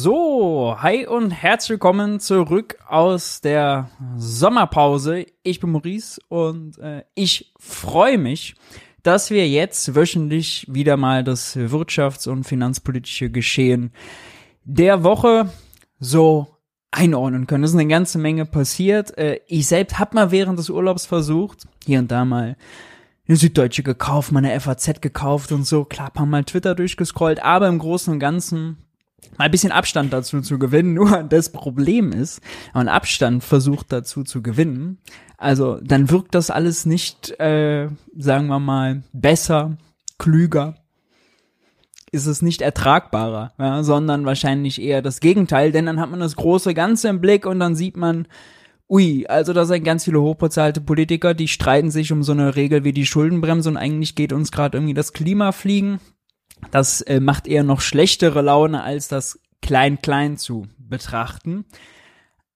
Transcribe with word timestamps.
So, 0.00 0.76
hi 0.78 1.08
und 1.08 1.32
herzlich 1.32 1.70
willkommen 1.70 2.20
zurück 2.20 2.78
aus 2.86 3.40
der 3.40 3.90
Sommerpause. 4.16 5.26
Ich 5.42 5.58
bin 5.58 5.70
Maurice 5.72 6.20
und 6.28 6.78
äh, 6.78 7.02
ich 7.16 7.52
freue 7.58 8.16
mich, 8.16 8.54
dass 9.02 9.30
wir 9.30 9.48
jetzt 9.48 9.96
wöchentlich 9.96 10.66
wieder 10.70 10.96
mal 10.96 11.24
das 11.24 11.56
wirtschafts- 11.56 12.28
und 12.28 12.44
finanzpolitische 12.44 13.28
Geschehen 13.28 13.90
der 14.62 15.02
Woche 15.02 15.50
so 15.98 16.46
einordnen 16.92 17.48
können. 17.48 17.64
Es 17.64 17.70
ist 17.70 17.76
eine 17.76 17.88
ganze 17.88 18.18
Menge 18.18 18.46
passiert. 18.46 19.18
Äh, 19.18 19.40
ich 19.48 19.66
selbst 19.66 19.98
habe 19.98 20.14
mal 20.14 20.30
während 20.30 20.60
des 20.60 20.70
Urlaubs 20.70 21.06
versucht, 21.06 21.66
hier 21.84 21.98
und 21.98 22.12
da 22.12 22.24
mal 22.24 22.56
eine 23.26 23.36
Süddeutsche 23.36 23.82
gekauft, 23.82 24.30
meine 24.30 24.60
FAZ 24.60 25.00
gekauft 25.00 25.50
und 25.50 25.66
so. 25.66 25.84
Klar, 25.84 26.12
paar 26.12 26.24
Mal 26.24 26.44
Twitter 26.44 26.76
durchgescrollt, 26.76 27.42
aber 27.42 27.66
im 27.66 27.80
Großen 27.80 28.12
und 28.12 28.20
Ganzen 28.20 28.84
mal 29.36 29.46
ein 29.46 29.50
bisschen 29.50 29.72
Abstand 29.72 30.12
dazu 30.12 30.40
zu 30.40 30.58
gewinnen. 30.58 30.94
Nur 30.94 31.22
das 31.22 31.50
Problem 31.50 32.12
ist, 32.12 32.40
wenn 32.72 32.80
man 32.80 32.88
Abstand 32.88 33.44
versucht 33.44 33.92
dazu 33.92 34.24
zu 34.24 34.42
gewinnen, 34.42 34.98
also 35.36 35.78
dann 35.82 36.10
wirkt 36.10 36.34
das 36.34 36.50
alles 36.50 36.84
nicht, 36.84 37.38
äh, 37.38 37.88
sagen 38.16 38.48
wir 38.48 38.58
mal, 38.58 39.02
besser, 39.12 39.76
klüger, 40.18 40.74
ist 42.10 42.26
es 42.26 42.42
nicht 42.42 42.60
ertragbarer, 42.60 43.52
ja, 43.58 43.82
sondern 43.82 44.24
wahrscheinlich 44.24 44.80
eher 44.80 45.02
das 45.02 45.20
Gegenteil, 45.20 45.72
denn 45.72 45.86
dann 45.86 46.00
hat 46.00 46.10
man 46.10 46.20
das 46.20 46.36
große 46.36 46.74
Ganze 46.74 47.08
im 47.08 47.20
Blick 47.20 47.46
und 47.46 47.60
dann 47.60 47.76
sieht 47.76 47.96
man, 47.96 48.26
ui, 48.88 49.26
also 49.26 49.52
da 49.52 49.64
sind 49.64 49.84
ganz 49.84 50.04
viele 50.04 50.20
hochbezahlte 50.20 50.80
Politiker, 50.80 51.34
die 51.34 51.48
streiten 51.48 51.90
sich 51.90 52.10
um 52.10 52.22
so 52.22 52.32
eine 52.32 52.56
Regel 52.56 52.84
wie 52.84 52.92
die 52.92 53.06
Schuldenbremse 53.06 53.68
und 53.68 53.76
eigentlich 53.76 54.14
geht 54.14 54.32
uns 54.32 54.50
gerade 54.50 54.78
irgendwie 54.78 54.94
das 54.94 55.12
Klima 55.12 55.52
fliegen. 55.52 56.00
Das 56.70 57.00
äh, 57.02 57.20
macht 57.20 57.46
eher 57.46 57.62
noch 57.62 57.80
schlechtere 57.80 58.42
Laune, 58.42 58.82
als 58.82 59.08
das 59.08 59.40
klein-klein 59.62 60.36
zu 60.36 60.66
betrachten. 60.78 61.64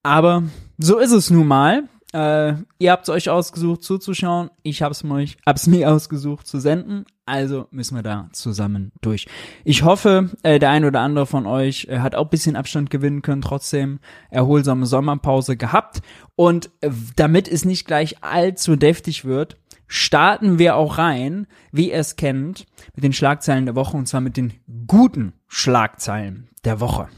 Aber 0.03 0.43
so 0.79 0.99
ist 0.99 1.13
es 1.13 1.31
nun 1.31 1.47
mal. 1.47 1.85
Äh, 2.13 2.55
ihr 2.79 2.93
habt 2.93 3.05
es 3.05 3.09
euch 3.09 3.31
ausgesucht 3.31 3.83
zuzuschauen, 3.83 4.51
ich 4.63 4.83
hab's 4.83 5.03
mir, 5.03 5.27
mir 5.67 5.91
ausgesucht 5.91 6.47
zu 6.47 6.61
senden, 6.61 7.07
also 7.25 7.69
müssen 7.71 7.95
wir 7.95 8.03
da 8.03 8.29
zusammen 8.33 8.93
durch. 9.01 9.27
Ich 9.65 9.83
hoffe, 9.83 10.29
äh, 10.43 10.59
der 10.59 10.71
ein 10.71 10.85
oder 10.85 11.01
andere 11.01 11.25
von 11.25 11.47
euch 11.47 11.87
äh, 11.89 12.01
hat 12.01 12.15
auch 12.15 12.29
bisschen 12.29 12.55
Abstand 12.55 12.91
gewinnen 12.91 13.23
können, 13.23 13.41
trotzdem 13.41 13.99
erholsame 14.29 14.85
Sommerpause 14.85 15.57
gehabt. 15.57 16.03
Und 16.37 16.71
äh, 16.83 16.91
damit 17.17 17.49
es 17.49 17.65
nicht 17.65 17.87
gleich 17.87 18.23
allzu 18.23 18.77
deftig 18.77 19.25
wird, 19.25 19.57
starten 19.93 20.59
wir 20.59 20.77
auch 20.77 20.97
rein, 20.97 21.47
wie 21.71 21.91
ihr 21.91 21.99
es 21.99 22.17
kennt, 22.17 22.65
mit 22.95 23.05
den 23.05 23.13
Schlagzeilen 23.13 23.67
der 23.67 23.75
Woche 23.75 23.95
und 23.95 24.07
zwar 24.07 24.23
mit 24.23 24.39
den 24.39 24.55
guten 24.87 25.35
Schlagzeilen 25.49 26.49
der 26.65 26.81
Woche. 26.81 27.11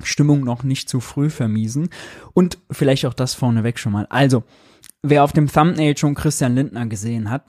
Stimmung 0.00 0.44
noch 0.44 0.62
nicht 0.62 0.88
zu 0.88 1.00
früh 1.00 1.28
vermiesen. 1.28 1.88
Und 2.32 2.58
vielleicht 2.70 3.04
auch 3.06 3.14
das 3.14 3.34
vorneweg 3.34 3.80
schon 3.80 3.92
mal. 3.92 4.06
Also, 4.10 4.44
wer 5.02 5.24
auf 5.24 5.32
dem 5.32 5.50
Thumbnail 5.50 5.96
schon 5.96 6.14
Christian 6.14 6.54
Lindner 6.54 6.86
gesehen 6.86 7.30
hat, 7.30 7.46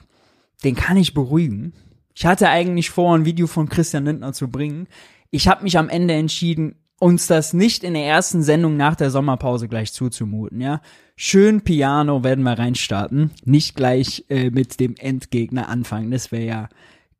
den 0.64 0.74
kann 0.74 0.96
ich 0.96 1.14
beruhigen. 1.14 1.72
Ich 2.12 2.26
hatte 2.26 2.48
eigentlich 2.48 2.90
vor, 2.90 3.14
ein 3.14 3.24
Video 3.24 3.46
von 3.46 3.68
Christian 3.68 4.04
Lindner 4.04 4.32
zu 4.32 4.48
bringen. 4.48 4.88
Ich 5.30 5.46
habe 5.46 5.62
mich 5.62 5.78
am 5.78 5.88
Ende 5.88 6.14
entschieden, 6.14 6.74
uns 6.98 7.26
das 7.26 7.52
nicht 7.52 7.84
in 7.84 7.94
der 7.94 8.06
ersten 8.06 8.42
Sendung 8.42 8.76
nach 8.76 8.96
der 8.96 9.10
Sommerpause 9.10 9.68
gleich 9.68 9.92
zuzumuten, 9.92 10.60
ja. 10.60 10.80
Schön 11.16 11.62
Piano 11.62 12.24
werden 12.24 12.44
wir 12.44 12.58
reinstarten, 12.58 13.30
nicht 13.44 13.74
gleich 13.74 14.24
äh, 14.28 14.50
mit 14.50 14.80
dem 14.80 14.96
Endgegner 14.96 15.68
anfangen. 15.68 16.10
Das 16.10 16.30
wäre 16.30 16.44
ja 16.44 16.68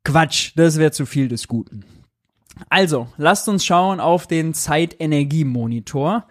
Quatsch, 0.03 0.51
das 0.55 0.77
wäre 0.77 0.91
zu 0.91 1.05
viel 1.05 1.27
des 1.27 1.47
Guten. 1.47 1.83
Also, 2.69 3.07
lasst 3.17 3.49
uns 3.49 3.65
schauen 3.65 3.99
auf 3.99 4.27
den 4.27 4.53
Zeitenergiemonitor. 4.53 6.27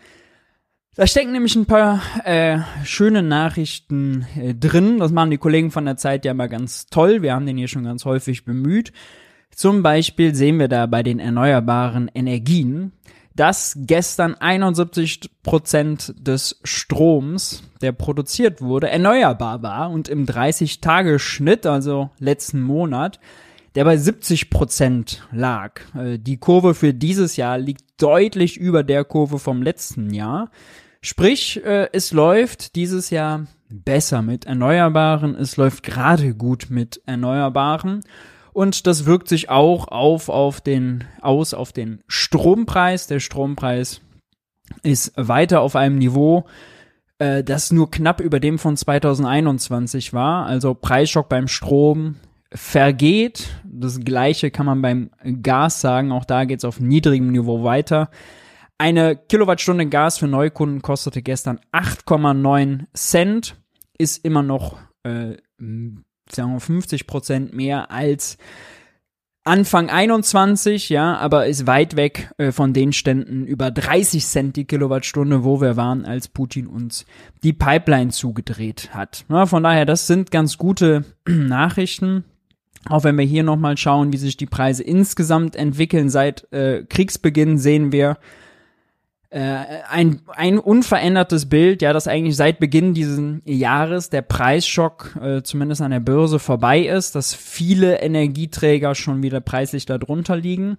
Da 0.95 1.07
stecken 1.07 1.33
nämlich 1.33 1.55
ein 1.57 1.67
paar 1.67 2.01
äh, 2.25 2.61
schöne 2.85 3.23
Nachrichten 3.23 4.27
äh, 4.35 4.55
drin. 4.55 4.99
Das 4.99 5.13
machen 5.13 5.31
die 5.31 5.39
Kollegen 5.39 5.71
von 5.71 5.85
der 5.85 5.97
Zeit 5.97 6.25
ja 6.25 6.31
immer 6.31 6.49
ganz 6.49 6.87
toll. 6.87 7.21
Wir 7.21 7.35
haben 7.35 7.47
den 7.47 7.59
hier 7.59 7.69
schon 7.69 7.85
ganz 7.85 8.05
häufig 8.06 8.45
bemüht. 8.45 8.93
Zum 9.55 9.83
Beispiel 9.83 10.35
sehen 10.35 10.59
wir 10.59 10.69
da 10.69 10.87
bei 10.87 11.03
den 11.03 11.19
erneuerbaren 11.19 12.11
Energien, 12.15 12.93
dass 13.37 13.75
gestern 13.77 14.35
71 14.35 15.31
Prozent 15.43 16.15
des 16.19 16.59
Stroms, 16.65 17.63
der 17.83 17.93
produziert 17.93 18.63
wurde, 18.63 18.89
erneuerbar 18.89 19.63
war 19.63 19.91
und 19.91 20.09
im 20.09 20.25
30-Tage-Schnitt, 20.27 21.67
also 21.67 22.11
letzten 22.19 22.63
Monat, 22.63 23.21
der 23.75 23.85
bei 23.85 23.99
70 23.99 24.49
Prozent 24.49 25.23
lag. 25.31 25.81
Äh, 25.95 26.19
die 26.19 26.39
Kurve 26.39 26.75
für 26.75 26.95
dieses 26.95 27.37
Jahr 27.37 27.59
liegt 27.59 28.03
deutlich 28.03 28.57
über 28.57 28.83
der 28.83 29.05
Kurve 29.05 29.39
vom 29.39 29.63
letzten 29.63 30.13
Jahr. 30.15 30.51
Sprich, 31.03 31.63
äh, 31.63 31.89
es 31.93 32.13
läuft 32.13 32.75
dieses 32.75 33.11
Jahr 33.11 33.47
besser 33.69 34.23
mit 34.23 34.47
Erneuerbaren, 34.47 35.35
es 35.35 35.59
läuft 35.59 35.83
gerade 35.83 36.35
gut 36.35 36.69
mit 36.71 37.03
Erneuerbaren 37.05 38.01
und 38.56 38.87
das 38.87 39.05
wirkt 39.05 39.28
sich 39.28 39.50
auch 39.50 39.89
auf, 39.89 40.31
auf 40.31 40.62
den, 40.62 41.05
aus 41.21 41.53
auf 41.53 41.75
den 41.75 42.03
Strompreis. 42.09 43.06
Der 43.06 43.21
Strompreis 43.21 44.00
ist 44.83 45.12
weiter 45.15 45.61
auf 45.61 45.77
einem 45.77 45.99
Niveau, 45.99 46.47
äh, 47.19 47.44
das 47.44 47.71
nur 47.71 47.91
knapp 47.91 48.19
über 48.19 48.41
dem 48.41 48.59
von 48.59 48.75
2021 48.75 50.15
war. 50.15 50.47
Also 50.47 50.72
Preisschock 50.72 51.28
beim 51.28 51.49
Strom 51.49 52.17
vergeht. 52.50 53.47
Das 53.62 54.00
gleiche 54.00 54.50
kann 54.50 54.65
man 54.65 54.81
beim 54.81 55.11
Gas 55.43 55.83
sagen. 55.83 56.11
Auch 56.11 56.25
da 56.25 56.47
geht 56.47 56.61
es 56.61 56.65
auf 56.65 56.81
niedrigem 56.81 57.33
Niveau 57.33 57.62
weiter. 57.62 58.09
Eine 58.78 59.17
Kilowattstunde 59.17 59.87
Gas 59.91 60.17
für 60.17 60.28
Neukunden 60.28 60.81
kostete 60.81 61.21
gestern 61.21 61.61
8,9 61.73 62.87
Cent. 62.94 63.56
Ist 63.99 64.25
immer 64.25 64.43
noch, 64.43 64.78
äh, 65.03 65.37
sagen 66.32 66.53
wir 66.53 66.60
50 66.60 67.06
Prozent 67.06 67.53
mehr 67.54 67.91
als 67.91 68.38
Anfang 69.47 69.91
21, 69.91 70.88
ja, 70.88 71.16
aber 71.16 71.47
ist 71.47 71.69
weit 71.69 71.94
weg 71.94 72.32
äh, 72.37 72.50
von 72.50 72.72
den 72.72 72.92
Ständen 72.92 73.47
über 73.47 73.70
30 73.70 74.26
Cent 74.26 74.56
die 74.56 74.64
Kilowattstunde, 74.64 75.44
wo 75.44 75.60
wir 75.60 75.76
waren, 75.76 76.04
als 76.04 76.26
Putin 76.26 76.66
uns 76.66 77.06
die 77.44 77.53
Pipeline 77.53 78.10
zugedreht 78.10 78.91
hat. 78.92 79.25
Ja, 79.28 79.47
von 79.47 79.62
daher, 79.62 79.84
das 79.84 80.09
sind 80.09 80.32
ganz 80.32 80.59
gute 80.59 81.04
Nachrichten. 81.28 82.25
Auch 82.88 83.04
wenn 83.04 83.16
wir 83.16 83.25
hier 83.25 83.44
nochmal 83.44 83.76
schauen, 83.76 84.12
wie 84.12 84.16
sich 84.16 84.37
die 84.37 84.47
Preise 84.47 84.82
insgesamt 84.82 85.54
entwickeln 85.54 86.10
seit 86.10 86.53
äh, 86.53 86.82
Kriegsbeginn, 86.82 87.56
sehen 87.58 87.93
wir 87.93 88.19
ein, 89.39 90.21
ein 90.29 90.59
unverändertes 90.59 91.49
Bild, 91.49 91.83
ja, 91.83 91.93
dass 91.93 92.09
eigentlich 92.09 92.37
seit 92.37 92.59
Beginn 92.59 92.95
dieses 92.95 93.21
Jahres 93.45 94.09
der 94.11 94.23
Preisschock 94.23 95.17
äh, 95.21 95.43
zumindest 95.43 95.83
an 95.83 95.91
der 95.91 96.01
Börse 96.01 96.39
vorbei 96.39 96.81
ist, 96.81 97.15
dass 97.15 97.35
viele 97.35 98.01
Energieträger 98.01 98.95
schon 98.95 99.23
wieder 99.23 99.41
preislich 99.41 99.85
darunter 99.85 100.37
liegen. 100.37 100.79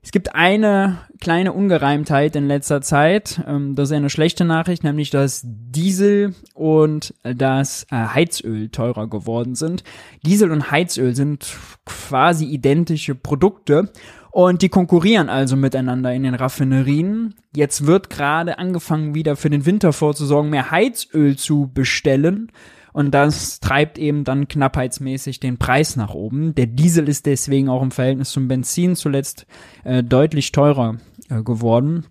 Es 0.00 0.12
gibt 0.12 0.34
eine 0.34 0.98
kleine 1.20 1.52
Ungereimtheit 1.52 2.36
in 2.36 2.46
letzter 2.46 2.80
Zeit. 2.80 3.42
Ähm, 3.46 3.74
das 3.74 3.90
ist 3.90 3.96
eine 3.96 4.10
schlechte 4.10 4.44
Nachricht, 4.44 4.84
nämlich 4.84 5.10
dass 5.10 5.42
Diesel 5.44 6.34
und 6.54 7.14
das 7.24 7.84
äh, 7.90 7.96
Heizöl 7.96 8.68
teurer 8.68 9.08
geworden 9.08 9.54
sind. 9.54 9.82
Diesel 10.24 10.50
und 10.50 10.70
Heizöl 10.70 11.14
sind 11.14 11.46
quasi 11.84 12.44
identische 12.46 13.14
Produkte 13.14 13.90
und 14.38 14.62
die 14.62 14.68
konkurrieren 14.68 15.30
also 15.30 15.56
miteinander 15.56 16.14
in 16.14 16.22
den 16.22 16.36
Raffinerien. 16.36 17.34
Jetzt 17.56 17.86
wird 17.86 18.08
gerade 18.08 18.60
angefangen, 18.60 19.12
wieder 19.12 19.34
für 19.34 19.50
den 19.50 19.66
Winter 19.66 19.92
vorzusorgen, 19.92 20.52
mehr 20.52 20.70
Heizöl 20.70 21.36
zu 21.36 21.72
bestellen. 21.74 22.52
Und 22.92 23.10
das 23.10 23.58
treibt 23.58 23.98
eben 23.98 24.22
dann 24.22 24.46
knappheitsmäßig 24.46 25.40
den 25.40 25.58
Preis 25.58 25.96
nach 25.96 26.14
oben. 26.14 26.54
Der 26.54 26.66
Diesel 26.66 27.08
ist 27.08 27.26
deswegen 27.26 27.68
auch 27.68 27.82
im 27.82 27.90
Verhältnis 27.90 28.30
zum 28.30 28.46
Benzin 28.46 28.94
zuletzt 28.94 29.44
äh, 29.82 30.04
deutlich 30.04 30.52
teurer 30.52 30.98
äh, 31.30 31.42
geworden. 31.42 32.06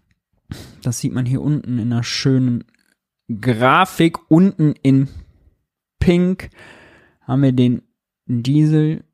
Das 0.81 0.99
sieht 0.99 1.13
man 1.13 1.25
hier 1.25 1.41
unten 1.41 1.79
in 1.79 1.93
einer 1.93 2.03
schönen 2.03 2.65
Grafik. 3.39 4.29
Unten 4.29 4.73
in 4.81 5.07
Pink 5.99 6.49
haben 7.21 7.41
wir 7.41 7.53
den 7.53 7.83
Diesel. 8.25 9.05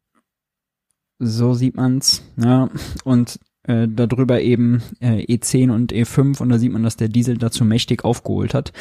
So 1.19 1.53
sieht 1.53 1.75
man's. 1.75 2.23
Ja. 2.37 2.69
Und 3.03 3.39
äh, 3.65 3.87
darüber 3.87 4.41
eben 4.41 4.83
äh, 4.99 5.25
E10 5.25 5.71
und 5.71 5.93
E5 5.93 6.41
und 6.41 6.49
da 6.49 6.57
sieht 6.57 6.71
man, 6.71 6.83
dass 6.83 6.97
der 6.97 7.07
Diesel 7.07 7.37
dazu 7.37 7.63
mächtig 7.63 8.03
aufgeholt 8.03 8.53
hat. 8.53 8.73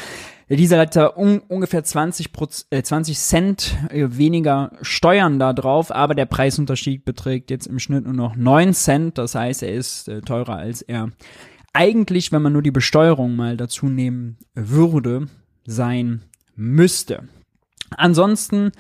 Der 0.49 0.57
Diesel 0.57 0.79
hat 0.79 0.97
da 0.97 1.07
un 1.17 1.39
ungefähr 1.39 1.85
20, 1.85 2.33
Proz 2.33 2.67
äh, 2.71 2.83
20 2.83 3.17
Cent 3.17 3.77
äh, 3.91 4.09
weniger 4.11 4.73
Steuern 4.83 5.39
da 5.39 5.53
drauf, 5.53 5.93
aber 5.93 6.15
der 6.15 6.27
Preisunterschied 6.27 7.05
beträgt 7.05 7.51
jetzt 7.51 7.67
im 7.67 7.79
Schnitt 7.79 8.05
nur 8.05 8.13
noch 8.13 8.35
9 8.35 8.75
Cent, 8.75 9.19
das 9.19 9.37
heißt, 9.37 9.63
er 9.63 9.73
ist 9.73 10.09
äh, 10.09 10.21
teurer 10.21 10.57
als 10.57 10.83
er 10.83 11.13
eigentlich, 11.73 12.33
wenn 12.33 12.43
man 12.43 12.53
nur 12.53 12.63
die 12.63 12.71
Besteuerung 12.71 13.37
mal 13.37 13.57
dazu 13.57 13.87
nehmen 13.87 14.37
würde, 14.55 15.29
sein 15.65 16.23
müsste. 16.55 17.29
Ansonsten 17.97 18.73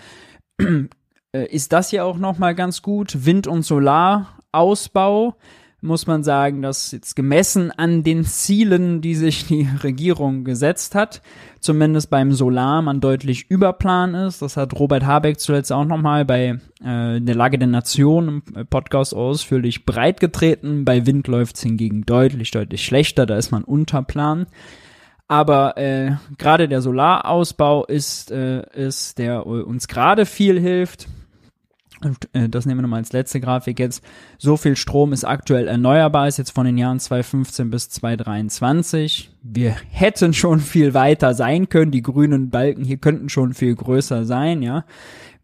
ist 1.32 1.72
das 1.72 1.90
ja 1.92 2.04
auch 2.04 2.18
noch 2.18 2.38
mal 2.38 2.54
ganz 2.54 2.82
gut. 2.82 3.24
Wind- 3.24 3.46
und 3.46 3.62
Solarausbau 3.62 5.34
muss 5.82 6.06
man 6.06 6.22
sagen, 6.22 6.62
dass 6.62 6.92
jetzt 6.92 7.16
gemessen 7.16 7.72
an 7.72 8.04
den 8.04 8.24
Zielen, 8.24 9.00
die 9.00 9.16
sich 9.16 9.46
die 9.48 9.68
Regierung 9.82 10.44
gesetzt 10.44 10.94
hat, 10.94 11.22
zumindest 11.58 12.08
beim 12.08 12.32
Solar 12.32 12.82
man 12.82 13.00
deutlich 13.00 13.50
überplan 13.50 14.14
ist. 14.14 14.42
Das 14.42 14.56
hat 14.56 14.78
Robert 14.78 15.04
Habeck 15.04 15.40
zuletzt 15.40 15.72
auch 15.72 15.84
nochmal 15.84 16.24
bei 16.24 16.60
äh, 16.84 17.20
der 17.20 17.34
Lage 17.34 17.58
der 17.58 17.66
Nation 17.66 18.42
im 18.54 18.66
Podcast 18.68 19.12
ausführlich 19.14 19.84
breitgetreten. 19.84 20.84
Bei 20.84 21.04
Wind 21.04 21.26
läuft 21.26 21.56
es 21.56 21.62
hingegen 21.62 22.06
deutlich, 22.06 22.52
deutlich 22.52 22.84
schlechter. 22.84 23.26
Da 23.26 23.36
ist 23.36 23.50
man 23.50 23.64
unter 23.64 24.02
Plan. 24.02 24.46
Aber 25.26 25.76
äh, 25.78 26.12
gerade 26.38 26.68
der 26.68 26.80
Solarausbau 26.80 27.86
ist, 27.86 28.30
äh, 28.30 28.62
ist 28.72 29.18
der 29.18 29.46
uns 29.46 29.88
gerade 29.88 30.26
viel 30.26 30.60
hilft. 30.60 31.08
Und 32.04 32.28
äh, 32.32 32.48
das 32.48 32.66
nehmen 32.66 32.78
wir 32.78 32.82
nochmal 32.82 33.00
als 33.00 33.12
letzte 33.12 33.40
Grafik 33.40 33.78
jetzt. 33.78 34.02
So 34.38 34.56
viel 34.56 34.76
Strom 34.76 35.12
ist 35.12 35.24
aktuell 35.24 35.68
erneuerbar, 35.68 36.28
ist 36.28 36.38
jetzt 36.38 36.50
von 36.50 36.66
den 36.66 36.78
Jahren 36.78 36.98
2015 36.98 37.70
bis 37.70 37.88
2023. 37.90 39.30
Wir 39.42 39.76
hätten 39.90 40.34
schon 40.34 40.60
viel 40.60 40.94
weiter 40.94 41.34
sein 41.34 41.68
können. 41.68 41.90
Die 41.90 42.02
grünen 42.02 42.50
Balken 42.50 42.84
hier 42.84 42.96
könnten 42.96 43.28
schon 43.28 43.54
viel 43.54 43.74
größer 43.74 44.24
sein, 44.24 44.62
ja. 44.62 44.84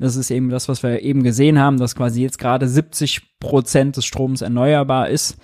Das 0.01 0.15
ist 0.15 0.31
eben 0.31 0.49
das, 0.49 0.69
was 0.69 0.85
wir 0.85 1.03
eben 1.03 1.25
gesehen 1.25 1.59
haben, 1.59 1.77
dass 1.77 1.97
quasi 1.97 2.23
jetzt 2.23 2.39
gerade 2.39 2.69
70 2.69 3.41
Prozent 3.41 3.97
des 3.97 4.05
Stroms 4.05 4.43
erneuerbar 4.43 5.09
ist. 5.09 5.37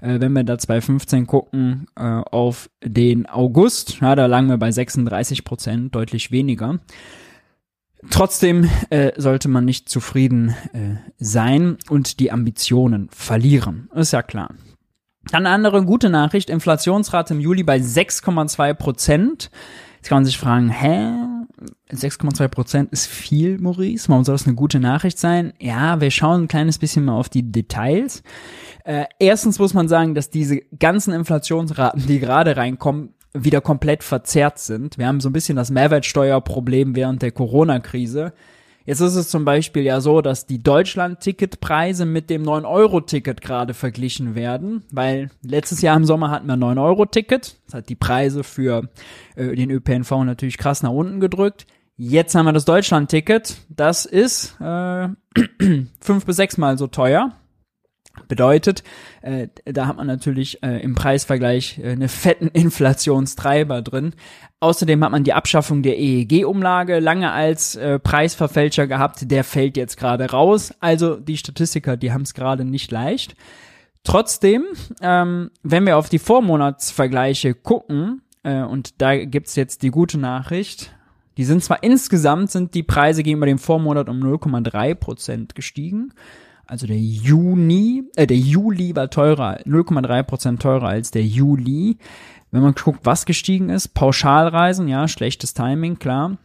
Äh, 0.00 0.20
wenn 0.20 0.32
wir 0.32 0.42
da 0.42 0.58
2015 0.58 1.26
gucken 1.26 1.86
äh, 1.96 2.02
auf 2.02 2.70
den 2.82 3.26
August, 3.26 4.00
ja, 4.00 4.16
da 4.16 4.26
lagen 4.26 4.48
wir 4.48 4.58
bei 4.58 4.72
36 4.72 5.44
Prozent, 5.44 5.94
deutlich 5.94 6.32
weniger. 6.32 6.80
Trotzdem 8.08 8.68
äh, 8.88 9.12
sollte 9.16 9.48
man 9.48 9.64
nicht 9.64 9.88
zufrieden 9.88 10.54
äh, 10.72 10.96
sein 11.18 11.76
und 11.90 12.18
die 12.18 12.32
Ambitionen 12.32 13.08
verlieren. 13.10 13.90
Ist 13.94 14.12
ja 14.12 14.22
klar. 14.22 14.54
Dann 15.30 15.44
eine 15.46 15.54
andere 15.54 15.84
gute 15.84 16.08
Nachricht. 16.08 16.48
Inflationsrate 16.48 17.34
im 17.34 17.40
Juli 17.40 17.62
bei 17.62 17.76
6,2 17.76 18.74
Prozent. 18.74 19.50
Jetzt 19.96 20.08
kann 20.08 20.16
man 20.16 20.24
sich 20.24 20.38
fragen, 20.38 20.70
hä? 20.70 21.12
6,2 21.92 22.48
Prozent 22.48 22.90
ist 22.90 23.06
viel, 23.06 23.58
Maurice. 23.58 24.08
Warum 24.08 24.24
soll 24.24 24.34
das 24.34 24.46
eine 24.46 24.56
gute 24.56 24.80
Nachricht 24.80 25.18
sein? 25.18 25.52
Ja, 25.58 26.00
wir 26.00 26.10
schauen 26.10 26.44
ein 26.44 26.48
kleines 26.48 26.78
bisschen 26.78 27.04
mal 27.04 27.16
auf 27.16 27.28
die 27.28 27.52
Details. 27.52 28.22
Äh, 28.84 29.04
erstens 29.18 29.58
muss 29.58 29.74
man 29.74 29.88
sagen, 29.88 30.14
dass 30.14 30.30
diese 30.30 30.60
ganzen 30.78 31.12
Inflationsraten, 31.12 32.06
die 32.06 32.18
gerade 32.18 32.56
reinkommen, 32.56 33.12
wieder 33.32 33.60
komplett 33.60 34.02
verzerrt 34.02 34.58
sind. 34.58 34.98
Wir 34.98 35.06
haben 35.06 35.20
so 35.20 35.28
ein 35.28 35.32
bisschen 35.32 35.56
das 35.56 35.70
Mehrwertsteuerproblem 35.70 36.96
während 36.96 37.22
der 37.22 37.32
Corona-Krise. 37.32 38.32
Jetzt 38.86 39.00
ist 39.00 39.14
es 39.14 39.28
zum 39.28 39.44
Beispiel 39.44 39.82
ja 39.82 40.00
so, 40.00 40.20
dass 40.20 40.46
die 40.46 40.62
Deutschland-Ticketpreise 40.62 42.06
mit 42.06 42.30
dem 42.30 42.42
9-Euro-Ticket 42.42 43.40
gerade 43.40 43.74
verglichen 43.74 44.34
werden, 44.34 44.82
weil 44.90 45.30
letztes 45.42 45.82
Jahr 45.82 45.96
im 45.96 46.04
Sommer 46.04 46.30
hatten 46.30 46.46
wir 46.46 46.54
9-Euro-Ticket. 46.54 47.56
Das 47.66 47.74
hat 47.74 47.88
die 47.88 47.94
Preise 47.94 48.42
für 48.42 48.88
äh, 49.36 49.54
den 49.54 49.70
ÖPNV 49.70 50.10
natürlich 50.24 50.58
krass 50.58 50.82
nach 50.82 50.90
unten 50.90 51.20
gedrückt. 51.20 51.66
Jetzt 51.96 52.34
haben 52.34 52.46
wir 52.46 52.52
das 52.52 52.64
Deutschland-Ticket. 52.64 53.58
Das 53.68 54.06
ist 54.06 54.56
äh, 54.60 55.08
fünf 56.00 56.24
bis 56.24 56.36
sechsmal 56.36 56.78
so 56.78 56.86
teuer. 56.86 57.32
Bedeutet, 58.28 58.82
äh, 59.22 59.48
da 59.64 59.86
hat 59.86 59.96
man 59.96 60.06
natürlich 60.06 60.62
äh, 60.62 60.82
im 60.82 60.94
Preisvergleich 60.94 61.78
äh, 61.78 61.90
eine 61.90 62.08
fetten 62.08 62.48
Inflationstreiber 62.52 63.82
drin. 63.82 64.14
Außerdem 64.60 65.02
hat 65.04 65.10
man 65.10 65.24
die 65.24 65.32
Abschaffung 65.32 65.82
der 65.82 65.98
EEG-Umlage 65.98 66.98
lange 66.98 67.32
als 67.32 67.76
äh, 67.76 67.98
Preisverfälscher 67.98 68.86
gehabt. 68.86 69.30
Der 69.30 69.44
fällt 69.44 69.76
jetzt 69.76 69.96
gerade 69.96 70.30
raus. 70.30 70.74
Also 70.80 71.16
die 71.16 71.36
Statistiker, 71.36 71.96
die 71.96 72.12
haben 72.12 72.22
es 72.22 72.34
gerade 72.34 72.64
nicht 72.64 72.90
leicht. 72.90 73.34
Trotzdem, 74.04 74.64
ähm, 75.02 75.50
wenn 75.62 75.86
wir 75.86 75.98
auf 75.98 76.08
die 76.08 76.18
Vormonatsvergleiche 76.18 77.54
gucken, 77.54 78.22
äh, 78.42 78.62
und 78.62 79.00
da 79.00 79.16
gibt's 79.24 79.56
jetzt 79.56 79.82
die 79.82 79.90
gute 79.90 80.18
Nachricht, 80.18 80.94
die 81.36 81.44
sind 81.44 81.62
zwar 81.62 81.82
insgesamt 81.82 82.50
sind 82.50 82.74
die 82.74 82.82
Preise 82.82 83.22
gegenüber 83.22 83.46
dem 83.46 83.58
Vormonat 83.58 84.08
um 84.08 84.20
0,3 84.20 84.94
Prozent 84.94 85.54
gestiegen, 85.54 86.12
also 86.70 86.86
der 86.86 86.98
Juni, 86.98 88.04
äh, 88.14 88.28
der 88.28 88.36
Juli 88.36 88.94
war 88.94 89.10
teurer, 89.10 89.58
0,3% 89.66 90.60
teurer 90.60 90.86
als 90.86 91.10
der 91.10 91.24
Juli. 91.24 91.98
Wenn 92.52 92.62
man 92.62 92.74
guckt, 92.74 93.00
was 93.02 93.26
gestiegen 93.26 93.70
ist, 93.70 93.88
Pauschalreisen, 93.88 94.86
ja, 94.86 95.08
schlechtes 95.08 95.52
Timing, 95.52 95.98
klar. 95.98 96.38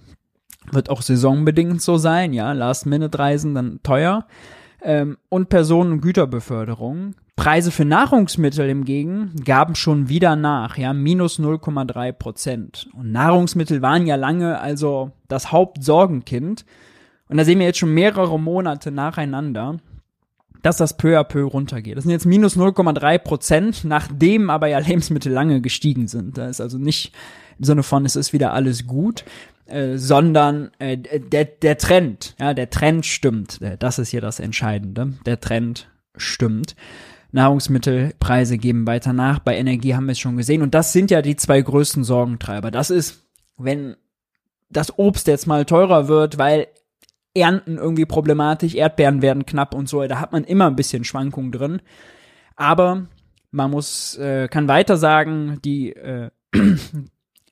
Wird 0.71 0.89
auch 0.89 1.03
saisonbedingt 1.03 1.79
so 1.79 1.97
sein, 1.97 2.33
ja, 2.33 2.53
Last-Minute-Reisen 2.53 3.53
dann 3.53 3.79
teuer. 3.83 4.25
Ähm, 4.81 5.17
und 5.29 5.49
Personen- 5.49 5.91
und 5.93 6.01
Güterbeförderung. 6.01 7.13
Preise 7.35 7.69
für 7.69 7.85
Nahrungsmittel 7.85 8.67
hingegen 8.67 9.35
gaben 9.43 9.75
schon 9.75 10.09
wieder 10.09 10.35
nach, 10.35 10.77
ja, 10.77 10.93
minus 10.93 11.37
0,3 11.37 12.11
Prozent. 12.13 12.87
Und 12.93 13.11
Nahrungsmittel 13.11 13.83
waren 13.83 14.07
ja 14.07 14.15
lange 14.15 14.59
also 14.59 15.11
das 15.27 15.51
Hauptsorgenkind. 15.51 16.65
Und 17.29 17.37
da 17.37 17.45
sehen 17.45 17.59
wir 17.59 17.67
jetzt 17.67 17.77
schon 17.77 17.93
mehrere 17.93 18.39
Monate 18.39 18.89
nacheinander, 18.89 19.77
dass 20.65 20.77
das 20.77 20.97
peu 20.97 21.19
à 21.19 21.23
peu 21.23 21.43
runtergeht. 21.43 21.95
Das 21.95 22.05
sind 22.05 22.11
jetzt 22.11 22.25
minus 22.25 22.57
0,3 22.57 23.19
Prozent, 23.19 23.83
nachdem 23.83 24.49
aber 24.49 24.65
ja 24.65 24.79
Lebensmittel 24.79 25.31
lange 25.31 25.61
gestiegen 25.61 26.07
sind. 26.07 26.39
Da 26.39 26.47
ist 26.47 26.59
also 26.59 26.79
nicht 26.79 27.13
im 27.59 27.65
Sinne 27.65 27.83
von, 27.83 28.03
es 28.03 28.15
ist 28.15 28.33
wieder 28.33 28.51
alles 28.51 28.87
gut, 28.87 29.25
äh, 29.67 29.97
sondern 29.97 30.71
äh, 30.79 30.97
der, 30.97 31.45
der 31.45 31.77
Trend, 31.77 32.35
ja, 32.39 32.55
der 32.55 32.71
Trend 32.71 33.05
stimmt. 33.05 33.61
Äh, 33.61 33.77
das 33.77 33.99
ist 33.99 34.09
hier 34.09 34.21
das 34.21 34.39
Entscheidende. 34.39 35.13
Der 35.27 35.39
Trend 35.39 35.87
stimmt. 36.17 36.75
Nahrungsmittelpreise 37.31 38.57
geben 38.57 38.87
weiter 38.87 39.13
nach. 39.13 39.37
Bei 39.37 39.57
Energie 39.57 39.93
haben 39.93 40.05
wir 40.07 40.13
es 40.13 40.19
schon 40.19 40.37
gesehen. 40.37 40.63
Und 40.63 40.73
das 40.73 40.93
sind 40.93 41.11
ja 41.11 41.21
die 41.21 41.35
zwei 41.35 41.61
größten 41.61 42.03
Sorgentreiber. 42.03 42.71
Das 42.71 42.89
ist, 42.89 43.27
wenn 43.57 43.97
das 44.69 44.97
Obst 44.97 45.27
jetzt 45.27 45.45
mal 45.45 45.65
teurer 45.65 46.07
wird, 46.07 46.39
weil 46.39 46.67
Ernten 47.35 47.77
irgendwie 47.77 48.05
problematisch, 48.05 48.75
Erdbeeren 48.75 49.21
werden 49.21 49.45
knapp 49.45 49.75
und 49.75 49.89
so, 49.89 50.01
da 50.07 50.19
hat 50.19 50.31
man 50.31 50.43
immer 50.43 50.67
ein 50.67 50.75
bisschen 50.75 51.03
Schwankungen 51.03 51.51
drin. 51.51 51.81
Aber 52.55 53.07
man 53.51 53.71
muss, 53.71 54.17
äh, 54.17 54.47
kann 54.47 54.67
weiter 54.67 54.97
sagen, 54.97 55.59
die, 55.63 55.93
äh, 55.93 56.29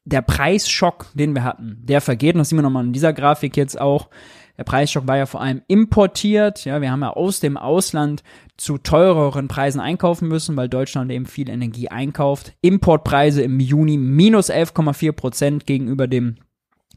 der 0.06 0.22
Preisschock, 0.22 1.08
den 1.14 1.34
wir 1.34 1.44
hatten, 1.44 1.78
der 1.84 2.02
vergeht, 2.02 2.36
und 2.36 2.40
das 2.40 2.50
sehen 2.50 2.58
wir 2.58 2.64
nochmal 2.64 2.86
in 2.86 2.94
dieser 2.94 3.14
Grafik 3.14 3.58
jetzt 3.58 3.80
auch, 3.80 4.10
der 4.58 4.66
Preisschock 4.66 5.08
war 5.08 5.18
ja 5.18 5.26
vor 5.26 5.42
allem 5.42 5.62
importiert, 5.68 6.64
ja, 6.66 6.80
wir 6.82 6.92
haben 6.92 7.02
ja 7.02 7.12
aus 7.12 7.40
dem 7.40 7.58
Ausland 7.58 8.24
zu 8.56 8.78
teureren 8.78 9.48
Preisen 9.48 9.80
einkaufen 9.80 10.28
müssen, 10.28 10.56
weil 10.56 10.70
Deutschland 10.70 11.12
eben 11.12 11.26
viel 11.26 11.50
Energie 11.50 11.90
einkauft. 11.90 12.54
Importpreise 12.62 13.42
im 13.42 13.60
Juni 13.60 13.98
minus 13.98 14.52
11,4 14.52 15.12
Prozent 15.14 15.66
gegenüber 15.66 16.08
dem 16.08 16.36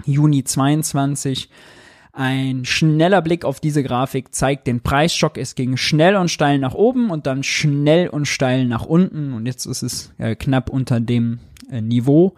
Juni 0.05 0.45
22. 0.45 1.49
Ein 2.19 2.65
schneller 2.65 3.21
Blick 3.21 3.45
auf 3.45 3.61
diese 3.61 3.83
Grafik 3.83 4.35
zeigt 4.35 4.67
den 4.67 4.81
Preisschock. 4.81 5.37
Es 5.37 5.55
ging 5.55 5.77
schnell 5.77 6.17
und 6.17 6.31
steil 6.31 6.59
nach 6.59 6.73
oben 6.73 7.11
und 7.11 7.27
dann 7.27 7.43
schnell 7.43 8.09
und 8.09 8.25
steil 8.25 8.65
nach 8.65 8.87
unten. 8.87 9.35
Und 9.35 9.45
jetzt 9.45 9.67
ist 9.67 9.83
es 9.83 10.15
äh, 10.17 10.35
knapp 10.35 10.71
unter 10.71 10.99
dem 10.99 11.41
äh, 11.71 11.83
Niveau. 11.83 12.35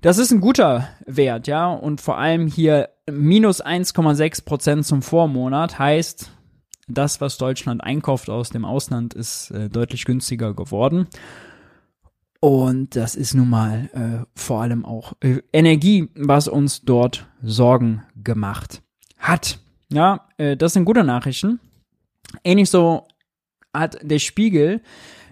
Das 0.00 0.18
ist 0.18 0.30
ein 0.30 0.40
guter 0.40 0.90
Wert, 1.06 1.48
ja. 1.48 1.72
Und 1.72 2.00
vor 2.00 2.18
allem 2.18 2.46
hier 2.46 2.90
minus 3.10 3.64
1,6 3.64 4.44
Prozent 4.44 4.86
zum 4.86 5.02
Vormonat 5.02 5.76
heißt, 5.76 6.30
das, 6.86 7.20
was 7.20 7.36
Deutschland 7.36 7.82
einkauft 7.82 8.30
aus 8.30 8.50
dem 8.50 8.64
Ausland, 8.64 9.12
ist 9.12 9.50
äh, 9.50 9.68
deutlich 9.68 10.04
günstiger 10.04 10.54
geworden. 10.54 11.08
Und 12.38 12.94
das 12.94 13.16
ist 13.16 13.34
nun 13.34 13.50
mal 13.50 13.90
äh, 13.92 14.24
vor 14.38 14.62
allem 14.62 14.84
auch 14.84 15.14
äh, 15.18 15.40
Energie, 15.52 16.10
was 16.14 16.46
uns 16.46 16.82
dort 16.82 17.26
Sorgen 17.42 18.04
gemacht 18.22 18.83
hat. 19.24 19.58
Ja, 19.90 20.26
äh, 20.38 20.56
das 20.56 20.72
sind 20.72 20.84
gute 20.84 21.04
Nachrichten. 21.04 21.60
Ähnlich 22.42 22.70
so 22.70 23.06
hat 23.72 23.98
der 24.02 24.18
Spiegel 24.18 24.80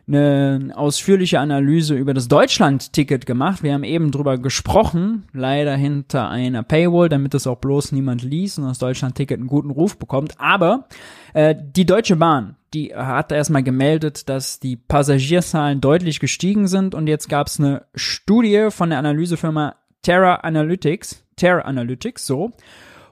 eine 0.09 0.73
ausführliche 0.75 1.39
Analyse 1.39 1.95
über 1.95 2.13
das 2.13 2.27
Deutschland-Ticket 2.27 3.25
gemacht. 3.25 3.63
Wir 3.63 3.73
haben 3.73 3.85
eben 3.85 4.11
drüber 4.11 4.37
gesprochen, 4.37 5.25
leider 5.33 5.77
hinter 5.77 6.29
einer 6.29 6.65
Paywall, 6.65 7.09
damit 7.09 7.35
das 7.35 7.47
auch 7.47 7.59
bloß 7.59 7.93
niemand 7.93 8.23
liest 8.23 8.59
und 8.59 8.65
das 8.65 8.79
Deutschland-Ticket 8.79 9.39
einen 9.39 9.47
guten 9.47 9.71
Ruf 9.71 9.99
bekommt. 9.99 10.41
Aber 10.41 10.89
äh, 11.35 11.55
die 11.57 11.87
Deutsche 11.87 12.17
Bahn, 12.17 12.57
die 12.75 12.95
hat 12.95 13.31
erstmal 13.31 13.63
gemeldet, 13.63 14.29
dass 14.29 14.59
die 14.59 14.77
Passagierzahlen 14.77 15.81
deutlich 15.81 16.19
gestiegen 16.19 16.67
sind 16.67 16.95
und 16.95 17.07
jetzt 17.07 17.29
gab 17.29 17.47
es 17.47 17.61
eine 17.61 17.85
Studie 17.95 18.69
von 18.71 18.91
der 18.91 18.99
Analysefirma 18.99 19.77
Terra 20.03 20.37
Analytics, 20.37 21.25
Terra 21.37 21.61
Analytics, 21.61 22.27
so. 22.27 22.53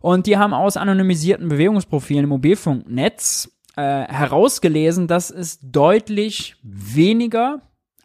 Und 0.01 0.27
die 0.27 0.39
haben 0.39 0.55
aus 0.55 0.77
anonymisierten 0.77 1.49
Bewegungsprofilen 1.49 2.25
im 2.25 2.31
Mobilfunknetz 2.31 3.51
äh, 3.77 3.83
herausgelesen, 3.83 5.07
dass 5.07 5.31
es 5.31 5.61
deutlich 5.63 6.57
weniger 6.63 7.63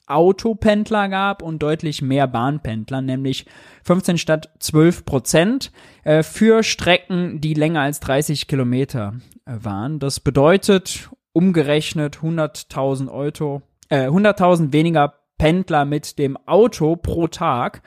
Autopendler 0.08 1.10
gab 1.10 1.42
und 1.42 1.64
deutlich 1.64 2.02
mehr 2.02 2.28
Bahnpendler, 2.28 3.02
nämlich 3.02 3.46
15 3.84 4.18
statt 4.18 4.52
12 4.60 5.06
Prozent 5.06 5.72
äh, 6.04 6.22
für 6.22 6.64
Strecken, 6.64 7.42
die 7.42 7.54
länger 7.54 7.82
als 7.82 8.00
30 8.02 8.48
Kilometer 8.48 9.16
äh, 9.46 9.56
waren. 9.62 10.00
Das 10.00 10.20
bedeutet 10.20 11.10
umgerechnet 11.34 12.18
100.000 12.18 13.10
Euro, 13.10 13.64
äh, 13.90 14.08
100.000 14.08 14.72
weniger 14.74 15.16
Pendler 15.38 15.86
mit 15.86 16.18
dem 16.20 16.38
Auto 16.46 16.96
pro 16.96 17.28
Tag. 17.28 17.82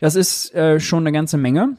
Das 0.00 0.16
ist 0.16 0.54
äh, 0.54 0.80
schon 0.80 1.04
eine 1.04 1.12
ganze 1.12 1.36
Menge. 1.36 1.76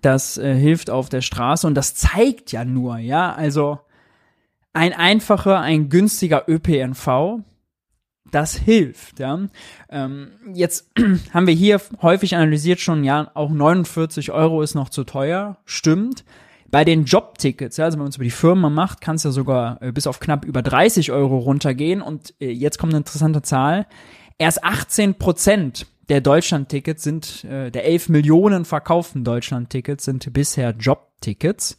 Das 0.00 0.38
äh, 0.38 0.54
hilft 0.54 0.90
auf 0.90 1.08
der 1.08 1.20
Straße 1.20 1.66
und 1.66 1.74
das 1.74 1.94
zeigt 1.94 2.52
ja 2.52 2.64
nur, 2.64 2.98
ja, 2.98 3.32
also 3.32 3.78
ein 4.72 4.94
einfacher, 4.94 5.60
ein 5.60 5.88
günstiger 5.90 6.44
ÖPNV, 6.48 7.40
das 8.30 8.56
hilft, 8.56 9.20
ja. 9.20 9.38
Ähm, 9.90 10.32
jetzt 10.54 10.90
haben 11.34 11.46
wir 11.46 11.54
hier 11.54 11.80
häufig 12.00 12.34
analysiert 12.34 12.80
schon, 12.80 13.04
ja, 13.04 13.30
auch 13.34 13.50
49 13.50 14.32
Euro 14.32 14.62
ist 14.62 14.74
noch 14.74 14.88
zu 14.88 15.04
teuer, 15.04 15.58
stimmt. 15.64 16.24
Bei 16.70 16.86
den 16.86 17.04
Jobtickets, 17.04 17.76
ja, 17.76 17.84
also 17.84 17.98
wenn 17.98 18.04
man 18.04 18.08
es 18.08 18.16
über 18.16 18.24
die 18.24 18.30
Firma 18.30 18.70
macht, 18.70 19.02
kann 19.02 19.16
es 19.16 19.24
ja 19.24 19.30
sogar 19.30 19.82
äh, 19.82 19.92
bis 19.92 20.06
auf 20.06 20.20
knapp 20.20 20.46
über 20.46 20.62
30 20.62 21.12
Euro 21.12 21.36
runtergehen. 21.36 22.00
Und 22.00 22.32
äh, 22.40 22.50
jetzt 22.50 22.78
kommt 22.78 22.94
eine 22.94 23.00
interessante 23.00 23.42
Zahl. 23.42 23.86
Erst 24.38 24.64
18 24.64 25.16
Prozent 25.16 25.86
der 26.12 26.20
Deutschland-Tickets 26.20 27.02
sind, 27.02 27.44
äh, 27.44 27.70
der 27.70 27.86
11 27.86 28.10
Millionen 28.10 28.66
verkauften 28.66 29.24
Deutschland-Tickets 29.24 30.04
sind 30.04 30.30
bisher 30.34 30.74
Jobtickets. 30.78 31.78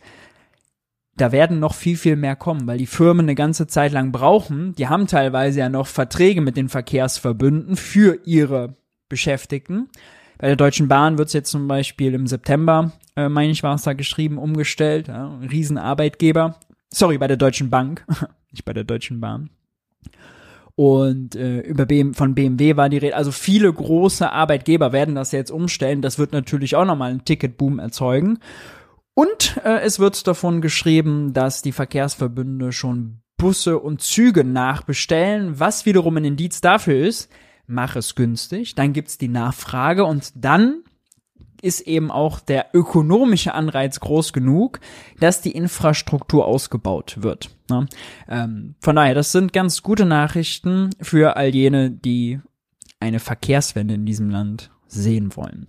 Da 1.16 1.32
werden 1.32 1.60
noch 1.60 1.76
viel, 1.76 1.98
viel 1.98 2.16
mehr 2.16 2.36
kommen, 2.36 2.66
weil 2.66 2.80
die 2.80 2.88
Firmen 2.88 3.28
eine 3.28 3.36
ganze 3.36 3.68
Zeit 3.68 3.92
lang 3.92 4.12
brauchen. 4.12 4.74
Die 4.74 4.88
haben 4.88 5.06
teilweise 5.06 5.60
ja 5.60 5.70
noch 5.70 5.86
Verträge 5.86 6.42
mit 6.42 6.58
den 6.58 6.68
Verkehrsverbünden 6.68 7.76
für 7.76 8.22
ihre 8.26 8.76
Beschäftigten. 9.08 9.90
Bei 10.40 10.48
der 10.48 10.56
Deutschen 10.56 10.88
Bahn 10.88 11.20
wird 11.20 11.28
es 11.28 11.34
jetzt 11.34 11.52
zum 11.52 11.68
Beispiel 11.68 12.16
im 12.16 12.26
September, 12.26 12.92
äh, 13.16 13.30
meine 13.30 13.52
ich, 13.52 13.62
war 13.62 13.76
es 13.76 13.84
da 13.84 13.94
geschrieben, 13.94 14.40
umgestellt. 14.40 15.10
Ja, 15.10 15.28
Riesenarbeitgeber. 15.48 16.60
Sorry, 16.90 17.20
bei 17.20 17.28
der 17.28 17.38
Deutschen 17.38 17.70
Bank, 17.70 18.04
nicht 18.52 18.66
bei 18.66 18.74
der 18.74 18.84
Deutschen 18.84 19.22
Bahn. 19.22 19.52
Und 20.76 21.36
äh, 21.36 21.60
über 21.60 21.86
BM, 21.86 22.14
von 22.14 22.34
BMW 22.34 22.76
war 22.76 22.90
die 22.90 22.98
Rede. 22.98 23.16
Also 23.16 23.32
viele 23.32 23.72
große 23.72 24.32
Arbeitgeber 24.32 24.92
werden 24.92 25.16
das 25.16 25.32
jetzt 25.32 25.52
umstellen. 25.52 26.02
Das 26.02 26.18
wird 26.18 26.34
natürlich 26.34 26.76
auch 26.76 26.86
nochmal 26.86 27.12
einen 27.12 27.26
Ticketboom 27.26 27.80
erzeugen. 27.80 28.40
Und 29.14 29.60
äh, 29.64 29.82
es 29.82 30.00
wird 30.00 30.26
davon 30.26 30.62
geschrieben, 30.62 31.34
dass 31.34 31.62
die 31.62 31.72
Verkehrsverbünde 31.72 32.72
schon 32.72 33.22
Busse 33.38 33.78
und 33.78 34.02
Züge 34.02 34.44
nachbestellen, 34.44 35.60
was 35.60 35.86
wiederum 35.86 36.18
ein 36.18 36.26
Indiz 36.26 36.62
dafür 36.62 37.06
ist, 37.06 37.30
mach 37.68 37.96
es 37.96 38.16
günstig, 38.16 38.76
dann 38.76 38.94
gibt's 38.94 39.18
die 39.18 39.28
Nachfrage 39.28 40.06
und 40.06 40.32
dann 40.36 40.84
ist 41.64 41.82
eben 41.82 42.12
auch 42.12 42.40
der 42.40 42.68
ökonomische 42.74 43.54
Anreiz 43.54 44.00
groß 44.00 44.34
genug, 44.34 44.80
dass 45.20 45.42
die 45.42 45.52
Infrastruktur 45.52 46.46
ausgebaut 46.46 47.18
wird. 47.22 47.50
Ne? 47.70 47.88
Ähm, 48.28 48.76
von 48.80 48.96
daher, 48.96 49.16
das 49.16 49.32
sind 49.32 49.54
ganz 49.54 49.82
gute 49.82 50.06
Nachrichten 50.06 50.90
für 51.02 51.38
all 51.38 51.56
jene, 51.56 51.90
die 51.90 52.40
eine 53.00 53.20
Verkehrswende 53.20 53.94
in 53.94 54.06
diesem 54.06 54.30
Land 54.30 54.72
sehen 54.88 55.36
wollen. 55.36 55.68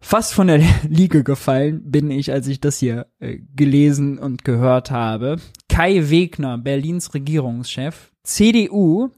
Fast 0.00 0.34
von 0.34 0.48
der 0.48 0.58
Liege 0.88 1.22
gefallen 1.22 1.82
bin 1.90 2.10
ich, 2.10 2.32
als 2.32 2.48
ich 2.48 2.60
das 2.60 2.78
hier 2.78 3.06
äh, 3.20 3.38
gelesen 3.54 4.18
und 4.18 4.44
gehört 4.44 4.90
habe. 4.90 5.36
Kai 5.68 6.10
Wegner, 6.10 6.58
Berlins 6.58 7.14
Regierungschef, 7.14 8.10
CDU, 8.24 9.10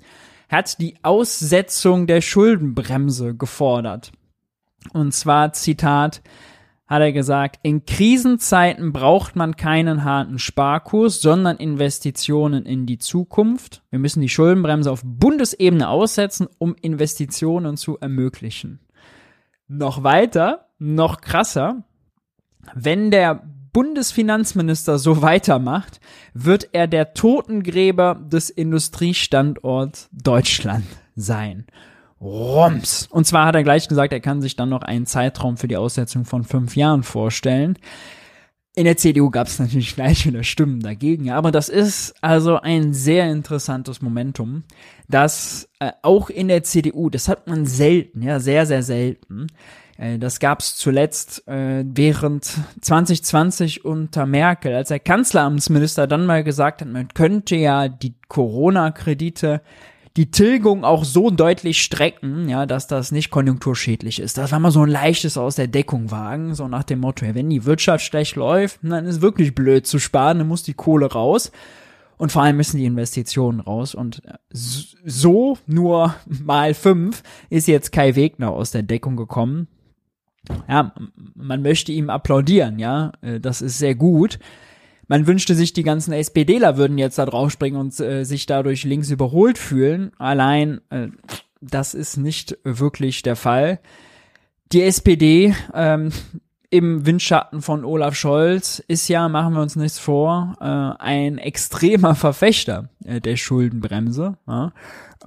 hat 0.48 0.78
die 0.80 0.96
Aussetzung 1.02 2.06
der 2.06 2.20
Schuldenbremse 2.20 3.34
gefordert. 3.34 4.12
Und 4.92 5.12
zwar, 5.12 5.52
Zitat, 5.52 6.22
hat 6.86 7.00
er 7.00 7.12
gesagt, 7.12 7.58
in 7.62 7.86
Krisenzeiten 7.86 8.92
braucht 8.92 9.34
man 9.34 9.56
keinen 9.56 10.04
harten 10.04 10.38
Sparkurs, 10.38 11.22
sondern 11.22 11.56
Investitionen 11.56 12.66
in 12.66 12.84
die 12.84 12.98
Zukunft. 12.98 13.82
Wir 13.90 13.98
müssen 13.98 14.20
die 14.20 14.28
Schuldenbremse 14.28 14.90
auf 14.90 15.00
Bundesebene 15.02 15.88
aussetzen, 15.88 16.48
um 16.58 16.76
Investitionen 16.80 17.78
zu 17.78 17.98
ermöglichen. 17.98 18.80
Noch 19.68 20.02
weiter, 20.02 20.68
noch 20.78 21.22
krasser, 21.22 21.84
wenn 22.74 23.10
der 23.10 23.42
Bundesfinanzminister 23.72 24.98
so 24.98 25.22
weitermacht, 25.22 26.00
wird 26.34 26.68
er 26.72 26.86
der 26.86 27.14
Totengräber 27.14 28.20
des 28.22 28.50
Industriestandorts 28.50 30.10
Deutschland 30.12 30.84
sein. 31.16 31.66
Roms. 32.22 33.08
Und 33.10 33.26
zwar 33.26 33.46
hat 33.46 33.56
er 33.56 33.64
gleich 33.64 33.88
gesagt, 33.88 34.12
er 34.12 34.20
kann 34.20 34.40
sich 34.40 34.54
dann 34.54 34.68
noch 34.68 34.82
einen 34.82 35.06
Zeitraum 35.06 35.56
für 35.56 35.68
die 35.68 35.76
Aussetzung 35.76 36.24
von 36.24 36.44
fünf 36.44 36.76
Jahren 36.76 37.02
vorstellen. 37.02 37.76
In 38.74 38.84
der 38.84 38.96
CDU 38.96 39.28
gab 39.28 39.48
es 39.48 39.58
natürlich 39.58 39.94
gleich 39.94 40.24
wieder 40.26 40.44
Stimmen 40.44 40.80
dagegen, 40.80 41.30
aber 41.30 41.50
das 41.50 41.68
ist 41.68 42.14
also 42.22 42.58
ein 42.60 42.94
sehr 42.94 43.30
interessantes 43.30 44.00
Momentum, 44.00 44.62
dass 45.08 45.68
äh, 45.78 45.92
auch 46.02 46.30
in 46.30 46.48
der 46.48 46.62
CDU, 46.62 47.10
das 47.10 47.28
hat 47.28 47.48
man 47.48 47.66
selten, 47.66 48.22
ja, 48.22 48.40
sehr, 48.40 48.64
sehr 48.64 48.82
selten, 48.82 49.48
äh, 49.98 50.18
das 50.18 50.40
gab 50.40 50.60
es 50.60 50.76
zuletzt 50.76 51.46
äh, 51.48 51.84
während 51.86 52.44
2020 52.80 53.84
unter 53.84 54.24
Merkel, 54.24 54.74
als 54.74 54.88
der 54.88 55.00
Kanzleramtsminister 55.00 56.06
dann 56.06 56.24
mal 56.24 56.42
gesagt 56.42 56.80
hat, 56.80 56.88
man 56.88 57.08
könnte 57.08 57.56
ja 57.56 57.88
die 57.88 58.14
Corona-Kredite 58.28 59.60
die 60.16 60.30
Tilgung 60.30 60.84
auch 60.84 61.04
so 61.04 61.30
deutlich 61.30 61.80
strecken, 61.80 62.48
ja, 62.48 62.66
dass 62.66 62.86
das 62.86 63.12
nicht 63.12 63.30
konjunkturschädlich 63.30 64.20
ist. 64.20 64.36
Das 64.36 64.52
war 64.52 64.58
mal 64.58 64.70
so 64.70 64.82
ein 64.82 64.90
leichtes 64.90 65.38
aus 65.38 65.56
der 65.56 65.68
Deckung 65.68 66.10
wagen, 66.10 66.54
so 66.54 66.68
nach 66.68 66.84
dem 66.84 67.00
Motto, 67.00 67.24
ja, 67.24 67.34
wenn 67.34 67.48
die 67.48 67.64
Wirtschaft 67.64 68.04
schlecht 68.04 68.36
läuft, 68.36 68.80
dann 68.82 69.06
ist 69.06 69.22
wirklich 69.22 69.54
blöd 69.54 69.86
zu 69.86 69.98
sparen, 69.98 70.38
dann 70.38 70.48
muss 70.48 70.62
die 70.62 70.74
Kohle 70.74 71.10
raus. 71.10 71.50
Und 72.18 72.30
vor 72.30 72.42
allem 72.42 72.56
müssen 72.56 72.76
die 72.76 72.84
Investitionen 72.84 73.58
raus. 73.58 73.96
Und 73.96 74.22
so 74.52 75.58
nur 75.66 76.14
mal 76.26 76.72
fünf 76.74 77.22
ist 77.50 77.66
jetzt 77.66 77.90
Kai 77.90 78.14
Wegner 78.14 78.50
aus 78.50 78.70
der 78.70 78.84
Deckung 78.84 79.16
gekommen. 79.16 79.66
Ja, 80.68 80.94
man 81.34 81.62
möchte 81.62 81.90
ihm 81.90 82.10
applaudieren, 82.10 82.78
ja, 82.78 83.12
äh, 83.22 83.40
das 83.40 83.62
ist 83.62 83.78
sehr 83.78 83.94
gut 83.94 84.38
man 85.12 85.26
wünschte 85.26 85.54
sich, 85.54 85.74
die 85.74 85.82
ganzen 85.82 86.14
SPDler 86.14 86.78
würden 86.78 86.96
jetzt 86.96 87.18
da 87.18 87.26
draufspringen 87.26 87.78
und 87.78 88.00
äh, 88.00 88.24
sich 88.24 88.46
dadurch 88.46 88.84
links 88.84 89.10
überholt 89.10 89.58
fühlen. 89.58 90.12
Allein, 90.16 90.80
äh, 90.88 91.08
das 91.60 91.92
ist 91.92 92.16
nicht 92.16 92.56
wirklich 92.64 93.20
der 93.20 93.36
Fall. 93.36 93.78
Die 94.72 94.80
SPD 94.80 95.54
ähm, 95.74 96.12
im 96.70 97.04
Windschatten 97.04 97.60
von 97.60 97.84
Olaf 97.84 98.14
Scholz 98.14 98.82
ist 98.88 99.06
ja, 99.08 99.28
machen 99.28 99.52
wir 99.52 99.60
uns 99.60 99.76
nichts 99.76 99.98
vor, 99.98 100.56
äh, 100.62 101.02
ein 101.02 101.36
extremer 101.36 102.14
Verfechter 102.14 102.88
äh, 103.04 103.20
der 103.20 103.36
Schuldenbremse. 103.36 104.38
Ja? 104.48 104.72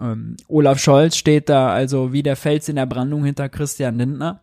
Ähm, 0.01 0.35
Olaf 0.47 0.79
Scholz 0.79 1.15
steht 1.15 1.47
da 1.47 1.69
also 1.69 2.11
wie 2.11 2.23
der 2.23 2.37
Fels 2.37 2.67
in 2.69 2.77
der 2.77 2.87
Brandung 2.87 3.23
hinter 3.23 3.49
Christian 3.49 3.99
Lindner. 3.99 4.41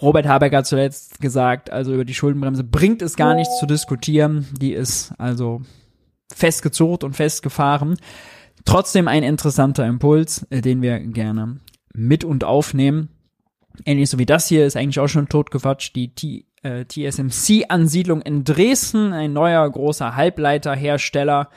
Robert 0.00 0.26
Habeck 0.26 0.54
hat 0.54 0.66
zuletzt 0.66 1.20
gesagt, 1.20 1.70
also 1.70 1.92
über 1.92 2.04
die 2.04 2.14
Schuldenbremse 2.14 2.62
bringt 2.62 3.02
es 3.02 3.16
gar 3.16 3.34
nichts 3.34 3.58
zu 3.58 3.66
diskutieren. 3.66 4.46
Die 4.60 4.72
ist 4.72 5.12
also 5.18 5.62
festgezurrt 6.32 7.02
und 7.02 7.16
festgefahren. 7.16 7.96
Trotzdem 8.64 9.08
ein 9.08 9.22
interessanter 9.22 9.86
Impuls, 9.86 10.46
äh, 10.50 10.60
den 10.60 10.82
wir 10.82 11.00
gerne 11.00 11.58
mit 11.94 12.24
und 12.24 12.44
aufnehmen. 12.44 13.08
Ähnlich 13.84 14.10
so 14.10 14.18
wie 14.18 14.26
das 14.26 14.46
hier 14.46 14.66
ist 14.66 14.76
eigentlich 14.76 15.00
auch 15.00 15.08
schon 15.08 15.28
totgequatscht. 15.28 15.94
Die 15.96 16.14
T 16.14 16.44
äh, 16.62 16.84
TSMC-Ansiedlung 16.84 18.20
in 18.22 18.44
Dresden, 18.44 19.12
ein 19.12 19.32
neuer 19.32 19.68
großer 19.68 20.16
Halbleiterhersteller, 20.16 21.50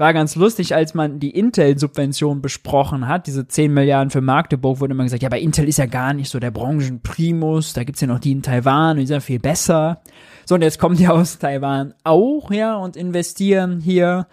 war 0.00 0.12
ganz 0.12 0.34
lustig, 0.34 0.74
als 0.74 0.94
man 0.94 1.20
die 1.20 1.30
Intel-Subvention 1.30 2.42
besprochen 2.42 3.06
hat, 3.06 3.28
diese 3.28 3.46
10 3.46 3.72
Milliarden 3.72 4.10
für 4.10 4.20
Magdeburg, 4.20 4.80
wurde 4.80 4.92
immer 4.92 5.04
gesagt, 5.04 5.22
ja, 5.22 5.28
bei 5.28 5.40
Intel 5.40 5.68
ist 5.68 5.78
ja 5.78 5.86
gar 5.86 6.12
nicht 6.14 6.30
so 6.30 6.40
der 6.40 6.50
Branchenprimus, 6.50 7.74
da 7.74 7.84
gibt's 7.84 8.00
ja 8.00 8.08
noch 8.08 8.18
die 8.18 8.32
in 8.32 8.42
Taiwan 8.42 8.96
die 8.96 9.06
sind 9.06 9.14
ja 9.14 9.20
viel 9.20 9.38
besser. 9.38 10.02
So, 10.46 10.56
und 10.56 10.62
jetzt 10.62 10.78
kommen 10.78 10.96
die 10.96 11.08
aus 11.08 11.38
Taiwan 11.38 11.94
auch, 12.02 12.50
ja, 12.50 12.76
und 12.76 12.96
investieren 12.96 13.80
hier. 13.80 14.26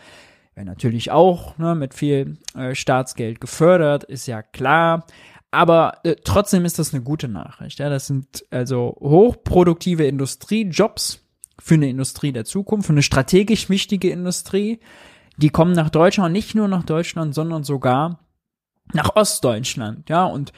Ja, 0.55 0.63
natürlich 0.63 1.11
auch, 1.11 1.57
ne, 1.57 1.75
mit 1.75 1.93
viel 1.93 2.37
äh, 2.55 2.75
Staatsgeld 2.75 3.39
gefördert, 3.39 4.03
ist 4.03 4.27
ja 4.27 4.41
klar. 4.41 5.05
Aber 5.51 5.99
äh, 6.03 6.15
trotzdem 6.23 6.65
ist 6.65 6.79
das 6.79 6.93
eine 6.93 7.03
gute 7.03 7.27
Nachricht. 7.27 7.79
Ja, 7.79 7.89
das 7.89 8.07
sind 8.07 8.45
also 8.49 8.97
hochproduktive 8.99 10.05
Industriejobs 10.05 11.19
für 11.59 11.75
eine 11.75 11.89
Industrie 11.89 12.31
der 12.31 12.45
Zukunft, 12.45 12.87
für 12.87 12.93
eine 12.93 13.03
strategisch 13.03 13.69
wichtige 13.69 14.09
Industrie 14.09 14.79
die 15.37 15.49
kommen 15.49 15.73
nach 15.73 15.89
Deutschland, 15.89 16.33
nicht 16.33 16.55
nur 16.55 16.67
nach 16.67 16.83
Deutschland, 16.83 17.33
sondern 17.33 17.63
sogar 17.63 18.19
nach 18.93 19.15
Ostdeutschland, 19.15 20.09
ja, 20.09 20.25
und 20.25 20.51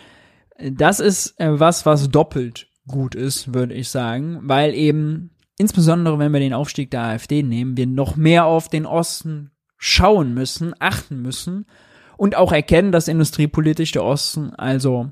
das 0.60 1.00
ist 1.00 1.40
äh, 1.40 1.60
was, 1.60 1.86
was 1.86 2.10
doppelt 2.10 2.68
gut 2.88 3.16
ist, 3.16 3.54
würde 3.54 3.74
ich 3.74 3.90
sagen, 3.90 4.40
weil 4.44 4.74
eben 4.74 5.32
insbesondere 5.58 6.20
wenn 6.20 6.34
wir 6.34 6.40
den 6.40 6.54
Aufstieg 6.54 6.92
der 6.92 7.04
AfD 7.04 7.44
nehmen, 7.44 7.78
wir 7.78 7.88
noch 7.88 8.16
mehr 8.16 8.46
auf 8.46 8.70
den 8.70 8.86
Osten 8.86 9.52
schauen 9.78 10.34
müssen, 10.34 10.74
achten 10.80 11.22
müssen 11.22 11.66
und 12.18 12.36
auch 12.36 12.52
erkennen, 12.52 12.92
dass 12.92 13.08
industriepolitisch 13.08 13.92
der 13.92 14.04
Osten 14.04 14.52
also 14.52 15.12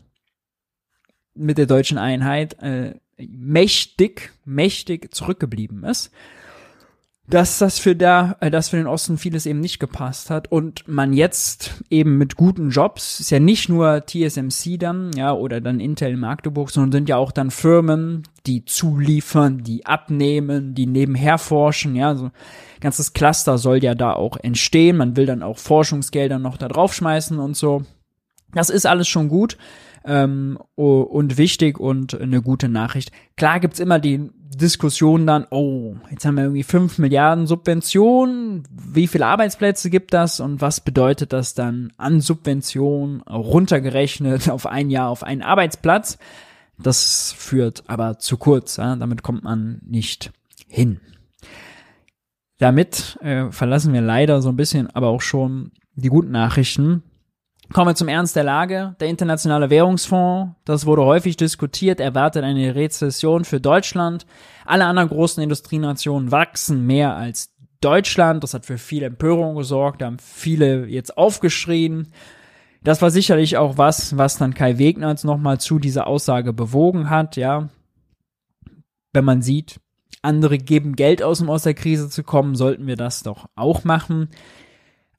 mit 1.33 1.57
der 1.57 1.65
deutschen 1.65 1.97
Einheit 1.97 2.61
äh, 2.61 2.95
mächtig, 3.17 4.31
mächtig 4.45 5.13
zurückgeblieben 5.13 5.83
ist. 5.83 6.11
Dass 7.31 7.59
das 7.59 7.79
für 7.79 7.95
da, 7.95 8.35
äh, 8.41 8.51
dass 8.51 8.69
für 8.69 8.77
den 8.77 8.87
Osten 8.87 9.17
vieles 9.17 9.45
eben 9.45 9.61
nicht 9.61 9.79
gepasst 9.79 10.29
hat 10.29 10.51
und 10.51 10.87
man 10.87 11.13
jetzt 11.13 11.81
eben 11.89 12.17
mit 12.17 12.35
guten 12.35 12.69
Jobs, 12.69 13.19
ist 13.19 13.31
ja 13.31 13.39
nicht 13.39 13.69
nur 13.69 14.05
TSMC 14.05 14.77
dann, 14.77 15.11
ja, 15.15 15.33
oder 15.33 15.61
dann 15.61 15.79
Intel 15.79 16.17
Magdeburg, 16.17 16.69
sondern 16.69 16.91
sind 16.91 17.09
ja 17.09 17.15
auch 17.15 17.31
dann 17.31 17.49
Firmen, 17.49 18.23
die 18.45 18.65
zuliefern, 18.65 19.63
die 19.63 19.85
abnehmen, 19.85 20.75
die 20.75 20.85
nebenher 20.85 21.37
forschen, 21.37 21.95
ja, 21.95 22.15
so 22.15 22.31
ganzes 22.81 23.13
Cluster 23.13 23.57
soll 23.57 23.83
ja 23.83 23.95
da 23.95 24.13
auch 24.13 24.37
entstehen. 24.37 24.97
Man 24.97 25.15
will 25.15 25.25
dann 25.25 25.43
auch 25.43 25.57
Forschungsgelder 25.57 26.39
noch 26.39 26.57
da 26.57 26.67
draufschmeißen 26.67 27.39
und 27.39 27.55
so. 27.55 27.83
Das 28.53 28.69
ist 28.69 28.85
alles 28.85 29.07
schon 29.07 29.29
gut 29.29 29.57
ähm, 30.03 30.57
und 30.75 31.37
wichtig 31.37 31.79
und 31.79 32.19
eine 32.19 32.41
gute 32.41 32.67
Nachricht. 32.67 33.11
Klar 33.37 33.59
gibt's 33.59 33.79
immer 33.79 33.99
die 33.99 34.29
Diskussion 34.57 35.25
dann, 35.25 35.47
oh, 35.49 35.95
jetzt 36.09 36.25
haben 36.25 36.35
wir 36.35 36.43
irgendwie 36.43 36.63
fünf 36.63 36.97
Milliarden 36.97 37.47
Subventionen, 37.47 38.63
wie 38.71 39.07
viele 39.07 39.25
Arbeitsplätze 39.25 39.89
gibt 39.89 40.13
das 40.13 40.39
und 40.39 40.61
was 40.61 40.81
bedeutet 40.81 41.33
das 41.33 41.53
dann 41.53 41.91
an 41.97 42.21
Subventionen 42.21 43.21
runtergerechnet 43.21 44.49
auf 44.49 44.65
ein 44.65 44.89
Jahr 44.89 45.09
auf 45.09 45.23
einen 45.23 45.41
Arbeitsplatz? 45.41 46.17
Das 46.77 47.33
führt 47.37 47.83
aber 47.87 48.19
zu 48.19 48.37
kurz, 48.37 48.77
ja? 48.77 48.95
damit 48.95 49.23
kommt 49.23 49.43
man 49.43 49.79
nicht 49.85 50.31
hin. 50.67 50.99
Damit 52.57 53.17
äh, 53.21 53.51
verlassen 53.51 53.93
wir 53.93 54.01
leider 54.01 54.41
so 54.41 54.49
ein 54.49 54.55
bisschen 54.55 54.87
aber 54.87 55.07
auch 55.07 55.21
schon 55.21 55.71
die 55.95 56.09
guten 56.09 56.31
Nachrichten. 56.31 57.03
Kommen 57.73 57.91
wir 57.91 57.95
zum 57.95 58.09
Ernst 58.09 58.35
der 58.35 58.43
Lage. 58.43 58.95
Der 58.99 59.07
Internationale 59.07 59.69
Währungsfonds, 59.69 60.55
das 60.65 60.85
wurde 60.85 61.05
häufig 61.05 61.37
diskutiert, 61.37 62.01
erwartet 62.01 62.43
eine 62.43 62.75
Rezession 62.75 63.45
für 63.45 63.61
Deutschland. 63.61 64.25
Alle 64.65 64.85
anderen 64.85 65.07
großen 65.07 65.41
Industrienationen 65.41 66.31
wachsen 66.31 66.85
mehr 66.85 67.15
als 67.15 67.53
Deutschland. 67.79 68.43
Das 68.43 68.53
hat 68.53 68.65
für 68.65 68.77
viel 68.77 69.03
Empörung 69.03 69.55
gesorgt. 69.55 70.01
Da 70.01 70.07
haben 70.07 70.19
viele 70.19 70.85
jetzt 70.87 71.17
aufgeschrien. 71.17 72.07
Das 72.83 73.01
war 73.01 73.09
sicherlich 73.09 73.55
auch 73.55 73.77
was, 73.77 74.17
was 74.17 74.37
dann 74.37 74.53
Kai 74.53 74.77
Wegners 74.77 75.23
nochmal 75.23 75.61
zu 75.61 75.79
dieser 75.79 76.07
Aussage 76.07 76.51
bewogen 76.51 77.09
hat, 77.09 77.37
ja. 77.37 77.69
Wenn 79.13 79.23
man 79.25 79.41
sieht, 79.41 79.79
andere 80.21 80.57
geben 80.57 80.97
Geld 80.97 81.23
aus, 81.23 81.39
um 81.39 81.49
aus 81.49 81.63
der 81.63 81.73
Krise 81.73 82.09
zu 82.09 82.23
kommen, 82.23 82.55
sollten 82.55 82.85
wir 82.87 82.97
das 82.97 83.23
doch 83.23 83.47
auch 83.55 83.85
machen. 83.85 84.29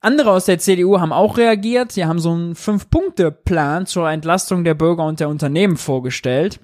Andere 0.02 0.32
aus 0.32 0.44
der 0.44 0.58
CDU 0.58 1.00
haben 1.00 1.12
auch 1.12 1.38
reagiert. 1.38 1.92
Sie 1.92 2.04
haben 2.04 2.18
so 2.18 2.32
einen 2.32 2.54
Fünf-Punkte-Plan 2.54 3.86
zur 3.86 4.10
Entlastung 4.10 4.64
der 4.64 4.74
Bürger 4.74 5.06
und 5.06 5.20
der 5.20 5.28
Unternehmen 5.28 5.76
vorgestellt 5.76 6.60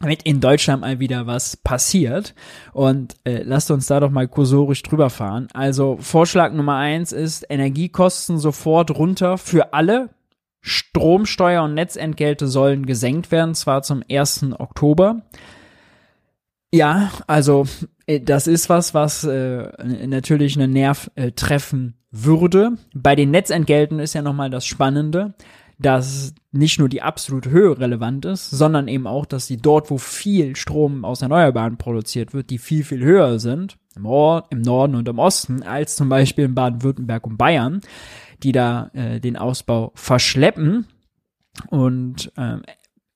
damit 0.00 0.22
in 0.22 0.40
Deutschland 0.40 0.80
mal 0.80 0.98
wieder 0.98 1.26
was 1.26 1.56
passiert. 1.58 2.34
Und 2.72 3.16
äh, 3.24 3.42
lasst 3.42 3.70
uns 3.70 3.86
da 3.86 4.00
doch 4.00 4.10
mal 4.10 4.26
kursorisch 4.26 4.82
drüber 4.82 5.10
fahren. 5.10 5.48
Also 5.52 5.98
Vorschlag 6.00 6.52
Nummer 6.52 6.76
eins 6.76 7.12
ist 7.12 7.44
Energiekosten 7.48 8.38
sofort 8.38 8.90
runter 8.92 9.38
für 9.38 9.74
alle. 9.74 10.08
Stromsteuer 10.62 11.62
und 11.62 11.74
Netzentgelte 11.74 12.46
sollen 12.46 12.84
gesenkt 12.84 13.30
werden, 13.30 13.54
zwar 13.54 13.82
zum 13.82 14.02
1. 14.10 14.46
Oktober. 14.58 15.22
Ja, 16.72 17.10
also 17.26 17.66
äh, 18.06 18.20
das 18.20 18.46
ist 18.46 18.68
was, 18.68 18.94
was 18.94 19.24
äh, 19.24 19.68
natürlich 20.06 20.56
einen 20.56 20.72
Nerv 20.72 21.10
äh, 21.14 21.32
treffen 21.32 21.99
würde. 22.10 22.72
Bei 22.94 23.14
den 23.14 23.30
Netzentgelten 23.30 23.98
ist 23.98 24.14
ja 24.14 24.22
nochmal 24.22 24.50
das 24.50 24.66
Spannende, 24.66 25.34
dass 25.78 26.34
nicht 26.52 26.78
nur 26.78 26.88
die 26.88 27.02
absolute 27.02 27.50
Höhe 27.50 27.78
relevant 27.78 28.24
ist, 28.26 28.50
sondern 28.50 28.86
eben 28.88 29.06
auch, 29.06 29.24
dass 29.24 29.46
die 29.46 29.56
dort, 29.56 29.90
wo 29.90 29.96
viel 29.96 30.54
Strom 30.56 31.04
aus 31.04 31.22
Erneuerbaren 31.22 31.78
produziert 31.78 32.34
wird, 32.34 32.50
die 32.50 32.58
viel, 32.58 32.84
viel 32.84 33.02
höher 33.02 33.38
sind, 33.38 33.78
im, 33.96 34.04
Or 34.04 34.44
im 34.50 34.60
Norden 34.60 34.94
und 34.94 35.08
im 35.08 35.18
Osten, 35.18 35.62
als 35.62 35.96
zum 35.96 36.08
Beispiel 36.08 36.44
in 36.44 36.54
Baden-Württemberg 36.54 37.26
und 37.26 37.38
Bayern, 37.38 37.80
die 38.42 38.52
da 38.52 38.90
äh, 38.92 39.20
den 39.20 39.36
Ausbau 39.36 39.92
verschleppen. 39.94 40.86
Und 41.68 42.30
ähm, 42.36 42.62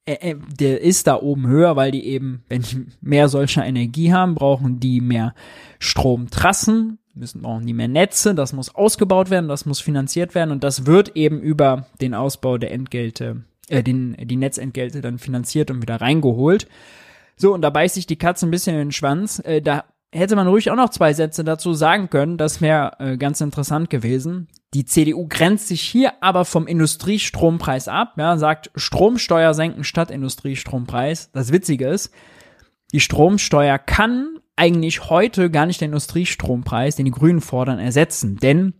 äh, 0.06 0.36
der 0.58 0.80
ist 0.80 1.06
da 1.06 1.20
oben 1.20 1.46
höher, 1.46 1.76
weil 1.76 1.90
die 1.90 2.06
eben, 2.06 2.44
wenn 2.48 2.62
die 2.62 2.86
mehr 3.00 3.28
solcher 3.28 3.66
Energie 3.66 4.12
haben, 4.12 4.34
brauchen 4.34 4.80
die 4.80 5.00
mehr 5.00 5.34
Stromtrassen 5.78 6.98
müssen 7.14 7.42
brauchen 7.42 7.66
die 7.66 7.72
mehr 7.72 7.88
Netze, 7.88 8.34
das 8.34 8.52
muss 8.52 8.74
ausgebaut 8.74 9.30
werden, 9.30 9.48
das 9.48 9.66
muss 9.66 9.80
finanziert 9.80 10.34
werden 10.34 10.50
und 10.50 10.64
das 10.64 10.86
wird 10.86 11.16
eben 11.16 11.40
über 11.40 11.86
den 12.00 12.14
Ausbau 12.14 12.58
der 12.58 12.72
Entgelte, 12.72 13.42
äh, 13.68 13.82
den, 13.82 14.16
die 14.18 14.36
Netzentgelte 14.36 15.00
dann 15.00 15.18
finanziert 15.18 15.70
und 15.70 15.82
wieder 15.82 16.00
reingeholt. 16.00 16.66
So, 17.36 17.52
und 17.52 17.62
da 17.62 17.70
beißt 17.70 17.94
sich 17.94 18.06
die 18.06 18.18
Katze 18.18 18.46
ein 18.46 18.50
bisschen 18.50 18.74
in 18.74 18.88
den 18.88 18.92
Schwanz. 18.92 19.40
Äh, 19.44 19.60
da 19.60 19.84
hätte 20.12 20.36
man 20.36 20.46
ruhig 20.46 20.70
auch 20.70 20.76
noch 20.76 20.90
zwei 20.90 21.12
Sätze 21.12 21.44
dazu 21.44 21.74
sagen 21.74 22.08
können, 22.10 22.38
das 22.38 22.60
wäre 22.60 22.92
äh, 22.98 23.16
ganz 23.16 23.40
interessant 23.40 23.90
gewesen. 23.90 24.48
Die 24.72 24.84
CDU 24.84 25.26
grenzt 25.28 25.68
sich 25.68 25.82
hier 25.82 26.14
aber 26.20 26.44
vom 26.44 26.66
Industriestrompreis 26.66 27.88
ab, 27.88 28.14
ja, 28.16 28.36
sagt 28.38 28.70
Stromsteuer 28.74 29.54
senken 29.54 29.84
statt 29.84 30.10
Industriestrompreis. 30.10 31.30
Das 31.32 31.52
Witzige 31.52 31.88
ist, 31.88 32.12
die 32.92 33.00
Stromsteuer 33.00 33.78
kann 33.78 34.38
eigentlich 34.56 35.10
heute 35.10 35.50
gar 35.50 35.66
nicht 35.66 35.80
den 35.80 35.86
Industriestrompreis, 35.86 36.96
den 36.96 37.06
die 37.06 37.10
Grünen 37.10 37.40
fordern, 37.40 37.78
ersetzen. 37.78 38.36
Denn 38.36 38.74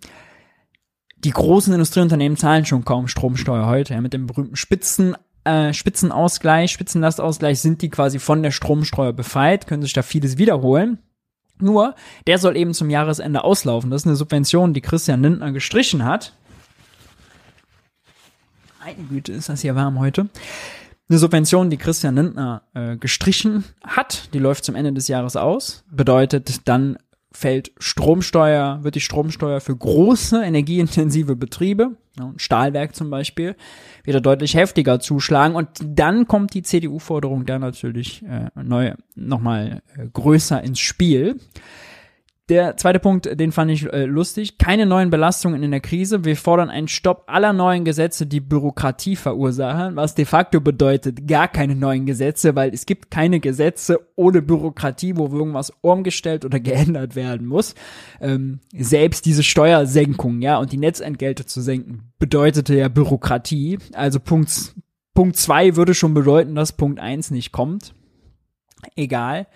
die 1.19 1.31
großen 1.31 1.73
Industrieunternehmen 1.73 2.37
zahlen 2.37 2.67
schon 2.67 2.85
kaum 2.85 3.09
Stromsteuer 3.09 3.67
heute. 3.67 3.95
Ja, 3.95 4.01
mit 4.01 4.13
dem 4.13 4.27
berühmten 4.27 4.57
Spitzen, 4.57 5.17
äh, 5.45 5.73
Spitzenausgleich, 5.73 6.71
Spitzenlastausgleich 6.71 7.61
sind 7.61 7.83
die 7.83 7.91
quasi 7.91 8.19
von 8.19 8.43
der 8.43 8.51
Stromsteuer 8.51 9.13
befreit, 9.13 9.67
können 9.67 9.83
sich 9.83 9.93
da 9.93 10.03
vieles 10.03 10.39
wiederholen. 10.39 10.99
Nur, 11.59 11.95
der 12.27 12.39
soll 12.39 12.57
eben 12.57 12.75
zum 12.75 12.91
Jahresende 12.91 13.45
auslaufen. 13.45 13.91
Das 13.91 14.03
ist 14.03 14.07
eine 14.07 14.17
Subvention, 14.17 14.75
die 14.75 14.81
Christian 14.81 15.23
Lindner 15.23 15.53
gestrichen 15.53 16.05
hat. 16.05 16.37
Meine 18.85 19.03
Güte, 19.09 19.33
ist 19.33 19.49
das 19.49 19.63
hier 19.63 19.75
warm 19.75 19.99
heute 19.99 20.29
eine 21.09 21.19
Subvention, 21.19 21.71
die 21.71 21.77
Christian 21.77 22.17
Lindner 22.17 22.63
äh, 22.75 22.97
gestrichen 22.97 23.65
hat, 23.85 24.33
die 24.33 24.39
läuft 24.39 24.65
zum 24.65 24.75
Ende 24.75 24.93
des 24.93 25.09
Jahres 25.09 25.37
aus, 25.37 25.85
bedeutet 25.91 26.67
dann 26.67 26.97
fällt 27.31 27.73
Stromsteuer, 27.79 28.79
wird 28.83 28.95
die 28.95 29.01
Stromsteuer 29.01 29.61
für 29.61 29.77
große 29.77 30.43
energieintensive 30.43 31.35
Betriebe, 31.35 31.97
ja, 32.17 32.33
Stahlwerk 32.37 32.95
zum 32.95 33.11
Beispiel, 33.11 33.57
wieder 34.05 34.21
deutlich 34.21 34.55
heftiger 34.55 35.01
zuschlagen 35.01 35.57
und 35.57 35.69
dann 35.85 36.29
kommt 36.29 36.55
die 36.55 36.63
CDU-Forderung 36.63 37.45
da 37.45 37.59
natürlich 37.59 38.23
äh, 38.23 38.51
neu 38.63 38.95
nochmal 39.17 39.83
äh, 39.97 40.07
größer 40.13 40.63
ins 40.63 40.79
Spiel. 40.79 41.41
Der 42.51 42.77
zweite 42.77 42.99
Punkt, 42.99 43.41
den 43.41 43.53
fand 43.53 43.71
ich 43.71 43.91
äh, 43.91 44.05
lustig. 44.05 44.59
Keine 44.59 44.85
neuen 44.85 45.09
Belastungen 45.09 45.63
in 45.63 45.71
der 45.71 45.81
Krise. 45.81 46.27
Wir 46.27 46.37
fordern 46.37 46.69
einen 46.69 46.89
Stopp 46.89 47.25
aller 47.27 47.55
neuen 47.55 47.87
Gesetze, 47.87 48.27
die 48.27 48.41
Bürokratie 48.41 49.17
verursachen, 49.17 49.97
was 49.97 50.15
de 50.15 50.27
facto 50.27 50.61
bedeutet 50.61 51.27
gar 51.27 51.49
keine 51.49 51.75
neuen 51.75 52.05
Gesetze, 52.05 52.55
weil 52.55 52.75
es 52.75 52.85
gibt 52.85 53.11
keine 53.11 53.41
Gesetze 53.41 53.99
ohne 54.15 54.43
Bürokratie, 54.43 55.17
wo 55.17 55.27
irgendwas 55.29 55.73
umgestellt 55.81 56.45
oder 56.45 56.61
geändert 56.61 57.17
werden 57.17 57.47
muss. 57.47 57.75
Ähm, 58.21 58.61
selbst 58.77 59.25
diese 59.25 59.43
Steuersenkung, 59.43 60.43
ja, 60.43 60.59
und 60.59 60.71
die 60.71 60.77
Netzentgelte 60.77 61.47
zu 61.47 61.63
senken, 61.63 62.13
bedeutete 62.19 62.75
ja 62.75 62.89
Bürokratie. 62.89 63.79
Also 63.95 64.21
Punkt, 64.21 64.75
Punkt 65.15 65.37
zwei 65.39 65.77
würde 65.77 65.95
schon 65.95 66.13
bedeuten, 66.13 66.55
dass 66.55 66.73
Punkt 66.73 67.01
eins 67.01 67.31
nicht 67.31 67.53
kommt. 67.53 67.95
Egal. 68.97 69.47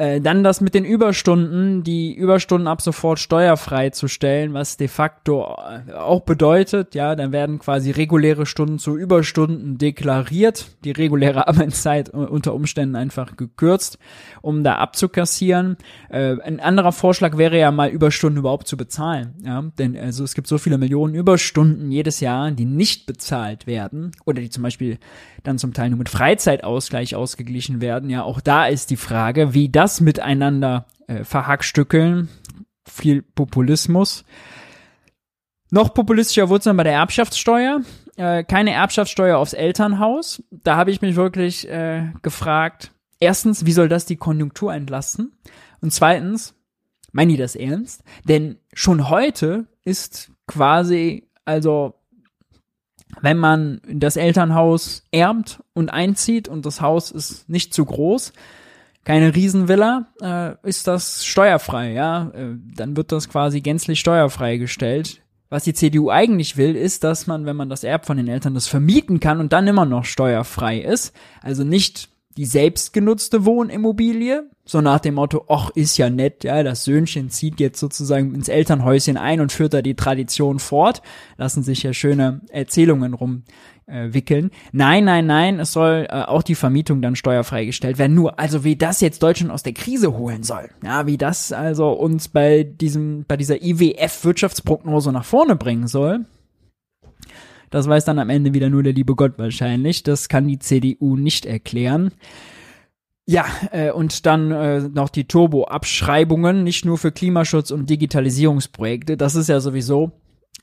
Äh, 0.00 0.22
dann 0.22 0.42
das 0.42 0.62
mit 0.62 0.72
den 0.72 0.86
Überstunden, 0.86 1.82
die 1.84 2.14
Überstunden 2.14 2.68
ab 2.68 2.80
sofort 2.80 3.18
steuerfrei 3.18 3.90
zu 3.90 4.08
stellen, 4.08 4.54
was 4.54 4.78
de 4.78 4.88
facto 4.88 5.42
äh, 5.42 5.92
auch 5.92 6.22
bedeutet, 6.22 6.94
ja, 6.94 7.14
dann 7.14 7.32
werden 7.32 7.58
quasi 7.58 7.90
reguläre 7.90 8.46
Stunden 8.46 8.78
zu 8.78 8.96
Überstunden 8.96 9.76
deklariert, 9.76 10.68
die 10.84 10.92
reguläre 10.92 11.48
Arbeitszeit 11.48 12.08
unter 12.08 12.54
Umständen 12.54 12.96
einfach 12.96 13.36
gekürzt, 13.36 13.98
um 14.40 14.64
da 14.64 14.76
abzukassieren. 14.76 15.76
Äh, 16.08 16.36
ein 16.40 16.60
anderer 16.60 16.92
Vorschlag 16.92 17.36
wäre 17.36 17.58
ja 17.58 17.70
mal 17.70 17.90
Überstunden 17.90 18.38
überhaupt 18.38 18.68
zu 18.68 18.78
bezahlen, 18.78 19.34
ja, 19.44 19.62
denn 19.78 19.98
also 19.98 20.24
es 20.24 20.32
gibt 20.32 20.46
so 20.46 20.56
viele 20.56 20.78
Millionen 20.78 21.14
Überstunden 21.14 21.92
jedes 21.92 22.20
Jahr, 22.20 22.52
die 22.52 22.64
nicht 22.64 23.04
bezahlt 23.04 23.66
werden 23.66 24.12
oder 24.24 24.40
die 24.40 24.48
zum 24.48 24.62
Beispiel 24.62 24.98
dann 25.42 25.58
zum 25.58 25.72
Teil 25.72 25.90
nur 25.90 25.98
mit 25.98 26.08
Freizeitausgleich 26.08 27.14
ausgeglichen 27.16 27.80
werden. 27.80 28.10
Ja, 28.10 28.22
auch 28.22 28.40
da 28.40 28.66
ist 28.66 28.90
die 28.90 28.96
Frage, 28.96 29.54
wie 29.54 29.68
das 29.68 29.89
das 29.90 30.00
miteinander 30.00 30.86
äh, 31.08 31.24
verhackstückeln. 31.24 32.28
Viel 32.88 33.22
Populismus. 33.22 34.24
Noch 35.70 35.94
populistischer 35.94 36.48
wurde 36.48 36.58
es 36.58 36.64
dann 36.64 36.76
bei 36.76 36.84
der 36.84 36.94
Erbschaftssteuer. 36.94 37.80
Äh, 38.16 38.44
keine 38.44 38.72
Erbschaftssteuer 38.72 39.38
aufs 39.38 39.52
Elternhaus. 39.52 40.42
Da 40.50 40.76
habe 40.76 40.90
ich 40.92 41.02
mich 41.02 41.16
wirklich 41.16 41.68
äh, 41.68 42.12
gefragt, 42.22 42.92
erstens, 43.18 43.66
wie 43.66 43.72
soll 43.72 43.88
das 43.88 44.06
die 44.06 44.16
Konjunktur 44.16 44.72
entlasten? 44.72 45.32
Und 45.80 45.92
zweitens, 45.92 46.54
meinen 47.12 47.30
die 47.30 47.36
das 47.36 47.56
ernst? 47.56 48.04
Denn 48.28 48.58
schon 48.72 49.10
heute 49.10 49.66
ist 49.84 50.30
quasi, 50.46 51.28
also 51.44 51.94
wenn 53.20 53.38
man 53.38 53.80
das 53.88 54.16
Elternhaus 54.16 55.04
erbt 55.10 55.62
und 55.72 55.90
einzieht 55.90 56.46
und 56.46 56.64
das 56.64 56.80
Haus 56.80 57.10
ist 57.10 57.48
nicht 57.48 57.74
zu 57.74 57.84
groß, 57.84 58.32
keine 59.04 59.34
Riesenvilla, 59.34 60.08
äh, 60.20 60.68
ist 60.68 60.86
das 60.86 61.24
steuerfrei, 61.24 61.92
ja. 61.92 62.30
Äh, 62.34 62.56
dann 62.74 62.96
wird 62.96 63.12
das 63.12 63.28
quasi 63.28 63.60
gänzlich 63.60 64.00
steuerfrei 64.00 64.56
gestellt. 64.56 65.22
Was 65.48 65.64
die 65.64 65.74
CDU 65.74 66.10
eigentlich 66.10 66.56
will, 66.56 66.76
ist, 66.76 67.02
dass 67.02 67.26
man, 67.26 67.44
wenn 67.44 67.56
man 67.56 67.68
das 67.68 67.82
erbt 67.82 68.06
von 68.06 68.16
den 68.16 68.28
Eltern, 68.28 68.54
das 68.54 68.68
vermieten 68.68 69.18
kann 69.18 69.40
und 69.40 69.52
dann 69.52 69.66
immer 69.66 69.84
noch 69.84 70.04
steuerfrei 70.04 70.78
ist. 70.78 71.12
Also 71.42 71.64
nicht 71.64 72.08
die 72.36 72.44
selbstgenutzte 72.44 73.44
Wohnimmobilie, 73.44 74.48
so 74.64 74.80
nach 74.80 75.00
dem 75.00 75.14
Motto, 75.14 75.46
ach, 75.48 75.70
ist 75.70 75.98
ja 75.98 76.08
nett, 76.08 76.44
ja, 76.44 76.62
das 76.62 76.84
Söhnchen 76.84 77.28
zieht 77.28 77.58
jetzt 77.58 77.80
sozusagen 77.80 78.34
ins 78.34 78.48
Elternhäuschen 78.48 79.16
ein 79.16 79.40
und 79.40 79.50
führt 79.50 79.74
da 79.74 79.82
die 79.82 79.96
Tradition 79.96 80.60
fort, 80.60 81.02
lassen 81.36 81.64
sich 81.64 81.82
ja 81.82 81.92
schöne 81.92 82.42
Erzählungen 82.50 83.14
rum 83.14 83.42
äh, 83.90 84.14
wickeln. 84.14 84.50
Nein, 84.72 85.04
nein, 85.04 85.26
nein, 85.26 85.60
es 85.60 85.72
soll 85.72 86.06
äh, 86.08 86.22
auch 86.22 86.42
die 86.42 86.54
Vermietung 86.54 87.02
dann 87.02 87.16
steuerfrei 87.16 87.64
gestellt 87.64 87.98
werden. 87.98 88.14
Nur, 88.14 88.38
also 88.38 88.64
wie 88.64 88.76
das 88.76 89.00
jetzt 89.00 89.22
Deutschland 89.22 89.52
aus 89.52 89.62
der 89.62 89.74
Krise 89.74 90.16
holen 90.16 90.42
soll, 90.42 90.70
ja, 90.84 91.06
wie 91.06 91.18
das 91.18 91.52
also 91.52 91.90
uns 91.90 92.28
bei 92.28 92.62
diesem, 92.64 93.24
bei 93.26 93.36
dieser 93.36 93.62
IWF-Wirtschaftsprognose 93.62 95.12
nach 95.12 95.24
vorne 95.24 95.56
bringen 95.56 95.86
soll, 95.86 96.24
das 97.70 97.88
weiß 97.88 98.04
dann 98.04 98.18
am 98.18 98.30
Ende 98.30 98.52
wieder 98.52 98.68
nur 98.68 98.82
der 98.82 98.92
liebe 98.92 99.14
Gott 99.14 99.34
wahrscheinlich. 99.38 100.02
Das 100.02 100.28
kann 100.28 100.48
die 100.48 100.58
CDU 100.58 101.16
nicht 101.16 101.46
erklären. 101.46 102.10
Ja, 103.26 103.44
äh, 103.70 103.92
und 103.92 104.26
dann 104.26 104.50
äh, 104.50 104.80
noch 104.80 105.08
die 105.08 105.24
Turbo-Abschreibungen, 105.24 106.64
nicht 106.64 106.84
nur 106.84 106.98
für 106.98 107.12
Klimaschutz 107.12 107.70
und 107.70 107.88
Digitalisierungsprojekte. 107.88 109.16
Das 109.16 109.36
ist 109.36 109.48
ja 109.48 109.60
sowieso 109.60 110.10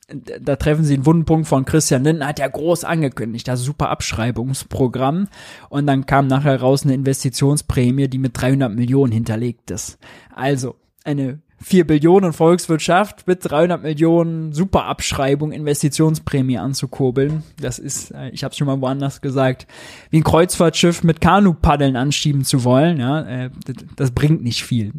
da 0.08 0.56
treffen 0.56 0.86
sie 0.86 0.93
einen 0.93 1.06
Wundenpunkt 1.06 1.48
von 1.48 1.65
Christian 1.65 2.04
Lindner, 2.04 2.28
hat 2.28 2.39
ja 2.39 2.48
groß 2.48 2.86
angekündigt, 2.86 3.48
das 3.48 3.62
super 3.62 3.89
Abschreibungsprogramm. 3.89 5.28
Und 5.70 5.88
dann 5.88 6.06
kam 6.06 6.28
nachher 6.28 6.60
raus 6.60 6.84
eine 6.84 6.93
Investitionsprämie, 6.93 8.08
die 8.08 8.17
mit 8.17 8.39
300 8.39 8.74
Millionen 8.74 9.12
hinterlegt 9.12 9.70
ist. 9.70 9.98
Also 10.34 10.76
eine 11.04 11.39
4 11.60 11.88
Billionen 11.88 12.34
Volkswirtschaft 12.34 13.28
mit 13.28 13.39
300 13.43 13.82
Millionen 13.82 14.54
super 14.54 14.86
Abschreibung, 14.86 15.52
Investitionsprämie 15.52 16.60
anzukurbeln. 16.60 17.43
Das 17.60 17.80
ist, 17.80 18.12
äh, 18.12 18.30
ich 18.30 18.43
habe 18.43 18.52
es 18.52 18.58
schon 18.58 18.67
mal 18.67 18.80
woanders 18.80 19.22
gesagt, 19.22 19.67
wie 20.10 20.17
ein 20.17 20.24
Kreuzfahrtschiff 20.24 21.04
mit 21.04 21.20
Kanu-Paddeln 21.20 21.96
anschieben 21.96 22.46
zu 22.46 22.63
wollen. 22.63 23.00
Ja, 23.00 23.22
äh, 23.22 23.50
das 23.96 24.12
bringt 24.12 24.43
nicht 24.43 24.63
viel. 24.63 24.93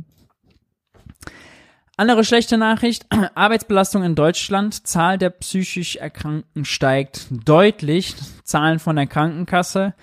Andere 1.98 2.22
schlechte 2.22 2.58
Nachricht, 2.58 3.06
Arbeitsbelastung 3.34 4.04
in 4.04 4.14
Deutschland, 4.14 4.86
Zahl 4.86 5.18
der 5.18 5.30
psychisch 5.30 5.96
Erkrankten 5.96 6.64
steigt 6.64 7.26
deutlich, 7.30 8.14
Zahlen 8.44 8.78
von 8.78 8.94
der 8.94 9.08
Krankenkasse 9.08 9.94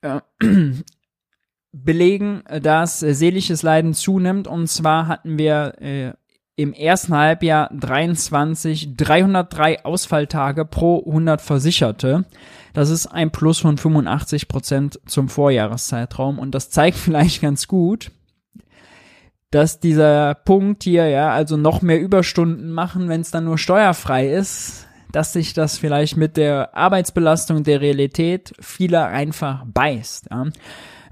äh, 0.00 0.20
belegen, 1.72 2.42
dass 2.62 3.00
seelisches 3.00 3.62
Leiden 3.62 3.92
zunimmt. 3.92 4.48
Und 4.48 4.66
zwar 4.68 5.08
hatten 5.08 5.36
wir 5.36 5.74
äh, 5.82 6.12
im 6.56 6.72
ersten 6.72 7.14
Halbjahr 7.14 7.68
23 7.74 8.96
303 8.96 9.84
Ausfalltage 9.84 10.64
pro 10.64 11.04
100 11.06 11.42
Versicherte. 11.42 12.24
Das 12.72 12.88
ist 12.88 13.08
ein 13.08 13.30
Plus 13.30 13.58
von 13.58 13.76
85 13.76 14.48
Prozent 14.48 15.00
zum 15.04 15.28
Vorjahreszeitraum. 15.28 16.38
Und 16.38 16.54
das 16.54 16.70
zeigt 16.70 16.96
vielleicht 16.96 17.42
ganz 17.42 17.68
gut, 17.68 18.10
dass 19.52 19.80
dieser 19.80 20.34
Punkt 20.34 20.82
hier, 20.82 21.08
ja, 21.08 21.30
also 21.30 21.56
noch 21.56 21.82
mehr 21.82 22.00
Überstunden 22.00 22.72
machen, 22.72 23.08
wenn 23.08 23.20
es 23.20 23.30
dann 23.30 23.44
nur 23.44 23.58
steuerfrei 23.58 24.28
ist, 24.28 24.88
dass 25.12 25.34
sich 25.34 25.52
das 25.52 25.76
vielleicht 25.76 26.16
mit 26.16 26.38
der 26.38 26.74
Arbeitsbelastung 26.74 27.62
der 27.62 27.82
Realität 27.82 28.54
vieler 28.58 29.08
einfach 29.08 29.64
beißt. 29.66 30.28
Ja. 30.30 30.46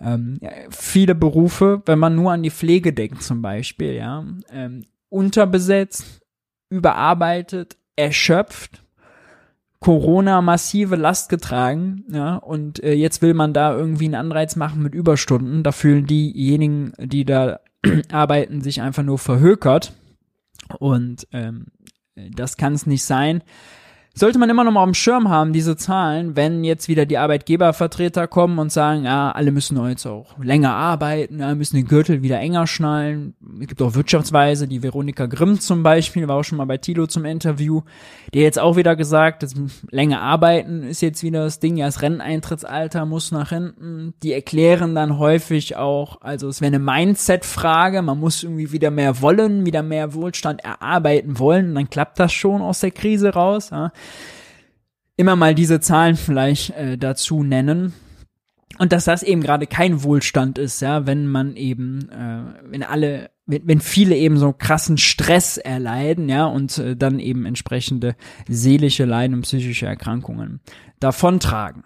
Ähm, 0.03 0.41
viele 0.71 1.15
Berufe, 1.15 1.83
wenn 1.85 1.99
man 1.99 2.15
nur 2.15 2.33
an 2.33 2.43
die 2.43 2.51
Pflege 2.51 2.95
denkt 2.95 3.23
zum 3.23 3.43
Beispiel, 3.43 3.93
ja, 3.93 4.25
ähm, 4.51 4.87
unterbesetzt, 5.11 6.23
überarbeitet, 6.71 7.77
erschöpft, 7.95 8.83
Corona 9.81 10.41
massive 10.41 10.97
Last 10.97 11.29
getragen, 11.29 12.05
ja, 12.11 12.37
und 12.37 12.83
äh, 12.83 12.95
jetzt 12.95 13.21
will 13.21 13.35
man 13.35 13.53
da 13.53 13.77
irgendwie 13.77 14.07
einen 14.07 14.15
Anreiz 14.15 14.57
machen 14.57 14.83
mit 14.83 14.95
Überstunden. 14.95 15.63
Da 15.63 15.73
fühlen 15.73 16.07
diejenigen, 16.07 16.95
die 16.99 17.27
da 17.27 17.61
arbeiten, 18.11 18.61
sich 18.61 18.81
einfach 18.83 19.03
nur 19.03 19.19
verhökert. 19.19 19.93
Und 20.79 21.27
ähm, 21.33 21.67
das 22.15 22.57
kann 22.57 22.75
es 22.75 22.87
nicht 22.87 23.05
sein 23.05 23.43
sollte 24.13 24.39
man 24.41 24.51
immer 24.51 24.65
noch 24.65 24.73
mal 24.73 24.83
auf 24.83 24.89
dem 24.89 24.95
Schirm 24.95 25.29
haben, 25.29 25.53
diese 25.53 25.77
Zahlen, 25.77 26.35
wenn 26.35 26.65
jetzt 26.65 26.89
wieder 26.89 27.07
die 27.07 27.17
Arbeitgebervertreter 27.17 28.27
kommen 28.27 28.59
und 28.59 28.73
sagen, 28.73 29.05
ja, 29.05 29.31
alle 29.31 29.53
müssen 29.53 29.83
jetzt 29.89 30.05
auch 30.07 30.37
länger 30.43 30.75
arbeiten, 30.75 31.39
ja, 31.39 31.55
müssen 31.55 31.77
den 31.77 31.87
Gürtel 31.87 32.23
wieder 32.23 32.41
enger 32.41 32.67
schnallen. 32.67 33.35
Es 33.61 33.69
gibt 33.69 33.81
auch 33.81 33.95
Wirtschaftsweise, 33.95 34.67
die 34.67 34.83
Veronika 34.83 35.27
Grimm 35.27 35.61
zum 35.61 35.85
Beispiel, 35.85 36.27
war 36.27 36.37
auch 36.37 36.43
schon 36.43 36.59
mal 36.59 36.65
bei 36.65 36.77
Tilo 36.77 37.07
zum 37.07 37.25
Interview, 37.25 37.83
die 38.35 38.41
jetzt 38.41 38.59
auch 38.59 38.77
wieder 38.77 38.97
gesagt, 38.97 39.45
dass 39.45 39.55
länger 39.91 40.21
arbeiten 40.21 40.83
ist 40.83 41.03
jetzt 41.03 41.23
wieder 41.23 41.45
das 41.45 41.61
Ding, 41.61 41.77
ja, 41.77 41.87
das 41.87 42.03
Renteneintrittsalter 42.03 43.07
muss 43.07 43.31
nach 43.31 43.51
hinten. 43.51 44.15
Die 44.25 44.33
erklären 44.33 44.95
dann 44.95 45.19
häufig 45.19 45.77
auch, 45.77 46.21
also 46.21 46.49
es 46.49 46.61
wäre 46.61 46.75
eine 46.75 46.81
Mindset-Frage, 46.81 48.03
man 48.03 48.19
muss 48.19 48.43
irgendwie 48.43 48.73
wieder 48.73 48.91
mehr 48.91 49.23
wollen, 49.23 49.65
wieder 49.67 49.85
mehr 49.85 50.15
Wohlstand 50.15 50.65
erarbeiten 50.65 51.39
wollen, 51.39 51.77
dann 51.77 51.89
klappt 51.89 52.19
das 52.19 52.33
schon 52.33 52.61
aus 52.61 52.81
der 52.81 52.91
Krise 52.91 53.31
raus. 53.31 53.71
Ja 53.71 53.93
immer 55.17 55.37
mal 55.37 55.55
diese 55.55 55.81
Zahlen 55.81 56.17
vielleicht 56.17 56.71
äh, 56.71 56.97
dazu 56.97 57.43
nennen. 57.43 57.93
Und 58.79 58.93
dass 58.93 59.05
das 59.05 59.23
eben 59.23 59.43
gerade 59.43 59.67
kein 59.67 60.03
Wohlstand 60.03 60.57
ist, 60.57 60.81
ja, 60.81 61.07
wenn 61.07 61.27
man 61.27 61.57
eben, 61.57 62.09
äh, 62.09 62.71
wenn 62.71 62.83
alle, 62.83 63.31
wenn, 63.45 63.67
wenn 63.67 63.81
viele 63.81 64.17
eben 64.17 64.39
so 64.39 64.55
krassen 64.55 64.97
Stress 64.97 65.59
erleiden, 65.59 66.31
ja, 66.31 66.47
und 66.47 66.79
äh, 66.79 66.97
dann 66.97 67.19
eben 67.19 67.45
entsprechende 67.45 68.17
seelische 68.49 69.05
Leiden 69.05 69.35
und 69.35 69.43
psychische 69.43 69.85
Erkrankungen 69.85 70.61
davontragen. 70.99 71.85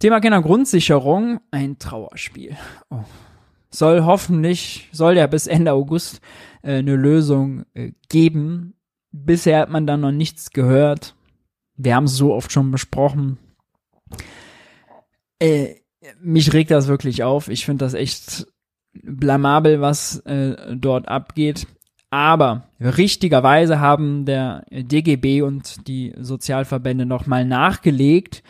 Thema 0.00 0.18
Kindergrundsicherung, 0.20 1.40
ein 1.52 1.78
Trauerspiel. 1.78 2.56
Oh. 2.88 3.04
Soll 3.70 4.04
hoffentlich, 4.04 4.88
soll 4.90 5.16
ja 5.16 5.28
bis 5.28 5.46
Ende 5.46 5.72
August 5.72 6.20
äh, 6.62 6.78
eine 6.78 6.96
Lösung 6.96 7.66
äh, 7.74 7.92
geben. 8.08 8.74
Bisher 9.12 9.60
hat 9.60 9.70
man 9.70 9.86
da 9.86 9.96
noch 9.96 10.10
nichts 10.10 10.50
gehört. 10.50 11.14
Wir 11.82 11.94
haben 11.94 12.04
es 12.04 12.16
so 12.16 12.34
oft 12.34 12.52
schon 12.52 12.70
besprochen. 12.70 13.38
Äh, 15.38 15.76
mich 16.20 16.52
regt 16.52 16.70
das 16.70 16.88
wirklich 16.88 17.22
auf. 17.22 17.48
Ich 17.48 17.64
finde 17.64 17.84
das 17.84 17.94
echt 17.94 18.46
blamabel, 18.92 19.80
was 19.80 20.18
äh, 20.20 20.76
dort 20.76 21.08
abgeht. 21.08 21.66
Aber 22.10 22.64
richtigerweise 22.80 23.78
haben 23.78 24.24
der 24.24 24.64
DGB 24.70 25.42
und 25.42 25.86
die 25.86 26.12
Sozialverbände 26.18 27.06
nochmal 27.06 27.44
nachgelegt 27.44 28.42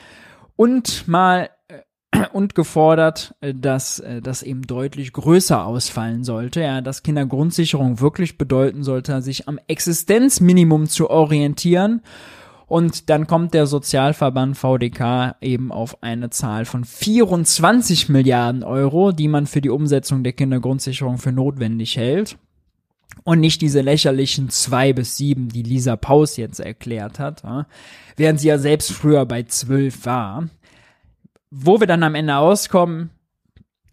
und 0.57 1.07
mal 1.07 1.51
äh, 1.69 2.27
und 2.33 2.55
gefordert, 2.55 3.35
äh, 3.43 3.55
dass 3.55 3.99
äh, 4.01 4.23
das 4.23 4.43
eben 4.43 4.63
deutlich 4.63 5.13
größer 5.13 5.65
ausfallen 5.65 6.25
sollte, 6.25 6.63
ja, 6.63 6.81
dass 6.81 7.03
Kindergrundsicherung 7.03 8.01
wirklich 8.01 8.39
bedeuten 8.39 8.83
sollte, 8.83 9.21
sich 9.21 9.47
am 9.47 9.61
Existenzminimum 9.69 10.89
zu 10.89 11.11
orientieren 11.11 12.03
und 12.71 13.11
dann 13.11 13.27
kommt 13.27 13.53
der 13.53 13.67
Sozialverband 13.67 14.57
VDK 14.57 15.35
eben 15.41 15.73
auf 15.73 16.05
eine 16.05 16.31
Zahl 16.31 16.65
von 16.65 16.85
24 16.85 18.09
Milliarden 18.09 18.63
Euro, 18.63 19.11
die 19.11 19.27
man 19.27 19.49
für 19.49 19.61
die 19.61 19.71
Umsetzung 19.71 20.23
der 20.23 20.35
Kindergrundsicherung 20.35 21.19
für 21.19 21.33
notwendig 21.33 21.97
hält. 21.97 22.39
Und 23.25 23.41
nicht 23.41 23.61
diese 23.61 23.81
lächerlichen 23.81 24.51
zwei 24.51 24.93
bis 24.93 25.17
sieben, 25.17 25.49
die 25.49 25.65
Lisa 25.65 25.97
Paus 25.97 26.37
jetzt 26.37 26.61
erklärt 26.61 27.19
hat, 27.19 27.43
während 28.17 28.39
sie 28.39 28.47
ja 28.47 28.59
selbst 28.59 28.93
früher 28.93 29.27
bei 29.27 29.43
zwölf 29.43 30.07
war. 30.07 30.49
Wo 31.51 31.81
wir 31.81 31.89
dann 31.89 32.05
am 32.05 32.15
Ende 32.15 32.37
auskommen, 32.37 33.11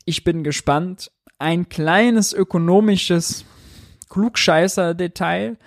ich 0.06 0.24
bin 0.24 0.44
gespannt. 0.44 1.12
Ein 1.40 1.68
kleines 1.68 2.32
ökonomisches 2.32 3.44
Klugscheißer-Detail. 4.08 5.58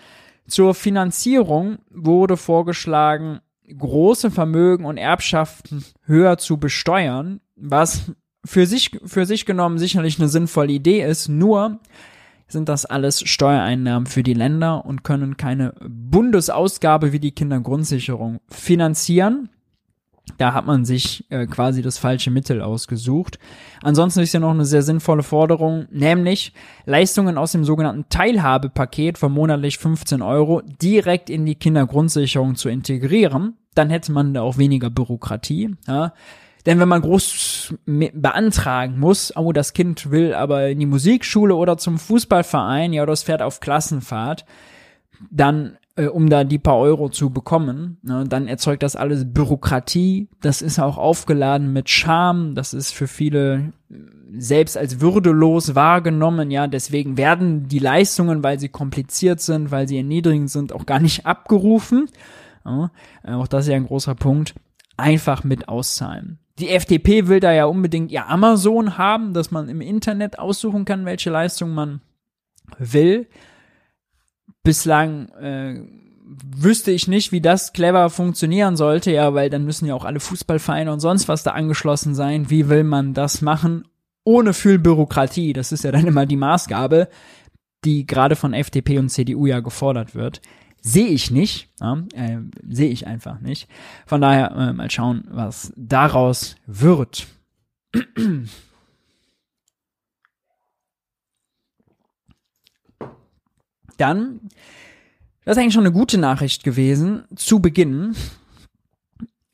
Zur 0.46 0.74
Finanzierung 0.74 1.79
wurde 1.90 2.37
vorgeschlagen, 2.37 3.40
große 3.76 4.31
Vermögen 4.31 4.85
und 4.85 4.96
Erbschaften 4.96 5.85
höher 6.05 6.38
zu 6.38 6.59
besteuern, 6.59 7.40
was 7.57 8.12
für 8.44 8.66
sich, 8.66 8.98
für 9.05 9.26
sich 9.26 9.46
genommen 9.46 9.79
sicherlich 9.79 10.18
eine 10.18 10.29
sinnvolle 10.29 10.72
Idee 10.72 11.03
ist, 11.03 11.29
nur 11.29 11.81
sind 12.48 12.68
das 12.68 12.85
alles 12.85 13.20
Steuereinnahmen 13.20 14.07
für 14.07 14.22
die 14.22 14.35
Länder 14.35 14.85
und 14.85 15.05
können 15.05 15.37
keine 15.37 15.74
Bundesausgabe 15.88 17.12
wie 17.12 17.20
die 17.20 17.33
Kindergrundsicherung 17.33 18.40
finanzieren. 18.48 19.50
Da 20.38 20.54
hat 20.54 20.66
man 20.66 20.84
sich 20.84 21.24
äh, 21.30 21.46
quasi 21.46 21.82
das 21.82 21.98
falsche 21.98 22.30
Mittel 22.30 22.62
ausgesucht. 22.62 23.38
Ansonsten 23.82 24.20
ist 24.20 24.32
ja 24.32 24.40
noch 24.40 24.50
eine 24.50 24.64
sehr 24.64 24.82
sinnvolle 24.82 25.22
Forderung, 25.22 25.86
nämlich 25.90 26.52
Leistungen 26.86 27.38
aus 27.38 27.52
dem 27.52 27.64
sogenannten 27.64 28.06
Teilhabepaket 28.08 29.18
von 29.18 29.32
monatlich 29.32 29.78
15 29.78 30.22
Euro 30.22 30.62
direkt 30.82 31.30
in 31.30 31.46
die 31.46 31.54
Kindergrundsicherung 31.54 32.54
zu 32.54 32.68
integrieren. 32.68 33.56
Dann 33.74 33.90
hätte 33.90 34.12
man 34.12 34.34
da 34.34 34.42
auch 34.42 34.58
weniger 34.58 34.90
Bürokratie. 34.90 35.76
Ja. 35.86 36.12
Denn 36.66 36.78
wenn 36.78 36.88
man 36.88 37.00
groß 37.00 37.74
beantragen 37.86 38.98
muss, 38.98 39.34
oh, 39.36 39.52
das 39.52 39.72
Kind 39.72 40.10
will 40.10 40.34
aber 40.34 40.68
in 40.68 40.78
die 40.78 40.86
Musikschule 40.86 41.54
oder 41.54 41.78
zum 41.78 41.98
Fußballverein, 41.98 42.92
ja, 42.92 43.04
es 43.08 43.22
fährt 43.22 43.42
auf 43.42 43.60
Klassenfahrt, 43.60 44.44
dann, 45.30 45.76
äh, 46.00 46.06
um 46.06 46.30
da 46.30 46.44
die 46.44 46.58
paar 46.58 46.78
Euro 46.78 47.08
zu 47.08 47.30
bekommen, 47.30 47.98
ne, 48.02 48.24
dann 48.26 48.48
erzeugt 48.48 48.82
das 48.82 48.96
alles 48.96 49.32
Bürokratie. 49.32 50.28
Das 50.40 50.62
ist 50.62 50.78
auch 50.78 50.98
aufgeladen 50.98 51.72
mit 51.72 51.90
Scham. 51.90 52.54
Das 52.54 52.74
ist 52.74 52.92
für 52.92 53.06
viele 53.06 53.72
selbst 54.32 54.76
als 54.76 55.00
würdelos 55.00 55.74
wahrgenommen. 55.74 56.50
Ja, 56.50 56.66
deswegen 56.66 57.16
werden 57.16 57.68
die 57.68 57.78
Leistungen, 57.78 58.42
weil 58.42 58.58
sie 58.58 58.68
kompliziert 58.68 59.40
sind, 59.40 59.70
weil 59.70 59.88
sie 59.88 59.96
erniedrigend 59.96 60.50
sind, 60.50 60.72
auch 60.72 60.86
gar 60.86 61.00
nicht 61.00 61.26
abgerufen. 61.26 62.08
Ja, 62.64 62.90
auch 63.24 63.48
das 63.48 63.64
ist 63.64 63.70
ja 63.70 63.76
ein 63.76 63.86
großer 63.86 64.14
Punkt. 64.14 64.54
Einfach 64.96 65.44
mit 65.44 65.68
auszahlen. 65.68 66.38
Die 66.58 66.68
FDP 66.68 67.26
will 67.26 67.40
da 67.40 67.52
ja 67.52 67.64
unbedingt 67.64 68.12
ihr 68.12 68.28
Amazon 68.28 68.98
haben, 68.98 69.32
dass 69.32 69.50
man 69.50 69.68
im 69.68 69.80
Internet 69.80 70.38
aussuchen 70.38 70.84
kann, 70.84 71.06
welche 71.06 71.30
Leistung 71.30 71.70
man 71.70 72.02
will. 72.78 73.26
Bislang 74.62 75.29
äh, 75.31 75.81
wüsste 76.57 76.90
ich 76.90 77.09
nicht, 77.09 77.33
wie 77.33 77.40
das 77.40 77.73
clever 77.73 78.11
funktionieren 78.11 78.77
sollte, 78.77 79.11
ja, 79.11 79.35
weil 79.35 79.51
dann 79.51 79.64
müssen 79.64 79.87
ja 79.87 79.94
auch 79.94 80.05
alle 80.05 80.20
Fußballvereine 80.20 80.92
und 80.92 81.01
sonst 81.01 81.29
was 81.29 81.42
da 81.42 81.53
angeschlossen 81.53 82.14
sein. 82.14 82.51
Wie 82.51 82.68
will 82.68 82.85
man 82.85 83.14
das 83.14 83.42
machen? 83.42 83.88
Ohne 84.25 84.53
viel 84.53 84.79
Bürokratie. 84.79 85.53
Das 85.53 85.73
ist 85.73 85.83
ja 85.85 85.92
dann 85.92 86.07
immer 86.07 86.27
die 86.27 86.37
Maßgabe, 86.37 87.09
die 87.85 88.07
gerade 88.07 88.37
von 88.37 88.53
FDP 88.53 88.99
und 88.99 89.09
CDU 89.09 89.46
ja 89.46 89.61
gefordert 89.61 90.14
wird. 90.14 90.40
Sehe 90.83 91.09
ich 91.09 91.31
nicht, 91.31 91.68
ja, 91.81 92.05
äh, 92.14 92.38
sehe 92.68 92.90
ich 92.90 93.07
einfach 93.07 93.40
nicht. 93.40 93.68
Von 94.07 94.20
daher 94.20 94.53
äh, 94.53 94.73
mal 94.73 94.90
schauen, 94.90 95.25
was 95.31 95.73
daraus 95.77 96.57
wird. 96.66 97.27
Dann, 103.99 104.40
das 105.44 105.57
ist 105.57 105.62
eigentlich 105.62 105.74
schon 105.74 105.85
eine 105.85 105.92
gute 105.92 106.18
Nachricht 106.18 106.64
gewesen, 106.64 107.24
zu 107.35 107.61
Beginn. 107.61 108.14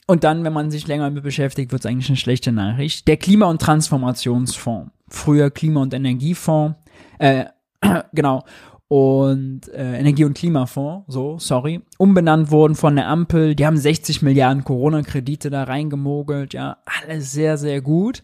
Und 0.06 0.24
dann, 0.24 0.44
wenn 0.44 0.52
man 0.52 0.70
sich 0.70 0.86
länger 0.86 1.04
damit 1.04 1.24
beschäftigt, 1.24 1.72
wird 1.72 1.84
es 1.84 1.86
eigentlich 1.86 2.08
eine 2.08 2.16
schlechte 2.16 2.52
Nachricht. 2.52 3.08
Der 3.08 3.16
Klima- 3.16 3.46
und 3.46 3.60
Transformationsfonds, 3.60 4.92
früher 5.08 5.50
Klima- 5.50 5.82
und 5.82 5.94
Energiefonds, 5.94 6.78
äh, 7.18 7.46
genau, 8.12 8.44
und 8.88 9.68
äh, 9.68 9.98
Energie- 9.98 10.24
und 10.24 10.34
Klimafonds, 10.34 11.12
so, 11.12 11.38
sorry, 11.40 11.80
umbenannt 11.98 12.52
wurden 12.52 12.76
von 12.76 12.94
der 12.94 13.08
Ampel. 13.08 13.56
Die 13.56 13.66
haben 13.66 13.76
60 13.76 14.22
Milliarden 14.22 14.62
Corona-Kredite 14.62 15.50
da 15.50 15.64
reingemogelt, 15.64 16.54
ja, 16.54 16.76
alles 16.84 17.32
sehr, 17.32 17.58
sehr 17.58 17.80
gut. 17.80 18.22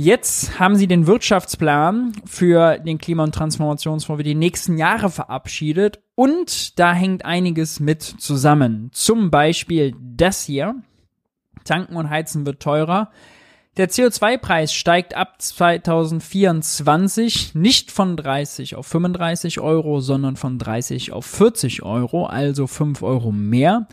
Jetzt 0.00 0.60
haben 0.60 0.76
sie 0.76 0.86
den 0.86 1.08
Wirtschaftsplan 1.08 2.12
für 2.24 2.78
den 2.78 2.98
Klima- 2.98 3.24
und 3.24 3.34
Transformationsfonds 3.34 4.20
für 4.20 4.22
die 4.22 4.36
nächsten 4.36 4.78
Jahre 4.78 5.10
verabschiedet 5.10 5.98
und 6.14 6.78
da 6.78 6.94
hängt 6.94 7.24
einiges 7.24 7.80
mit 7.80 8.04
zusammen. 8.04 8.90
Zum 8.92 9.32
Beispiel 9.32 9.96
das 9.98 10.44
hier. 10.44 10.76
Tanken 11.64 11.96
und 11.96 12.10
Heizen 12.10 12.46
wird 12.46 12.62
teurer. 12.62 13.10
Der 13.76 13.90
CO2-Preis 13.90 14.72
steigt 14.72 15.16
ab 15.16 15.42
2024 15.42 17.56
nicht 17.56 17.90
von 17.90 18.16
30 18.16 18.76
auf 18.76 18.86
35 18.86 19.58
Euro, 19.58 19.98
sondern 19.98 20.36
von 20.36 20.60
30 20.60 21.10
auf 21.10 21.26
40 21.26 21.82
Euro, 21.82 22.26
also 22.26 22.68
5 22.68 23.02
Euro 23.02 23.32
mehr. 23.32 23.88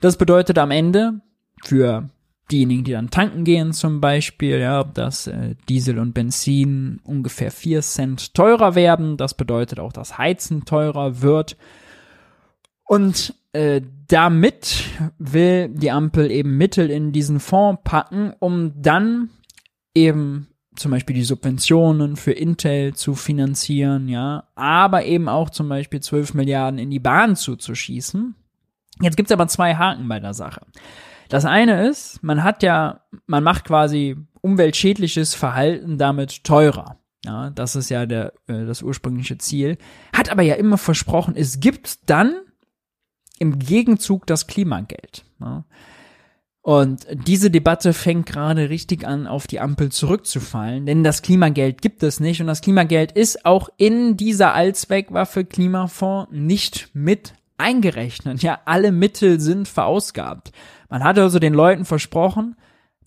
Das 0.00 0.18
bedeutet 0.18 0.58
am 0.58 0.70
Ende 0.70 1.22
für 1.64 2.10
diejenigen, 2.50 2.84
die 2.84 2.92
dann 2.92 3.10
tanken 3.10 3.44
gehen 3.44 3.72
zum 3.72 4.00
Beispiel, 4.00 4.58
ja, 4.58 4.84
dass 4.84 5.26
äh, 5.26 5.54
Diesel 5.68 5.98
und 5.98 6.14
Benzin 6.14 7.00
ungefähr 7.04 7.50
4 7.50 7.82
Cent 7.82 8.34
teurer 8.34 8.74
werden. 8.74 9.16
Das 9.16 9.34
bedeutet 9.34 9.80
auch, 9.80 9.92
dass 9.92 10.18
Heizen 10.18 10.64
teurer 10.64 11.20
wird. 11.22 11.56
Und 12.84 13.34
äh, 13.52 13.82
damit 14.08 14.84
will 15.18 15.68
die 15.68 15.90
Ampel 15.90 16.30
eben 16.30 16.56
Mittel 16.56 16.90
in 16.90 17.12
diesen 17.12 17.40
Fonds 17.40 17.82
packen, 17.84 18.32
um 18.38 18.72
dann 18.80 19.30
eben 19.94 20.48
zum 20.76 20.92
Beispiel 20.92 21.16
die 21.16 21.24
Subventionen 21.24 22.16
für 22.16 22.32
Intel 22.32 22.94
zu 22.94 23.14
finanzieren, 23.14 24.08
ja, 24.08 24.44
aber 24.54 25.04
eben 25.04 25.28
auch 25.28 25.50
zum 25.50 25.68
Beispiel 25.68 26.00
12 26.00 26.34
Milliarden 26.34 26.78
in 26.78 26.90
die 26.90 27.00
Bahn 27.00 27.36
zuzuschießen. 27.36 28.34
Jetzt 29.02 29.16
gibt's 29.16 29.32
aber 29.32 29.48
zwei 29.48 29.74
Haken 29.74 30.08
bei 30.08 30.20
der 30.20 30.34
Sache. 30.34 30.62
Das 31.28 31.44
eine 31.44 31.88
ist, 31.88 32.22
man 32.22 32.42
hat 32.42 32.62
ja, 32.62 33.02
man 33.26 33.44
macht 33.44 33.64
quasi 33.64 34.16
umweltschädliches 34.40 35.34
Verhalten 35.34 35.98
damit 35.98 36.44
teurer. 36.44 36.98
Ja, 37.24 37.50
das 37.50 37.76
ist 37.76 37.90
ja 37.90 38.06
der, 38.06 38.32
äh, 38.46 38.64
das 38.64 38.82
ursprüngliche 38.82 39.38
Ziel. 39.38 39.76
Hat 40.16 40.30
aber 40.30 40.42
ja 40.42 40.54
immer 40.54 40.78
versprochen, 40.78 41.34
es 41.36 41.60
gibt 41.60 42.08
dann 42.08 42.34
im 43.38 43.58
Gegenzug 43.58 44.26
das 44.26 44.46
Klimageld. 44.46 45.24
Ja. 45.40 45.64
Und 46.62 47.06
diese 47.26 47.50
Debatte 47.50 47.92
fängt 47.92 48.26
gerade 48.26 48.68
richtig 48.68 49.06
an, 49.06 49.26
auf 49.26 49.46
die 49.46 49.60
Ampel 49.60 49.90
zurückzufallen, 49.90 50.86
denn 50.86 51.02
das 51.02 51.22
Klimageld 51.22 51.80
gibt 51.80 52.02
es 52.02 52.20
nicht 52.20 52.40
und 52.40 52.46
das 52.46 52.60
Klimageld 52.60 53.12
ist 53.12 53.46
auch 53.46 53.68
in 53.78 54.16
dieser 54.16 54.54
Allzweckwaffe 54.54 55.44
Klimafonds 55.44 56.30
nicht 56.30 56.90
mit 56.92 57.32
eingerechnet. 57.56 58.42
Ja, 58.42 58.60
alle 58.64 58.92
Mittel 58.92 59.40
sind 59.40 59.66
verausgabt. 59.66 60.52
Man 60.88 61.04
hat 61.04 61.18
also 61.18 61.38
den 61.38 61.54
Leuten 61.54 61.84
versprochen, 61.84 62.56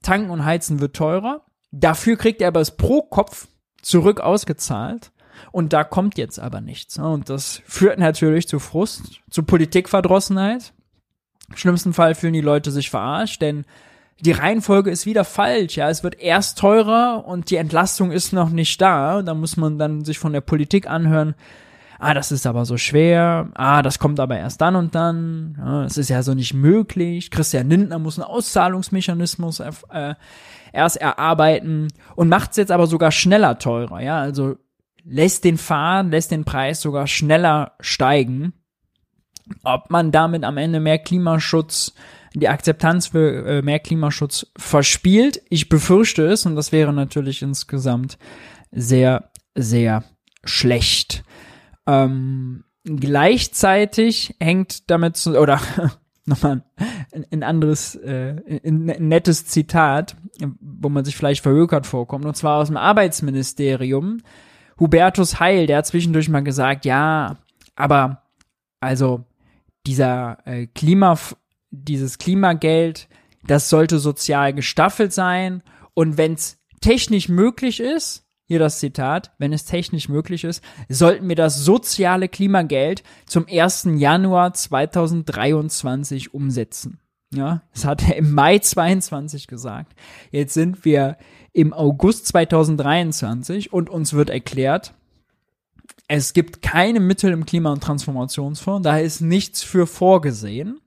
tanken 0.01 0.29
und 0.29 0.45
heizen 0.45 0.79
wird 0.79 0.95
teurer. 0.95 1.41
Dafür 1.71 2.17
kriegt 2.17 2.41
er 2.41 2.49
aber 2.49 2.61
es 2.61 2.71
pro 2.71 3.01
Kopf 3.01 3.47
zurück 3.81 4.19
ausgezahlt. 4.19 5.11
Und 5.51 5.73
da 5.73 5.83
kommt 5.83 6.17
jetzt 6.17 6.39
aber 6.39 6.61
nichts. 6.61 6.99
Und 6.99 7.29
das 7.29 7.61
führt 7.65 7.99
natürlich 7.99 8.47
zu 8.47 8.59
Frust, 8.59 9.21
zu 9.29 9.43
Politikverdrossenheit. 9.43 10.73
Im 11.49 11.57
schlimmsten 11.57 11.93
Fall 11.93 12.15
fühlen 12.15 12.33
die 12.33 12.41
Leute 12.41 12.71
sich 12.71 12.89
verarscht, 12.89 13.41
denn 13.41 13.65
die 14.19 14.31
Reihenfolge 14.31 14.91
ist 14.91 15.05
wieder 15.05 15.23
falsch. 15.23 15.75
Ja, 15.77 15.89
es 15.89 16.03
wird 16.03 16.19
erst 16.19 16.59
teurer 16.59 17.25
und 17.25 17.49
die 17.49 17.55
Entlastung 17.55 18.11
ist 18.11 18.33
noch 18.33 18.49
nicht 18.49 18.79
da. 18.79 19.23
Da 19.23 19.33
muss 19.33 19.57
man 19.57 19.79
dann 19.79 20.05
sich 20.05 20.19
von 20.19 20.31
der 20.31 20.41
Politik 20.41 20.87
anhören. 20.87 21.33
Ah, 22.03 22.15
das 22.15 22.31
ist 22.31 22.47
aber 22.47 22.65
so 22.65 22.77
schwer. 22.77 23.51
Ah, 23.53 23.83
das 23.83 23.99
kommt 23.99 24.19
aber 24.19 24.35
erst 24.35 24.59
dann 24.59 24.75
und 24.75 24.95
dann. 24.95 25.55
Ja, 25.59 25.83
das 25.83 25.99
ist 25.99 26.09
ja 26.09 26.23
so 26.23 26.33
nicht 26.33 26.55
möglich. 26.55 27.29
Christian 27.29 27.69
Lindner 27.69 27.99
muss 27.99 28.17
einen 28.17 28.27
Auszahlungsmechanismus 28.27 29.59
äh, 29.59 30.15
erst 30.73 30.97
erarbeiten 30.97 31.89
und 32.15 32.27
macht 32.27 32.51
es 32.51 32.57
jetzt 32.57 32.71
aber 32.71 32.87
sogar 32.87 33.11
schneller 33.11 33.59
teurer. 33.59 34.01
Ja, 34.01 34.19
also 34.19 34.55
lässt 35.03 35.43
den 35.43 35.59
Fahren, 35.59 36.09
lässt 36.09 36.31
den 36.31 36.43
Preis 36.43 36.81
sogar 36.81 37.05
schneller 37.05 37.73
steigen. 37.81 38.53
Ob 39.61 39.91
man 39.91 40.11
damit 40.11 40.43
am 40.43 40.57
Ende 40.57 40.79
mehr 40.79 40.97
Klimaschutz, 40.97 41.93
die 42.33 42.49
Akzeptanz 42.49 43.09
für 43.09 43.45
äh, 43.45 43.61
mehr 43.61 43.79
Klimaschutz 43.79 44.47
verspielt, 44.57 45.43
ich 45.51 45.69
befürchte 45.69 46.25
es 46.25 46.47
und 46.47 46.55
das 46.55 46.71
wäre 46.71 46.93
natürlich 46.93 47.43
insgesamt 47.43 48.17
sehr, 48.71 49.29
sehr 49.53 50.03
schlecht. 50.43 51.23
Ähm, 51.87 52.63
gleichzeitig 52.83 54.35
hängt 54.39 54.89
damit 54.89 55.17
zu, 55.17 55.39
oder 55.39 55.59
nochmal 56.25 56.63
ein, 57.11 57.25
ein 57.31 57.43
anderes, 57.43 57.95
äh, 57.95 58.35
ein, 58.63 58.89
ein 58.89 59.07
nettes 59.07 59.45
Zitat, 59.45 60.15
wo 60.59 60.89
man 60.89 61.05
sich 61.05 61.15
vielleicht 61.15 61.43
verhökert 61.43 61.85
vorkommt, 61.85 62.25
und 62.25 62.35
zwar 62.35 62.57
aus 62.57 62.67
dem 62.67 62.77
Arbeitsministerium. 62.77 64.21
Hubertus 64.79 65.39
Heil, 65.39 65.67
der 65.67 65.77
hat 65.77 65.87
zwischendurch 65.87 66.29
mal 66.29 66.43
gesagt, 66.43 66.85
ja, 66.85 67.37
aber 67.75 68.23
also 68.79 69.25
dieser 69.85 70.39
äh, 70.45 70.67
Klima, 70.67 71.17
dieses 71.69 72.17
Klimageld, 72.17 73.07
das 73.45 73.69
sollte 73.69 73.99
sozial 73.99 74.53
gestaffelt 74.53 75.13
sein 75.13 75.63
und 75.93 76.17
wenn 76.17 76.33
es 76.33 76.59
technisch 76.81 77.29
möglich 77.29 77.79
ist, 77.79 78.25
hier 78.51 78.59
das 78.59 78.79
Zitat, 78.79 79.31
wenn 79.37 79.53
es 79.53 79.63
technisch 79.63 80.09
möglich 80.09 80.43
ist, 80.43 80.61
sollten 80.89 81.29
wir 81.29 81.37
das 81.37 81.63
soziale 81.63 82.27
Klimageld 82.27 83.01
zum 83.25 83.45
1. 83.49 83.91
Januar 83.95 84.53
2023 84.53 86.33
umsetzen. 86.33 86.99
Ja, 87.33 87.61
das 87.73 87.85
hat 87.85 88.03
er 88.09 88.17
im 88.17 88.33
Mai 88.33 88.59
22 88.59 89.47
gesagt. 89.47 89.93
Jetzt 90.31 90.53
sind 90.53 90.83
wir 90.83 91.15
im 91.53 91.71
August 91.71 92.27
2023 92.27 93.71
und 93.71 93.89
uns 93.89 94.11
wird 94.11 94.29
erklärt, 94.29 94.95
es 96.09 96.33
gibt 96.33 96.61
keine 96.61 96.99
Mittel 96.99 97.31
im 97.31 97.45
Klima- 97.45 97.71
und 97.71 97.81
Transformationsfonds, 97.81 98.83
da 98.83 98.97
ist 98.97 99.21
nichts 99.21 99.63
für 99.63 99.87
vorgesehen. 99.87 100.81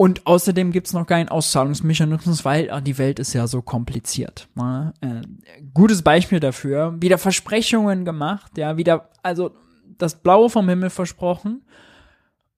Und 0.00 0.26
außerdem 0.26 0.72
gibt 0.72 0.86
es 0.86 0.94
noch 0.94 1.06
keinen 1.06 1.28
Auszahlungsmechanismus, 1.28 2.42
weil 2.46 2.70
ach, 2.70 2.80
die 2.80 2.96
Welt 2.96 3.18
ist 3.18 3.34
ja 3.34 3.46
so 3.46 3.60
kompliziert. 3.60 4.48
Ne? 4.54 4.94
Äh, 5.02 5.20
gutes 5.74 6.00
Beispiel 6.00 6.40
dafür, 6.40 6.96
wieder 7.02 7.18
Versprechungen 7.18 8.06
gemacht, 8.06 8.56
ja, 8.56 8.78
wieder, 8.78 9.10
also 9.22 9.50
das 9.98 10.22
Blaue 10.22 10.48
vom 10.48 10.70
Himmel 10.70 10.88
versprochen 10.88 11.66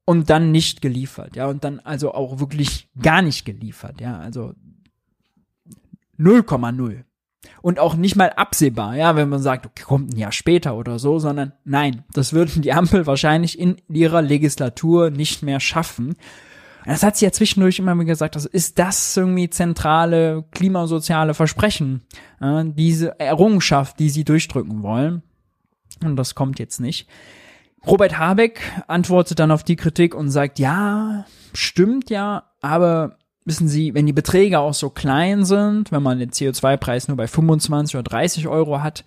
und 0.05 0.31
dann 0.31 0.53
nicht 0.53 0.83
geliefert, 0.83 1.35
ja, 1.35 1.49
und 1.49 1.65
dann 1.65 1.81
also 1.81 2.15
auch 2.15 2.39
wirklich 2.39 2.89
gar 3.03 3.23
nicht 3.23 3.45
geliefert, 3.45 4.01
ja, 4.01 4.21
also 4.21 4.55
0,0. 6.21 7.03
Und 7.61 7.81
auch 7.81 7.97
nicht 7.97 8.15
mal 8.15 8.31
absehbar, 8.31 8.95
ja, 8.95 9.17
wenn 9.17 9.29
man 9.29 9.43
sagt, 9.43 9.67
okay, 9.67 9.83
kommt 9.83 10.15
ein 10.15 10.17
Jahr 10.17 10.31
später 10.31 10.77
oder 10.77 11.01
so, 11.01 11.19
sondern 11.19 11.55
nein, 11.65 12.05
das 12.13 12.33
würden 12.33 12.63
die 12.63 12.73
Ampel 12.73 13.09
wahrscheinlich 13.09 13.59
in 13.59 13.79
ihrer 13.89 14.23
Legislatur 14.23 15.11
nicht 15.11 15.43
mehr 15.43 15.59
schaffen. 15.59 16.15
Das 16.85 17.03
hat 17.03 17.17
sie 17.17 17.25
ja 17.25 17.33
zwischendurch 17.33 17.79
immer 17.79 17.95
wieder 17.95 18.07
gesagt, 18.07 18.35
also 18.37 18.49
ist 18.49 18.79
das 18.79 19.17
irgendwie 19.17 19.49
zentrale 19.51 20.45
klimasoziale 20.51 21.35
Versprechen, 21.35 22.03
äh, 22.41 22.65
diese 22.67 23.19
Errungenschaft, 23.21 23.99
die 23.99 24.11
sie 24.11 24.25
durchdrücken 24.25 24.83
wollen. 24.83 25.23
Und 26.03 26.17
das 26.17 26.35
kommt 26.35 26.59
jetzt 26.59 26.81
nicht. 26.81 27.09
Robert 27.87 28.19
Habeck 28.19 28.61
antwortet 28.87 29.39
dann 29.39 29.51
auf 29.51 29.65
die 29.65 29.77
Kritik 29.77 30.15
und 30.15 30.31
sagt, 30.31 30.59
ja, 30.59 31.25
stimmt 31.53 32.11
ja, 32.11 32.45
aber 32.61 33.17
wissen 33.45 33.69
Sie, 33.69 33.93
wenn 33.95 34.07
die 34.07 34.13
Beträge 34.13 34.61
auch 34.61 34.75
so 34.75 34.91
klein 34.91 35.45
sind, 35.45 35.91
wenn 35.91 36.03
man 36.03 36.19
den 36.19 36.31
CO2-Preis 36.31 37.09
nur 37.09 37.17
bei 37.17 37.27
25 37.27 37.97
oder 37.97 38.05
30 38.05 38.47
Euro 38.47 38.83
hat, 38.83 39.05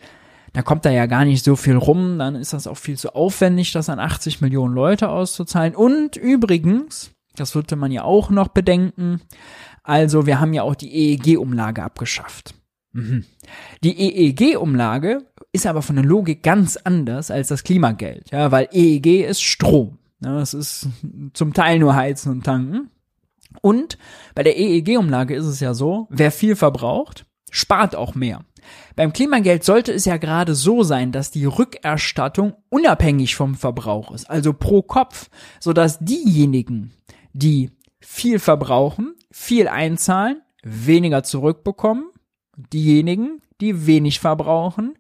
dann 0.52 0.66
kommt 0.66 0.86
da 0.86 0.90
ja 0.90 1.06
gar 1.06 1.26
nicht 1.26 1.44
so 1.44 1.56
viel 1.56 1.76
rum, 1.76 2.20
dann 2.20 2.36
ist 2.36 2.54
das 2.54 2.68
auch 2.68 2.78
viel 2.78 2.98
zu 2.98 3.16
aufwendig, 3.16 3.72
das 3.72 3.90
an 3.90 4.00
80 4.00 4.42
Millionen 4.42 4.74
Leute 4.74 5.10
auszuzahlen. 5.10 5.76
Und 5.76 6.16
übrigens, 6.18 7.12
das 7.36 7.56
würde 7.56 7.76
man 7.76 7.92
ja 7.92 8.04
auch 8.04 8.30
noch 8.30 8.50
bedenken, 8.50 9.22
also 9.84 10.26
wir 10.26 10.40
haben 10.40 10.54
ja 10.54 10.64
auch 10.64 10.76
die 10.76 10.94
EEG-Umlage 10.94 11.84
abgeschafft. 11.84 12.56
Mhm. 12.94 13.26
Die 13.84 13.98
EEG-Umlage 14.00 15.26
ist 15.52 15.68
aber 15.68 15.82
von 15.82 15.96
der 15.96 16.06
Logik 16.06 16.44
ganz 16.44 16.78
anders 16.78 17.30
als 17.30 17.50
das 17.50 17.64
Klimageld, 17.64 18.32
ja, 18.32 18.52
weil 18.52 18.70
EEG 18.72 19.26
ist 19.26 19.42
Strom. 19.42 20.00
Ja, 20.24 20.40
das 20.40 20.54
ist 20.54 20.88
zum 21.34 21.54
Teil 21.54 21.80
nur 21.80 21.96
Heizen 21.96 22.32
und 22.32 22.44
Tanken. 22.44 22.90
Und 23.62 23.98
bei 24.34 24.44
der 24.44 24.58
EEG-Umlage 24.58 25.36
ist 25.36 25.46
es 25.46 25.60
ja 25.60 25.74
so, 25.74 26.08
wer 26.10 26.32
viel 26.32 26.56
verbraucht, 26.56 27.26
spart 27.52 27.96
auch 27.96 28.16
mehr. 28.16 28.44
Beim 28.96 29.14
Klimageld 29.14 29.64
sollte 29.64 29.92
es 29.94 30.06
ja 30.06 30.18
gerade 30.18 30.56
so 30.56 30.84
sein, 30.84 31.12
dass 31.12 31.32
die 31.32 31.46
Rückerstattung 31.46 32.56
unabhängig 32.70 33.36
vom 33.36 33.56
Verbrauch 33.56 34.12
ist, 34.12 34.30
also 34.30 34.54
pro 34.54 34.82
Kopf, 34.82 35.30
sodass 35.60 36.00
diejenigen, 36.00 36.92
die 37.36 37.72
viel 38.00 38.40
verbrauchen, 38.40 39.14
viel 39.30 39.68
einzahlen, 39.68 40.42
weniger 40.64 41.24
zurückbekommen, 41.24 42.06
diejenigen, 42.56 43.42
die 43.60 43.86
wenig 43.86 44.22
verbrauchen, 44.22 44.98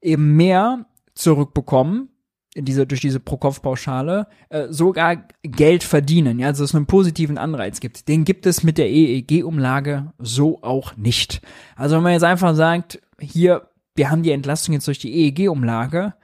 eben 0.00 0.36
mehr 0.36 0.86
zurückbekommen, 1.14 2.10
diese, 2.54 2.86
durch 2.86 3.00
diese 3.00 3.20
Pro-Kopf-Pauschale 3.20 4.28
äh, 4.48 4.68
sogar 4.70 5.26
Geld 5.42 5.82
verdienen, 5.82 6.38
ja, 6.38 6.46
also 6.46 6.62
es 6.64 6.74
einen 6.74 6.86
positiven 6.86 7.36
Anreiz 7.36 7.80
gibt. 7.80 8.08
Den 8.08 8.24
gibt 8.24 8.46
es 8.46 8.62
mit 8.62 8.78
der 8.78 8.88
EEG-Umlage 8.88 10.12
so 10.18 10.62
auch 10.62 10.96
nicht. 10.96 11.42
Also 11.74 11.96
wenn 11.96 12.04
man 12.04 12.12
jetzt 12.12 12.22
einfach 12.22 12.54
sagt, 12.54 13.02
hier, 13.20 13.68
wir 13.96 14.10
haben 14.10 14.22
die 14.22 14.30
Entlastung 14.30 14.72
jetzt 14.72 14.86
durch 14.86 15.00
die 15.00 15.12
EEG-Umlage, 15.12 16.14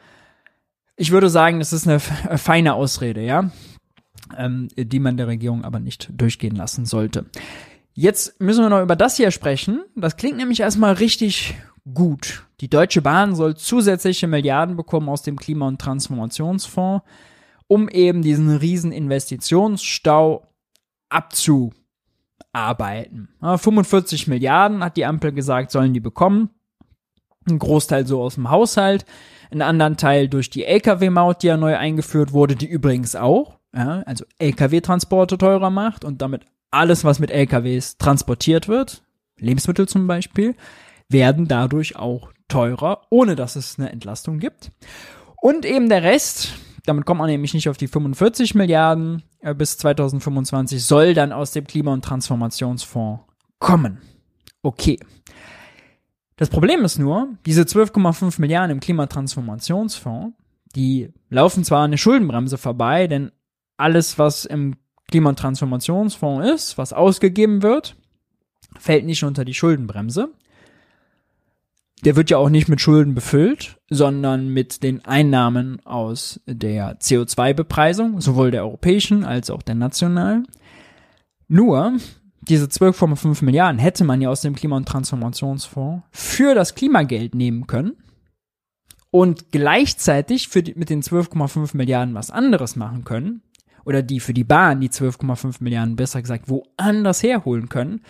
ich 0.97 1.11
würde 1.11 1.29
sagen, 1.29 1.59
das 1.59 1.73
ist 1.73 1.89
eine 1.89 1.99
feine 2.01 2.75
Ausrede, 2.75 3.23
ja, 3.23 3.51
ähm, 4.37 4.69
die 4.77 5.01
man 5.01 5.17
der 5.17 5.29
Regierung 5.29 5.65
aber 5.65 5.81
nicht 5.81 6.11
durchgehen 6.13 6.57
lassen 6.57 6.87
sollte. 6.87 7.27
Jetzt 7.95 8.41
müssen 8.41 8.65
wir 8.65 8.71
noch 8.71 8.83
über 8.83 8.97
das 8.97 9.17
hier 9.17 9.31
sprechen. 9.31 9.85
Das 9.95 10.17
klingt 10.17 10.39
nämlich 10.39 10.61
erstmal 10.61 10.95
richtig 10.95 11.55
gut. 11.93 12.45
Die 12.61 12.69
Deutsche 12.69 13.03
Bahn 13.03 13.35
soll 13.35 13.57
zusätzliche 13.57 14.27
Milliarden 14.27 14.77
bekommen 14.77 15.09
aus 15.09 15.23
dem 15.23 15.39
Klima- 15.39 15.69
und 15.69 15.81
Transformationsfonds, 15.81 17.05
um 17.67 17.89
eben 17.89 18.23
diesen 18.23 18.57
riesen 18.57 18.93
Investitionsstau 18.93 20.47
abzuarbeiten. 21.09 23.29
45 23.41 24.29
Milliarden 24.29 24.85
hat 24.85 24.97
die 24.97 25.05
Ampel 25.05 25.33
gesagt, 25.33 25.71
sollen 25.71 25.93
die 25.93 26.01
bekommen. 26.01 26.51
Ein 27.49 27.59
Großteil 27.59 28.07
so 28.07 28.23
aus 28.23 28.37
dem 28.37 28.51
Haushalt, 28.51 29.05
ein 29.51 29.63
anderen 29.63 29.97
Teil 29.97 30.29
durch 30.29 30.49
die 30.49 30.65
Lkw-Maut, 30.65 31.43
die 31.43 31.49
ja 31.49 31.57
neu 31.57 31.77
eingeführt 31.77 32.33
wurde, 32.33 32.55
die 32.55 32.69
übrigens 32.69 33.17
auch, 33.17 33.59
ja, 33.75 34.03
also 34.03 34.25
Lkw-Transporte 34.39 35.39
teurer 35.39 35.71
macht 35.71 36.05
und 36.05 36.23
damit 36.23 36.43
alles, 36.71 37.05
was 37.05 37.19
mit 37.19 37.31
LKWs 37.31 37.99
transportiert 37.99 38.69
wird, 38.69 39.03
Lebensmittel 39.39 39.89
zum 39.89 40.07
Beispiel, 40.07 40.55
werden 41.09 41.47
dadurch 41.49 41.97
auch 41.97 42.33
teurer, 42.49 43.03
ohne 43.11 43.37
dass 43.37 43.57
es 43.57 43.79
eine 43.79 43.91
Entlastung 43.91 44.39
gibt. 44.39 44.71
Und 45.41 45.65
eben 45.65 45.89
der 45.89 46.03
Rest, 46.03 46.55
damit 46.87 47.05
kommt 47.05 47.19
man 47.19 47.29
nämlich 47.29 47.55
nicht 47.55 47.69
auf 47.69 47.77
die 47.77 47.89
45 47.89 48.55
Milliarden 48.55 49.23
äh, 49.41 49.55
bis 49.55 49.79
2025, 49.79 50.85
soll 50.85 51.15
dann 51.15 51.33
aus 51.33 51.53
dem 51.53 51.67
Klima- 51.67 51.93
und 51.93 52.05
Transformationsfonds 52.05 53.23
kommen. 53.59 53.99
Okay. 54.63 54.99
Das 56.37 56.49
Problem 56.49 56.85
ist 56.85 56.99
nur, 56.99 57.29
diese 57.47 57.63
12,5 57.63 58.41
Milliarden 58.41 58.71
im 58.71 58.81
Klimatransformationsfonds, 58.81 60.37
die 60.75 61.13
laufen 61.29 61.65
zwar 61.65 61.85
eine 61.85 61.99
Schuldenbremse 61.99 62.59
vorbei, 62.59 63.07
denn 63.07 63.31
alles, 63.77 64.19
was 64.19 64.45
im 64.45 64.77
Klima- 65.09 65.31
und 65.31 65.39
Transformationsfonds 65.39 66.49
ist, 66.49 66.79
was 66.79 66.93
ausgegeben 66.93 67.63
wird, 67.63 67.97
fällt 68.79 69.05
nicht 69.05 69.25
unter 69.25 69.45
die 69.45 69.55
Schuldenbremse 69.55 70.31
der 72.05 72.17
wird 72.17 72.31
ja 72.31 72.37
auch 72.37 72.49
nicht 72.49 72.69
mit 72.69 72.81
Schulden 72.81 73.15
befüllt, 73.15 73.79
sondern 73.89 74.49
mit 74.49 74.83
den 74.83 75.05
Einnahmen 75.05 75.85
aus 75.87 76.41
der 76.47 76.99
CO2-Bepreisung, 76.99 78.21
sowohl 78.21 78.51
der 78.51 78.65
europäischen 78.65 79.25
als 79.25 79.51
auch 79.51 79.63
der 79.63 79.77
nationalen. 79.77 80.49
Nur, 81.47 81.97
diese 82.41 82.67
12,5 82.67 83.45
Milliarden 83.45 83.79
hätte 83.79 84.05
man 84.05 84.21
ja 84.21 84.31
aus 84.31 84.41
dem 84.41 84.57
Klima- 84.57 84.77
und 84.77 84.89
Transformationsfonds 84.89 86.05
für 86.11 86.55
das 86.55 86.75
Klimageld 86.75 87.37
nehmen 87.37 87.69
können 87.69 87.93
und 89.13 89.53
gleichzeitig 89.53 90.49
die, 90.51 90.75
mit 90.75 90.91
den 90.91 91.03
12,5 91.03 91.77
Milliarden 91.77 92.15
was 92.15 92.33
anderes 92.33 92.75
machen 92.75 93.05
können 93.05 93.43
oder 93.85 94.03
die 94.03 94.21
für 94.21 94.35
die 94.35 94.45
Bahn 94.45 94.81
die 94.81 94.89
12,5 94.91 95.57
Milliarden 95.61 95.97
besser 95.97 96.23
gesagt 96.23 96.49
woanders 96.49 97.23
herholen 97.23 97.69
können, 97.69 98.01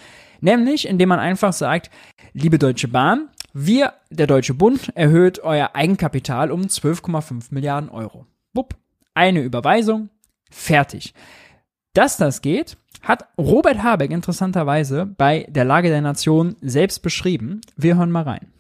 nämlich 0.41 0.87
indem 0.89 1.11
man 1.11 1.19
einfach 1.19 1.53
sagt, 1.53 1.91
liebe 2.33 2.59
Deutsche 2.59 2.89
Bahn, 2.89 3.29
wir, 3.53 3.95
der 4.11 4.27
Deutsche 4.27 4.55
Bund, 4.55 4.91
erhöht 4.95 5.41
euer 5.41 5.71
Eigenkapital 5.75 6.51
um 6.51 6.63
12,5 6.63 7.49
Milliarden 7.51 7.91
Euro. 7.91 8.27
Wupp, 8.55 8.75
eine 9.15 9.43
Überweisung, 9.43 10.09
fertig. 10.51 11.13
Dass 11.93 12.17
das 12.17 12.41
geht, 12.41 12.79
hat 13.03 13.29
Robert 13.37 13.83
Habeck 13.83 14.11
interessanterweise 14.11 15.07
bei 15.07 15.47
der 15.51 15.65
Lage 15.65 15.89
der 15.89 16.01
Nation 16.01 16.57
selbst 16.63 17.01
beschrieben. 17.03 17.61
Wir 17.77 17.97
hören 17.97 18.11
mal 18.11 18.23
rein 18.23 18.53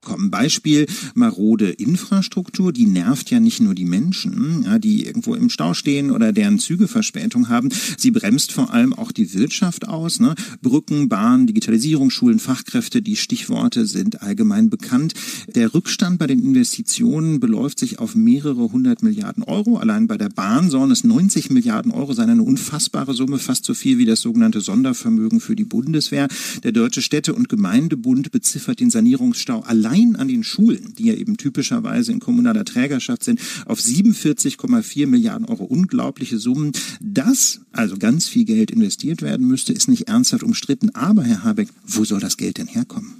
kommen. 0.00 0.30
Beispiel 0.30 0.86
marode 1.14 1.70
Infrastruktur, 1.70 2.72
die 2.72 2.86
nervt 2.86 3.30
ja 3.30 3.40
nicht 3.40 3.60
nur 3.60 3.74
die 3.74 3.84
Menschen, 3.84 4.80
die 4.80 5.04
irgendwo 5.04 5.34
im 5.34 5.50
Stau 5.50 5.74
stehen 5.74 6.10
oder 6.10 6.32
deren 6.32 6.58
Züge 6.58 6.88
Verspätung 6.88 7.48
haben. 7.48 7.68
Sie 7.96 8.10
bremst 8.10 8.52
vor 8.52 8.72
allem 8.72 8.92
auch 8.92 9.12
die 9.12 9.34
Wirtschaft 9.34 9.88
aus. 9.88 10.20
Ne? 10.20 10.34
Brücken, 10.62 11.08
Bahn, 11.08 11.46
Digitalisierung, 11.46 12.10
Schulen, 12.10 12.38
Fachkräfte, 12.38 13.02
die 13.02 13.16
Stichworte 13.16 13.86
sind 13.86 14.22
allgemein 14.22 14.70
bekannt. 14.70 15.14
Der 15.54 15.74
Rückstand 15.74 16.18
bei 16.18 16.26
den 16.26 16.42
Investitionen 16.42 17.40
beläuft 17.40 17.78
sich 17.78 17.98
auf 17.98 18.14
mehrere 18.14 18.72
hundert 18.72 19.02
Milliarden 19.02 19.42
Euro. 19.42 19.78
Allein 19.78 20.06
bei 20.06 20.16
der 20.16 20.28
Bahn 20.28 20.70
sollen 20.70 20.90
es 20.90 21.04
90 21.04 21.50
Milliarden 21.50 21.92
Euro 21.92 22.12
sein, 22.12 22.30
eine 22.30 22.42
unfassbare 22.42 23.14
Summe, 23.14 23.38
fast 23.38 23.64
so 23.64 23.74
viel 23.74 23.98
wie 23.98 24.04
das 24.04 24.20
sogenannte 24.20 24.60
Sondervermögen 24.60 25.40
für 25.40 25.56
die 25.56 25.64
Bundeswehr. 25.64 26.28
Der 26.62 26.72
Deutsche 26.72 27.02
Städte- 27.02 27.34
und 27.34 27.48
Gemeindebund 27.48 28.30
beziffert 28.30 28.80
den 28.80 28.90
Sanierungsstau 28.90 29.60
allein 29.60 29.87
allein 29.88 30.16
an 30.16 30.28
den 30.28 30.44
Schulen, 30.44 30.94
die 30.98 31.06
ja 31.06 31.14
eben 31.14 31.36
typischerweise 31.36 32.12
in 32.12 32.20
kommunaler 32.20 32.64
Trägerschaft 32.64 33.24
sind, 33.24 33.40
auf 33.66 33.80
47,4 33.80 35.06
Milliarden 35.06 35.46
Euro. 35.46 35.64
Unglaubliche 35.64 36.38
Summen. 36.38 36.72
Dass 37.00 37.60
also 37.72 37.96
ganz 37.96 38.28
viel 38.28 38.44
Geld 38.44 38.70
investiert 38.70 39.22
werden 39.22 39.46
müsste, 39.46 39.72
ist 39.72 39.88
nicht 39.88 40.08
ernsthaft 40.08 40.42
umstritten. 40.42 40.94
Aber, 40.94 41.22
Herr 41.22 41.44
Habeck, 41.44 41.68
wo 41.86 42.04
soll 42.04 42.20
das 42.20 42.36
Geld 42.36 42.58
denn 42.58 42.66
herkommen? 42.66 43.14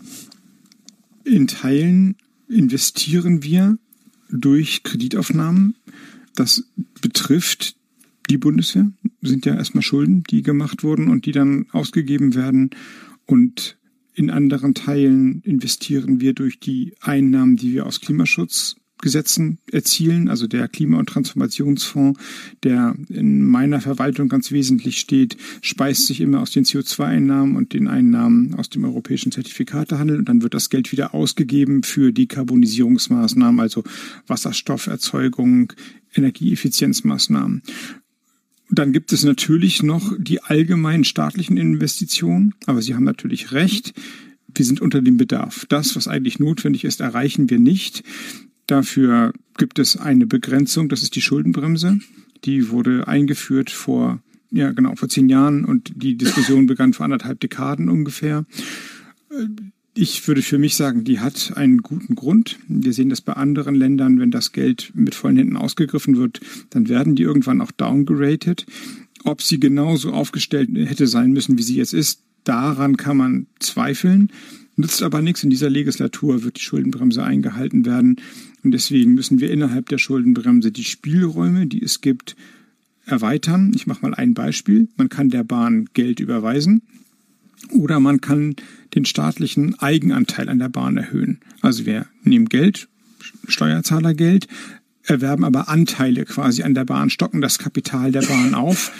In 1.24 1.46
Teilen 1.46 2.16
investieren 2.48 3.42
wir 3.42 3.78
durch 4.30 4.82
Kreditaufnahmen. 4.82 5.74
Das 6.34 6.64
betrifft 7.00 7.76
die 8.30 8.38
Bundeswehr, 8.38 8.90
sind 9.22 9.46
ja 9.46 9.54
erstmal 9.54 9.82
Schulden, 9.82 10.22
die 10.30 10.42
gemacht 10.42 10.82
wurden 10.82 11.08
und 11.08 11.24
die 11.24 11.32
dann 11.32 11.66
ausgegeben 11.72 12.34
werden. 12.34 12.70
Und 13.26 13.77
in 14.18 14.30
anderen 14.30 14.74
Teilen 14.74 15.42
investieren 15.42 16.20
wir 16.20 16.32
durch 16.32 16.58
die 16.58 16.94
Einnahmen, 17.00 17.56
die 17.56 17.72
wir 17.72 17.86
aus 17.86 18.00
Klimaschutzgesetzen 18.00 19.58
erzielen, 19.70 20.28
also 20.28 20.48
der 20.48 20.66
Klima- 20.66 20.98
und 20.98 21.08
Transformationsfonds, 21.08 22.20
der 22.64 22.96
in 23.10 23.44
meiner 23.44 23.80
Verwaltung 23.80 24.28
ganz 24.28 24.50
wesentlich 24.50 24.98
steht, 24.98 25.36
speist 25.62 26.08
sich 26.08 26.20
immer 26.20 26.40
aus 26.40 26.50
den 26.50 26.64
CO2-Einnahmen 26.64 27.54
und 27.54 27.74
den 27.74 27.86
Einnahmen 27.86 28.54
aus 28.54 28.68
dem 28.68 28.84
europäischen 28.84 29.30
Zertifikatehandel 29.30 30.18
und 30.18 30.28
dann 30.28 30.42
wird 30.42 30.54
das 30.54 30.68
Geld 30.68 30.90
wieder 30.90 31.14
ausgegeben 31.14 31.84
für 31.84 32.12
Dekarbonisierungsmaßnahmen, 32.12 33.60
also 33.60 33.84
Wasserstofferzeugung, 34.26 35.72
Energieeffizienzmaßnahmen. 36.12 37.62
Dann 38.70 38.92
gibt 38.92 39.12
es 39.12 39.24
natürlich 39.24 39.82
noch 39.82 40.12
die 40.18 40.42
allgemeinen 40.42 41.04
staatlichen 41.04 41.56
Investitionen, 41.56 42.54
aber 42.66 42.82
Sie 42.82 42.94
haben 42.94 43.04
natürlich 43.04 43.52
recht. 43.52 43.94
wir 44.54 44.64
sind 44.64 44.80
unter 44.80 45.00
dem 45.00 45.16
Bedarf. 45.16 45.66
Das, 45.68 45.94
was 45.96 46.08
eigentlich 46.08 46.38
notwendig 46.38 46.84
ist, 46.84 47.00
erreichen 47.00 47.48
wir 47.50 47.58
nicht. 47.58 48.02
Dafür 48.66 49.32
gibt 49.56 49.78
es 49.78 49.96
eine 49.96 50.26
Begrenzung, 50.26 50.88
das 50.88 51.02
ist 51.02 51.16
die 51.16 51.22
Schuldenbremse. 51.22 51.98
Die 52.44 52.70
wurde 52.70 53.08
eingeführt 53.08 53.70
vor, 53.70 54.20
ja 54.50 54.72
genau, 54.72 54.94
vor 54.96 55.08
zehn 55.08 55.28
Jahren 55.28 55.64
und 55.64 55.92
die 55.96 56.16
Diskussion 56.16 56.66
begann 56.66 56.92
vor 56.92 57.04
anderthalb 57.04 57.40
Dekaden 57.40 57.88
ungefähr. 57.88 58.44
Ich 60.00 60.28
würde 60.28 60.42
für 60.42 60.58
mich 60.58 60.76
sagen, 60.76 61.02
die 61.02 61.18
hat 61.18 61.54
einen 61.56 61.78
guten 61.78 62.14
Grund. 62.14 62.60
Wir 62.68 62.92
sehen 62.92 63.08
das 63.08 63.20
bei 63.20 63.32
anderen 63.32 63.74
Ländern, 63.74 64.20
wenn 64.20 64.30
das 64.30 64.52
Geld 64.52 64.92
mit 64.94 65.16
vollen 65.16 65.36
Händen 65.36 65.56
ausgegriffen 65.56 66.16
wird, 66.16 66.40
dann 66.70 66.88
werden 66.88 67.16
die 67.16 67.24
irgendwann 67.24 67.60
auch 67.60 67.72
downgerated. 67.72 68.64
Ob 69.24 69.42
sie 69.42 69.58
genauso 69.58 70.12
aufgestellt 70.12 70.70
hätte 70.72 71.08
sein 71.08 71.32
müssen, 71.32 71.58
wie 71.58 71.64
sie 71.64 71.74
jetzt 71.74 71.94
ist, 71.94 72.22
daran 72.44 72.96
kann 72.96 73.16
man 73.16 73.46
zweifeln. 73.58 74.30
Nützt 74.76 75.02
aber 75.02 75.20
nichts. 75.20 75.42
In 75.42 75.50
dieser 75.50 75.68
Legislatur 75.68 76.44
wird 76.44 76.58
die 76.58 76.62
Schuldenbremse 76.62 77.24
eingehalten 77.24 77.84
werden. 77.84 78.20
Und 78.62 78.70
deswegen 78.70 79.14
müssen 79.14 79.40
wir 79.40 79.50
innerhalb 79.50 79.88
der 79.88 79.98
Schuldenbremse 79.98 80.70
die 80.70 80.84
Spielräume, 80.84 81.66
die 81.66 81.82
es 81.82 82.02
gibt, 82.02 82.36
erweitern. 83.04 83.72
Ich 83.74 83.88
mache 83.88 84.02
mal 84.02 84.14
ein 84.14 84.32
Beispiel. 84.32 84.86
Man 84.96 85.08
kann 85.08 85.28
der 85.28 85.42
Bahn 85.42 85.88
Geld 85.92 86.20
überweisen 86.20 86.82
oder 87.70 88.00
man 88.00 88.20
kann 88.20 88.54
den 88.94 89.04
staatlichen 89.04 89.78
Eigenanteil 89.78 90.48
an 90.48 90.58
der 90.58 90.68
Bahn 90.68 90.96
erhöhen. 90.96 91.40
Also 91.60 91.86
wir 91.86 92.06
nehmen 92.22 92.48
Geld, 92.48 92.88
Steuerzahlergeld, 93.46 94.48
erwerben 95.04 95.44
aber 95.44 95.68
Anteile 95.68 96.24
quasi 96.24 96.62
an 96.62 96.74
der 96.74 96.84
Bahn, 96.84 97.10
stocken 97.10 97.40
das 97.40 97.58
Kapital 97.58 98.12
der 98.12 98.22
Bahn 98.22 98.54
auf 98.54 98.92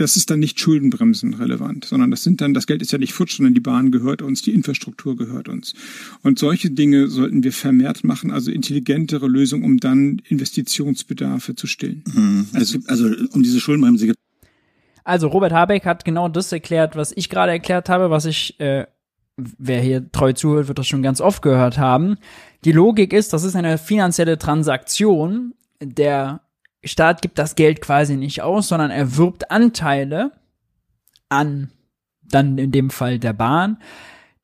das 0.00 0.16
ist 0.16 0.30
dann 0.30 0.40
nicht 0.40 0.58
Schuldenbremsen 0.58 1.34
relevant, 1.34 1.84
sondern 1.84 2.10
das 2.10 2.22
sind 2.22 2.40
dann, 2.40 2.54
das 2.54 2.66
Geld 2.66 2.80
ist 2.80 2.90
ja 2.90 2.98
nicht 2.98 3.12
futsch, 3.12 3.36
sondern 3.36 3.52
die 3.52 3.60
Bahn 3.60 3.90
gehört 3.90 4.22
uns, 4.22 4.40
die 4.40 4.54
Infrastruktur 4.54 5.14
gehört 5.14 5.48
uns. 5.48 5.74
Und 6.22 6.38
solche 6.38 6.70
Dinge 6.70 7.08
sollten 7.08 7.44
wir 7.44 7.52
vermehrt 7.52 8.02
machen, 8.02 8.30
also 8.30 8.50
intelligentere 8.50 9.26
Lösungen, 9.26 9.62
um 9.62 9.78
dann 9.78 10.22
Investitionsbedarfe 10.26 11.54
zu 11.54 11.66
stillen. 11.66 12.02
Mhm. 12.14 12.46
Also, 12.54 12.78
also 12.86 13.10
um 13.32 13.42
diese 13.42 13.60
Schuldenbremse 13.60 14.14
also 15.02 15.28
Robert 15.28 15.52
Habeck 15.52 15.86
hat 15.86 16.04
genau 16.04 16.28
das 16.28 16.52
erklärt, 16.52 16.94
was 16.94 17.12
ich 17.16 17.28
gerade 17.28 17.52
erklärt 17.52 17.88
habe, 17.88 18.10
was 18.10 18.26
ich, 18.26 18.60
äh, 18.60 18.86
wer 19.58 19.80
hier 19.80 20.10
treu 20.12 20.32
zuhört, 20.32 20.68
wird 20.68 20.78
das 20.78 20.86
schon 20.86 21.02
ganz 21.02 21.20
oft 21.20 21.42
gehört 21.42 21.78
haben. 21.78 22.16
Die 22.64 22.72
Logik 22.72 23.12
ist, 23.12 23.32
das 23.32 23.44
ist 23.44 23.56
eine 23.56 23.78
finanzielle 23.78 24.38
Transaktion. 24.38 25.54
Der 25.82 26.40
Staat 26.84 27.22
gibt 27.22 27.38
das 27.38 27.54
Geld 27.54 27.80
quasi 27.80 28.16
nicht 28.16 28.42
aus, 28.42 28.68
sondern 28.68 28.90
er 28.90 29.16
wirbt 29.16 29.50
Anteile 29.50 30.32
an, 31.28 31.70
dann 32.22 32.58
in 32.58 32.72
dem 32.72 32.90
Fall 32.90 33.18
der 33.18 33.32
Bahn. 33.32 33.78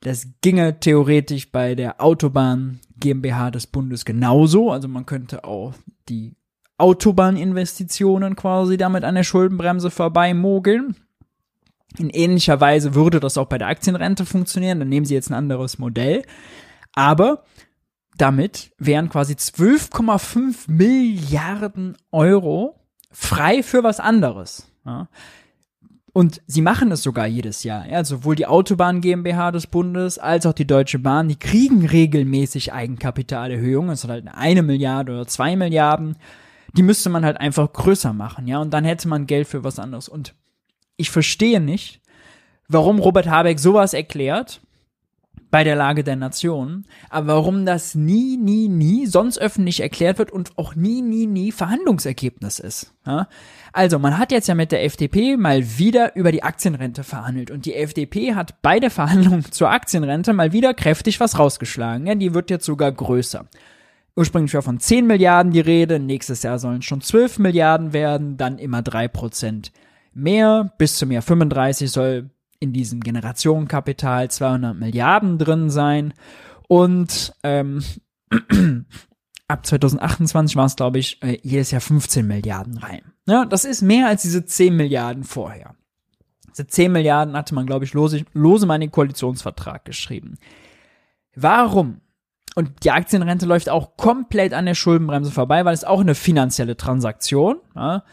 Das 0.01 0.28
ginge 0.40 0.78
theoretisch 0.78 1.51
bei 1.51 1.74
der 1.74 2.01
Autobahn 2.01 2.80
GmbH 2.99 3.51
des 3.51 3.66
Bundes 3.66 4.05
genauso. 4.05 4.70
Also 4.70 4.88
man 4.88 5.07
könnte 5.07 5.44
auch 5.44 5.74
die 6.09 6.36
Autobahninvestitionen 6.78 8.36
quasi 8.36 8.76
damit 8.76 9.05
an 9.05 9.14
der 9.14 9.24
Schuldenbremse 9.24 9.90
vorbei 9.90 10.34
mogeln. 10.34 10.97
In 11.99 12.11
ähnlicher 12.11 12.61
Weise 12.61 12.94
würde 12.94 13.20
das 13.20 13.38
auch 13.38 13.47
bei 13.47 13.59
der 13.59 13.68
Aktienrente 13.68 14.26
funktionieren. 14.26 14.78
Dann 14.78 14.88
nehmen 14.88 15.07
Sie 15.07 15.14
jetzt 15.14 15.30
ein 15.30 15.34
anderes 15.34 15.78
Modell. 15.78 16.22
Aber 16.94 17.44
damit 18.16 18.72
wären 18.78 19.09
quasi 19.09 19.34
12,5 19.34 20.70
Milliarden 20.70 21.97
Euro 22.12 22.80
frei 23.11 23.62
für 23.62 23.82
was 23.82 24.01
anderes. 24.01 24.70
Ja. 24.84 25.09
Und 26.12 26.40
sie 26.47 26.62
machen 26.62 26.90
es 26.92 27.03
sogar 27.03 27.26
jedes 27.26 27.62
Jahr. 27.62 27.86
Ja, 27.86 28.03
sowohl 28.03 28.36
die 28.36 28.47
Autobahn 28.47 29.03
GmbH 29.03 29.53
des 29.53 29.66
Bundes 29.66 30.18
als 30.18 30.47
auch 30.47 30.55
die 30.55 30.66
Deutsche 30.66 30.99
Bahn, 30.99 31.28
die 31.28 31.38
kriegen 31.38 31.84
regelmäßig 31.84 32.72
Eigenkapitalerhöhungen. 32.72 33.90
Es 33.90 34.01
sind 34.01 34.11
halt 34.11 34.26
eine 34.32 34.62
Milliarde 34.62 35.12
oder 35.12 35.26
zwei 35.26 35.57
Milliarden. 35.57 36.16
Die 36.74 36.82
müsste 36.82 37.11
man 37.11 37.24
halt 37.24 37.38
einfach 37.38 37.70
größer 37.70 38.14
machen, 38.14 38.47
ja. 38.47 38.61
Und 38.61 38.72
dann 38.72 38.84
hätte 38.84 39.09
man 39.09 39.26
Geld 39.26 39.47
für 39.47 39.62
was 39.62 39.78
anderes. 39.78 40.09
Und 40.09 40.34
ich 40.97 41.11
verstehe 41.11 41.61
nicht, 41.61 42.01
warum 42.68 42.99
Robert 42.99 43.28
Habeck 43.28 43.59
sowas 43.59 43.94
erklärt 43.94 44.61
bei 45.51 45.64
der 45.64 45.76
Lage 45.76 46.05
der 46.05 46.16
Nation. 46.16 46.84
Aber 47.09 47.28
warum 47.28 47.64
das 47.64 47.94
nie, 47.94 48.36
nie, 48.36 48.68
nie 48.68 49.07
sonst 49.07 49.38
öffentlich 49.38 49.80
erklärt 49.80 50.18
wird 50.18 50.30
und 50.30 50.59
auch 50.59 50.74
nie, 50.74 51.03
nie, 51.03 51.26
nie 51.26 51.53
Verhandlungsergebnis 51.53 52.59
ist. 52.59 52.92
Ja? 53.07 53.28
Also, 53.72 53.99
man 53.99 54.18
hat 54.18 54.32
jetzt 54.32 54.49
ja 54.49 54.55
mit 54.55 54.72
der 54.72 54.84
FDP 54.84 55.36
mal 55.36 55.78
wieder 55.78 56.16
über 56.16 56.32
die 56.32 56.42
Aktienrente 56.42 57.05
verhandelt 57.05 57.51
und 57.51 57.64
die 57.64 57.74
FDP 57.74 58.34
hat 58.34 58.61
bei 58.62 58.80
der 58.80 58.90
Verhandlung 58.90 59.51
zur 59.51 59.70
Aktienrente 59.70 60.32
mal 60.32 60.53
wieder 60.53 60.74
kräftig 60.74 61.20
was 61.20 61.38
rausgeschlagen. 61.38 62.07
Ja, 62.07 62.14
die 62.14 62.34
wird 62.34 62.51
jetzt 62.51 62.66
sogar 62.66 62.90
größer. 62.90 63.47
Ursprünglich 64.16 64.55
war 64.55 64.62
von 64.62 64.80
10 64.80 65.07
Milliarden 65.07 65.53
die 65.53 65.61
Rede, 65.61 66.01
nächstes 66.01 66.42
Jahr 66.42 66.59
sollen 66.59 66.82
schon 66.82 67.03
12 67.03 67.38
Milliarden 67.38 67.92
werden, 67.92 68.38
dann 68.38 68.59
immer 68.59 68.80
3 68.82 69.09
Prozent 69.09 69.72
mehr, 70.16 70.72
bis 70.78 70.96
zum 70.96 71.10
Jahr 71.10 71.22
35 71.22 71.90
soll 71.90 72.30
in 72.58 72.72
diesem 72.72 73.00
Generationenkapital 73.00 74.30
200 74.30 74.76
Milliarden 74.76 75.38
drin 75.38 75.70
sein 75.70 76.14
und 76.68 77.34
ähm, 77.42 77.82
ab 79.48 79.66
2028 79.66 80.56
war 80.56 80.66
es, 80.66 80.76
glaube 80.76 80.98
ich, 80.98 81.22
äh, 81.22 81.38
jedes 81.42 81.70
Jahr 81.70 81.80
15 81.80 82.26
Milliarden 82.26 82.78
rein. 82.78 83.02
Ja, 83.28 83.44
das 83.44 83.64
ist 83.64 83.82
mehr 83.82 84.08
als 84.08 84.22
diese 84.22 84.44
10 84.44 84.74
Milliarden 84.74 85.24
vorher. 85.24 85.74
Diese 86.50 86.66
10 86.66 86.90
Milliarden 86.90 87.36
hatte 87.36 87.54
man, 87.54 87.66
glaube 87.66 87.84
ich, 87.84 87.92
lose, 87.92 88.24
lose 88.32 88.66
mal 88.66 88.88
Koalitionsvertrag 88.88 89.84
geschrieben. 89.84 90.38
Warum? 91.34 92.00
Und 92.54 92.84
die 92.84 92.90
Aktienrente 92.90 93.44
läuft 93.44 93.68
auch 93.68 93.98
komplett 93.98 94.54
an 94.54 94.64
der 94.64 94.74
Schuldenbremse 94.74 95.30
vorbei, 95.30 95.66
weil 95.66 95.74
es 95.74 95.84
auch 95.84 96.00
eine 96.00 96.14
finanzielle 96.14 96.78
Transaktion. 96.78 97.58
Ja, 97.74 98.04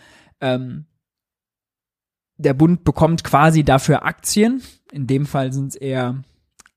ähm, 0.42 0.86
der 2.38 2.54
Bund 2.54 2.84
bekommt 2.84 3.24
quasi 3.24 3.64
dafür 3.64 4.06
Aktien. 4.06 4.62
In 4.92 5.08
dem 5.08 5.26
Fall 5.26 5.54
sind 5.54 5.70
es 5.70 5.76
eher, 5.76 6.22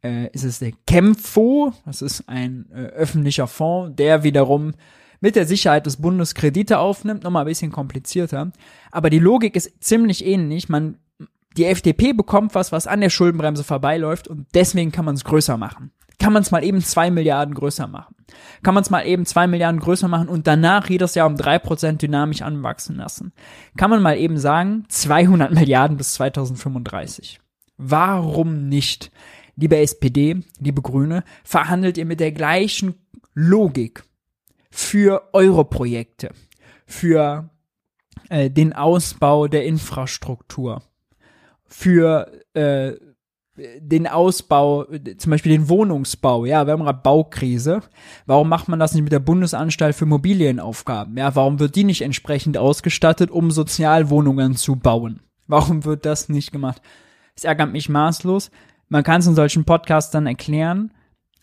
äh, 0.03 0.29
ist 0.33 0.45
es 0.45 0.59
der 0.59 0.73
Chemfo, 0.89 1.73
das 1.85 2.03
ist 2.03 2.29
ein 2.29 2.67
äh, 2.73 2.87
öffentlicher 2.87 3.47
Fonds, 3.47 3.97
der 3.97 4.23
wiederum 4.23 4.73
mit 5.21 5.35
der 5.35 5.47
Sicherheit 5.47 5.87
des 5.87 5.97
Bundes 5.97 6.35
Kredite 6.35 6.79
aufnimmt, 6.79 7.25
nochmal 7.25 7.45
ein 7.45 7.49
bisschen 7.49 7.73
komplizierter. 7.73 8.53
Aber 8.91 9.11
die 9.11 9.19
Logik 9.19 9.57
ist 9.57 9.83
ziemlich 9.83 10.25
ähnlich. 10.25 10.69
Man, 10.69 10.99
die 11.57 11.65
FDP 11.65 12.13
bekommt 12.13 12.55
was, 12.55 12.71
was 12.71 12.87
an 12.87 13.01
der 13.01 13.11
Schuldenbremse 13.11 13.65
vorbeiläuft 13.65 14.29
und 14.29 14.47
deswegen 14.55 14.93
kann 14.93 15.07
man 15.07 15.15
es 15.15 15.25
größer 15.25 15.57
machen 15.57 15.91
kann 16.19 16.33
man 16.33 16.43
es 16.43 16.51
mal 16.51 16.65
eben 16.65 16.81
zwei 16.81 17.11
Milliarden 17.11 17.55
größer 17.55 17.87
machen. 17.87 18.16
Kann 18.63 18.75
man 18.75 18.83
es 18.83 18.91
mal 18.91 19.07
eben 19.07 19.27
zwei 19.27 19.47
Milliarden 19.47 19.81
größer 19.81 20.09
machen 20.09 20.29
und 20.29 20.47
danach 20.47 20.89
jedes 20.89 21.15
Jahr 21.15 21.27
um 21.27 21.37
drei 21.37 21.59
Prozent 21.59 22.03
dynamisch 22.03 22.43
anwachsen 22.43 22.97
lassen. 22.97 23.33
Kann 23.77 23.91
man 23.91 24.03
mal 24.03 24.19
eben 24.19 24.39
sagen, 24.39 24.85
200 24.89 25.53
Milliarden 25.53 25.97
bis 25.97 26.15
2035. 26.15 27.41
Warum 27.77 28.69
nicht? 28.69 29.11
Liebe 29.57 29.79
SPD, 29.79 30.43
liebe 30.59 30.83
Grüne, 30.83 31.25
verhandelt 31.45 31.97
ihr 31.99 32.05
mit 32.05 32.21
der 32.21 32.33
gleichen 32.33 32.95
Logik 33.35 34.05
für 34.71 35.31
eure 35.33 35.65
Projekte, 35.65 36.31
für 36.87 37.51
äh, 38.29 38.51
den 38.51 38.73
Ausbau 38.73 39.47
der 39.47 39.65
Infrastruktur, 39.65 40.83
für 41.65 42.31
äh, 42.55 42.95
den 43.79 44.07
Ausbau, 44.07 44.87
zum 45.19 45.31
Beispiel 45.31 45.53
den 45.53 45.69
Wohnungsbau, 45.69 46.45
ja, 46.45 46.67
wir 46.67 46.73
haben 46.73 46.85
gerade 46.85 47.01
Baukrise. 47.03 47.81
Warum 48.27 48.49
macht 48.49 48.69
man 48.69 48.79
das 48.79 48.95
nicht 48.95 49.03
mit 49.03 49.13
der 49.13 49.21
Bundesanstalt 49.21 49.95
für 49.95 50.07
Mobilienaufgaben? 50.07 51.17
Ja, 51.17 51.35
warum 51.35 51.59
wird 51.59 51.75
die 51.75 51.85
nicht 51.85 52.03
entsprechend 52.03 52.59
ausgestattet, 52.59 53.31
um 53.31 53.51
Sozialwohnungen 53.51 54.57
zu 54.57 54.77
bauen? 54.77 55.21
Warum 55.47 55.85
wird 55.85 56.05
das 56.07 56.29
nicht 56.29 56.53
gemacht? 56.53 56.83
Es 57.35 57.45
ärgert 57.45 57.73
mich 57.73 57.89
maßlos. 57.89 58.51
Man 58.89 59.05
kann 59.05 59.21
es 59.21 59.27
in 59.27 59.35
solchen 59.35 59.65
Podcasts 59.65 60.11
dann 60.11 60.27
erklären, 60.27 60.93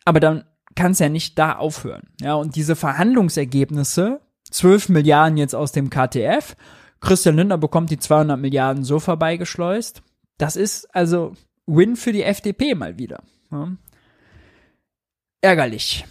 aber 0.05 0.19
dann 0.19 0.43
kann 0.75 0.91
es 0.91 0.99
ja 0.99 1.09
nicht 1.09 1.37
da 1.37 1.55
aufhören. 1.55 2.07
Ja, 2.21 2.35
und 2.35 2.55
diese 2.55 2.75
Verhandlungsergebnisse, 2.75 4.21
12 4.49 4.89
Milliarden 4.89 5.37
jetzt 5.37 5.55
aus 5.55 5.71
dem 5.71 5.89
KTF, 5.89 6.55
Christian 6.99 7.35
Lindner 7.35 7.57
bekommt 7.57 7.91
die 7.91 7.99
200 7.99 8.39
Milliarden 8.39 8.83
so 8.83 8.99
vorbeigeschleust. 8.99 10.03
Das 10.37 10.55
ist 10.55 10.93
also 10.95 11.33
Win 11.65 11.95
für 11.95 12.11
die 12.11 12.23
FDP 12.23 12.75
mal 12.75 12.97
wieder. 12.97 13.23
Ja. 13.51 13.69
Ärgerlich. 15.41 16.05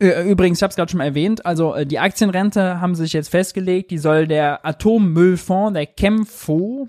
Übrigens, 0.00 0.58
ich 0.58 0.62
habe 0.62 0.70
es 0.70 0.76
gerade 0.76 0.92
schon 0.92 1.00
erwähnt, 1.00 1.44
also 1.44 1.74
äh, 1.74 1.84
die 1.84 1.98
Aktienrente 1.98 2.80
haben 2.80 2.94
sich 2.94 3.12
jetzt 3.12 3.30
festgelegt, 3.30 3.90
die 3.90 3.98
soll 3.98 4.28
der 4.28 4.64
Atommüllfonds, 4.64 5.74
der 5.74 5.86
Chemfo, 5.86 6.88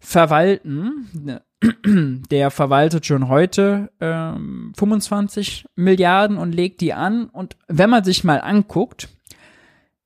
verwalten. 0.00 1.40
Der 2.30 2.50
verwaltet 2.50 3.04
schon 3.04 3.28
heute 3.28 3.90
ähm, 4.00 4.72
25 4.78 5.66
Milliarden 5.76 6.38
und 6.38 6.54
legt 6.54 6.80
die 6.80 6.94
an. 6.94 7.26
Und 7.26 7.54
wenn 7.68 7.90
man 7.90 8.02
sich 8.02 8.24
mal 8.24 8.40
anguckt, 8.40 9.10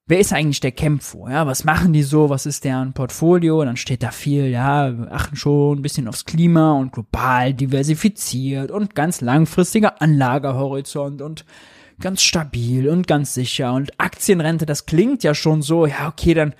wer 0.06 0.18
ist 0.18 0.32
eigentlich 0.32 0.60
der 0.60 0.72
Kempfo? 0.72 1.28
Ja, 1.28 1.46
was 1.46 1.64
machen 1.64 1.92
die 1.92 2.02
so? 2.02 2.30
Was 2.30 2.46
ist 2.46 2.64
deren 2.64 2.92
Portfolio? 2.92 3.60
Und 3.60 3.66
dann 3.66 3.76
steht 3.76 4.02
da 4.02 4.10
viel, 4.10 4.46
ja, 4.46 4.92
achten 5.10 5.36
schon 5.36 5.78
ein 5.78 5.82
bisschen 5.82 6.08
aufs 6.08 6.24
Klima 6.24 6.72
und 6.72 6.92
global 6.92 7.54
diversifiziert 7.54 8.70
und 8.70 8.94
ganz 8.94 9.20
langfristiger 9.20 10.00
Anlagehorizont 10.02 11.22
und 11.22 11.44
ganz 12.00 12.22
stabil 12.22 12.88
und 12.88 13.06
ganz 13.06 13.34
sicher 13.34 13.72
und 13.72 13.98
Aktienrente, 14.00 14.66
das 14.66 14.86
klingt 14.86 15.22
ja 15.22 15.34
schon 15.34 15.62
so, 15.62 15.86
ja, 15.86 16.08
okay, 16.08 16.34
dann 16.34 16.54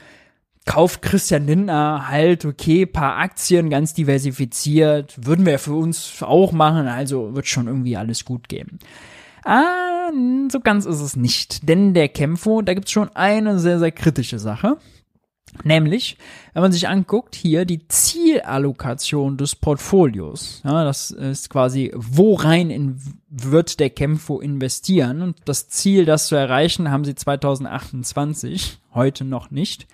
kauft 0.64 1.02
Christian 1.02 1.46
Lindner 1.46 2.08
halt, 2.08 2.44
okay, 2.44 2.86
paar 2.86 3.18
Aktien, 3.18 3.68
ganz 3.68 3.94
diversifiziert, 3.94 5.14
würden 5.26 5.44
wir 5.44 5.58
für 5.58 5.74
uns 5.74 6.22
auch 6.22 6.52
machen, 6.52 6.86
also 6.86 7.34
wird 7.34 7.46
schon 7.46 7.66
irgendwie 7.66 7.96
alles 7.96 8.24
gut 8.24 8.48
gehen. 8.48 8.78
Ah, 9.44 10.10
so 10.50 10.60
ganz 10.60 10.86
ist 10.86 11.00
es 11.00 11.16
nicht. 11.16 11.68
Denn 11.68 11.94
der 11.94 12.08
Kämpfer, 12.08 12.62
da 12.62 12.74
gibt's 12.74 12.90
schon 12.90 13.14
eine 13.14 13.58
sehr, 13.58 13.78
sehr 13.78 13.92
kritische 13.92 14.38
Sache. 14.38 14.78
Nämlich, 15.62 16.16
wenn 16.52 16.62
man 16.62 16.72
sich 16.72 16.88
anguckt, 16.88 17.36
hier 17.36 17.64
die 17.64 17.86
Zielallokation 17.86 19.36
des 19.36 19.54
Portfolios. 19.54 20.62
Ja, 20.64 20.82
das 20.82 21.12
ist 21.12 21.48
quasi, 21.48 21.92
worein 21.94 22.70
in, 22.70 23.00
wird 23.28 23.78
der 23.78 23.90
Kämpfer 23.90 24.40
investieren? 24.42 25.22
Und 25.22 25.36
das 25.44 25.68
Ziel, 25.68 26.06
das 26.06 26.26
zu 26.26 26.34
erreichen, 26.34 26.90
haben 26.90 27.04
sie 27.04 27.14
2028, 27.14 28.80
heute 28.94 29.24
noch 29.24 29.50
nicht. 29.52 29.86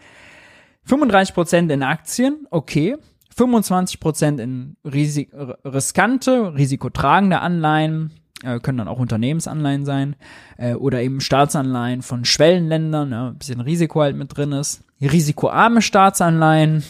35% 0.88 1.70
in 1.70 1.82
Aktien, 1.82 2.46
okay. 2.50 2.96
25% 3.36 4.38
in 4.40 4.76
Risik 4.84 5.30
riskante, 5.64 6.54
risikotragende 6.54 7.40
Anleihen, 7.40 8.12
äh, 8.42 8.60
können 8.60 8.78
dann 8.78 8.88
auch 8.88 8.98
Unternehmensanleihen 8.98 9.84
sein 9.84 10.16
äh, 10.56 10.74
oder 10.74 11.02
eben 11.02 11.20
Staatsanleihen 11.20 12.02
von 12.02 12.24
Schwellenländern, 12.24 13.10
ja, 13.10 13.28
ein 13.28 13.38
bisschen 13.38 13.60
Risiko 13.60 14.00
halt 14.00 14.16
mit 14.16 14.36
drin 14.36 14.52
ist. 14.52 14.82
Risikoarme 15.00 15.82
Staatsanleihen, 15.82 16.84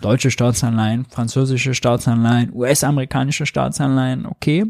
deutsche 0.00 0.30
Staatsanleihen, 0.30 1.04
französische 1.06 1.74
Staatsanleihen, 1.74 2.52
US-amerikanische 2.54 3.46
Staatsanleihen, 3.46 4.26
okay. 4.26 4.66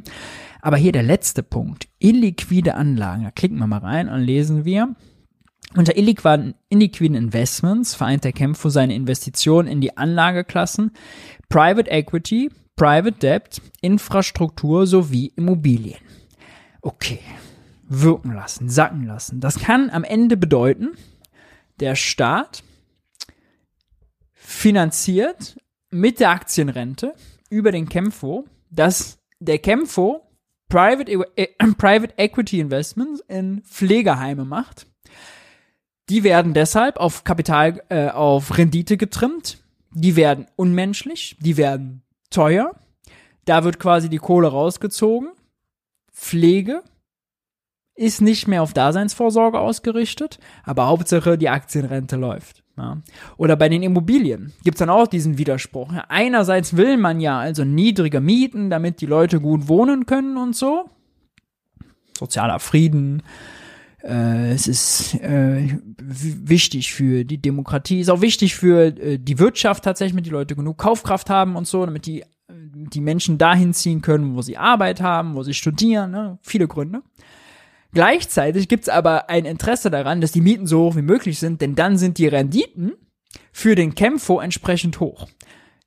Aber 0.60 0.76
hier 0.76 0.92
der 0.92 1.02
letzte 1.02 1.42
Punkt, 1.42 1.88
illiquide 1.98 2.74
Anlagen. 2.74 3.24
Da 3.24 3.30
klicken 3.32 3.58
wir 3.58 3.66
mal 3.66 3.78
rein 3.78 4.08
und 4.08 4.20
lesen 4.20 4.64
wir. 4.64 4.94
Unter 5.74 5.96
illiquiden, 5.96 6.54
illiquiden 6.68 7.16
Investments 7.16 7.94
vereint 7.94 8.24
der 8.24 8.32
Kämpfer 8.32 8.70
seine 8.70 8.94
Investitionen 8.94 9.68
in 9.68 9.80
die 9.80 9.96
Anlageklassen 9.96 10.92
Private 11.48 11.90
Equity, 11.90 12.50
Private 12.76 13.18
Debt, 13.18 13.62
Infrastruktur 13.80 14.86
sowie 14.86 15.32
Immobilien. 15.36 15.98
Okay, 16.82 17.20
wirken 17.84 18.34
lassen, 18.34 18.68
sacken 18.68 19.06
lassen. 19.06 19.40
Das 19.40 19.60
kann 19.60 19.88
am 19.88 20.02
Ende 20.02 20.36
bedeuten, 20.36 20.90
der 21.78 21.94
Staat 21.94 22.64
finanziert 24.32 25.56
mit 25.90 26.18
der 26.20 26.30
Aktienrente 26.30 27.14
über 27.48 27.70
den 27.70 27.88
Kemfo, 27.88 28.46
dass 28.70 29.18
der 29.38 29.58
Kemfo 29.58 30.26
Private, 30.68 31.12
äh, 31.36 31.48
Private 31.78 32.14
Equity 32.16 32.58
Investments 32.58 33.22
in 33.28 33.62
Pflegeheime 33.62 34.44
macht. 34.44 34.86
Die 36.08 36.24
werden 36.24 36.54
deshalb 36.54 36.96
auf 36.96 37.22
Kapital, 37.22 37.82
äh, 37.90 38.08
auf 38.08 38.58
Rendite 38.58 38.96
getrimmt. 38.96 39.62
Die 39.92 40.16
werden 40.16 40.46
unmenschlich, 40.56 41.36
die 41.40 41.56
werden 41.56 42.02
teuer. 42.30 42.74
Da 43.44 43.64
wird 43.64 43.78
quasi 43.78 44.08
die 44.08 44.18
Kohle 44.18 44.48
rausgezogen. 44.48 45.30
Pflege 46.12 46.82
ist 47.94 48.20
nicht 48.20 48.48
mehr 48.48 48.62
auf 48.62 48.72
Daseinsvorsorge 48.72 49.58
ausgerichtet, 49.58 50.38
aber 50.64 50.86
Hauptsache 50.86 51.36
die 51.36 51.48
Aktienrente 51.48 52.16
läuft. 52.16 52.62
Ja. 52.76 53.02
Oder 53.36 53.56
bei 53.56 53.68
den 53.68 53.82
Immobilien 53.82 54.52
gibt's 54.64 54.78
dann 54.78 54.88
auch 54.88 55.06
diesen 55.06 55.36
Widerspruch. 55.36 55.92
Einerseits 56.08 56.76
will 56.76 56.96
man 56.96 57.20
ja 57.20 57.38
also 57.38 57.64
niedrige 57.64 58.20
Mieten, 58.20 58.70
damit 58.70 59.00
die 59.02 59.06
Leute 59.06 59.40
gut 59.40 59.68
wohnen 59.68 60.06
können 60.06 60.38
und 60.38 60.56
so. 60.56 60.88
Sozialer 62.18 62.60
Frieden, 62.60 63.22
äh, 64.02 64.52
es 64.52 64.68
ist 64.68 65.14
äh, 65.16 65.78
wichtig 65.98 66.92
für 66.92 67.24
die 67.24 67.42
Demokratie, 67.42 68.00
ist 68.00 68.10
auch 68.10 68.22
wichtig 68.22 68.54
für 68.54 68.86
äh, 68.86 69.18
die 69.18 69.38
Wirtschaft 69.38 69.84
tatsächlich, 69.84 70.12
damit 70.12 70.26
die 70.26 70.30
Leute 70.30 70.56
genug 70.56 70.78
Kaufkraft 70.78 71.28
haben 71.28 71.56
und 71.56 71.66
so, 71.66 71.84
damit 71.84 72.06
die, 72.06 72.24
die 72.54 73.00
Menschen 73.00 73.38
dahin 73.38 73.74
ziehen 73.74 74.02
können, 74.02 74.36
wo 74.36 74.42
sie 74.42 74.56
Arbeit 74.56 75.00
haben, 75.00 75.34
wo 75.34 75.42
sie 75.42 75.54
studieren, 75.54 76.10
ne? 76.10 76.38
viele 76.42 76.68
Gründe. 76.68 77.02
Gleichzeitig 77.92 78.68
gibt's 78.68 78.88
aber 78.88 79.28
ein 79.28 79.44
Interesse 79.44 79.90
daran, 79.90 80.20
dass 80.20 80.32
die 80.32 80.40
Mieten 80.40 80.66
so 80.66 80.80
hoch 80.84 80.96
wie 80.96 81.02
möglich 81.02 81.38
sind, 81.38 81.60
denn 81.60 81.74
dann 81.74 81.98
sind 81.98 82.18
die 82.18 82.26
Renditen 82.26 82.92
für 83.52 83.74
den 83.74 83.94
Kämpfo 83.94 84.40
entsprechend 84.40 84.98
hoch. 85.00 85.28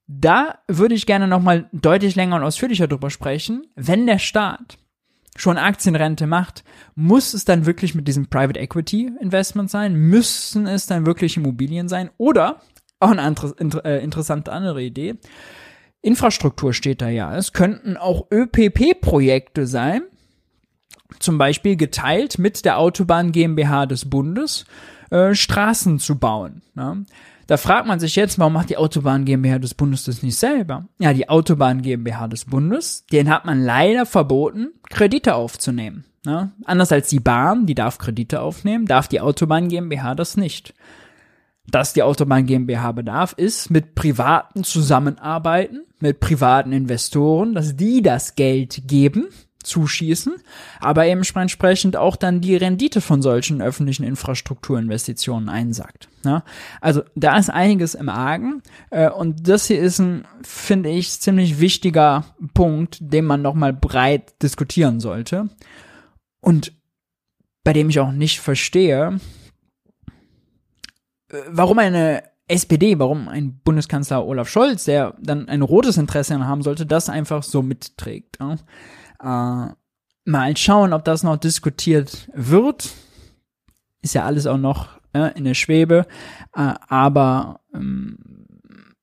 Da 0.07 0.59
würde 0.67 0.93
ich 0.93 1.07
gerne 1.07 1.27
nochmal 1.27 1.67
deutlich 1.71 2.15
länger 2.15 2.35
und 2.35 2.43
ausführlicher 2.43 2.87
drüber 2.87 3.09
sprechen, 3.09 3.65
wenn 3.75 4.05
der 4.05 4.19
Staat 4.19 4.77
schon 5.35 5.57
Aktienrente 5.57 6.27
macht, 6.27 6.63
muss 6.95 7.33
es 7.33 7.43
dann 7.43 7.65
wirklich 7.65 7.95
mit 7.95 8.07
diesem 8.07 8.27
Private 8.27 8.59
Equity 8.59 9.11
Investment 9.19 9.69
sein? 9.69 9.93
Müssen 9.95 10.65
es 10.67 10.85
dann 10.85 11.05
wirklich 11.05 11.37
Immobilien 11.37 11.89
sein? 11.89 12.09
Oder, 12.17 12.61
auch 12.99 13.09
eine 13.09 13.21
andere, 13.21 13.53
inter, 13.59 13.83
äh, 13.85 14.03
interessante 14.03 14.51
andere 14.51 14.81
Idee, 14.81 15.15
Infrastruktur 16.05 16.73
steht 16.73 17.01
da 17.01 17.09
ja. 17.09 17.35
Es 17.35 17.51
könnten 17.51 17.97
auch 17.97 18.27
ÖPP-Projekte 18.31 19.65
sein, 19.65 20.03
zum 21.19 21.37
Beispiel 21.37 21.75
geteilt 21.75 22.37
mit 22.37 22.63
der 22.63 22.77
Autobahn 22.77 23.31
GmbH 23.31 23.87
des 23.87 24.09
Bundes, 24.09 24.65
äh, 25.09 25.33
Straßen 25.33 25.99
zu 25.99 26.17
bauen. 26.17 26.61
Ne? 26.75 27.05
Da 27.47 27.57
fragt 27.57 27.87
man 27.87 27.99
sich 27.99 28.15
jetzt, 28.15 28.39
warum 28.39 28.53
macht 28.53 28.69
die 28.69 28.77
Autobahn 28.77 29.25
GmbH 29.25 29.59
des 29.59 29.73
Bundes 29.73 30.03
das 30.03 30.23
nicht 30.23 30.35
selber? 30.35 30.85
Ja, 30.99 31.13
die 31.13 31.29
Autobahn 31.29 31.81
GmbH 31.81 32.27
des 32.27 32.45
Bundes, 32.45 33.05
den 33.11 33.29
hat 33.29 33.45
man 33.45 33.61
leider 33.61 34.05
verboten, 34.05 34.73
Kredite 34.89 35.35
aufzunehmen. 35.35 36.05
Ne? 36.25 36.51
Anders 36.65 36.91
als 36.91 37.09
die 37.09 37.19
Bahn, 37.19 37.65
die 37.65 37.75
darf 37.75 37.97
Kredite 37.97 38.41
aufnehmen, 38.41 38.85
darf 38.85 39.07
die 39.07 39.21
Autobahn 39.21 39.69
GmbH 39.69 40.15
das 40.15 40.37
nicht. 40.37 40.73
Dass 41.67 41.93
die 41.93 42.03
Autobahn 42.03 42.45
GmbH 42.45 42.91
bedarf, 42.91 43.33
ist 43.33 43.71
mit 43.71 43.95
Privaten 43.95 44.63
zusammenarbeiten, 44.63 45.81
mit 45.99 46.19
privaten 46.19 46.71
Investoren, 46.71 47.53
dass 47.53 47.75
die 47.75 48.01
das 48.01 48.35
Geld 48.35 48.83
geben 48.87 49.29
zuschießen, 49.65 50.35
aber 50.79 51.07
eben 51.07 51.23
entsprechend 51.35 51.97
auch 51.97 52.15
dann 52.15 52.39
die 52.39 52.55
Rendite 52.55 53.01
von 53.01 53.21
solchen 53.21 53.61
öffentlichen 53.61 54.03
Infrastrukturinvestitionen 54.03 55.49
einsagt. 55.49 56.07
Ja? 56.23 56.43
Also 56.81 57.03
da 57.15 57.37
ist 57.37 57.49
einiges 57.49 57.95
im 57.95 58.09
Argen 58.09 58.61
äh, 58.91 59.09
und 59.09 59.47
das 59.47 59.67
hier 59.67 59.79
ist 59.79 59.99
ein, 59.99 60.27
finde 60.43 60.89
ich, 60.89 61.19
ziemlich 61.19 61.59
wichtiger 61.59 62.25
Punkt, 62.53 62.97
den 63.01 63.25
man 63.25 63.41
nochmal 63.41 63.73
breit 63.73 64.41
diskutieren 64.41 64.99
sollte 64.99 65.49
und 66.41 66.73
bei 67.63 67.73
dem 67.73 67.89
ich 67.89 67.99
auch 67.99 68.11
nicht 68.11 68.39
verstehe, 68.39 69.19
äh, 71.31 71.37
warum 71.49 71.79
eine 71.79 72.23
SPD, 72.47 72.99
warum 72.99 73.27
ein 73.27 73.59
Bundeskanzler 73.63 74.25
Olaf 74.25 74.49
Scholz, 74.49 74.85
der 74.85 75.15
dann 75.19 75.49
ein 75.49 75.61
rotes 75.61 75.97
Interesse 75.97 76.45
haben 76.45 76.61
sollte, 76.61 76.85
das 76.85 77.09
einfach 77.09 77.43
so 77.43 77.61
mitträgt. 77.61 78.37
Ja? 78.39 79.67
Äh, 79.69 79.73
mal 80.25 80.57
schauen, 80.57 80.93
ob 80.93 81.03
das 81.05 81.23
noch 81.23 81.37
diskutiert 81.37 82.29
wird. 82.33 82.91
Ist 84.01 84.13
ja 84.13 84.25
alles 84.25 84.45
auch 84.45 84.57
noch 84.57 84.99
äh, 85.13 85.35
in 85.35 85.45
der 85.45 85.55
Schwebe. 85.55 86.05
Äh, 86.53 86.73
aber 86.87 87.61
ähm, 87.73 88.17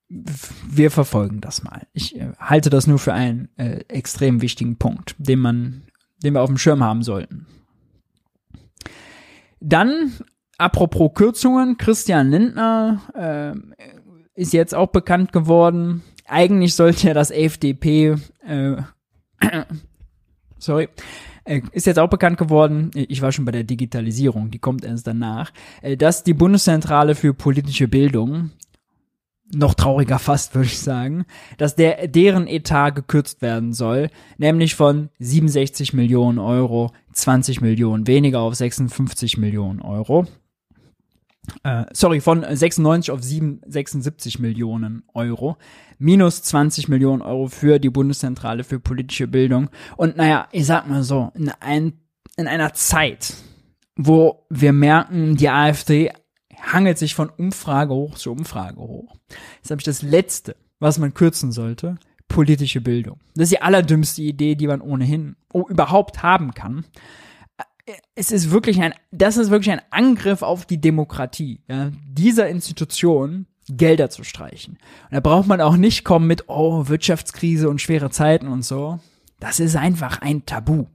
wir 0.08 0.90
verfolgen 0.90 1.40
das 1.40 1.62
mal. 1.62 1.86
Ich 1.92 2.16
äh, 2.16 2.32
halte 2.38 2.70
das 2.70 2.86
nur 2.86 2.98
für 2.98 3.14
einen 3.14 3.48
äh, 3.56 3.80
extrem 3.88 4.42
wichtigen 4.42 4.76
Punkt, 4.76 5.14
den 5.18 5.38
man, 5.38 5.82
den 6.22 6.34
wir 6.34 6.42
auf 6.42 6.50
dem 6.50 6.58
Schirm 6.58 6.82
haben 6.82 7.02
sollten. 7.02 7.46
Dann, 9.60 10.12
apropos 10.58 11.12
Kürzungen, 11.14 11.76
Christian 11.78 12.30
Lindner 12.30 13.00
äh, 13.14 14.40
ist 14.40 14.52
jetzt 14.52 14.74
auch 14.74 14.88
bekannt 14.88 15.32
geworden. 15.32 16.02
Eigentlich 16.26 16.74
sollte 16.74 17.08
ja 17.08 17.14
das 17.14 17.30
FDP 17.30 18.16
äh, 18.46 18.76
sorry, 20.58 20.88
äh, 21.44 21.60
ist 21.72 21.86
jetzt 21.86 21.98
auch 21.98 22.08
bekannt 22.08 22.38
geworden, 22.38 22.90
ich 22.94 23.22
war 23.22 23.32
schon 23.32 23.44
bei 23.44 23.52
der 23.52 23.64
Digitalisierung, 23.64 24.50
die 24.50 24.58
kommt 24.58 24.84
erst 24.84 25.06
danach, 25.06 25.52
äh, 25.82 25.96
dass 25.96 26.24
die 26.24 26.34
Bundeszentrale 26.34 27.14
für 27.14 27.34
politische 27.34 27.88
Bildung 27.88 28.50
noch 29.54 29.74
trauriger 29.74 30.18
fast, 30.18 30.54
würde 30.54 30.68
ich 30.68 30.78
sagen, 30.78 31.26
dass 31.58 31.76
der, 31.76 32.08
deren 32.08 32.46
Etat 32.46 32.92
gekürzt 32.92 33.42
werden 33.42 33.74
soll, 33.74 34.08
nämlich 34.38 34.74
von 34.76 35.10
67 35.18 35.92
Millionen 35.92 36.38
Euro 36.38 36.90
20 37.12 37.60
Millionen 37.60 38.06
weniger 38.06 38.40
auf 38.40 38.54
56 38.54 39.36
Millionen 39.36 39.82
Euro 39.82 40.26
äh, 41.64 41.84
sorry, 41.92 42.20
von 42.20 42.44
96 42.48 43.10
auf 43.10 43.22
7, 43.22 43.60
76 43.66 44.38
Millionen 44.38 45.02
Euro. 45.14 45.56
Minus 45.98 46.42
20 46.42 46.88
Millionen 46.88 47.22
Euro 47.22 47.48
für 47.48 47.78
die 47.78 47.90
Bundeszentrale 47.90 48.64
für 48.64 48.80
politische 48.80 49.28
Bildung. 49.28 49.70
Und 49.96 50.16
naja, 50.16 50.48
ich 50.52 50.66
sag 50.66 50.88
mal 50.88 51.02
so, 51.02 51.30
in, 51.34 51.50
ein, 51.60 51.94
in 52.36 52.48
einer 52.48 52.74
Zeit, 52.74 53.34
wo 53.96 54.46
wir 54.50 54.72
merken, 54.72 55.36
die 55.36 55.48
AfD 55.48 56.10
hangelt 56.60 56.98
sich 56.98 57.14
von 57.14 57.28
Umfrage 57.28 57.92
hoch 57.92 58.16
zu 58.16 58.30
Umfrage 58.32 58.80
hoch. 58.80 59.16
Jetzt 59.56 59.70
habe 59.70 59.80
ich 59.80 59.84
das 59.84 60.02
Letzte, 60.02 60.56
was 60.78 60.98
man 60.98 61.14
kürzen 61.14 61.52
sollte, 61.52 61.96
politische 62.28 62.80
Bildung. 62.80 63.20
Das 63.34 63.44
ist 63.44 63.52
die 63.52 63.62
allerdümmste 63.62 64.22
Idee, 64.22 64.54
die 64.54 64.66
man 64.66 64.80
ohnehin 64.80 65.36
oh, 65.52 65.66
überhaupt 65.68 66.22
haben 66.22 66.54
kann. 66.54 66.84
Es 68.14 68.30
ist 68.30 68.50
wirklich 68.50 68.80
ein, 68.80 68.94
das 69.10 69.36
ist 69.36 69.50
wirklich 69.50 69.72
ein 69.72 69.82
Angriff 69.90 70.42
auf 70.42 70.66
die 70.66 70.80
Demokratie, 70.80 71.60
ja, 71.68 71.90
dieser 72.06 72.48
Institution 72.48 73.46
Gelder 73.68 74.10
zu 74.10 74.24
streichen. 74.24 74.74
Und 74.74 75.12
da 75.12 75.20
braucht 75.20 75.46
man 75.46 75.60
auch 75.60 75.76
nicht 75.76 76.04
kommen 76.04 76.26
mit, 76.26 76.48
oh, 76.48 76.88
Wirtschaftskrise 76.88 77.68
und 77.68 77.80
schwere 77.80 78.10
Zeiten 78.10 78.48
und 78.48 78.62
so. 78.64 79.00
Das 79.40 79.60
ist 79.60 79.76
einfach 79.76 80.20
ein 80.20 80.46
Tabu. 80.46 80.86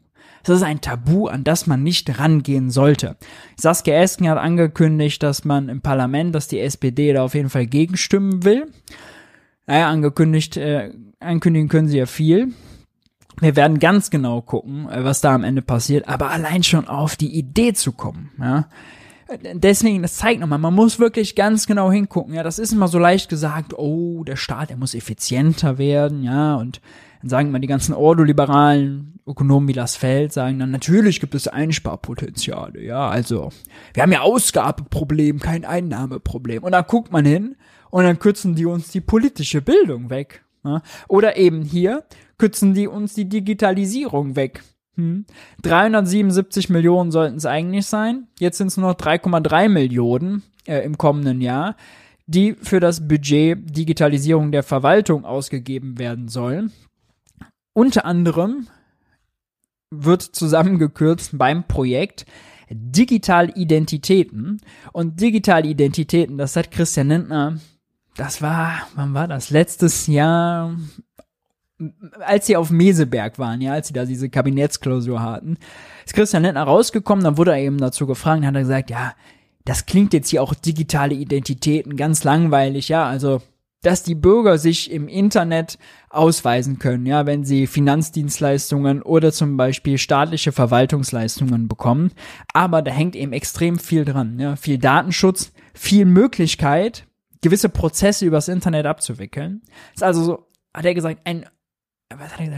Das 0.43 0.57
ist 0.57 0.63
ein 0.63 0.81
Tabu, 0.81 1.27
an 1.27 1.43
das 1.43 1.67
man 1.67 1.83
nicht 1.83 2.19
rangehen 2.19 2.69
sollte. 2.69 3.17
Saskia 3.57 3.95
Esken 3.95 4.29
hat 4.29 4.37
angekündigt, 4.37 5.21
dass 5.23 5.43
man 5.43 5.67
im 5.67 5.81
Parlament, 5.81 6.33
dass 6.33 6.47
die 6.47 6.59
SPD 6.59 7.11
da 7.11 7.23
auf 7.23 7.33
jeden 7.33 7.49
Fall 7.49 7.67
gegenstimmen 7.67 8.43
will. 8.43 8.71
Naja, 9.65 9.89
angekündigt, 9.89 10.55
äh, 10.55 10.93
ankündigen 11.19 11.67
können 11.67 11.89
sie 11.89 11.97
ja 11.97 12.05
viel. 12.05 12.53
Wir 13.39 13.55
werden 13.55 13.79
ganz 13.79 14.09
genau 14.09 14.41
gucken, 14.41 14.89
äh, 14.89 15.03
was 15.03 15.21
da 15.21 15.35
am 15.35 15.43
Ende 15.43 15.61
passiert, 15.61 16.07
aber 16.07 16.31
allein 16.31 16.63
schon 16.63 16.87
auf 16.87 17.15
die 17.15 17.37
Idee 17.37 17.73
zu 17.73 17.91
kommen, 17.91 18.31
ja. 18.39 18.67
Deswegen, 19.53 20.01
das 20.03 20.15
zeigt 20.15 20.39
nochmal, 20.39 20.57
man 20.57 20.73
muss 20.73 20.99
wirklich 20.99 21.35
ganz 21.35 21.67
genau 21.67 21.91
hingucken, 21.91 22.33
ja. 22.33 22.43
Das 22.43 22.59
ist 22.59 22.71
immer 22.71 22.87
so 22.87 22.97
leicht 22.97 23.29
gesagt, 23.29 23.73
oh, 23.77 24.23
der 24.23 24.37
Staat, 24.37 24.69
der 24.69 24.77
muss 24.77 24.95
effizienter 24.95 25.77
werden, 25.77 26.23
ja, 26.23 26.55
und 26.55 26.81
dann 27.21 27.29
sagen 27.29 27.49
immer 27.49 27.59
die 27.59 27.67
ganzen 27.67 27.93
ordoliberalen 27.93 29.19
Ökonomen 29.27 29.67
wie 29.67 29.73
das 29.73 29.95
Feld, 29.95 30.31
sagen 30.31 30.59
dann, 30.59 30.71
natürlich 30.71 31.19
gibt 31.19 31.35
es 31.35 31.47
Einsparpotenziale, 31.47 32.81
ja, 32.81 33.07
also, 33.07 33.51
wir 33.93 34.03
haben 34.03 34.11
ja 34.11 34.21
Ausgabeproblem, 34.21 35.39
kein 35.39 35.65
Einnahmeproblem. 35.65 36.63
Und 36.63 36.71
dann 36.71 36.85
guckt 36.87 37.11
man 37.11 37.25
hin 37.25 37.55
und 37.89 38.03
dann 38.03 38.19
kürzen 38.19 38.55
die 38.55 38.65
uns 38.65 38.89
die 38.89 39.01
politische 39.01 39.61
Bildung 39.61 40.09
weg. 40.09 40.43
Ja? 40.63 40.81
Oder 41.07 41.37
eben 41.37 41.61
hier 41.61 42.03
kürzen 42.37 42.73
die 42.73 42.87
uns 42.87 43.13
die 43.13 43.29
Digitalisierung 43.29 44.35
weg. 44.35 44.63
Hm. 44.95 45.25
377 45.61 46.69
Millionen 46.69 47.11
sollten 47.11 47.37
es 47.37 47.45
eigentlich 47.45 47.85
sein. 47.85 48.27
Jetzt 48.39 48.57
sind 48.57 48.67
es 48.67 48.77
nur 48.77 48.89
noch 48.89 48.97
3,3 48.97 49.69
Millionen 49.69 50.43
äh, 50.65 50.79
im 50.79 50.97
kommenden 50.97 51.41
Jahr, 51.41 51.75
die 52.25 52.53
für 52.53 52.79
das 52.79 53.07
Budget 53.07 53.57
Digitalisierung 53.77 54.51
der 54.51 54.63
Verwaltung 54.63 55.23
ausgegeben 55.25 55.99
werden 55.99 56.27
sollen. 56.27 56.71
Unter 57.73 58.05
anderem 58.05 58.67
wird 59.91 60.23
zusammengekürzt 60.23 61.37
beim 61.37 61.67
Projekt 61.67 62.25
Digital 62.69 63.51
Identitäten. 63.55 64.59
Und 64.91 65.21
Digital 65.21 65.65
Identitäten, 65.65 66.37
das 66.37 66.55
hat 66.55 66.71
Christian 66.71 67.09
Lindner 67.09 67.59
das 68.17 68.41
war, 68.41 68.87
wann 68.95 69.13
war 69.13 69.27
das? 69.27 69.51
Letztes 69.51 70.07
Jahr, 70.07 70.75
als 72.19 72.47
sie 72.47 72.57
auf 72.57 72.71
Meseberg 72.71 73.37
waren, 73.39 73.61
ja, 73.61 73.73
als 73.73 73.87
sie 73.87 73.93
da 73.93 74.05
diese 74.05 74.29
Kabinettsklausur 74.29 75.21
hatten, 75.21 75.57
ist 76.05 76.13
Christian 76.13 76.43
Lindner 76.43 76.63
rausgekommen, 76.63 77.23
dann 77.23 77.37
wurde 77.37 77.51
er 77.51 77.59
eben 77.59 77.77
dazu 77.77 78.07
gefragt, 78.07 78.43
hat 78.43 78.55
er 78.55 78.61
gesagt, 78.61 78.89
ja, 78.89 79.13
das 79.65 79.85
klingt 79.85 80.13
jetzt 80.13 80.29
hier 80.29 80.41
auch 80.41 80.53
digitale 80.53 81.13
Identitäten 81.13 81.95
ganz 81.97 82.23
langweilig, 82.23 82.89
ja, 82.89 83.05
also, 83.05 83.41
dass 83.83 84.01
die 84.01 84.15
Bürger 84.15 84.57
sich 84.57 84.89
im 84.89 85.07
Internet 85.07 85.77
ausweisen 86.09 86.79
können, 86.79 87.05
ja, 87.05 87.25
wenn 87.25 87.45
sie 87.45 87.67
Finanzdienstleistungen 87.67 89.03
oder 89.03 89.31
zum 89.31 89.55
Beispiel 89.55 89.99
staatliche 89.99 90.51
Verwaltungsleistungen 90.51 91.67
bekommen. 91.67 92.11
Aber 92.53 92.81
da 92.81 92.91
hängt 92.91 93.15
eben 93.15 93.33
extrem 93.33 93.77
viel 93.77 94.03
dran, 94.03 94.39
ja, 94.39 94.55
viel 94.55 94.79
Datenschutz, 94.79 95.51
viel 95.75 96.05
Möglichkeit, 96.05 97.05
gewisse 97.41 97.69
Prozesse 97.69 98.25
übers 98.25 98.47
Internet 98.47 98.87
abzuwickeln. 98.87 99.61
Ist 99.93 100.03
also 100.03 100.23
so, 100.23 100.47
hat 100.73 100.85
er 100.85 100.95
gesagt, 100.95 101.21
ein 101.25 101.45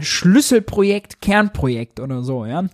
Schlüsselprojekt, 0.02 1.20
Kernprojekt 1.20 2.00
oder 2.00 2.22
so, 2.22 2.46
ja. 2.46 2.64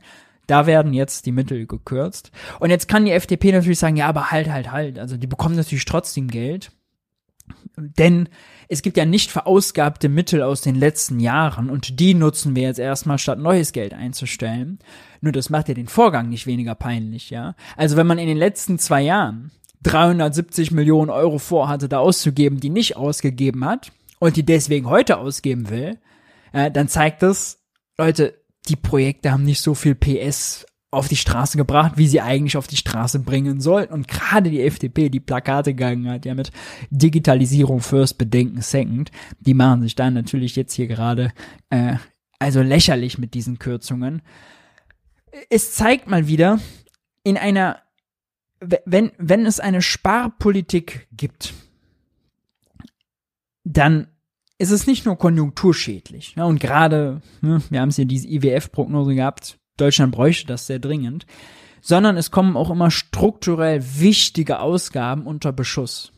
Da 0.46 0.66
werden 0.66 0.94
jetzt 0.94 1.26
die 1.26 1.32
Mittel 1.32 1.66
gekürzt. 1.66 2.30
Und 2.60 2.70
jetzt 2.70 2.86
kann 2.86 3.04
die 3.04 3.10
FDP 3.10 3.50
natürlich 3.50 3.80
sagen, 3.80 3.96
ja, 3.96 4.06
aber 4.06 4.30
halt, 4.30 4.48
halt, 4.48 4.70
halt. 4.70 4.98
Also 4.98 5.16
die 5.16 5.26
bekommen 5.26 5.56
natürlich 5.56 5.84
trotzdem 5.84 6.28
Geld. 6.28 6.70
Denn 7.76 8.28
es 8.68 8.82
gibt 8.82 8.96
ja 8.96 9.04
nicht 9.04 9.30
verausgabte 9.30 10.08
Mittel 10.08 10.42
aus 10.42 10.60
den 10.60 10.74
letzten 10.74 11.20
Jahren 11.20 11.70
und 11.70 12.00
die 12.00 12.14
nutzen 12.14 12.56
wir 12.56 12.62
jetzt 12.62 12.78
erstmal, 12.78 13.18
statt 13.18 13.38
neues 13.38 13.72
Geld 13.72 13.94
einzustellen. 13.94 14.78
Nur 15.20 15.32
das 15.32 15.50
macht 15.50 15.68
ja 15.68 15.74
den 15.74 15.86
Vorgang 15.86 16.28
nicht 16.28 16.46
weniger 16.46 16.74
peinlich, 16.74 17.30
ja. 17.30 17.54
Also 17.76 17.96
wenn 17.96 18.06
man 18.06 18.18
in 18.18 18.26
den 18.26 18.36
letzten 18.36 18.78
zwei 18.78 19.02
Jahren 19.02 19.50
370 19.82 20.72
Millionen 20.72 21.10
Euro 21.10 21.38
vorhatte, 21.38 21.88
da 21.88 21.98
auszugeben, 21.98 22.60
die 22.60 22.70
nicht 22.70 22.96
ausgegeben 22.96 23.64
hat 23.64 23.92
und 24.18 24.36
die 24.36 24.44
deswegen 24.44 24.88
heute 24.88 25.18
ausgeben 25.18 25.68
will, 25.70 25.98
äh, 26.56 26.70
dann 26.70 26.88
zeigt 26.88 27.22
das, 27.22 27.62
Leute, 27.98 28.42
die 28.68 28.76
Projekte 28.76 29.30
haben 29.30 29.44
nicht 29.44 29.60
so 29.60 29.74
viel 29.74 29.94
PS 29.94 30.64
auf 30.90 31.06
die 31.06 31.16
Straße 31.16 31.58
gebracht, 31.58 31.92
wie 31.96 32.08
sie 32.08 32.22
eigentlich 32.22 32.56
auf 32.56 32.66
die 32.66 32.78
Straße 32.78 33.20
bringen 33.20 33.60
sollten. 33.60 33.92
Und 33.92 34.08
gerade 34.08 34.48
die 34.48 34.62
FDP, 34.62 35.10
die 35.10 35.20
Plakate 35.20 35.74
gegangen 35.74 36.08
hat, 36.08 36.24
ja 36.24 36.34
mit 36.34 36.50
Digitalisierung 36.88 37.80
first, 37.80 38.16
Bedenken 38.16 38.62
second, 38.62 39.10
die 39.38 39.52
machen 39.52 39.82
sich 39.82 39.94
dann 39.96 40.14
natürlich 40.14 40.56
jetzt 40.56 40.72
hier 40.72 40.86
gerade 40.86 41.32
äh, 41.68 41.96
also 42.38 42.62
lächerlich 42.62 43.18
mit 43.18 43.34
diesen 43.34 43.58
Kürzungen. 43.58 44.22
Es 45.50 45.74
zeigt 45.74 46.08
mal 46.08 46.26
wieder, 46.26 46.58
in 47.22 47.36
einer 47.36 47.82
wenn, 48.60 49.12
wenn 49.18 49.44
es 49.44 49.60
eine 49.60 49.82
Sparpolitik 49.82 51.06
gibt, 51.12 51.52
dann 53.64 54.08
ist 54.58 54.70
es 54.70 54.86
nicht 54.86 55.04
nur 55.04 55.16
konjunkturschädlich. 55.16 56.34
Ja, 56.36 56.44
und 56.44 56.60
gerade, 56.60 57.20
ne, 57.40 57.62
wir 57.70 57.80
haben 57.80 57.90
es 57.90 57.96
hier 57.96 58.06
diese 58.06 58.28
IWF-Prognose 58.28 59.14
gehabt, 59.14 59.58
Deutschland 59.76 60.12
bräuchte 60.12 60.46
das 60.46 60.66
sehr 60.66 60.78
dringend, 60.78 61.26
sondern 61.82 62.16
es 62.16 62.30
kommen 62.30 62.56
auch 62.56 62.70
immer 62.70 62.90
strukturell 62.90 63.82
wichtige 63.98 64.60
Ausgaben 64.60 65.26
unter 65.26 65.52
Beschuss. 65.52 66.12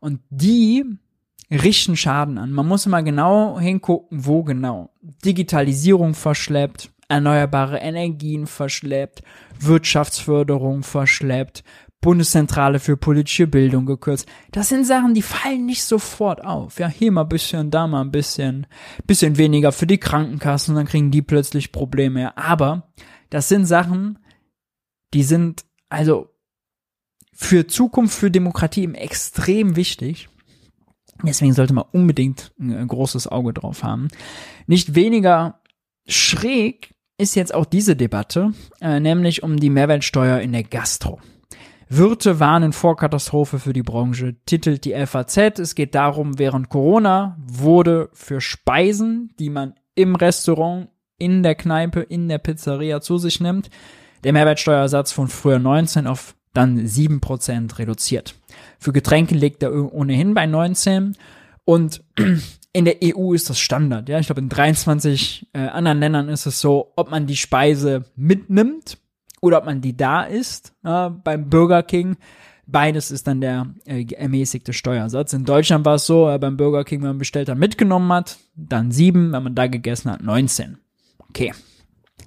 Und 0.00 0.20
die 0.30 0.84
richten 1.50 1.96
Schaden 1.96 2.38
an. 2.38 2.50
Man 2.50 2.66
muss 2.66 2.86
immer 2.86 3.02
genau 3.02 3.58
hingucken, 3.58 4.26
wo 4.26 4.42
genau. 4.42 4.90
Digitalisierung 5.24 6.14
verschleppt, 6.14 6.90
erneuerbare 7.08 7.78
Energien 7.78 8.46
verschleppt, 8.46 9.22
Wirtschaftsförderung 9.60 10.82
verschleppt, 10.82 11.62
Bundeszentrale 12.02 12.80
für 12.80 12.96
politische 12.96 13.46
Bildung 13.46 13.86
gekürzt. 13.86 14.28
Das 14.50 14.68
sind 14.68 14.84
Sachen, 14.84 15.14
die 15.14 15.22
fallen 15.22 15.64
nicht 15.64 15.84
sofort 15.84 16.44
auf. 16.44 16.78
Ja, 16.80 16.88
hier 16.88 17.12
mal 17.12 17.22
ein 17.22 17.28
bisschen, 17.28 17.70
da 17.70 17.86
mal 17.86 18.02
ein 18.02 18.10
bisschen, 18.10 18.66
bisschen 19.06 19.38
weniger 19.38 19.72
für 19.72 19.86
die 19.86 19.98
Krankenkassen, 19.98 20.74
dann 20.74 20.86
kriegen 20.86 21.12
die 21.12 21.22
plötzlich 21.22 21.70
Probleme. 21.72 22.36
Aber 22.36 22.92
das 23.30 23.48
sind 23.48 23.66
Sachen, 23.66 24.18
die 25.14 25.22
sind 25.22 25.64
also 25.88 26.28
für 27.32 27.68
Zukunft, 27.68 28.18
für 28.18 28.32
Demokratie 28.32 28.92
extrem 28.94 29.76
wichtig. 29.76 30.28
Deswegen 31.22 31.52
sollte 31.52 31.72
man 31.72 31.84
unbedingt 31.92 32.52
ein 32.58 32.88
großes 32.88 33.28
Auge 33.28 33.52
drauf 33.52 33.84
haben. 33.84 34.08
Nicht 34.66 34.96
weniger 34.96 35.60
schräg 36.06 36.94
ist 37.16 37.36
jetzt 37.36 37.54
auch 37.54 37.64
diese 37.64 37.94
Debatte, 37.94 38.54
äh, 38.80 38.98
nämlich 38.98 39.44
um 39.44 39.56
die 39.56 39.70
Mehrwertsteuer 39.70 40.40
in 40.40 40.50
der 40.50 40.64
Gastro. 40.64 41.20
Wirte 41.94 42.40
warnen 42.40 42.72
vor 42.72 42.96
Katastrophe 42.96 43.58
für 43.58 43.74
die 43.74 43.82
Branche, 43.82 44.36
titelt 44.46 44.86
die 44.86 44.94
FAZ. 44.94 45.58
Es 45.58 45.74
geht 45.74 45.94
darum, 45.94 46.38
während 46.38 46.70
Corona 46.70 47.36
wurde 47.44 48.08
für 48.14 48.40
Speisen, 48.40 49.34
die 49.38 49.50
man 49.50 49.74
im 49.94 50.14
Restaurant, 50.14 50.88
in 51.18 51.42
der 51.42 51.54
Kneipe, 51.54 52.00
in 52.00 52.28
der 52.28 52.38
Pizzeria 52.38 53.02
zu 53.02 53.18
sich 53.18 53.40
nimmt, 53.40 53.68
der 54.24 54.32
Mehrwertsteuersatz 54.32 55.12
von 55.12 55.28
früher 55.28 55.58
19 55.58 56.06
auf 56.06 56.34
dann 56.54 56.80
7% 56.80 57.78
reduziert. 57.78 58.36
Für 58.78 58.94
Getränke 58.94 59.34
liegt 59.34 59.62
er 59.62 59.74
ohnehin 59.92 60.32
bei 60.32 60.46
19 60.46 61.14
und 61.64 62.02
in 62.72 62.86
der 62.86 62.96
EU 63.04 63.34
ist 63.34 63.50
das 63.50 63.60
Standard. 63.60 64.08
Ja, 64.08 64.18
ich 64.18 64.26
glaube, 64.26 64.40
in 64.40 64.48
23 64.48 65.48
äh, 65.52 65.58
anderen 65.58 66.00
Ländern 66.00 66.30
ist 66.30 66.46
es 66.46 66.58
so, 66.58 66.94
ob 66.96 67.10
man 67.10 67.26
die 67.26 67.36
Speise 67.36 68.06
mitnimmt 68.16 68.96
oder 69.42 69.58
ob 69.58 69.66
man 69.66 69.82
die 69.82 69.94
da 69.94 70.22
isst. 70.22 70.72
Äh, 70.82 71.10
beim 71.10 71.50
Burger 71.50 71.82
King 71.82 72.16
Beides 72.66 73.10
ist 73.10 73.26
dann 73.26 73.40
der 73.40 73.66
äh, 73.84 74.06
ermäßigte 74.14 74.72
Steuersatz. 74.72 75.32
In 75.32 75.44
Deutschland 75.44 75.84
war 75.84 75.96
es 75.96 76.06
so, 76.06 76.30
äh, 76.30 76.38
beim 76.38 76.56
Burger 76.56 76.84
King, 76.84 77.00
wenn 77.00 77.08
man 77.08 77.18
bestellt 77.18 77.48
hat, 77.48 77.58
mitgenommen 77.58 78.10
hat, 78.12 78.38
dann 78.54 78.92
sieben, 78.92 79.32
wenn 79.32 79.42
man 79.42 79.54
da 79.54 79.66
gegessen 79.66 80.10
hat, 80.10 80.22
19. 80.22 80.78
Okay. 81.28 81.52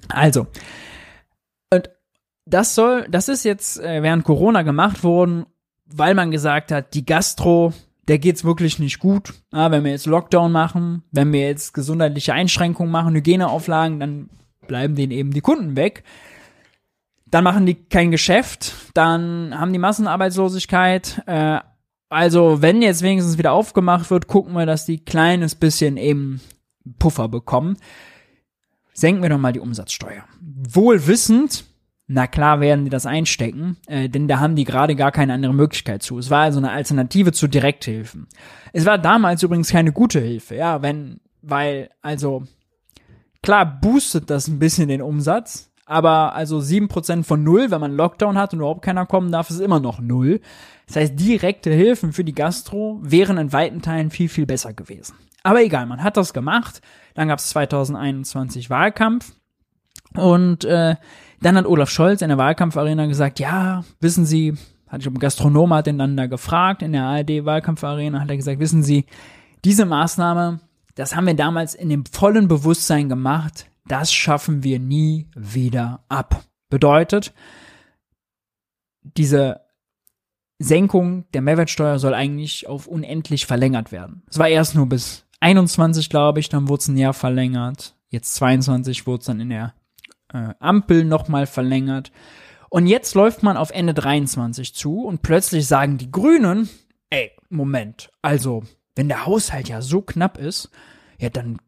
Also. 0.09 0.47
Und 1.71 1.89
das 2.45 2.75
soll, 2.75 3.07
das 3.09 3.29
ist 3.29 3.45
jetzt 3.45 3.79
äh, 3.79 4.03
während 4.03 4.25
Corona 4.25 4.63
gemacht 4.63 5.03
worden, 5.03 5.45
weil 5.85 6.15
man 6.15 6.31
gesagt 6.31 6.71
hat, 6.71 6.93
die 6.93 7.05
Gastro 7.05 7.73
der 8.07 8.19
geht's 8.19 8.43
wirklich 8.43 8.77
nicht 8.77 8.99
gut. 8.99 9.33
Ja, 9.51 9.71
wenn 9.71 9.83
wir 9.83 9.89
jetzt 9.89 10.05
Lockdown 10.05 10.51
machen, 10.51 11.01
wenn 11.11 11.33
wir 11.33 11.41
jetzt 11.41 11.73
gesundheitliche 11.73 12.33
Einschränkungen 12.33 12.91
machen, 12.91 13.15
Hygieneauflagen, 13.15 13.99
dann 13.99 14.29
bleiben 14.67 14.93
denen 14.93 15.11
eben 15.11 15.31
die 15.31 15.41
Kunden 15.41 15.75
weg. 15.75 16.03
Dann 17.35 17.43
machen 17.43 17.65
die 17.65 17.75
kein 17.75 18.11
Geschäft, 18.11 18.73
dann 18.93 19.59
haben 19.59 19.73
die 19.73 19.79
Massenarbeitslosigkeit. 19.79 21.21
Äh, 21.25 21.59
also 22.07 22.61
wenn 22.61 22.81
jetzt 22.81 23.01
wenigstens 23.01 23.37
wieder 23.37 23.51
aufgemacht 23.51 24.09
wird, 24.09 24.27
gucken 24.27 24.53
wir, 24.53 24.65
dass 24.65 24.85
die 24.85 25.03
kleines 25.03 25.53
bisschen 25.53 25.97
eben 25.97 26.39
Puffer 26.97 27.27
bekommen. 27.27 27.75
Senken 28.93 29.21
wir 29.21 29.27
doch 29.27 29.37
mal 29.37 29.51
die 29.51 29.59
Umsatzsteuer. 29.59 30.23
Wohl 30.39 31.07
wissend, 31.07 31.65
na 32.07 32.25
klar 32.25 32.61
werden 32.61 32.85
die 32.85 32.89
das 32.89 33.05
einstecken, 33.05 33.75
äh, 33.87 34.07
denn 34.07 34.29
da 34.29 34.39
haben 34.39 34.55
die 34.55 34.63
gerade 34.63 34.95
gar 34.95 35.11
keine 35.11 35.33
andere 35.33 35.53
Möglichkeit 35.53 36.03
zu. 36.03 36.17
Es 36.17 36.29
war 36.29 36.43
also 36.43 36.59
eine 36.59 36.71
Alternative 36.71 37.33
zu 37.33 37.49
Direkthilfen. 37.49 38.27
Es 38.71 38.85
war 38.85 38.97
damals 38.97 39.43
übrigens 39.43 39.71
keine 39.71 39.91
gute 39.91 40.21
Hilfe, 40.21 40.55
ja, 40.55 40.81
wenn, 40.81 41.19
weil, 41.41 41.89
also, 42.01 42.43
klar 43.43 43.65
boostet 43.81 44.29
das 44.29 44.47
ein 44.47 44.57
bisschen 44.57 44.87
den 44.87 45.01
Umsatz, 45.01 45.74
aber 45.85 46.33
also 46.33 46.59
sieben 46.59 46.87
Prozent 46.87 47.25
von 47.25 47.43
null, 47.43 47.69
wenn 47.69 47.81
man 47.81 47.95
Lockdown 47.95 48.37
hat 48.37 48.53
und 48.53 48.59
überhaupt 48.59 48.81
keiner 48.81 49.05
kommen 49.05 49.31
darf, 49.31 49.49
ist 49.49 49.59
immer 49.59 49.79
noch 49.79 49.99
null. 49.99 50.41
Das 50.87 50.95
heißt, 50.95 51.19
direkte 51.19 51.71
Hilfen 51.71 52.11
für 52.11 52.23
die 52.23 52.33
Gastro 52.33 52.99
wären 53.01 53.37
in 53.37 53.53
weiten 53.53 53.81
Teilen 53.81 54.09
viel, 54.09 54.29
viel 54.29 54.45
besser 54.45 54.73
gewesen. 54.73 55.15
Aber 55.43 55.61
egal, 55.61 55.85
man 55.85 56.03
hat 56.03 56.17
das 56.17 56.33
gemacht. 56.33 56.81
Dann 57.13 57.27
gab 57.27 57.39
es 57.39 57.49
2021 57.49 58.69
Wahlkampf 58.69 59.33
und 60.15 60.65
äh, 60.65 60.95
dann 61.41 61.57
hat 61.57 61.65
Olaf 61.65 61.89
Scholz 61.89 62.21
in 62.21 62.29
der 62.29 62.37
Wahlkampfarena 62.37 63.05
gesagt, 63.05 63.39
ja, 63.39 63.83
wissen 63.99 64.25
Sie, 64.25 64.53
hatte 64.87 65.01
ich 65.01 65.07
um 65.07 65.19
Gastronom 65.19 65.73
hat 65.73 65.87
den 65.87 65.99
dann 65.99 66.17
da 66.17 66.25
gefragt 66.25 66.81
in 66.81 66.93
der 66.93 67.03
ARD 67.03 67.45
Wahlkampfarena, 67.45 68.21
hat 68.21 68.29
er 68.29 68.37
gesagt, 68.37 68.59
wissen 68.59 68.81
Sie, 68.81 69.05
diese 69.63 69.85
Maßnahme, 69.85 70.59
das 70.95 71.15
haben 71.15 71.27
wir 71.27 71.35
damals 71.35 71.75
in 71.75 71.89
dem 71.89 72.05
vollen 72.05 72.47
Bewusstsein 72.47 73.09
gemacht, 73.09 73.67
das 73.87 74.11
schaffen 74.11 74.63
wir 74.63 74.79
nie 74.79 75.27
wieder 75.35 76.03
ab. 76.09 76.43
Bedeutet, 76.69 77.33
diese 79.01 79.61
Senkung 80.59 81.25
der 81.33 81.41
Mehrwertsteuer 81.41 81.99
soll 81.99 82.13
eigentlich 82.13 82.67
auf 82.67 82.87
unendlich 82.87 83.45
verlängert 83.45 83.91
werden. 83.91 84.23
Es 84.29 84.39
war 84.39 84.47
erst 84.47 84.75
nur 84.75 84.87
bis 84.87 85.25
21, 85.41 86.09
glaube 86.09 86.39
ich, 86.39 86.49
dann 86.49 86.67
wurde 86.67 86.81
es 86.81 86.87
ein 86.87 86.97
Jahr 86.97 87.13
verlängert. 87.13 87.95
Jetzt 88.09 88.35
22 88.35 89.05
wurde 89.05 89.19
es 89.19 89.25
dann 89.25 89.39
in 89.39 89.49
der 89.49 89.73
äh, 90.33 90.53
Ampel 90.59 91.03
nochmal 91.03 91.45
verlängert. 91.45 92.11
Und 92.69 92.87
jetzt 92.87 93.13
läuft 93.15 93.43
man 93.43 93.57
auf 93.57 93.71
Ende 93.71 93.93
23 93.93 94.73
zu 94.73 95.03
und 95.03 95.21
plötzlich 95.21 95.67
sagen 95.67 95.97
die 95.97 96.11
Grünen, 96.11 96.69
ey, 97.09 97.31
Moment, 97.49 98.09
also, 98.21 98.63
wenn 98.95 99.07
der 99.07 99.25
Haushalt 99.25 99.69
ja 99.69 99.81
so 99.81 100.01
knapp 100.01 100.37
ist, 100.37 100.71
ja, 101.19 101.29
dann 101.29 101.59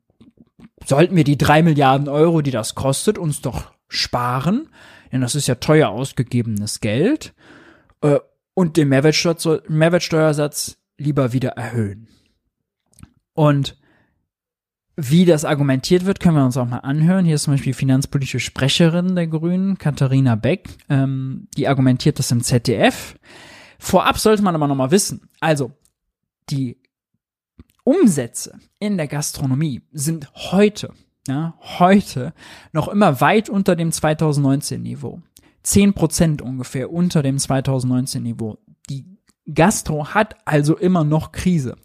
sollten 0.85 1.15
wir 1.15 1.23
die 1.23 1.37
drei 1.37 1.63
Milliarden 1.63 2.07
Euro, 2.07 2.41
die 2.41 2.51
das 2.51 2.75
kostet, 2.75 3.17
uns 3.17 3.41
doch 3.41 3.71
sparen, 3.87 4.69
denn 5.11 5.21
das 5.21 5.35
ist 5.35 5.47
ja 5.47 5.55
teuer 5.55 5.89
ausgegebenes 5.89 6.79
Geld, 6.79 7.33
äh, 8.01 8.19
und 8.53 8.77
den 8.77 8.89
Mehrwertsteuer, 8.89 9.61
Mehrwertsteuersatz 9.67 10.77
lieber 10.97 11.31
wieder 11.31 11.49
erhöhen. 11.51 12.07
Und 13.33 13.77
wie 14.95 15.25
das 15.25 15.45
argumentiert 15.45 16.05
wird, 16.05 16.19
können 16.19 16.37
wir 16.37 16.43
uns 16.43 16.57
auch 16.57 16.65
mal 16.65 16.79
anhören. 16.79 17.23
Hier 17.23 17.35
ist 17.35 17.43
zum 17.43 17.53
Beispiel 17.53 17.73
die 17.73 17.77
finanzpolitische 17.77 18.39
Sprecherin 18.39 19.15
der 19.15 19.27
Grünen, 19.27 19.77
Katharina 19.77 20.33
Beck, 20.35 20.69
ähm, 20.89 21.47
die 21.55 21.67
argumentiert 21.67 22.17
das 22.17 22.31
im 22.31 22.41
ZDF. 22.41 23.15
Vorab 23.77 24.17
sollte 24.17 24.41
man 24.41 24.55
aber 24.55 24.67
noch 24.67 24.75
mal 24.75 24.89
wissen, 24.89 25.29
also 25.39 25.71
die 26.49 26.81
Umsätze 27.87 28.59
in 28.79 28.97
der 28.97 29.07
Gastronomie 29.07 29.81
sind 29.93 30.29
heute, 30.33 30.91
ja, 31.25 31.53
heute 31.79 32.33
noch 32.73 32.89
immer 32.89 33.21
weit 33.21 33.49
unter 33.49 33.77
dem 33.77 33.91
2019-Niveau. 33.91 35.21
10 35.63 35.93
Prozent 35.93 36.41
ungefähr 36.41 36.91
unter 36.91 37.23
dem 37.23 37.37
2019-Niveau. 37.37 38.57
Die 38.89 39.05
Gastro 39.53 40.13
hat 40.13 40.35
also 40.43 40.75
immer 40.75 41.05
noch 41.05 41.31
Krise 41.31 41.77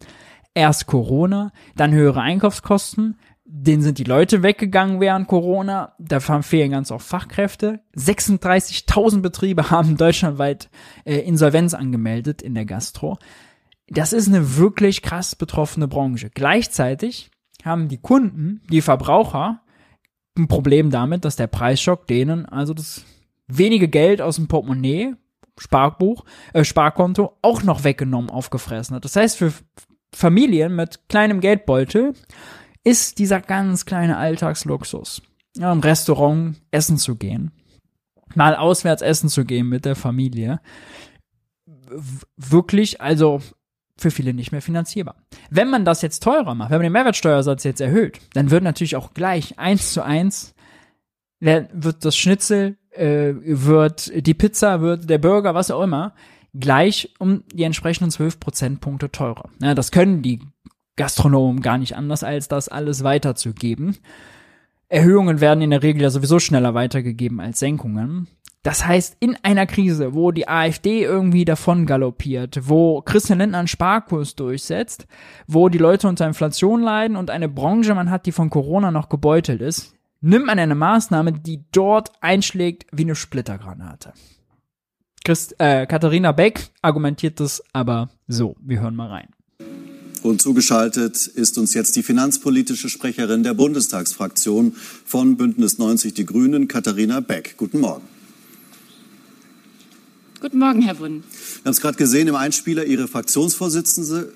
erst 0.55 0.89
Corona, 0.89 1.53
dann 1.77 1.93
höhere 1.93 2.21
Einkaufskosten, 2.21 3.17
denen 3.45 3.83
sind 3.83 3.99
die 3.99 4.05
Leute 4.05 4.43
weggegangen 4.43 4.99
während 4.99 5.29
Corona, 5.29 5.95
da 6.01 6.19
fehlen 6.19 6.73
ganz 6.73 6.91
oft 6.91 7.07
Fachkräfte. 7.07 7.79
36.000 7.97 9.21
Betriebe 9.21 9.71
haben 9.71 9.97
deutschlandweit 9.97 10.69
äh, 11.05 11.19
Insolvenz 11.19 11.75
angemeldet 11.75 12.43
in 12.43 12.55
der 12.55 12.65
Gastro. 12.65 13.19
Das 13.93 14.15
ist 14.15 14.27
eine 14.27 14.57
wirklich 14.57 15.03
krass 15.03 15.37
betroffene 15.37 15.87
Branche. 15.87 16.31
Gleichzeitig 16.31 17.31
haben 17.63 17.89
die 17.89 17.99
Kunden, 17.99 18.63
die 18.71 18.81
Verbraucher, 18.81 19.61
ein 20.37 20.49
Problem 20.49 20.91
damit, 20.91 21.27
dass 21.27 21.37
der 21.37 21.47
Preisschock 21.47 22.07
denen 22.07 22.47
also 22.47 22.73
das 22.73 23.05
wenige 23.49 23.89
Geld 23.89 24.23
aus 24.23 24.37
dem 24.37 24.49
Portemonnaie, 24.49 25.15
Sparbuch, 25.59 26.25
äh, 26.55 26.65
Sparkonto 26.65 27.37
auch 27.43 27.63
noch 27.65 27.85
weggenommen 27.85 28.31
aufgefressen 28.31 28.97
hat. 28.97 29.05
Das 29.05 29.15
heißt, 29.15 29.37
für 29.37 29.53
Familien 30.15 30.75
mit 30.75 31.07
kleinem 31.11 31.41
Geldbeutel 31.41 32.15
ist 32.85 33.19
dieser 33.19 33.43
ganz 33.43 33.85
kleine 33.85 34.17
Alltagsluxus. 34.17 35.21
Ja, 35.55 35.71
im 35.71 35.81
Restaurant 35.81 36.57
essen 36.71 36.97
zu 36.97 37.17
gehen, 37.17 37.51
mal 38.35 38.57
auswärts 38.57 39.03
essen 39.03 39.29
zu 39.29 39.45
gehen 39.45 39.69
mit 39.69 39.85
der 39.85 39.97
Familie, 39.97 40.61
wirklich, 42.39 43.03
also 43.03 43.43
für 43.97 44.11
viele 44.11 44.35
nicht 44.35 44.53
mehr 44.53 44.63
finanzierbar. 44.63 45.17
Wenn 45.51 45.71
man 45.71 45.85
das 45.85 46.03
jetzt 46.03 46.23
teurer 46.23 46.55
macht, 46.55 46.71
wenn 46.71 46.79
man 46.79 46.85
den 46.85 46.93
Mehrwertsteuersatz 46.93 47.65
jetzt 47.65 47.81
erhöht, 47.81 48.19
dann 48.35 48.51
wird 48.51 48.63
natürlich 48.63 48.97
auch 48.97 49.15
gleich 49.15 49.59
eins 49.59 49.93
zu 49.93 50.03
eins 50.03 50.55
wird 51.41 52.05
das 52.05 52.17
Schnitzel, 52.17 52.77
äh, 52.91 53.33
wird 53.35 54.13
die 54.27 54.35
Pizza, 54.35 54.81
wird 54.81 55.11
der 55.11 55.19
Burger, 55.19 55.55
was 55.55 55.73
auch 55.73 55.83
immer, 55.83 56.15
gleich 56.55 57.13
um 57.19 57.43
die 57.53 57.65
entsprechenden 57.65 58.11
12 58.11 58.39
Prozentpunkte 58.39 59.11
teurer. 59.11 59.51
Ja, 59.61 59.75
das 59.75 59.91
können 59.91 60.23
die 60.23 60.41
Gastronomen 60.97 61.63
gar 61.63 61.79
nicht 61.79 61.97
anders, 61.97 62.23
als 62.23 62.49
das 62.49 62.69
alles 62.69 63.03
weiterzugeben. 63.03 63.97
Erhöhungen 64.89 65.41
werden 65.41 65.63
in 65.63 65.71
der 65.71 65.83
Regel 65.83 66.03
ja 66.03 66.11
sowieso 66.11 66.39
schneller 66.39 66.75
weitergegeben 66.75 67.41
als 67.41 67.59
Senkungen. 67.59 68.29
Das 68.63 68.87
heißt, 68.87 69.17
in 69.19 69.37
einer 69.43 69.67
Krise, 69.67 70.15
wo 70.15 70.31
die 70.31 70.47
AfD 70.47 71.03
irgendwie 71.03 71.45
davon 71.45 71.85
galoppiert, 71.85 72.61
wo 72.69 73.03
Christian 73.03 73.41
Lindner 73.41 73.59
einen 73.59 73.69
Sparkurs 73.69 74.37
durchsetzt, 74.37 75.07
wo 75.49 75.69
die 75.69 75.79
Leute 75.79 76.07
unter 76.07 76.27
Inflation 76.27 76.81
leiden 76.81 77.17
und 77.17 77.29
eine 77.29 77.49
Branche 77.49 77.95
man 77.95 78.11
hat, 78.11 78.25
die 78.25 78.33
von 78.33 78.51
Corona 78.51 78.93
noch 78.93 79.09
gebeutelt 79.09 79.61
ist, 79.61 79.95
nimmt 80.21 80.47
man 80.47 80.61
eine 80.61 80.77
Maßnahme, 80.77 81.33
die 81.33 81.65
dort 81.73 82.13
einschlägt 82.21 82.87
wie 82.93 83.03
eine 83.03 83.17
Splittergranate. 83.17 84.13
Christ, 85.25 85.57
äh, 85.59 85.87
Katharina 85.87 86.31
Beck 86.31 86.71
argumentiert 86.83 87.41
das 87.41 87.63
aber 87.73 88.11
so. 88.29 88.55
Wir 88.61 88.81
hören 88.81 88.95
mal 88.95 89.09
rein. 89.09 89.29
Und 90.23 90.41
zugeschaltet 90.41 91.27
ist 91.27 91.59
uns 91.59 91.75
jetzt 91.75 91.97
die 91.97 92.05
finanzpolitische 92.05 92.89
Sprecherin 92.89 93.43
der 93.43 93.55
Bundestagsfraktion 93.55 94.77
von 95.05 95.37
Bündnis 95.37 95.79
90 95.79 96.15
Die 96.15 96.27
Grünen, 96.27 96.69
Katharina 96.69 97.19
Beck. 97.19 97.57
Guten 97.57 97.81
Morgen. 97.81 98.12
Guten 100.43 100.59
Morgen, 100.59 100.83
Herr 100.83 100.99
Wunn. 100.99 101.23
Wir 101.23 101.67
haben 101.67 101.71
es 101.71 101.81
gerade 101.81 101.97
gesehen 101.97 102.27
im 102.27 102.35
Einspieler, 102.35 102.85
Ihre 102.85 103.07
Fraktionsvorsitzende, 103.07 104.33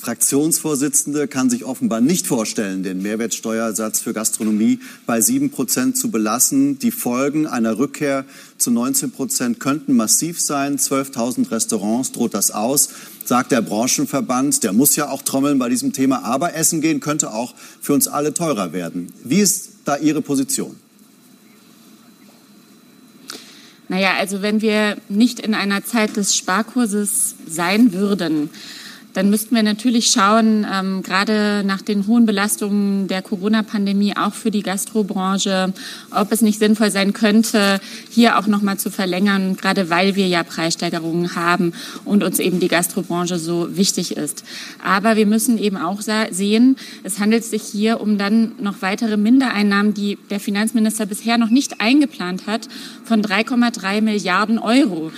Fraktionsvorsitzende 0.00 1.28
kann 1.28 1.50
sich 1.50 1.66
offenbar 1.66 2.00
nicht 2.00 2.26
vorstellen, 2.26 2.82
den 2.82 3.02
Mehrwertsteuersatz 3.02 4.00
für 4.00 4.14
Gastronomie 4.14 4.80
bei 5.04 5.20
sieben 5.20 5.50
Prozent 5.50 5.98
zu 5.98 6.10
belassen. 6.10 6.78
Die 6.78 6.90
Folgen 6.90 7.46
einer 7.46 7.76
Rückkehr 7.76 8.24
zu 8.56 8.70
19 8.70 9.10
Prozent 9.10 9.60
könnten 9.60 9.94
massiv 9.94 10.40
sein. 10.40 10.78
12.000 10.78 11.50
Restaurants 11.50 12.12
droht 12.12 12.32
das 12.32 12.50
aus, 12.50 12.88
sagt 13.26 13.52
der 13.52 13.60
Branchenverband. 13.60 14.62
Der 14.62 14.72
muss 14.72 14.96
ja 14.96 15.10
auch 15.10 15.20
trommeln 15.20 15.58
bei 15.58 15.68
diesem 15.68 15.92
Thema. 15.92 16.24
Aber 16.24 16.54
Essen 16.54 16.80
gehen 16.80 17.00
könnte 17.00 17.30
auch 17.30 17.54
für 17.78 17.92
uns 17.92 18.08
alle 18.08 18.32
teurer 18.32 18.72
werden. 18.72 19.12
Wie 19.22 19.40
ist 19.40 19.72
da 19.84 19.98
Ihre 19.98 20.22
Position? 20.22 20.76
Naja, 23.92 24.14
also 24.18 24.40
wenn 24.40 24.62
wir 24.62 24.96
nicht 25.10 25.38
in 25.38 25.52
einer 25.52 25.84
Zeit 25.84 26.16
des 26.16 26.34
Sparkurses 26.34 27.34
sein 27.46 27.92
würden, 27.92 28.48
dann 29.14 29.30
müssten 29.30 29.54
wir 29.54 29.62
natürlich 29.62 30.06
schauen, 30.06 30.66
ähm, 30.72 31.02
gerade 31.02 31.62
nach 31.66 31.82
den 31.82 32.06
hohen 32.06 32.26
Belastungen 32.26 33.08
der 33.08 33.22
Corona-Pandemie 33.22 34.16
auch 34.16 34.34
für 34.34 34.50
die 34.50 34.62
Gastrobranche, 34.62 35.72
ob 36.10 36.32
es 36.32 36.42
nicht 36.42 36.58
sinnvoll 36.58 36.90
sein 36.90 37.12
könnte, 37.12 37.80
hier 38.10 38.38
auch 38.38 38.46
noch 38.46 38.62
mal 38.62 38.78
zu 38.78 38.90
verlängern, 38.90 39.56
gerade 39.56 39.90
weil 39.90 40.16
wir 40.16 40.26
ja 40.26 40.42
Preissteigerungen 40.42 41.34
haben 41.36 41.72
und 42.04 42.22
uns 42.22 42.38
eben 42.38 42.60
die 42.60 42.68
Gastrobranche 42.68 43.38
so 43.38 43.76
wichtig 43.76 44.16
ist. 44.16 44.44
Aber 44.82 45.16
wir 45.16 45.26
müssen 45.26 45.58
eben 45.58 45.76
auch 45.76 46.00
sehen, 46.30 46.76
es 47.02 47.18
handelt 47.18 47.44
sich 47.44 47.62
hier 47.62 48.00
um 48.00 48.18
dann 48.18 48.52
noch 48.60 48.76
weitere 48.80 49.16
Mindereinnahmen, 49.16 49.94
die 49.94 50.18
der 50.30 50.40
Finanzminister 50.40 51.06
bisher 51.06 51.38
noch 51.38 51.50
nicht 51.50 51.80
eingeplant 51.80 52.46
hat, 52.46 52.68
von 53.04 53.22
3,3 53.22 54.00
Milliarden 54.00 54.58
Euro. 54.58 55.12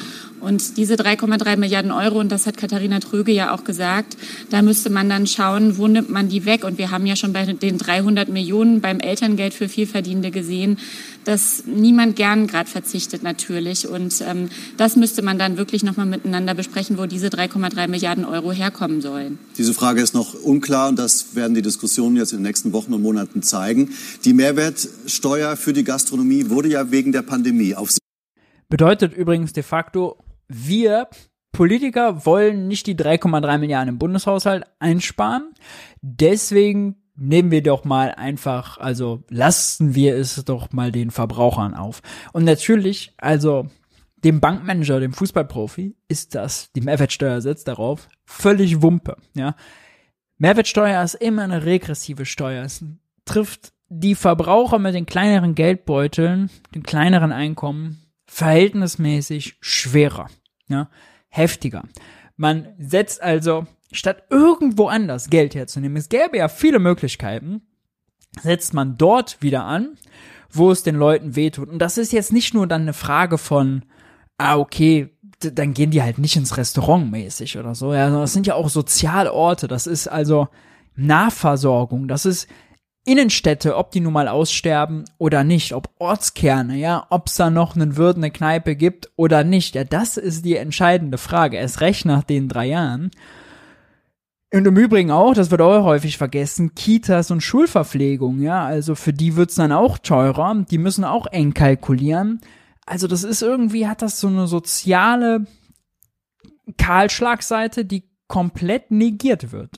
Und 0.45 0.77
diese 0.77 0.95
3,3 0.95 1.57
Milliarden 1.57 1.91
Euro, 1.91 2.21
und 2.21 2.31
das 2.31 2.47
hat 2.47 2.59
Katharina 2.59 3.01
Tröge 3.01 3.33
ja 3.33 3.55
auch 3.55 3.65
gesagt, 3.65 4.19
da 4.51 4.61
müsste 4.61 4.91
man 4.91 5.09
dann 5.09 5.27
schauen, 5.27 5.79
wo 5.79 5.89
nimmt 5.89 6.11
man 6.11 6.29
die 6.29 6.45
weg. 6.45 6.65
Und 6.65 6.77
wir 6.77 6.91
haben 6.91 7.07
ja 7.07 7.17
schon 7.17 7.33
bei 7.33 7.47
den 7.47 7.79
300 7.79 8.29
Millionen 8.29 8.83
beim 8.83 9.01
Elterngeld 9.01 9.55
für 9.55 9.69
Vielverdienende 9.69 10.31
gesehen, 10.31 10.79
dass 11.25 11.65
niemand 11.67 12.17
gern 12.17 12.47
gerade 12.47 12.69
verzichtet 12.69 13.23
natürlich. 13.23 13.89
Und 13.89 14.23
ähm, 14.27 14.51
das 14.77 14.97
müsste 14.97 15.23
man 15.23 15.39
dann 15.39 15.57
wirklich 15.57 15.83
nochmal 15.83 16.07
miteinander 16.07 16.53
besprechen, 16.53 16.99
wo 16.99 17.07
diese 17.07 17.29
3,3 17.29 17.89
Milliarden 17.89 18.27
Euro 18.27 18.53
herkommen 18.53 19.01
sollen. 19.01 19.39
Diese 19.57 19.73
Frage 19.73 20.03
ist 20.03 20.13
noch 20.13 20.35
unklar 20.35 20.91
und 20.91 20.99
das 20.99 21.35
werden 21.35 21.55
die 21.55 21.63
Diskussionen 21.63 22.17
jetzt 22.17 22.33
in 22.33 22.39
den 22.39 22.45
nächsten 22.45 22.75
Wochen 22.75 22.93
und 22.93 23.01
Monaten 23.01 23.43
zeigen. 23.43 23.91
Die 24.27 24.35
Mehrwertsteuer 24.35 25.57
für 25.57 25.73
die 25.73 25.85
Gastronomie 25.85 26.51
wurde 26.51 26.69
ja 26.69 26.91
wegen 26.91 27.13
der 27.13 27.23
Pandemie 27.23 27.75
auf 27.75 27.89
Bedeutet 28.69 29.15
übrigens 29.15 29.53
de 29.53 29.63
facto, 29.63 30.19
wir 30.49 31.09
Politiker 31.55 32.27
wollen 32.27 32.69
nicht 32.69 32.87
die 32.87 32.97
3,3 32.97 33.59
Milliarden 33.59 33.89
im 33.91 33.99
Bundeshaushalt 33.99 34.65
einsparen. 34.81 35.55
Deswegen 36.03 36.97
nehmen 37.17 37.51
wir 37.51 37.63
doch 37.63 37.85
mal 37.85 38.11
einfach, 38.11 38.77
also 38.79 39.23
lasten 39.31 39.95
wir 39.95 40.17
es 40.17 40.45
doch 40.45 40.73
mal 40.73 40.93
den 40.93 41.11
Verbrauchern 41.11 41.75
auf. 41.75 42.03
Und 42.33 42.45
natürlich, 42.45 43.15
also 43.17 43.69
dem 44.17 44.41
Bankmanager, 44.41 45.01
dem 45.01 45.13
Fußballprofi, 45.13 45.95
ist 46.09 46.35
das, 46.35 46.73
die 46.73 46.81
Mehrwertsteuer 46.81 47.41
setzt 47.41 47.69
darauf, 47.69 48.09
völlig 48.27 48.83
Wumpe, 48.83 49.17
ja. 49.35 49.55
Mehrwertsteuer 50.39 51.03
ist 51.05 51.15
immer 51.15 51.43
eine 51.43 51.65
regressive 51.65 52.27
Steuer. 52.27 52.65
Es 52.65 52.85
trifft 53.25 53.73
die 53.89 54.17
Verbraucher 54.17 54.81
mit 54.81 54.95
den 54.95 55.07
kleineren 55.07 55.55
Geldbeuteln, 55.55 56.51
den 56.75 56.83
kleineren 56.83 57.31
Einkommen 57.31 58.04
verhältnismäßig 58.35 59.59
schwerer, 59.61 60.27
ja, 60.67 60.91
heftiger. 61.29 61.85
Man 62.37 62.75
setzt 62.79 63.23
also 63.23 63.65
statt 63.93 64.25
irgendwo 64.29 64.89
anders 64.89 65.31
Geld 65.31 65.55
herzunehmen, 65.55 65.97
es 65.97 66.09
gäbe 66.09 66.39
ja 66.39 66.49
viele 66.49 66.81
Möglichkeiten, 66.81 67.63
setzt 68.43 68.75
man 68.75 68.99
dort 68.99 69.41
wieder 69.41 69.65
an, 69.65 69.97
wo 70.51 70.73
es 70.73 70.83
den 70.83 70.97
Leuten 70.97 71.37
wehtut. 71.37 71.69
Und 71.69 71.79
das 71.79 71.97
ist 71.97 72.13
jetzt 72.13 72.33
nicht 72.33 72.55
nur 72.55 72.67
dann 72.67 72.83
eine 72.83 72.93
Frage 72.93 73.39
von, 73.39 73.85
ah, 74.37 74.59
okay, 74.59 75.17
dann 75.39 75.73
gehen 75.73 75.93
die 75.93 76.03
halt 76.03 76.19
nicht 76.19 76.35
ins 76.35 76.57
Restaurant 76.57 77.13
mäßig 77.13 77.57
oder 77.57 77.77
so. 77.77 77.95
Ja, 77.95 78.11
das 78.11 78.33
sind 78.33 78.49
ja 78.49 78.57
auch 78.57 78.69
Sozialorte. 78.69 79.69
Das 79.69 79.87
ist 79.87 80.09
also 80.09 80.49
Nahversorgung. 80.97 82.09
Das 82.09 82.27
ist 82.27 82.49
Innenstädte, 83.05 83.77
ob 83.77 83.91
die 83.91 84.01
nun 84.01 84.15
mal 84.15 84.29
aussterben 84.29 85.05
oder 85.19 85.45
nicht, 85.45 85.75
ob 85.75 85.91
Ortskerne, 85.99 86.77
ja, 86.77 87.07
ob 87.11 87.27
es 87.27 87.35
da 87.35 87.51
noch 87.51 87.77
einen 87.77 87.97
Wirt, 87.97 88.17
eine 88.17 88.31
Kneipe 88.31 88.77
gibt 88.77 89.11
oder 89.17 89.45
nicht, 89.45 89.75
ja, 89.75 89.85
das 89.85 90.17
ist 90.17 90.45
die 90.45 90.57
entscheidende 90.57 91.19
Frage, 91.19 91.59
erst 91.59 91.81
recht 91.83 92.07
nach 92.07 92.23
den 92.23 92.49
drei 92.49 92.67
Jahren. 92.67 93.11
Und 94.53 94.67
im 94.67 94.77
Übrigen 94.77 95.11
auch, 95.11 95.35
das 95.35 95.51
wird 95.51 95.61
auch 95.61 95.85
häufig 95.85 96.17
vergessen, 96.17 96.75
Kitas 96.75 97.31
und 97.31 97.43
Schulverpflegung, 97.43 98.41
ja, 98.41 98.65
also 98.65 98.95
für 98.95 99.13
die 99.13 99.37
wird's 99.37 99.57
dann 99.57 99.73
auch 99.73 99.99
teurer, 99.99 100.65
die 100.71 100.79
müssen 100.79 101.05
auch 101.05 101.27
eng 101.27 101.53
kalkulieren. 101.53 102.41
Also 102.87 103.07
das 103.07 103.25
ist 103.25 103.43
irgendwie, 103.43 103.87
hat 103.87 104.01
das 104.01 104.21
so 104.21 104.29
eine 104.29 104.47
soziale 104.47 105.47
Kahlschlagseite, 106.79 107.85
die 107.85 108.05
komplett 108.29 108.91
negiert 108.91 109.53
wird. 109.53 109.77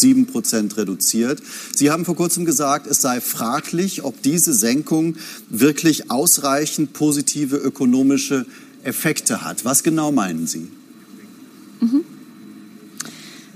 7 0.00 0.26
Prozent 0.26 0.76
reduziert. 0.76 1.42
Sie 1.74 1.90
haben 1.90 2.04
vor 2.04 2.16
kurzem 2.16 2.44
gesagt, 2.44 2.86
es 2.86 3.00
sei 3.00 3.20
fraglich, 3.20 4.02
ob 4.02 4.22
diese 4.22 4.52
Senkung 4.52 5.16
wirklich 5.48 6.10
ausreichend 6.10 6.92
positive 6.92 7.56
ökonomische 7.56 8.46
Effekte 8.82 9.44
hat. 9.44 9.64
Was 9.64 9.82
genau 9.82 10.12
meinen 10.12 10.46
Sie? 10.46 10.68
Mhm. 11.80 12.04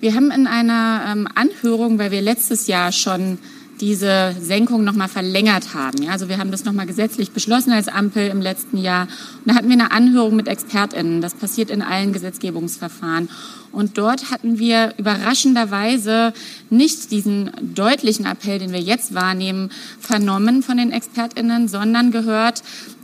Wir 0.00 0.14
haben 0.14 0.30
in 0.30 0.46
einer 0.46 1.04
ähm, 1.08 1.28
Anhörung, 1.34 1.98
weil 1.98 2.10
wir 2.10 2.20
letztes 2.20 2.66
Jahr 2.66 2.92
schon 2.92 3.38
diese 3.80 4.34
Senkung 4.40 4.84
nochmal 4.84 5.08
verlängert 5.08 5.74
haben. 5.74 6.02
Ja, 6.02 6.12
also 6.12 6.28
wir 6.28 6.38
haben 6.38 6.50
das 6.50 6.64
nochmal 6.64 6.86
gesetzlich 6.86 7.32
beschlossen 7.32 7.72
als 7.72 7.88
Ampel 7.88 8.28
im 8.28 8.40
letzten 8.40 8.76
Jahr. 8.78 9.02
Und 9.02 9.50
da 9.50 9.54
hatten 9.54 9.68
wir 9.68 9.74
eine 9.74 9.90
Anhörung 9.90 10.36
mit 10.36 10.48
ExpertInnen. 10.48 11.20
Das 11.20 11.34
passiert 11.34 11.70
in 11.70 11.82
allen 11.82 12.12
Gesetzgebungsverfahren. 12.12 13.28
Und 13.72 13.98
dort 13.98 14.30
hatten 14.30 14.58
wir 14.58 14.94
überraschenderweise 14.98 16.32
nicht 16.70 17.10
diesen 17.10 17.50
deutlichen 17.74 18.24
Appell, 18.24 18.60
den 18.60 18.72
wir 18.72 18.80
jetzt 18.80 19.14
wahrnehmen, 19.14 19.70
vernommen 19.98 20.62
von 20.62 20.76
den 20.76 20.92
ExpertInnen, 20.92 21.66
sondern 21.66 22.12
gehört, 22.12 22.62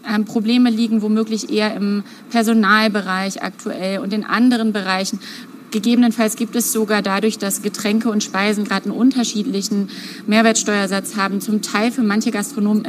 ähm, 0.09 0.25
Probleme 0.25 0.71
liegen 0.71 1.03
womöglich 1.03 1.51
eher 1.51 1.75
im 1.75 2.05
Personalbereich 2.31 3.43
aktuell 3.43 3.99
und 3.99 4.12
in 4.12 4.25
anderen 4.25 4.73
Bereichen, 4.73 5.21
Gegebenenfalls 5.71 6.37
gibt 6.37 6.57
es 6.57 6.73
sogar 6.73 7.03
dadurch, 7.03 7.39
dass 7.39 7.62
Getränke 7.62 8.11
und 8.11 8.23
Speisen 8.23 8.64
gerade 8.64 8.87
einen 8.87 8.99
unterschiedlichen 8.99 9.89
Mehrwertsteuersatz 10.27 11.16
haben, 11.16 11.41
zum 11.41 11.62
Teil 11.62 11.93
für 11.93 12.03
manche 12.03 12.31
Gastronomen 12.31 12.87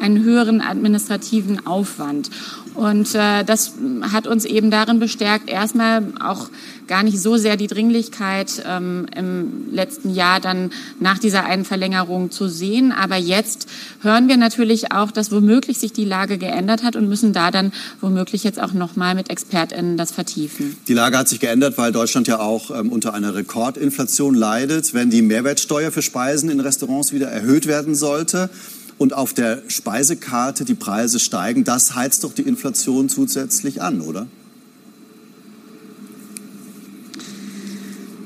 einen 0.00 0.24
höheren 0.24 0.60
administrativen 0.60 1.66
Aufwand. 1.66 2.30
Und 2.74 3.14
äh, 3.14 3.44
das 3.44 3.74
hat 4.12 4.26
uns 4.26 4.44
eben 4.44 4.70
darin 4.70 4.98
bestärkt, 4.98 5.48
erstmal 5.48 6.02
auch 6.20 6.50
gar 6.88 7.02
nicht 7.02 7.18
so 7.20 7.36
sehr 7.36 7.56
die 7.56 7.68
Dringlichkeit 7.68 8.64
ähm, 8.66 9.06
im 9.16 9.72
letzten 9.72 10.12
Jahr 10.12 10.40
dann 10.40 10.70
nach 11.00 11.18
dieser 11.18 11.44
einen 11.44 11.64
Verlängerung 11.64 12.30
zu 12.30 12.48
sehen. 12.48 12.92
Aber 12.92 13.16
jetzt 13.16 13.68
hören 14.02 14.28
wir 14.28 14.36
natürlich 14.36 14.92
auch, 14.92 15.12
dass 15.12 15.30
womöglich 15.30 15.78
sich 15.78 15.92
die 15.92 16.04
Lage 16.04 16.36
geändert 16.36 16.82
hat 16.82 16.96
und 16.96 17.08
müssen 17.08 17.32
da 17.32 17.50
dann 17.50 17.72
womöglich 18.00 18.44
jetzt 18.44 18.60
auch 18.60 18.72
nochmal 18.72 19.14
mit 19.14 19.30
ExpertInnen 19.30 19.96
das 19.96 20.10
vertiefen. 20.10 20.76
Die 20.88 20.94
Lage 20.94 21.16
hat 21.16 21.28
sich 21.28 21.40
geändert, 21.40 21.78
weil 21.78 21.92
Deutschland 21.92 22.26
ja 22.26 22.40
auch 22.40 22.70
ähm, 22.70 22.90
unter 22.90 23.14
einer 23.14 23.34
Rekordinflation 23.34 24.34
leidet. 24.34 24.94
Wenn 24.94 25.10
die 25.10 25.22
Mehrwertsteuer 25.22 25.92
für 25.92 26.02
Speisen 26.02 26.50
in 26.50 26.60
Restaurants 26.60 27.12
wieder 27.12 27.28
erhöht 27.28 27.66
werden 27.66 27.94
sollte, 27.94 28.50
und 28.98 29.12
auf 29.12 29.34
der 29.34 29.62
Speisekarte 29.68 30.64
die 30.64 30.74
Preise 30.74 31.18
steigen, 31.18 31.64
das 31.64 31.94
heizt 31.94 32.24
doch 32.24 32.32
die 32.32 32.42
Inflation 32.42 33.08
zusätzlich 33.08 33.82
an, 33.82 34.00
oder? 34.00 34.26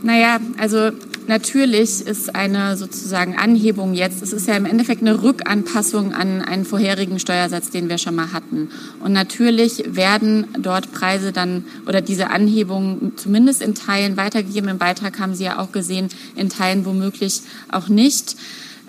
Naja, 0.03 0.41
also 0.59 0.91
natürlich 1.27 2.07
ist 2.07 2.35
eine 2.35 2.77
sozusagen 2.77 3.37
Anhebung 3.37 3.95
jetzt, 3.95 4.23
es 4.23 4.33
ist 4.33 4.47
ja 4.47 4.57
im 4.57 4.65
Endeffekt 4.65 5.03
eine 5.03 5.23
Rückanpassung 5.23 6.15
an 6.15 6.41
einen 6.43 6.65
vorherigen 6.65 7.19
Steuersatz, 7.19 7.71
den 7.71 7.89
wir 7.89 7.99
schon 7.99 8.15
mal 8.15 8.33
hatten. 8.33 8.71
Und 9.01 9.13
natürlich 9.13 9.85
werden 9.87 10.47
dort 10.59 10.93
Preise 10.93 11.33
dann 11.33 11.65
oder 11.87 12.01
diese 12.01 12.31
Anhebung 12.31 13.13
zumindest 13.17 13.61
in 13.61 13.75
Teilen 13.75 14.17
weitergegeben. 14.17 14.71
Im 14.71 14.79
Beitrag 14.79 15.19
haben 15.19 15.35
Sie 15.35 15.45
ja 15.45 15.59
auch 15.59 15.73
gesehen, 15.73 16.09
in 16.37 16.49
Teilen 16.49 16.87
womöglich 16.87 17.43
auch 17.71 17.89
nicht. 17.89 18.37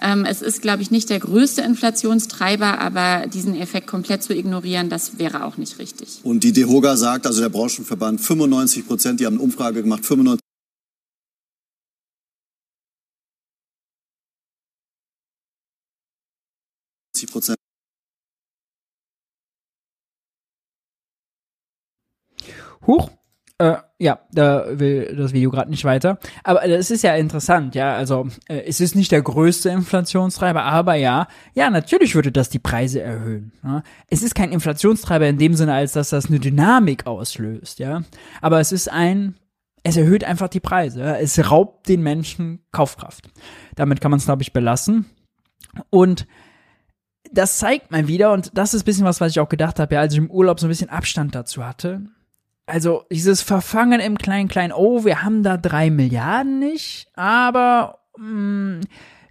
Ähm, 0.01 0.25
es 0.25 0.41
ist, 0.41 0.61
glaube 0.61 0.81
ich, 0.81 0.91
nicht 0.91 1.09
der 1.09 1.19
größte 1.19 1.61
Inflationstreiber, 1.61 2.79
aber 2.79 3.27
diesen 3.27 3.55
Effekt 3.55 3.87
komplett 3.87 4.23
zu 4.23 4.33
ignorieren, 4.33 4.89
das 4.89 5.19
wäre 5.19 5.43
auch 5.43 5.57
nicht 5.57 5.79
richtig. 5.79 6.19
Und 6.23 6.43
die 6.43 6.53
DEHOGA 6.53 6.95
sagt, 6.95 7.27
also 7.27 7.41
der 7.41 7.49
Branchenverband, 7.49 8.21
95 8.21 8.87
Prozent, 8.87 9.19
die 9.19 9.25
haben 9.25 9.35
eine 9.35 9.43
Umfrage 9.43 9.81
gemacht, 9.81 10.05
95 10.05 10.39
Prozent. 17.31 17.57
Huch. 22.87 23.18
Äh, 23.59 23.75
ja, 23.99 24.19
da 24.31 24.79
will 24.79 25.13
das 25.17 25.33
Video 25.33 25.51
gerade 25.51 25.69
nicht 25.69 25.83
weiter. 25.83 26.17
Aber 26.45 26.65
das 26.65 26.91
ist 26.91 27.03
ja 27.03 27.15
interessant, 27.15 27.75
ja. 27.75 27.93
Also 27.93 28.29
äh, 28.47 28.61
es 28.65 28.79
ist 28.79 28.95
nicht 28.95 29.11
der 29.11 29.21
größte 29.21 29.69
Inflationstreiber, 29.69 30.63
aber 30.63 30.95
ja, 30.95 31.27
ja, 31.53 31.69
natürlich 31.69 32.15
würde 32.15 32.31
das 32.31 32.47
die 32.47 32.59
Preise 32.59 33.01
erhöhen. 33.01 33.51
Ja? 33.61 33.83
Es 34.07 34.23
ist 34.23 34.33
kein 34.33 34.53
Inflationstreiber 34.53 35.27
in 35.27 35.37
dem 35.37 35.55
Sinne, 35.55 35.73
als 35.73 35.91
dass 35.91 36.09
das 36.09 36.27
eine 36.27 36.39
Dynamik 36.39 37.05
auslöst, 37.05 37.79
ja. 37.79 38.03
Aber 38.41 38.61
es 38.61 38.71
ist 38.71 38.89
ein, 38.89 39.35
es 39.83 39.97
erhöht 39.97 40.23
einfach 40.23 40.47
die 40.47 40.61
Preise. 40.61 41.01
Ja? 41.01 41.15
Es 41.17 41.51
raubt 41.51 41.89
den 41.89 42.01
Menschen 42.01 42.61
Kaufkraft. 42.71 43.29
Damit 43.75 43.99
kann 43.99 44.11
man 44.11 44.19
es, 44.19 44.25
glaube 44.25 44.41
ich, 44.41 44.53
belassen. 44.53 45.05
Und 45.89 46.27
das 47.29 47.57
zeigt 47.57 47.91
mal 47.91 48.07
wieder, 48.07 48.31
und 48.31 48.57
das 48.57 48.73
ist 48.73 48.83
ein 48.83 48.85
bisschen 48.85 49.05
was, 49.05 49.19
was 49.19 49.33
ich 49.33 49.41
auch 49.41 49.49
gedacht 49.49 49.79
habe, 49.79 49.95
ja, 49.95 50.01
als 50.01 50.13
ich 50.13 50.19
im 50.19 50.31
Urlaub 50.31 50.61
so 50.61 50.67
ein 50.67 50.69
bisschen 50.69 50.89
Abstand 50.89 51.35
dazu 51.35 51.65
hatte. 51.65 52.03
Also 52.69 53.03
dieses 53.11 53.41
Verfangen 53.41 53.99
im 53.99 54.17
kleinen, 54.17 54.71
oh, 54.71 55.03
wir 55.03 55.23
haben 55.23 55.43
da 55.43 55.57
drei 55.57 55.89
Milliarden 55.89 56.59
nicht, 56.59 57.07
aber 57.15 57.99
mh, 58.17 58.25
hm, 58.25 58.81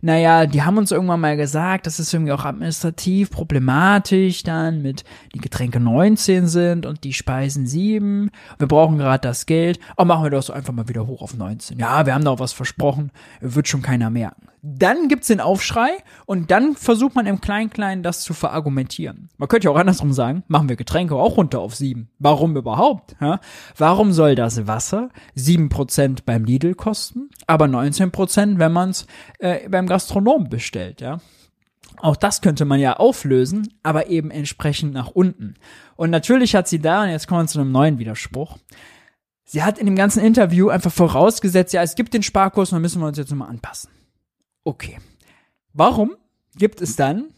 naja, 0.00 0.46
die 0.46 0.62
haben 0.62 0.78
uns 0.78 0.92
irgendwann 0.92 1.20
mal 1.20 1.36
gesagt, 1.36 1.86
dass 1.86 1.98
es 1.98 2.12
irgendwie 2.12 2.32
auch 2.32 2.44
administrativ 2.44 3.30
problematisch 3.30 4.44
dann 4.44 4.80
mit 4.80 5.04
die 5.34 5.40
Getränke 5.40 5.80
19 5.80 6.46
sind 6.46 6.86
und 6.86 7.02
die 7.02 7.12
Speisen 7.12 7.66
7. 7.66 8.30
Wir 8.58 8.68
brauchen 8.68 8.98
gerade 8.98 9.26
das 9.26 9.46
Geld. 9.46 9.80
Oh, 9.96 10.04
machen 10.04 10.22
wir 10.22 10.30
das 10.30 10.50
einfach 10.50 10.72
mal 10.72 10.88
wieder 10.88 11.06
hoch 11.06 11.20
auf 11.20 11.36
19. 11.36 11.78
Ja, 11.78 12.06
wir 12.06 12.14
haben 12.14 12.24
da 12.24 12.30
auch 12.30 12.38
was 12.38 12.52
versprochen. 12.52 13.10
Wird 13.40 13.66
schon 13.66 13.82
keiner 13.82 14.08
merken. 14.08 14.46
Dann 14.62 15.08
gibt's 15.08 15.28
den 15.28 15.40
Aufschrei 15.40 15.90
und 16.26 16.50
dann 16.50 16.74
versucht 16.74 17.14
man 17.14 17.26
im 17.26 17.40
Klein-Klein 17.40 18.02
das 18.02 18.22
zu 18.22 18.34
verargumentieren. 18.34 19.28
Man 19.36 19.48
könnte 19.48 19.66
ja 19.66 19.70
auch 19.70 19.78
andersrum 19.78 20.12
sagen, 20.12 20.42
machen 20.48 20.68
wir 20.68 20.76
Getränke 20.76 21.14
auch 21.14 21.36
runter 21.36 21.60
auf 21.60 21.74
sieben. 21.74 22.10
Warum 22.18 22.56
überhaupt? 22.56 23.16
Ja? 23.20 23.40
Warum 23.76 24.12
soll 24.12 24.34
das 24.34 24.66
Wasser 24.66 25.10
sieben 25.34 25.68
Prozent 25.68 26.24
beim 26.24 26.44
Lidl 26.44 26.74
kosten, 26.74 27.30
aber 27.46 27.68
19 27.68 28.10
Prozent, 28.10 28.58
wenn 28.58 28.72
man 28.72 28.90
es 28.90 29.06
äh, 29.38 29.68
beim 29.68 29.86
Gastronom 29.86 30.48
bestellt? 30.48 31.00
Ja? 31.00 31.18
Auch 32.00 32.16
das 32.16 32.40
könnte 32.40 32.64
man 32.64 32.80
ja 32.80 32.96
auflösen, 32.96 33.74
aber 33.82 34.08
eben 34.08 34.30
entsprechend 34.30 34.92
nach 34.92 35.08
unten. 35.08 35.54
Und 35.96 36.10
natürlich 36.10 36.54
hat 36.54 36.68
sie 36.68 36.78
da, 36.78 37.02
und 37.02 37.10
jetzt 37.10 37.26
kommen 37.26 37.42
wir 37.42 37.48
zu 37.48 37.60
einem 37.60 37.72
neuen 37.72 37.98
Widerspruch, 37.98 38.58
sie 39.44 39.62
hat 39.62 39.78
in 39.78 39.86
dem 39.86 39.96
ganzen 39.96 40.22
Interview 40.22 40.68
einfach 40.68 40.92
vorausgesetzt, 40.92 41.72
ja, 41.72 41.82
es 41.82 41.96
gibt 41.96 42.14
den 42.14 42.22
Sparkurs 42.22 42.70
und 42.70 42.76
dann 42.76 42.82
müssen 42.82 43.00
wir 43.00 43.06
uns 43.06 43.18
jetzt 43.18 43.30
nochmal 43.30 43.50
anpassen. 43.50 43.90
Okay. 44.68 44.98
Warum 45.72 46.14
gibt 46.54 46.82
es 46.82 46.94
dann 46.94 47.30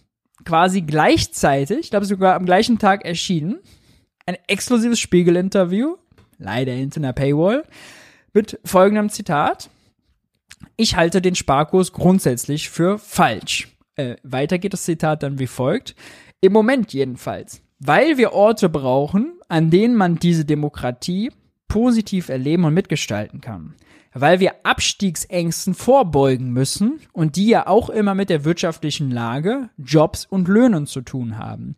quasi 0.44 0.80
gleichzeitig, 0.80 1.78
ich 1.78 1.90
glaube 1.90 2.04
sogar 2.04 2.34
am 2.34 2.44
gleichen 2.44 2.80
Tag 2.80 3.04
erschienen, 3.04 3.60
ein 4.26 4.36
exklusives 4.48 4.98
Spiegel-Interview, 4.98 5.94
leider 6.38 6.72
hinter 6.72 6.98
einer 6.98 7.12
Paywall, 7.12 7.62
mit 8.32 8.58
folgendem 8.64 9.10
Zitat. 9.10 9.70
Ich 10.76 10.96
halte 10.96 11.22
den 11.22 11.36
Sparkurs 11.36 11.92
grundsätzlich 11.92 12.68
für 12.68 12.98
falsch. 12.98 13.68
Äh, 13.94 14.16
weiter 14.24 14.58
geht 14.58 14.72
das 14.72 14.82
Zitat 14.82 15.22
dann 15.22 15.38
wie 15.38 15.46
folgt. 15.46 15.94
Im 16.40 16.52
Moment 16.52 16.92
jedenfalls. 16.92 17.62
Weil 17.78 18.18
wir 18.18 18.32
Orte 18.32 18.68
brauchen, 18.68 19.38
an 19.48 19.70
denen 19.70 19.94
man 19.94 20.16
diese 20.16 20.44
Demokratie 20.44 21.30
positiv 21.68 22.28
erleben 22.28 22.64
und 22.64 22.74
mitgestalten 22.74 23.40
kann 23.40 23.76
weil 24.12 24.40
wir 24.40 24.64
Abstiegsängsten 24.64 25.74
vorbeugen 25.74 26.50
müssen 26.50 27.00
und 27.12 27.36
die 27.36 27.46
ja 27.46 27.66
auch 27.66 27.90
immer 27.90 28.14
mit 28.14 28.30
der 28.30 28.44
wirtschaftlichen 28.44 29.11
Lage, 29.11 29.70
Jobs 29.78 30.26
und 30.26 30.48
Löhnen 30.48 30.86
zu 30.86 31.00
tun 31.02 31.38
haben. 31.38 31.76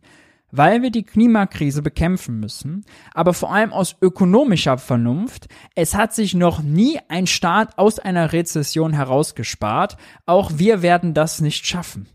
Weil 0.51 0.83
wir 0.83 0.91
die 0.91 1.03
Klimakrise 1.03 1.81
bekämpfen 1.81 2.39
müssen, 2.39 2.85
aber 3.13 3.33
vor 3.33 3.51
allem 3.51 3.73
aus 3.73 3.95
ökonomischer 4.01 4.77
Vernunft. 4.77 5.47
Es 5.73 5.95
hat 5.95 6.13
sich 6.13 6.35
noch 6.35 6.61
nie 6.61 6.99
ein 7.07 7.25
Staat 7.25 7.77
aus 7.79 7.97
einer 7.97 8.33
Rezession 8.33 8.93
herausgespart. 8.93 9.97
Auch 10.27 10.51
wir 10.55 10.83
werden 10.83 11.15
das 11.15 11.41
nicht 11.41 11.65
schaffen. 11.65 12.07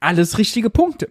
Alles 0.00 0.38
richtige 0.38 0.70
Punkte 0.70 1.08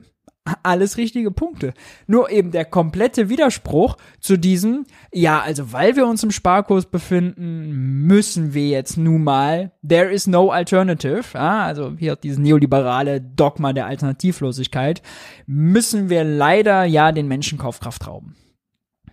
alles 0.63 0.97
richtige 0.97 1.31
Punkte. 1.31 1.73
Nur 2.05 2.29
eben 2.29 2.51
der 2.51 2.65
komplette 2.65 3.29
Widerspruch 3.29 3.97
zu 4.19 4.37
diesem, 4.37 4.85
ja, 5.13 5.41
also 5.41 5.71
weil 5.71 5.95
wir 5.95 6.05
uns 6.05 6.23
im 6.23 6.31
Sparkurs 6.31 6.85
befinden, 6.85 7.69
müssen 8.05 8.53
wir 8.53 8.67
jetzt 8.67 8.97
nun 8.97 9.23
mal, 9.23 9.71
there 9.87 10.11
is 10.11 10.27
no 10.27 10.49
alternative, 10.49 11.23
ja, 11.33 11.63
also 11.63 11.93
hier 11.97 12.15
dieses 12.17 12.39
neoliberale 12.39 13.21
Dogma 13.21 13.71
der 13.71 13.85
Alternativlosigkeit, 13.85 15.01
müssen 15.45 16.09
wir 16.09 16.23
leider 16.23 16.83
ja 16.83 17.11
den 17.11 17.27
Menschen 17.27 17.57
Kaufkraft 17.57 18.05
rauben. 18.05 18.35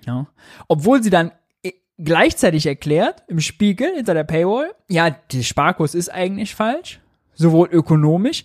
Ja. 0.06 0.26
Obwohl 0.66 1.02
sie 1.02 1.10
dann 1.10 1.30
äh, 1.62 1.72
gleichzeitig 1.98 2.66
erklärt, 2.66 3.22
im 3.28 3.40
Spiegel, 3.40 3.94
hinter 3.94 4.14
der 4.14 4.24
Paywall, 4.24 4.72
ja, 4.88 5.10
der 5.10 5.42
Sparkurs 5.42 5.94
ist 5.94 6.08
eigentlich 6.08 6.56
falsch, 6.56 7.00
sowohl 7.34 7.68
ökonomisch 7.70 8.44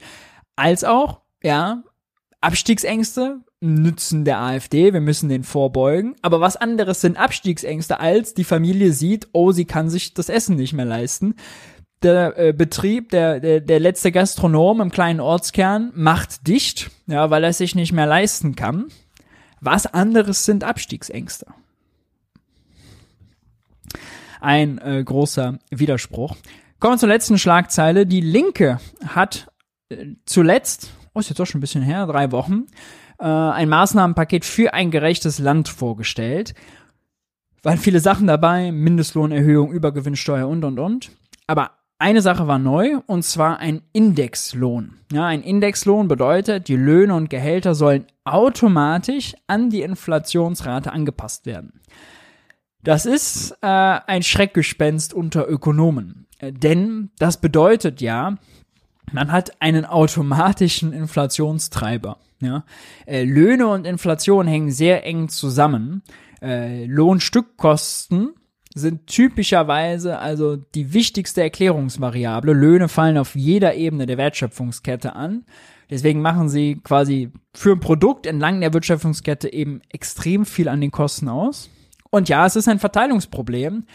als 0.55 0.83
auch, 0.83 1.21
ja, 1.41 1.83
Abstiegsängste 2.45 3.39
nützen 3.59 4.23
der 4.23 4.39
AfD, 4.39 4.93
wir 4.93 5.01
müssen 5.01 5.29
den 5.29 5.43
vorbeugen. 5.43 6.15
Aber 6.21 6.41
was 6.41 6.55
anderes 6.55 7.01
sind 7.01 7.17
Abstiegsängste, 7.17 7.99
als 7.99 8.35
die 8.35 8.43
Familie 8.43 8.91
sieht, 8.91 9.29
oh, 9.33 9.51
sie 9.51 9.65
kann 9.65 9.89
sich 9.89 10.13
das 10.13 10.29
Essen 10.29 10.55
nicht 10.55 10.73
mehr 10.73 10.85
leisten. 10.85 11.35
Der 12.03 12.37
äh, 12.37 12.53
Betrieb, 12.53 13.09
der, 13.09 13.39
der, 13.39 13.61
der 13.61 13.79
letzte 13.79 14.11
Gastronom 14.11 14.79
im 14.79 14.91
kleinen 14.91 15.21
Ortskern 15.21 15.91
macht 15.95 16.47
dicht, 16.47 16.91
ja, 17.07 17.31
weil 17.31 17.43
er 17.43 17.53
sich 17.53 17.73
nicht 17.73 17.93
mehr 17.93 18.05
leisten 18.05 18.55
kann. 18.55 18.89
Was 19.59 19.87
anderes 19.87 20.45
sind 20.45 20.63
Abstiegsängste? 20.63 21.47
Ein 24.39 24.77
äh, 24.77 25.03
großer 25.03 25.57
Widerspruch. 25.71 26.35
Kommen 26.79 26.93
wir 26.93 26.99
zur 26.99 27.09
letzten 27.09 27.39
Schlagzeile. 27.39 28.05
Die 28.05 28.21
Linke 28.21 28.79
hat 29.07 29.47
äh, 29.89 30.09
zuletzt 30.25 30.91
oh, 31.15 31.19
ist 31.19 31.29
jetzt 31.29 31.41
auch 31.41 31.45
schon 31.45 31.59
ein 31.59 31.61
bisschen 31.61 31.81
her, 31.81 32.05
drei 32.05 32.31
Wochen, 32.31 32.65
äh, 33.19 33.25
ein 33.25 33.69
Maßnahmenpaket 33.69 34.45
für 34.45 34.73
ein 34.73 34.91
gerechtes 34.91 35.39
Land 35.39 35.69
vorgestellt. 35.69 36.53
Waren 37.63 37.79
viele 37.79 37.99
Sachen 37.99 38.27
dabei, 38.27 38.71
Mindestlohnerhöhung, 38.71 39.71
Übergewinnsteuer 39.71 40.47
und, 40.47 40.63
und, 40.63 40.77
und. 40.77 41.11
Aber 41.47 41.71
eine 41.97 42.21
Sache 42.21 42.47
war 42.47 42.59
neu, 42.59 42.97
und 43.07 43.23
zwar 43.23 43.57
ein 43.59 43.81
Indexlohn. 43.93 44.99
Ja, 45.11 45.25
ein 45.25 45.41
Indexlohn 45.41 46.07
bedeutet, 46.07 46.67
die 46.67 46.75
Löhne 46.75 47.15
und 47.15 47.29
Gehälter 47.29 47.73
sollen 47.73 48.05
automatisch 48.25 49.33
an 49.47 49.69
die 49.69 49.81
Inflationsrate 49.81 50.91
angepasst 50.91 51.45
werden. 51.45 51.81
Das 52.83 53.05
ist 53.05 53.51
äh, 53.61 53.67
ein 53.67 54.21
Schreckgespenst 54.21 55.13
unter 55.13 55.47
Ökonomen. 55.47 56.27
Äh, 56.39 56.51
denn 56.51 57.11
das 57.17 57.39
bedeutet 57.39 58.01
ja, 58.01 58.37
man 59.11 59.31
hat 59.31 59.61
einen 59.61 59.85
automatischen 59.85 60.93
Inflationstreiber. 60.93 62.17
Ja? 62.39 62.63
Äh, 63.05 63.23
Löhne 63.23 63.67
und 63.67 63.85
Inflation 63.85 64.47
hängen 64.47 64.71
sehr 64.71 65.05
eng 65.05 65.29
zusammen. 65.29 66.03
Äh, 66.41 66.85
Lohnstückkosten 66.85 68.33
sind 68.73 69.07
typischerweise 69.07 70.19
also 70.19 70.57
die 70.57 70.93
wichtigste 70.93 71.41
Erklärungsvariable. 71.41 72.53
Löhne 72.53 72.89
fallen 72.89 73.17
auf 73.17 73.35
jeder 73.35 73.75
Ebene 73.75 74.05
der 74.05 74.17
Wertschöpfungskette 74.17 75.15
an. 75.15 75.45
Deswegen 75.89 76.21
machen 76.21 76.49
sie 76.49 76.81
quasi 76.83 77.31
für 77.53 77.71
ein 77.71 77.79
Produkt 77.79 78.25
entlang 78.25 78.59
der 78.59 78.73
Wertschöpfungskette 78.73 79.53
eben 79.53 79.81
extrem 79.89 80.45
viel 80.45 80.67
an 80.67 80.81
den 80.81 80.91
Kosten 80.91 81.29
aus. 81.29 81.69
Und 82.09 82.27
ja, 82.27 82.45
es 82.45 82.55
ist 82.55 82.67
ein 82.67 82.79
Verteilungsproblem. 82.79 83.85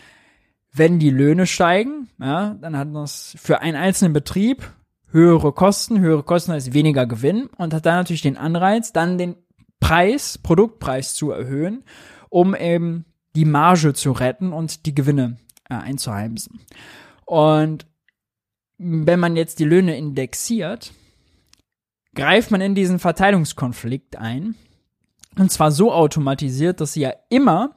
Wenn 0.73 0.99
die 0.99 1.11
Löhne 1.11 1.47
steigen, 1.47 2.09
ja, 2.19 2.55
dann 2.61 2.77
hat 2.77 2.95
das 2.95 3.35
für 3.39 3.61
einen 3.61 3.77
einzelnen 3.77 4.13
Betrieb 4.13 4.73
höhere 5.13 5.53
Kosten, 5.53 6.01
höhere 6.01 6.23
Kosten 6.23 6.53
heißt 6.53 6.73
weniger 6.73 7.07
Gewinn 7.07 7.47
und 7.57 7.75
hat 7.75 7.87
dann 7.87 7.97
natürlich 7.97 8.23
den 8.23 8.37
Anreiz, 8.37 8.93
dann 8.93 9.19
den 9.19 9.37
Preis, 9.81 10.39
Produktpreis 10.39 11.15
zu 11.15 11.31
erhöhen, 11.31 11.85
um 12.29 12.55
eben 12.55 13.07
die 13.35 13.45
Marge 13.45 13.95
zu 13.95 14.13
retten 14.13 14.53
und 14.53 14.87
die 14.87 14.95
Gewinne 14.95 15.39
äh, 15.69 15.75
einzuheimsen. 15.75 16.61
Und 17.25 17.87
wenn 18.79 19.21
man 19.21 19.37
jetzt 19.37 19.59
die 19.59 19.65
Löhne 19.65 19.97
indexiert, 19.97 20.93
greift 22.15 22.51
man 22.51 22.61
in 22.61 22.75
diesen 22.75 22.99
Verteilungskonflikt 22.99 24.17
ein. 24.17 24.55
Und 25.39 25.53
zwar 25.53 25.71
so 25.71 25.93
automatisiert, 25.93 26.81
dass 26.81 26.95
sie 26.95 27.03
ja 27.03 27.13
immer 27.29 27.77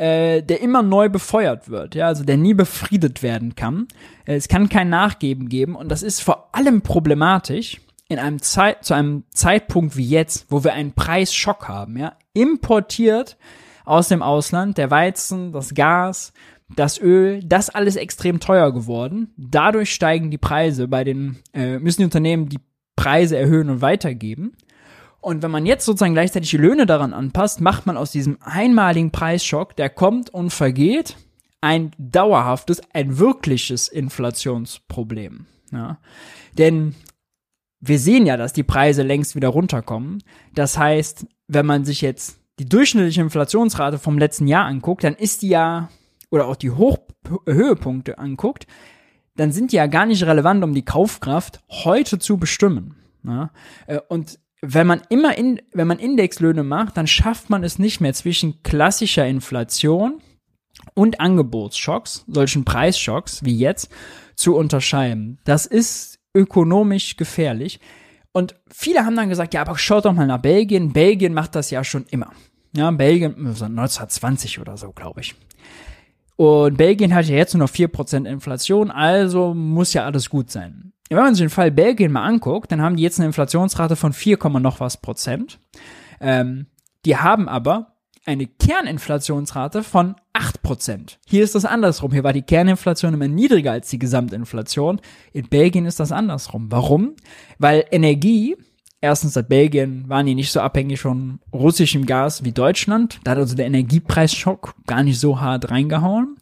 äh, 0.00 0.42
der 0.42 0.62
immer 0.62 0.82
neu 0.82 1.10
befeuert 1.10 1.68
wird, 1.68 1.94
ja, 1.94 2.06
also 2.06 2.24
der 2.24 2.38
nie 2.38 2.54
befriedet 2.54 3.22
werden 3.22 3.54
kann. 3.54 3.86
Äh, 4.24 4.36
es 4.36 4.48
kann 4.48 4.70
kein 4.70 4.88
Nachgeben 4.88 5.50
geben 5.50 5.76
und 5.76 5.90
das 5.90 6.02
ist 6.02 6.22
vor 6.22 6.48
allem 6.52 6.80
problematisch 6.80 7.82
in 8.08 8.18
einem 8.18 8.40
Zeit, 8.40 8.82
zu 8.82 8.94
einem 8.94 9.24
Zeitpunkt 9.30 9.98
wie 9.98 10.08
jetzt, 10.08 10.46
wo 10.48 10.64
wir 10.64 10.72
einen 10.72 10.92
Preisschock 10.92 11.68
haben, 11.68 11.98
ja, 11.98 12.14
importiert 12.32 13.36
aus 13.84 14.08
dem 14.08 14.22
Ausland, 14.22 14.78
der 14.78 14.90
Weizen, 14.90 15.52
das 15.52 15.74
Gas, 15.74 16.32
das 16.74 16.98
Öl, 16.98 17.42
das 17.44 17.68
alles 17.68 17.96
extrem 17.96 18.40
teuer 18.40 18.72
geworden. 18.72 19.34
Dadurch 19.36 19.92
steigen 19.92 20.30
die 20.30 20.38
Preise 20.38 20.88
bei 20.88 21.04
den, 21.04 21.40
äh, 21.52 21.78
müssen 21.78 22.00
die 22.00 22.06
Unternehmen 22.06 22.48
die 22.48 22.60
Preise 22.96 23.36
erhöhen 23.36 23.68
und 23.68 23.82
weitergeben. 23.82 24.56
Und 25.20 25.42
wenn 25.42 25.50
man 25.50 25.66
jetzt 25.66 25.84
sozusagen 25.84 26.14
gleichzeitig 26.14 26.50
die 26.50 26.56
Löhne 26.56 26.86
daran 26.86 27.12
anpasst, 27.12 27.60
macht 27.60 27.86
man 27.86 27.96
aus 27.96 28.10
diesem 28.10 28.38
einmaligen 28.40 29.10
Preisschock, 29.10 29.76
der 29.76 29.90
kommt 29.90 30.30
und 30.30 30.50
vergeht, 30.50 31.16
ein 31.60 31.90
dauerhaftes, 31.98 32.80
ein 32.94 33.18
wirkliches 33.18 33.88
Inflationsproblem. 33.88 35.46
Ja. 35.72 35.98
Denn 36.56 36.94
wir 37.80 37.98
sehen 37.98 38.26
ja, 38.26 38.36
dass 38.36 38.52
die 38.52 38.62
Preise 38.62 39.02
längst 39.02 39.36
wieder 39.36 39.48
runterkommen. 39.48 40.22
Das 40.54 40.78
heißt, 40.78 41.26
wenn 41.48 41.66
man 41.66 41.84
sich 41.84 42.00
jetzt 42.00 42.38
die 42.58 42.68
durchschnittliche 42.68 43.22
Inflationsrate 43.22 43.98
vom 43.98 44.18
letzten 44.18 44.46
Jahr 44.46 44.66
anguckt, 44.66 45.04
dann 45.04 45.14
ist 45.14 45.42
die 45.42 45.48
ja, 45.48 45.88
oder 46.30 46.46
auch 46.46 46.56
die 46.56 46.70
Hoch 46.70 46.98
Höhepunkte 47.46 48.18
anguckt, 48.18 48.66
dann 49.36 49.52
sind 49.52 49.72
die 49.72 49.76
ja 49.76 49.86
gar 49.86 50.06
nicht 50.06 50.24
relevant, 50.24 50.64
um 50.64 50.74
die 50.74 50.84
Kaufkraft 50.84 51.60
heute 51.68 52.18
zu 52.18 52.38
bestimmen. 52.38 52.96
Ja. 53.24 53.50
Äh, 53.86 54.00
und 54.08 54.38
wenn 54.62 54.86
man 54.86 55.02
immer 55.08 55.36
in, 55.36 55.60
wenn 55.72 55.86
man 55.86 55.98
Indexlöhne 55.98 56.62
macht, 56.62 56.96
dann 56.96 57.06
schafft 57.06 57.50
man 57.50 57.64
es 57.64 57.78
nicht 57.78 58.00
mehr 58.00 58.12
zwischen 58.12 58.62
klassischer 58.62 59.26
Inflation 59.26 60.20
und 60.94 61.20
Angebotsschocks, 61.20 62.24
solchen 62.28 62.64
Preisschocks 62.64 63.44
wie 63.44 63.56
jetzt, 63.56 63.90
zu 64.34 64.56
unterscheiden. 64.56 65.38
Das 65.44 65.66
ist 65.66 66.18
ökonomisch 66.34 67.16
gefährlich. 67.16 67.80
Und 68.32 68.54
viele 68.70 69.04
haben 69.04 69.16
dann 69.16 69.28
gesagt, 69.28 69.54
ja, 69.54 69.62
aber 69.62 69.76
schaut 69.76 70.04
doch 70.04 70.12
mal 70.12 70.26
nach 70.26 70.40
Belgien. 70.40 70.92
Belgien 70.92 71.34
macht 71.34 71.54
das 71.54 71.70
ja 71.70 71.82
schon 71.82 72.06
immer. 72.10 72.30
Ja, 72.76 72.90
Belgien, 72.90 73.34
1920 73.36 74.60
oder 74.60 74.76
so, 74.76 74.92
glaube 74.92 75.20
ich. 75.20 75.34
Und 76.36 76.78
Belgien 76.78 77.14
hat 77.14 77.26
ja 77.26 77.36
jetzt 77.36 77.54
nur 77.54 77.66
noch 77.66 77.72
4% 77.72 78.26
Inflation, 78.26 78.90
also 78.90 79.52
muss 79.52 79.92
ja 79.92 80.06
alles 80.06 80.30
gut 80.30 80.50
sein. 80.50 80.92
Wenn 81.16 81.24
man 81.24 81.34
sich 81.34 81.44
den 81.44 81.50
Fall 81.50 81.70
Belgien 81.70 82.12
mal 82.12 82.24
anguckt, 82.24 82.70
dann 82.70 82.80
haben 82.80 82.96
die 82.96 83.02
jetzt 83.02 83.18
eine 83.18 83.26
Inflationsrate 83.26 83.96
von 83.96 84.12
4, 84.12 84.38
noch 84.60 84.80
was 84.80 84.96
Prozent. 84.96 85.58
Ähm, 86.20 86.66
die 87.04 87.16
haben 87.16 87.48
aber 87.48 87.94
eine 88.26 88.46
Kerninflationsrate 88.46 89.82
von 89.82 90.14
8%. 90.34 91.16
Hier 91.26 91.42
ist 91.42 91.54
das 91.54 91.64
andersrum. 91.64 92.12
Hier 92.12 92.22
war 92.22 92.32
die 92.32 92.42
Kerninflation 92.42 93.14
immer 93.14 93.28
niedriger 93.28 93.72
als 93.72 93.88
die 93.88 93.98
Gesamtinflation. 93.98 95.00
In 95.32 95.48
Belgien 95.48 95.86
ist 95.86 95.98
das 95.98 96.12
andersrum. 96.12 96.66
Warum? 96.70 97.14
Weil 97.58 97.86
Energie, 97.90 98.56
erstens 99.00 99.32
seit 99.32 99.48
Belgien 99.48 100.08
waren 100.08 100.26
die 100.26 100.34
nicht 100.34 100.52
so 100.52 100.60
abhängig 100.60 101.00
von 101.00 101.40
russischem 101.52 102.06
Gas 102.06 102.44
wie 102.44 102.52
Deutschland. 102.52 103.18
Da 103.24 103.32
hat 103.32 103.38
also 103.38 103.56
der 103.56 103.66
Energiepreisschock 103.66 104.74
gar 104.86 105.02
nicht 105.02 105.18
so 105.18 105.40
hart 105.40 105.70
reingehauen. 105.70 106.36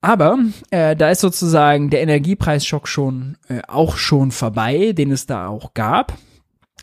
Aber 0.00 0.38
äh, 0.70 0.94
da 0.94 1.10
ist 1.10 1.20
sozusagen 1.20 1.90
der 1.90 2.02
Energiepreisschock 2.02 2.86
schon 2.86 3.36
äh, 3.48 3.62
auch 3.66 3.96
schon 3.96 4.30
vorbei, 4.30 4.92
den 4.92 5.10
es 5.10 5.26
da 5.26 5.48
auch 5.48 5.74
gab 5.74 6.16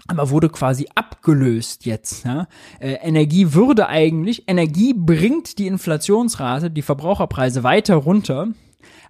aber 0.07 0.30
wurde 0.30 0.49
quasi 0.49 0.88
abgelöst 0.95 1.86
jetzt. 1.86 2.26
Ja? 2.26 2.47
Äh, 2.80 2.93
Energie 3.01 3.53
würde 3.53 3.88
eigentlich, 3.88 4.47
Energie 4.47 4.93
bringt 4.93 5.57
die 5.57 5.68
Inflationsrate, 5.68 6.70
die 6.70 6.82
Verbraucherpreise 6.82 7.63
weiter 7.63 7.95
runter, 7.95 8.49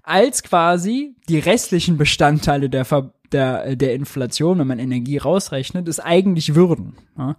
als 0.04 0.44
quasi 0.44 1.16
die 1.28 1.40
restlichen 1.40 1.98
Bestandteile 1.98 2.70
der, 2.70 2.86
Ver 2.86 3.14
der, 3.32 3.76
der 3.76 3.94
Inflation, 3.94 4.60
wenn 4.60 4.68
man 4.68 4.80
Energie 4.80 5.18
rausrechnet, 5.18 5.88
es 5.88 6.00
eigentlich 6.00 6.56
würden. 6.56 6.96
Ja? 7.18 7.36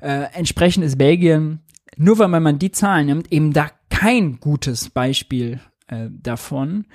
Äh, 0.00 0.26
entsprechend 0.32 0.84
ist 0.84 0.98
Belgien, 0.98 1.60
nur 1.96 2.18
weil 2.18 2.28
man 2.28 2.58
die 2.58 2.72
Zahlen 2.72 3.06
nimmt, 3.06 3.32
eben 3.32 3.52
da 3.52 3.70
kein 3.88 4.40
gutes 4.40 4.90
Beispiel 4.90 5.60
äh, 5.88 6.08
davon. 6.10 6.86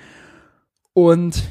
Und 0.92 1.42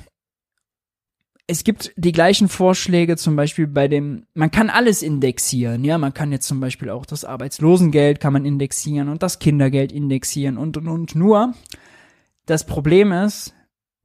es 1.48 1.64
gibt 1.64 1.92
die 1.98 2.14
gleichen 2.14 2.48
Vorschläge 2.48 3.18
zum 3.18 3.36
Beispiel 3.36 3.68
bei 3.68 3.88
dem, 3.88 4.26
man 4.34 4.52
kann 4.52 4.70
alles 4.70 5.02
indexieren, 5.02 5.84
ja, 5.84 5.98
man 5.98 6.14
kann 6.14 6.32
jetzt 6.32 6.48
zum 6.48 6.60
Beispiel 6.62 6.90
auch 6.90 7.06
das 7.06 7.26
Arbeitslosengeld 7.26 8.20
kann 8.20 8.34
man 8.34 8.46
indexieren 8.46 9.10
und 9.10 9.22
das 9.22 9.40
Kindergeld 9.40 9.92
indexieren 9.92 10.58
und 10.58 10.78
und 10.78 10.88
und 10.88 11.16
nur. 11.16 11.54
Das 12.46 12.66
Problem 12.66 13.12
ist, 13.12 13.54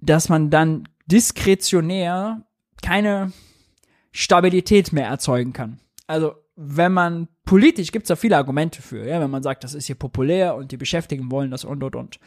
dass 0.01 0.29
man 0.29 0.51
dann 0.51 0.89
diskretionär 1.07 2.43
keine 2.83 3.33
Stabilität 4.11 4.93
mehr 4.93 5.07
erzeugen 5.07 5.53
kann. 5.53 5.79
Also 6.07 6.35
wenn 6.57 6.93
man 6.93 7.29
politisch 7.45 7.93
gibt 7.93 8.05
es 8.05 8.09
da 8.09 8.17
viele 8.17 8.37
Argumente 8.37 8.83
für, 8.83 9.07
ja, 9.07 9.21
wenn 9.21 9.31
man 9.31 9.43
sagt, 9.43 9.63
das 9.63 9.75
ist 9.75 9.87
hier 9.87 9.95
populär 9.95 10.57
und 10.57 10.73
die 10.73 10.77
Beschäftigten 10.77 11.31
wollen 11.31 11.51
das 11.51 11.65
und 11.65 11.83
und 11.85 11.95
und. 11.95 12.19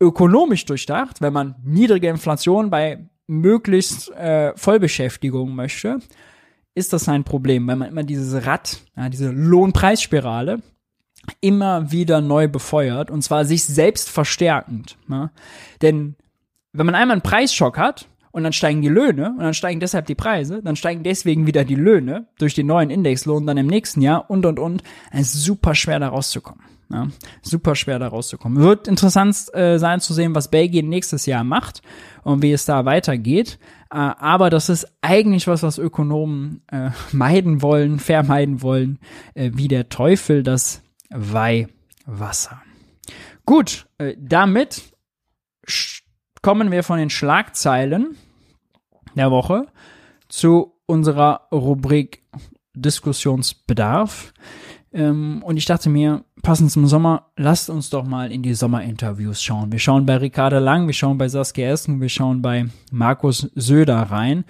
Ökonomisch 0.00 0.64
durchdacht, 0.64 1.20
wenn 1.20 1.32
man 1.32 1.54
niedrige 1.64 2.08
Inflation 2.08 2.70
bei 2.70 3.08
möglichst 3.26 4.10
äh, 4.10 4.52
Vollbeschäftigung 4.56 5.54
möchte, 5.54 5.98
ist 6.74 6.92
das 6.92 7.08
ein 7.08 7.24
Problem, 7.24 7.66
weil 7.66 7.76
man 7.76 7.88
immer 7.88 8.02
dieses 8.02 8.46
Rad, 8.46 8.80
ja, 8.96 9.08
diese 9.08 9.30
Lohnpreisspirale 9.30 10.60
immer 11.40 11.90
wieder 11.90 12.20
neu 12.20 12.48
befeuert 12.48 13.10
und 13.10 13.22
zwar 13.22 13.44
sich 13.44 13.64
selbst 13.64 14.10
verstärkend. 14.10 14.98
Ja? 15.08 15.30
Denn 15.80 16.16
wenn 16.72 16.86
man 16.86 16.94
einmal 16.94 17.14
einen 17.14 17.22
Preisschock 17.22 17.78
hat 17.78 18.08
und 18.34 18.42
dann 18.42 18.52
steigen 18.52 18.82
die 18.82 18.88
Löhne 18.88 19.30
und 19.30 19.44
dann 19.44 19.54
steigen 19.54 19.78
deshalb 19.78 20.06
die 20.06 20.16
Preise, 20.16 20.60
dann 20.60 20.74
steigen 20.74 21.04
deswegen 21.04 21.46
wieder 21.46 21.64
die 21.64 21.76
Löhne 21.76 22.26
durch 22.36 22.54
den 22.54 22.66
neuen 22.66 22.90
Indexlohn 22.90 23.46
dann 23.46 23.56
im 23.56 23.68
nächsten 23.68 24.02
Jahr 24.02 24.28
und 24.28 24.44
und 24.44 24.58
und, 24.58 24.82
es 25.12 25.36
ist 25.36 25.44
super 25.44 25.76
schwer 25.76 26.00
da 26.00 26.08
rauszukommen. 26.08 26.64
Ja, 26.90 27.06
super 27.42 27.76
schwer 27.76 28.00
da 28.00 28.08
rauszukommen. 28.08 28.60
Wird 28.60 28.88
interessant 28.88 29.36
äh, 29.54 29.78
sein 29.78 30.00
zu 30.00 30.12
sehen, 30.12 30.34
was 30.34 30.50
Belgien 30.50 30.88
nächstes 30.88 31.26
Jahr 31.26 31.44
macht 31.44 31.80
und 32.24 32.42
wie 32.42 32.52
es 32.52 32.64
da 32.64 32.84
weitergeht. 32.84 33.60
Äh, 33.90 33.98
aber 33.98 34.50
das 34.50 34.68
ist 34.68 34.92
eigentlich 35.00 35.46
was, 35.46 35.62
was 35.62 35.78
Ökonomen 35.78 36.62
äh, 36.72 36.90
meiden 37.12 37.62
wollen, 37.62 38.00
vermeiden 38.00 38.62
wollen, 38.62 38.98
äh, 39.34 39.52
wie 39.54 39.68
der 39.68 39.88
Teufel 39.88 40.42
das 40.42 40.82
Weihwasser. 41.08 42.60
Gut, 43.46 43.86
äh, 43.98 44.16
damit 44.18 44.82
kommen 46.42 46.72
wir 46.72 46.82
von 46.82 46.98
den 46.98 47.10
Schlagzeilen 47.10 48.16
der 49.16 49.30
Woche 49.30 49.66
zu 50.28 50.74
unserer 50.86 51.48
Rubrik 51.52 52.22
Diskussionsbedarf. 52.74 54.32
Ähm, 54.92 55.42
und 55.44 55.56
ich 55.56 55.64
dachte 55.64 55.88
mir, 55.88 56.24
passend 56.42 56.70
zum 56.70 56.86
Sommer, 56.86 57.30
lasst 57.36 57.70
uns 57.70 57.90
doch 57.90 58.04
mal 58.04 58.30
in 58.30 58.42
die 58.42 58.54
Sommerinterviews 58.54 59.42
schauen. 59.42 59.72
Wir 59.72 59.78
schauen 59.78 60.06
bei 60.06 60.16
Ricarda 60.16 60.58
Lang, 60.58 60.86
wir 60.86 60.94
schauen 60.94 61.18
bei 61.18 61.28
Saskia 61.28 61.70
Essen, 61.70 62.00
wir 62.00 62.08
schauen 62.08 62.42
bei 62.42 62.66
Markus 62.90 63.50
Söder 63.54 64.02
rein. 64.02 64.44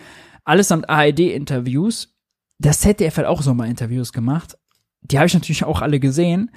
Allesamt 0.45 0.89
ARD-Interviews. 0.89 2.15
Das 2.59 2.81
ZDF 2.81 3.17
hat 3.17 3.25
auch 3.27 3.43
Sommerinterviews 3.43 4.13
gemacht. 4.13 4.59
Die 5.03 5.19
habe 5.19 5.27
ich 5.27 5.35
natürlich 5.35 5.65
auch 5.65 5.83
alle 5.83 6.01
gesehen. 6.01 6.51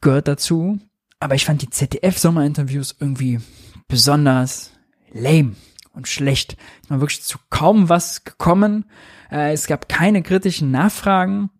Gehört 0.00 0.28
dazu. 0.28 0.78
Aber 1.20 1.34
ich 1.34 1.44
fand 1.44 1.62
die 1.62 1.70
ZDF-Sommerinterviews 1.70 2.96
irgendwie 3.00 3.40
besonders 3.88 4.72
lame 5.12 5.56
und 5.98 6.08
schlecht. 6.08 6.56
Es 6.82 6.90
war 6.90 7.00
wirklich 7.00 7.22
zu 7.22 7.38
kaum 7.50 7.90
was 7.90 8.24
gekommen. 8.24 8.86
Äh, 9.30 9.52
es 9.52 9.66
gab 9.66 9.88
keine 9.88 10.22
kritischen 10.22 10.70
Nachfragen 10.70 11.50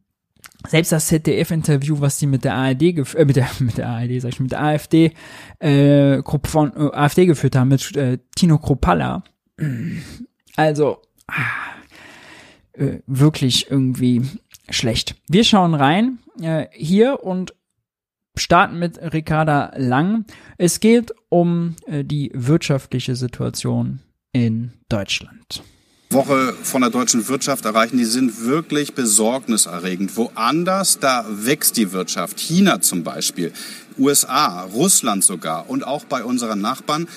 selbst 0.66 0.92
das 0.92 1.06
ZDF-Interview, 1.06 2.00
was 2.00 2.18
die 2.18 2.26
mit 2.26 2.44
der 2.44 2.54
ARD, 2.54 2.82
äh, 2.82 3.24
mit 3.24 3.36
der, 3.36 3.48
mit 3.60 3.78
der 3.78 3.88
ARD, 3.88 4.20
sag 4.20 4.32
ich, 4.32 4.40
mit 4.40 4.52
der 4.52 4.62
AfD, 4.62 5.12
äh, 5.60 6.22
von 6.44 6.72
äh, 6.76 6.94
AfD 6.94 7.26
geführt 7.26 7.56
haben, 7.56 7.68
mit 7.68 7.96
äh, 7.96 8.18
Tino 8.34 8.58
Kropalla. 8.58 9.22
Also, 10.56 11.02
ah, 11.28 11.44
äh, 12.72 12.98
wirklich 13.06 13.70
irgendwie 13.70 14.22
schlecht. 14.70 15.14
Wir 15.28 15.44
schauen 15.44 15.72
rein, 15.72 16.18
äh, 16.42 16.66
hier 16.72 17.22
und 17.22 17.54
starten 18.34 18.80
mit 18.80 18.98
Ricarda 18.98 19.70
Lang. 19.76 20.24
Es 20.56 20.80
geht 20.80 21.14
um 21.28 21.76
äh, 21.86 22.02
die 22.02 22.32
wirtschaftliche 22.34 23.14
Situation 23.14 24.00
in 24.38 24.72
Deutschland. 24.88 25.62
Woche 26.10 26.54
von 26.62 26.80
der 26.80 26.90
deutschen 26.90 27.28
Wirtschaft 27.28 27.66
erreichen, 27.66 27.98
die 27.98 28.06
sind 28.06 28.46
wirklich 28.46 28.94
besorgniserregend. 28.94 30.16
Woanders, 30.16 31.00
da 31.00 31.26
wächst 31.28 31.76
die 31.76 31.92
Wirtschaft. 31.92 32.38
China 32.38 32.80
zum 32.80 33.04
Beispiel, 33.04 33.52
USA, 33.98 34.62
Russland 34.62 35.22
sogar 35.22 35.68
und 35.68 35.86
auch 35.86 36.04
bei 36.04 36.24
unseren 36.24 36.60
Nachbarn. 36.60 37.08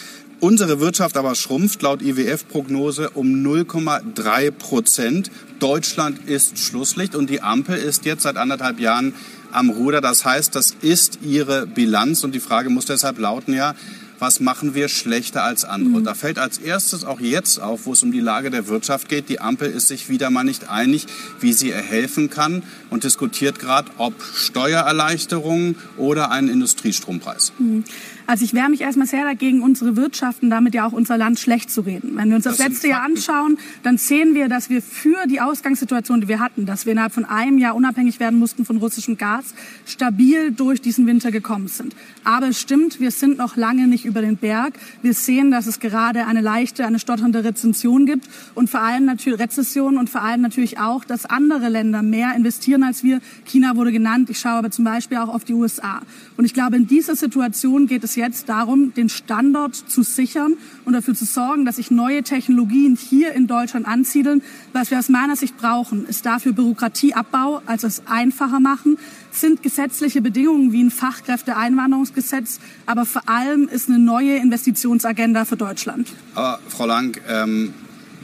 Unsere 0.42 0.80
Wirtschaft 0.80 1.16
aber 1.16 1.36
schrumpft 1.36 1.84
laut 1.84 2.02
IWF-Prognose 2.02 3.12
um 3.12 3.28
0,3 3.28 4.52
Prozent. 4.52 5.32
Deutschland 5.60 6.28
ist 6.28 6.58
Schlusslicht 6.58 7.16
und 7.16 7.30
die 7.30 7.42
Ampel 7.42 7.78
ist 7.78 8.06
jetzt 8.06 8.24
seit 8.24 8.36
anderthalb 8.36 8.80
Jahren 8.80 9.14
am 9.52 9.70
Ruder. 9.70 10.02
Das 10.02 10.26
heißt, 10.26 10.56
das 10.56 10.76
ist 10.82 11.20
ihre 11.22 11.68
Bilanz 11.68 12.24
und 12.24 12.34
die 12.34 12.40
Frage 12.40 12.70
muss 12.70 12.86
deshalb 12.86 13.20
lauten, 13.20 13.54
ja, 13.54 13.76
was 14.22 14.40
machen 14.40 14.76
wir 14.76 14.88
schlechter 14.88 15.44
als 15.44 15.66
andere. 15.66 16.00
Mhm. 16.00 16.04
Da 16.04 16.14
fällt 16.14 16.38
als 16.38 16.60
erstes 16.60 17.04
auch 17.04 17.20
jetzt 17.20 17.60
auf, 17.60 17.88
wo 17.88 17.94
es 17.94 18.04
um 18.04 18.12
die 18.12 18.20
Lage 18.20 18.52
der 18.52 18.68
Wirtschaft 18.68 19.10
geht, 19.10 19.30
die 19.30 19.42
Ampel 19.42 19.72
ist 19.72 19.88
sich 19.88 20.10
wieder 20.10 20.30
mal 20.30 20.44
nicht 20.44 20.70
einig, 20.70 21.08
wie 21.40 21.54
sie 21.54 21.70
ihr 21.70 21.76
helfen 21.76 22.30
kann 22.30 22.62
und 22.92 23.04
diskutiert 23.04 23.58
gerade, 23.58 23.90
ob 23.98 24.14
Steuererleichterungen 24.22 25.76
oder 25.98 26.30
einen 26.30 26.50
Industriestrompreis. 26.50 27.54
Mhm. 27.58 27.84
Also 28.28 28.46
ich 28.46 28.54
wehre 28.54 28.70
mich 28.70 28.80
erstmal 28.80 29.08
sehr 29.08 29.26
dagegen, 29.26 29.62
unsere 29.62 29.98
Wirtschaften, 29.98 30.50
damit 30.50 30.74
ja 30.74 30.86
auch 30.86 30.94
unser 30.94 31.18
Land 31.18 31.40
schlecht 31.40 31.70
zu 31.70 31.82
reden. 31.82 32.16
Wenn 32.16 32.30
wir 32.30 32.36
uns 32.36 32.46
das, 32.46 32.58
das 32.58 32.68
letzte 32.68 32.88
Jahr 32.88 33.04
anschauen, 33.04 33.58
dann 33.84 33.98
sehen 33.98 34.36
wir, 34.36 34.48
dass 34.48 34.70
wir 34.70 34.82
für 34.82 35.28
die 35.28 35.42
Ausgangssituation, 35.42 36.22
die 36.22 36.28
wir 36.30 36.40
hatten, 36.40 36.66
dass 36.66 36.86
wir 36.86 36.94
innerhalb 36.94 37.12
von 37.14 37.26
einem 37.26 37.58
Jahr 37.58 37.76
unabhängig 37.76 38.22
werden 38.22 38.40
mussten 38.40 38.64
von 38.64 38.78
russischem 38.78 39.18
Gas, 39.18 39.54
stabil 39.86 40.52
durch 40.52 40.82
diesen 40.82 41.08
Winter 41.08 41.32
gekommen 41.32 41.68
sind. 41.68 41.94
Aber 42.24 42.48
es 42.48 42.62
stimmt, 42.62 43.00
wir 43.00 43.12
sind 43.12 43.38
noch 43.38 43.58
lange 43.58 43.88
nicht 43.88 44.06
über 44.06 44.22
den 44.22 44.38
Berg. 44.38 44.76
Wir 45.02 45.14
sehen, 45.14 45.52
dass 45.52 45.68
es 45.68 45.80
gerade 45.80 46.26
eine 46.26 46.42
leichte, 46.42 46.86
eine 46.86 47.00
stotternde 47.00 47.44
Rezension 47.44 48.06
gibt 48.06 48.30
und 48.56 48.70
vor 48.70 48.82
allem 48.82 49.06
natürlich 49.06 49.40
Rezession 49.40 49.98
und 49.98 50.10
vor 50.10 50.22
allem 50.22 50.42
natürlich 50.42 50.80
auch, 50.80 51.04
dass 51.04 51.26
andere 51.26 51.70
Länder 51.70 52.02
mehr 52.02 52.34
investieren 52.36 52.81
als 52.84 53.04
wir. 53.04 53.22
China 53.46 53.76
wurde 53.76 53.92
genannt. 53.92 54.30
Ich 54.30 54.40
schaue 54.40 54.54
aber 54.54 54.72
zum 54.72 54.86
Beispiel 54.86 55.18
auch 55.18 55.30
auf 55.30 55.44
die 55.44 55.54
USA. 55.54 56.02
Und 56.38 56.46
ich 56.46 56.54
glaube, 56.54 56.76
in 56.76 56.88
dieser 56.88 57.16
Situation 57.16 57.88
geht 57.88 58.04
es 58.04 58.16
jetzt 58.16 58.50
darum, 58.50 58.94
den 58.94 59.10
Standort 59.10 59.76
zu 59.76 60.04
sichern 60.04 60.54
und 60.86 60.94
dafür 60.94 61.16
zu 61.16 61.26
sorgen, 61.26 61.66
dass 61.66 61.78
sich 61.78 61.92
neue 61.92 62.24
Technologien 62.24 62.96
hier 62.96 63.34
in 63.34 63.48
Deutschland 63.48 63.88
ansiedeln. 63.88 64.42
Was 64.74 64.92
wir 64.92 65.00
aus 65.00 65.10
meiner 65.10 65.36
Sicht 65.36 65.58
brauchen, 65.58 66.06
ist 66.06 66.26
dafür 66.26 66.54
Bürokratieabbau, 66.54 67.62
also 67.66 67.88
es 67.88 68.04
einfacher 68.06 68.60
machen, 68.60 68.98
sind 69.32 69.64
gesetzliche 69.64 70.22
Bedingungen 70.22 70.72
wie 70.72 70.84
ein 70.84 70.92
Fachkräfteeinwanderungsgesetz, 70.92 72.60
aber 72.86 73.06
vor 73.06 73.28
allem 73.28 73.68
ist 73.68 73.90
eine 73.90 74.00
neue 74.00 74.38
Investitionsagenda 74.38 75.46
für 75.46 75.58
Deutschland. 75.58 76.10
Aber 76.36 76.60
Frau 76.68 76.86
Lang, 76.86 77.20
ähm, 77.28 77.74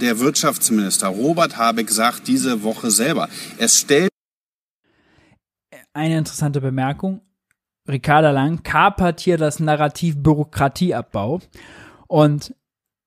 der 0.02 0.20
Wirtschaftsminister 0.20 1.08
Robert 1.08 1.58
Habeck 1.58 1.90
sagt 1.90 2.28
diese 2.28 2.64
Woche 2.64 2.92
selber, 2.92 3.30
es 3.58 3.80
stellt 3.80 4.12
eine 5.98 6.18
interessante 6.18 6.62
Bemerkung. 6.62 7.22
Ricarda 7.88 8.32
Lang 8.32 8.64
kapert 8.64 9.20
hier 9.20 9.38
das 9.38 9.60
Narrativ 9.60 10.18
Bürokratieabbau. 10.18 11.42
Und 12.08 12.56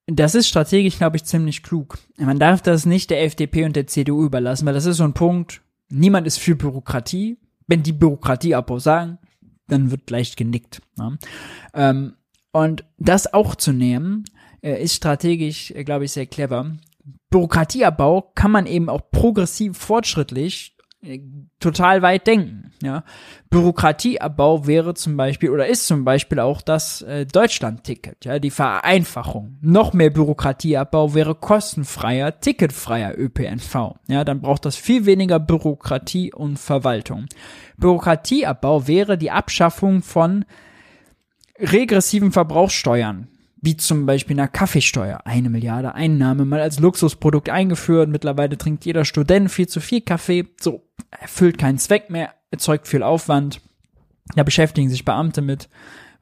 das 0.07 0.35
ist 0.35 0.49
strategisch, 0.49 0.99
glaube 0.99 1.17
ich, 1.17 1.25
ziemlich 1.25 1.63
klug. 1.63 1.99
Man 2.17 2.39
darf 2.39 2.63
das 2.63 2.87
nicht 2.87 3.11
der 3.11 3.23
FDP 3.23 3.65
und 3.65 3.77
der 3.77 3.87
CDU 3.87 4.25
überlassen, 4.25 4.67
weil 4.67 4.75
das 4.75 4.87
ist 4.87 4.97
so 4.97 5.05
ein 5.05 5.13
Punkt, 5.13 5.63
niemand 5.89 6.27
ist 6.27 6.39
für 6.39 6.57
Bürokratie. 6.57 7.39
Wenn 7.67 7.83
die 7.83 7.93
Bürokratieabbau 7.93 8.81
sagen, 8.81 9.19
dann 9.69 9.93
wird 9.93 10.11
leicht 10.11 10.37
genickt. 10.37 10.83
Ja. 10.99 11.17
Ähm, 11.75 12.15
und 12.51 12.85
das 12.99 13.33
auch 13.33 13.55
zu 13.55 13.73
nehmen, 13.73 14.25
äh, 14.63 14.83
ist 14.83 14.97
strategisch, 14.97 15.71
äh, 15.71 15.85
glaube 15.85 16.07
ich, 16.07 16.13
sehr 16.13 16.27
clever. 16.27 16.73
Bürokratieabbau 17.31 18.33
kann 18.35 18.51
man 18.51 18.67
eben 18.67 18.89
auch 18.89 19.11
progressiv 19.13 19.79
fortschrittlich 19.79 20.77
total 21.61 22.03
weit 22.03 22.27
denken. 22.27 22.73
Ja. 22.83 23.05
Bürokratieabbau 23.49 24.67
wäre 24.67 24.95
zum 24.95 25.17
Beispiel 25.17 25.51
oder 25.51 25.67
ist 25.67 25.87
zum 25.87 26.05
Beispiel 26.05 26.41
auch 26.41 26.61
das 26.61 27.01
äh, 27.03 27.25
Deutschland-Ticket, 27.25 28.25
ja, 28.25 28.39
die 28.39 28.51
Vereinfachung. 28.51 29.57
Noch 29.63 29.95
mehr 29.95 30.11
Bürokratieabbau 30.11 31.15
wäre 31.15 31.35
kostenfreier, 31.35 32.41
ticketfreier 32.41 33.17
ÖPNV. 33.17 33.95
Ja, 34.09 34.25
dann 34.25 34.43
braucht 34.43 34.67
das 34.67 34.77
viel 34.77 35.07
weniger 35.07 35.41
Bürokratie 35.41 36.33
und 36.35 36.59
Verwaltung. 36.59 37.27
Bürokratieabbau 37.79 38.87
wäre 38.87 39.17
die 39.17 39.31
Abschaffung 39.31 40.03
von 40.03 40.45
regressiven 41.59 42.33
Verbrauchssteuern 42.33 43.29
wie 43.63 43.77
zum 43.77 44.07
Beispiel 44.07 44.39
einer 44.39 44.49
Kaffeesteuer. 44.49 45.21
Eine 45.25 45.51
Milliarde 45.51 45.95
Einnahme 45.95 46.45
mal 46.45 46.61
als 46.61 46.79
Luxusprodukt 46.79 47.51
eingeführt. 47.51 48.09
Mittlerweile 48.09 48.57
trinkt 48.57 48.85
jeder 48.85 49.05
Student 49.05 49.51
viel 49.51 49.69
zu 49.69 49.81
viel 49.81 50.01
Kaffee. 50.01 50.47
So, 50.61 50.83
erfüllt 51.11 51.59
keinen 51.59 51.79
Zweck 51.79 52.11
mehr, 52.11 52.35
erzeugt 52.51 52.89
viel 52.89 53.03
Aufwand. 53.03 53.61
Da 54.35 54.43
beschäftigen 54.43 54.89
sich 54.89 55.05
Beamte 55.05 55.43
mit. 55.43 55.69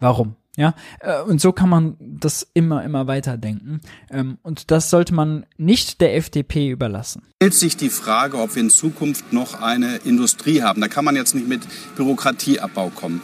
Warum? 0.00 0.36
Ja, 0.56 0.74
äh, 0.98 1.22
und 1.22 1.40
so 1.40 1.52
kann 1.52 1.68
man 1.68 1.96
das 2.00 2.44
immer, 2.52 2.82
immer 2.82 3.06
weiter 3.06 3.36
denken. 3.36 3.80
Ähm, 4.10 4.38
und 4.42 4.72
das 4.72 4.90
sollte 4.90 5.14
man 5.14 5.46
nicht 5.56 6.00
der 6.00 6.16
FDP 6.16 6.70
überlassen. 6.70 7.22
Stellt 7.36 7.54
sich 7.54 7.76
die 7.76 7.90
Frage, 7.90 8.38
ob 8.38 8.56
wir 8.56 8.62
in 8.62 8.70
Zukunft 8.70 9.32
noch 9.32 9.62
eine 9.62 9.98
Industrie 9.98 10.62
haben. 10.62 10.80
Da 10.80 10.88
kann 10.88 11.04
man 11.04 11.14
jetzt 11.14 11.36
nicht 11.36 11.46
mit 11.46 11.60
Bürokratieabbau 11.94 12.90
kommen. 12.90 13.20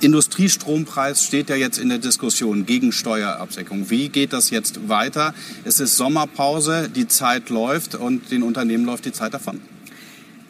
Industriestrompreis 0.00 1.22
steht 1.24 1.50
ja 1.50 1.56
jetzt 1.56 1.78
in 1.78 1.90
der 1.90 1.98
Diskussion 1.98 2.64
gegen 2.64 2.90
Steuerabsenkung. 2.90 3.90
Wie 3.90 4.08
geht 4.08 4.32
das 4.32 4.50
jetzt 4.50 4.88
weiter? 4.88 5.34
Es 5.64 5.78
ist 5.78 5.96
Sommerpause, 5.96 6.88
die 6.88 7.06
Zeit 7.06 7.50
läuft 7.50 7.94
und 7.94 8.30
den 8.30 8.42
Unternehmen 8.42 8.84
läuft 8.84 9.04
die 9.04 9.12
Zeit 9.12 9.34
davon. 9.34 9.60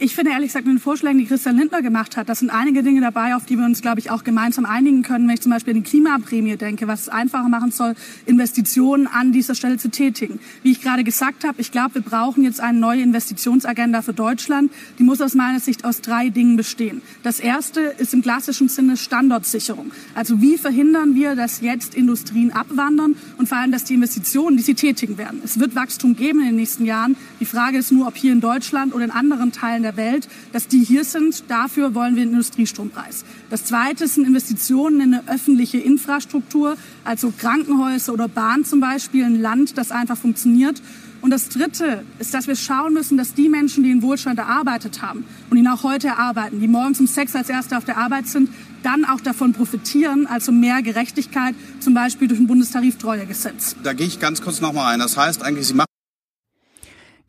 Ich 0.02 0.14
finde 0.14 0.30
ehrlich 0.30 0.48
gesagt, 0.48 0.64
mit 0.64 0.76
den 0.76 0.80
Vorschlägen, 0.80 1.18
die 1.18 1.26
Christian 1.26 1.58
Lindner 1.58 1.82
gemacht 1.82 2.16
hat, 2.16 2.30
das 2.30 2.38
sind 2.38 2.48
einige 2.48 2.82
Dinge 2.82 3.02
dabei, 3.02 3.36
auf 3.36 3.44
die 3.44 3.58
wir 3.58 3.66
uns, 3.66 3.82
glaube 3.82 4.00
ich, 4.00 4.10
auch 4.10 4.24
gemeinsam 4.24 4.64
einigen 4.64 5.02
können. 5.02 5.28
Wenn 5.28 5.34
ich 5.34 5.42
zum 5.42 5.52
Beispiel 5.52 5.74
an 5.74 5.82
die 5.82 5.90
Klimaprämie 5.90 6.56
denke, 6.56 6.88
was 6.88 7.02
es 7.02 7.08
einfacher 7.10 7.50
machen 7.50 7.70
soll, 7.70 7.94
Investitionen 8.24 9.06
an 9.06 9.30
dieser 9.30 9.54
Stelle 9.54 9.76
zu 9.76 9.90
tätigen. 9.90 10.40
Wie 10.62 10.72
ich 10.72 10.80
gerade 10.80 11.04
gesagt 11.04 11.44
habe, 11.44 11.60
ich 11.60 11.70
glaube, 11.70 11.96
wir 11.96 12.00
brauchen 12.00 12.44
jetzt 12.44 12.60
eine 12.62 12.78
neue 12.78 13.02
Investitionsagenda 13.02 14.00
für 14.00 14.14
Deutschland. 14.14 14.72
Die 14.98 15.02
muss 15.02 15.20
aus 15.20 15.34
meiner 15.34 15.60
Sicht 15.60 15.84
aus 15.84 16.00
drei 16.00 16.30
Dingen 16.30 16.56
bestehen. 16.56 17.02
Das 17.22 17.38
erste 17.38 17.80
ist 17.80 18.14
im 18.14 18.22
klassischen 18.22 18.70
Sinne 18.70 18.96
Standortsicherung. 18.96 19.92
Also 20.14 20.40
wie 20.40 20.56
verhindern 20.56 21.14
wir, 21.14 21.36
dass 21.36 21.60
jetzt 21.60 21.94
Industrien 21.94 22.52
abwandern 22.52 23.16
und 23.36 23.50
vor 23.50 23.58
allem, 23.58 23.70
dass 23.70 23.84
die 23.84 23.94
Investitionen, 23.94 24.56
die 24.56 24.62
sie 24.62 24.74
tätigen 24.74 25.18
werden. 25.18 25.42
Es 25.44 25.60
wird 25.60 25.74
Wachstum 25.74 26.16
geben 26.16 26.40
in 26.40 26.46
den 26.46 26.56
nächsten 26.56 26.86
Jahren. 26.86 27.16
Die 27.38 27.44
Frage 27.44 27.76
ist 27.76 27.92
nur, 27.92 28.08
ob 28.08 28.16
hier 28.16 28.32
in 28.32 28.40
Deutschland 28.40 28.94
oder 28.94 29.04
in 29.04 29.10
anderen 29.10 29.52
Teilen 29.52 29.82
der 29.82 29.89
der 29.90 29.96
Welt, 29.96 30.28
dass 30.52 30.68
die 30.68 30.84
hier 30.84 31.04
sind. 31.04 31.44
Dafür 31.48 31.94
wollen 31.94 32.16
wir 32.16 32.22
einen 32.22 32.32
Industriestrompreis. 32.32 33.24
Das 33.50 33.64
Zweite 33.64 34.06
sind 34.06 34.26
Investitionen 34.26 35.00
in 35.00 35.14
eine 35.14 35.28
öffentliche 35.28 35.78
Infrastruktur, 35.78 36.76
also 37.04 37.32
Krankenhäuser 37.36 38.12
oder 38.12 38.28
Bahn 38.28 38.64
zum 38.64 38.80
Beispiel, 38.80 39.24
ein 39.24 39.40
Land, 39.40 39.78
das 39.78 39.90
einfach 39.90 40.16
funktioniert. 40.16 40.80
Und 41.22 41.30
das 41.30 41.50
Dritte 41.50 42.02
ist, 42.18 42.32
dass 42.32 42.46
wir 42.46 42.56
schauen 42.56 42.94
müssen, 42.94 43.18
dass 43.18 43.34
die 43.34 43.50
Menschen, 43.50 43.84
die 43.84 43.90
in 43.90 44.00
Wohlstand 44.00 44.38
erarbeitet 44.38 45.02
haben 45.02 45.24
und 45.50 45.58
ihn 45.58 45.68
auch 45.68 45.82
heute 45.82 46.08
erarbeiten, 46.08 46.60
die 46.60 46.68
morgens 46.68 46.98
um 46.98 47.06
sechs 47.06 47.36
als 47.36 47.50
Erste 47.50 47.76
auf 47.76 47.84
der 47.84 47.98
Arbeit 47.98 48.26
sind, 48.26 48.48
dann 48.82 49.04
auch 49.04 49.20
davon 49.20 49.52
profitieren, 49.52 50.26
also 50.26 50.50
mehr 50.50 50.80
Gerechtigkeit, 50.80 51.54
zum 51.80 51.92
Beispiel 51.92 52.28
durch 52.28 52.40
ein 52.40 52.46
Bundestariftreuegesetz. 52.46 53.76
Da 53.82 53.92
gehe 53.92 54.06
ich 54.06 54.18
ganz 54.18 54.40
kurz 54.40 54.62
nochmal 54.62 54.94
ein. 54.94 55.00
Das 55.00 55.18
heißt 55.18 55.42
eigentlich, 55.42 55.66
Sie 55.66 55.74
machen 55.74 55.89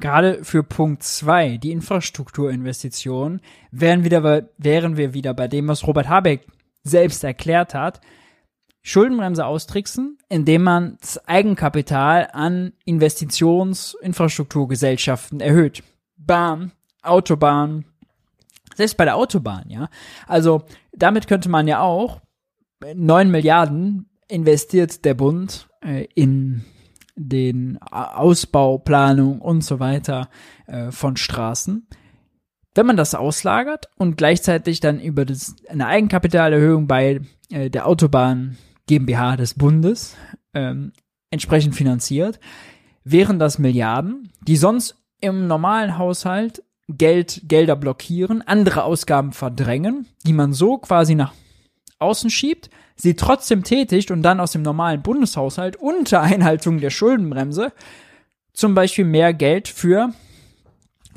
Gerade 0.01 0.43
für 0.43 0.63
Punkt 0.63 1.03
zwei, 1.03 1.55
die 1.57 1.71
Infrastrukturinvestitionen, 1.71 3.39
wären, 3.71 4.03
wieder, 4.03 4.49
wären 4.57 4.97
wir 4.97 5.13
wieder 5.13 5.33
bei 5.33 5.47
dem, 5.47 5.69
was 5.69 5.87
Robert 5.87 6.09
Habeck 6.09 6.45
selbst 6.83 7.23
erklärt 7.23 7.73
hat. 7.73 8.01
Schuldenbremse 8.81 9.45
austricksen, 9.45 10.17
indem 10.27 10.63
man 10.63 10.97
das 10.99 11.25
Eigenkapital 11.27 12.27
an 12.33 12.73
Investitionsinfrastrukturgesellschaften 12.83 15.39
erhöht. 15.39 15.83
Bahn, 16.17 16.73
Autobahn, 17.03 17.85
selbst 18.75 18.97
bei 18.97 19.05
der 19.05 19.15
Autobahn, 19.15 19.69
ja. 19.69 19.87
Also 20.27 20.63
damit 20.93 21.27
könnte 21.27 21.49
man 21.49 21.67
ja 21.67 21.81
auch 21.81 22.21
neun 22.95 23.29
Milliarden 23.29 24.09
investiert 24.27 25.05
der 25.05 25.13
Bund 25.13 25.69
äh, 25.81 26.07
in 26.15 26.65
den 27.29 27.79
Ausbauplanung 27.81 29.39
und 29.39 29.63
so 29.63 29.79
weiter 29.79 30.29
äh, 30.67 30.91
von 30.91 31.17
Straßen. 31.17 31.87
Wenn 32.73 32.85
man 32.85 32.97
das 32.97 33.15
auslagert 33.15 33.89
und 33.97 34.17
gleichzeitig 34.17 34.79
dann 34.79 34.99
über 34.99 35.25
das, 35.25 35.55
eine 35.67 35.87
Eigenkapitalerhöhung 35.87 36.87
bei 36.87 37.21
äh, 37.49 37.69
der 37.69 37.87
Autobahn 37.87 38.57
GmbH 38.87 39.35
des 39.37 39.53
Bundes 39.53 40.15
ähm, 40.53 40.93
entsprechend 41.29 41.75
finanziert, 41.75 42.39
wären 43.03 43.39
das 43.39 43.59
Milliarden, 43.59 44.31
die 44.47 44.57
sonst 44.57 44.95
im 45.19 45.47
normalen 45.47 45.97
Haushalt 45.97 46.63
Geld, 46.87 47.43
Gelder 47.45 47.75
blockieren, 47.75 48.41
andere 48.41 48.83
Ausgaben 48.83 49.31
verdrängen, 49.31 50.07
die 50.25 50.33
man 50.33 50.53
so 50.53 50.77
quasi 50.77 51.15
nach 51.15 51.33
außen 51.99 52.29
schiebt, 52.29 52.69
sie 53.01 53.15
trotzdem 53.15 53.63
tätigt 53.63 54.11
und 54.11 54.21
dann 54.23 54.39
aus 54.39 54.51
dem 54.51 54.61
normalen 54.61 55.01
Bundeshaushalt 55.01 55.75
unter 55.75 56.21
Einhaltung 56.21 56.79
der 56.79 56.89
Schuldenbremse 56.89 57.73
zum 58.53 58.75
Beispiel 58.75 59.05
mehr 59.05 59.33
Geld 59.33 59.67
für 59.67 60.13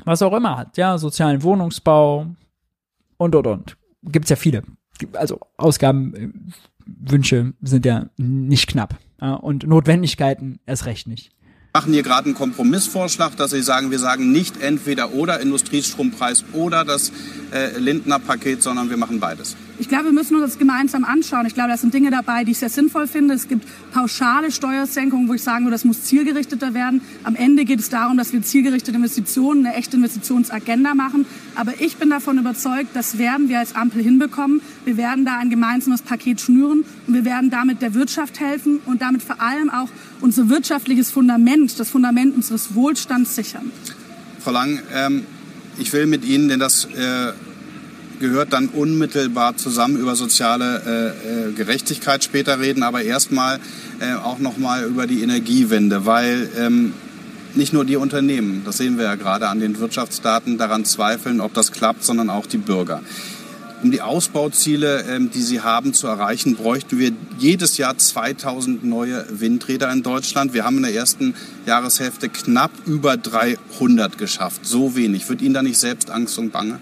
was 0.03 0.21
auch 0.21 0.33
immer 0.33 0.57
hat, 0.57 0.77
ja, 0.77 0.97
sozialen 0.97 1.43
Wohnungsbau 1.43 2.27
und 3.17 3.35
und 3.35 3.47
und. 3.47 3.77
Gibt's 4.03 4.29
ja 4.29 4.35
viele. 4.35 4.63
Also 5.13 5.39
Ausgaben, 5.57 6.53
Wünsche 6.85 7.53
sind 7.61 7.85
ja 7.85 8.07
nicht 8.17 8.67
knapp. 8.67 8.97
Und 9.19 9.65
Notwendigkeiten 9.65 10.59
erst 10.65 10.85
recht 10.85 11.07
nicht 11.07 11.34
machen 11.75 11.91
hier 11.91 12.03
gerade 12.03 12.27
einen 12.27 12.35
Kompromissvorschlag, 12.35 13.35
dass 13.35 13.51
Sie 13.51 13.61
sagen, 13.61 13.91
wir 13.91 13.99
sagen 13.99 14.31
nicht 14.31 14.61
entweder 14.61 15.11
oder 15.11 15.41
Industriestrompreis 15.41 16.45
oder 16.53 16.85
das 16.85 17.11
äh, 17.51 17.77
Lindner 17.77 18.17
Paket, 18.17 18.63
sondern 18.63 18.89
wir 18.89 18.95
machen 18.95 19.19
beides. 19.19 19.57
Ich 19.77 19.89
glaube, 19.89 20.05
wir 20.05 20.11
müssen 20.13 20.35
uns 20.35 20.51
das 20.51 20.57
gemeinsam 20.57 21.03
anschauen. 21.03 21.45
Ich 21.45 21.53
glaube, 21.53 21.71
da 21.71 21.75
sind 21.75 21.93
Dinge 21.93 22.11
dabei, 22.11 22.45
die 22.45 22.51
ich 22.51 22.59
sehr 22.59 22.69
sinnvoll 22.69 23.07
finde. 23.07 23.33
Es 23.33 23.49
gibt 23.49 23.67
pauschale 23.91 24.51
Steuersenkungen, 24.51 25.27
wo 25.27 25.33
ich 25.33 25.45
würde, 25.45 25.69
das 25.69 25.83
muss 25.83 26.03
zielgerichteter 26.03 26.73
werden. 26.73 27.01
Am 27.23 27.35
Ende 27.35 27.65
geht 27.65 27.81
es 27.81 27.89
darum, 27.89 28.15
dass 28.15 28.31
wir 28.31 28.41
zielgerichtete 28.41 28.95
Investitionen, 28.95 29.65
eine 29.65 29.75
echte 29.75 29.97
Investitionsagenda 29.97 30.93
machen. 30.93 31.25
Aber 31.55 31.73
ich 31.81 31.97
bin 31.97 32.09
davon 32.09 32.37
überzeugt, 32.37 32.91
das 32.93 33.17
werden 33.17 33.49
wir 33.49 33.59
als 33.59 33.75
Ampel 33.75 34.01
hinbekommen. 34.01 34.61
Wir 34.85 34.95
werden 34.95 35.25
da 35.25 35.39
ein 35.39 35.49
gemeinsames 35.49 36.01
Paket 36.01 36.39
schnüren 36.39 36.85
und 37.05 37.13
wir 37.13 37.25
werden 37.25 37.49
damit 37.49 37.81
der 37.81 37.93
Wirtschaft 37.93 38.39
helfen 38.39 38.79
und 38.85 39.01
damit 39.01 39.23
vor 39.23 39.41
allem 39.41 39.69
auch 39.69 39.89
unser 40.21 40.49
wirtschaftliches 40.49 41.11
Fundament, 41.11 41.79
das 41.79 41.89
Fundament 41.89 42.35
unseres 42.35 42.75
Wohlstands 42.75 43.35
sichern. 43.35 43.71
Frau 44.39 44.51
Lang, 44.51 44.79
ähm, 44.93 45.25
ich 45.77 45.91
will 45.93 46.05
mit 46.05 46.23
Ihnen, 46.25 46.49
denn 46.49 46.59
das 46.59 46.85
äh, 46.85 47.33
gehört 48.19 48.53
dann 48.53 48.67
unmittelbar 48.67 49.57
zusammen 49.57 49.97
über 49.97 50.15
soziale 50.15 50.81
äh, 50.85 51.49
äh, 51.49 51.51
Gerechtigkeit 51.53 52.23
später 52.23 52.59
reden, 52.59 52.83
aber 52.83 53.01
erstmal 53.01 53.59
äh, 53.99 54.13
auch 54.13 54.39
nochmal 54.39 54.85
über 54.85 55.07
die 55.07 55.21
Energiewende, 55.21 56.05
weil 56.05 56.49
ähm, 56.57 56.93
nicht 57.55 57.73
nur 57.73 57.85
die 57.85 57.95
Unternehmen, 57.95 58.63
das 58.65 58.77
sehen 58.77 58.97
wir 58.97 59.05
ja 59.05 59.15
gerade 59.15 59.47
an 59.47 59.59
den 59.59 59.79
Wirtschaftsdaten, 59.79 60.57
daran 60.57 60.85
zweifeln, 60.85 61.39
ob 61.39 61.53
das 61.53 61.71
klappt, 61.71 62.03
sondern 62.03 62.29
auch 62.29 62.45
die 62.45 62.57
Bürger. 62.57 63.01
Um 63.85 63.91
die 63.91 64.01
Ausbauziele, 64.01 65.05
ähm, 65.07 65.29
die 65.29 65.43
Sie 65.43 65.61
haben, 65.61 65.93
zu 65.93 66.07
erreichen, 66.07 66.55
bräuchten 66.55 66.97
wir 66.97 67.11
jedes 67.37 67.77
Jahr 67.77 67.95
2000 67.95 68.83
neue 68.83 69.27
Windräder 69.29 69.91
in 69.91 70.01
Deutschland. 70.01 70.55
Wir 70.55 70.65
haben 70.65 70.77
in 70.77 70.81
der 70.81 70.95
ersten 70.95 71.35
Jahreshälfte 71.67 72.29
knapp 72.29 72.71
über 72.87 73.15
300 73.15 74.17
geschafft. 74.17 74.65
So 74.65 74.95
wenig. 74.95 75.29
Wird 75.29 75.43
Ihnen 75.43 75.53
da 75.53 75.61
nicht 75.61 75.77
selbst 75.77 76.09
Angst 76.09 76.39
und 76.39 76.51
Bange? 76.51 76.79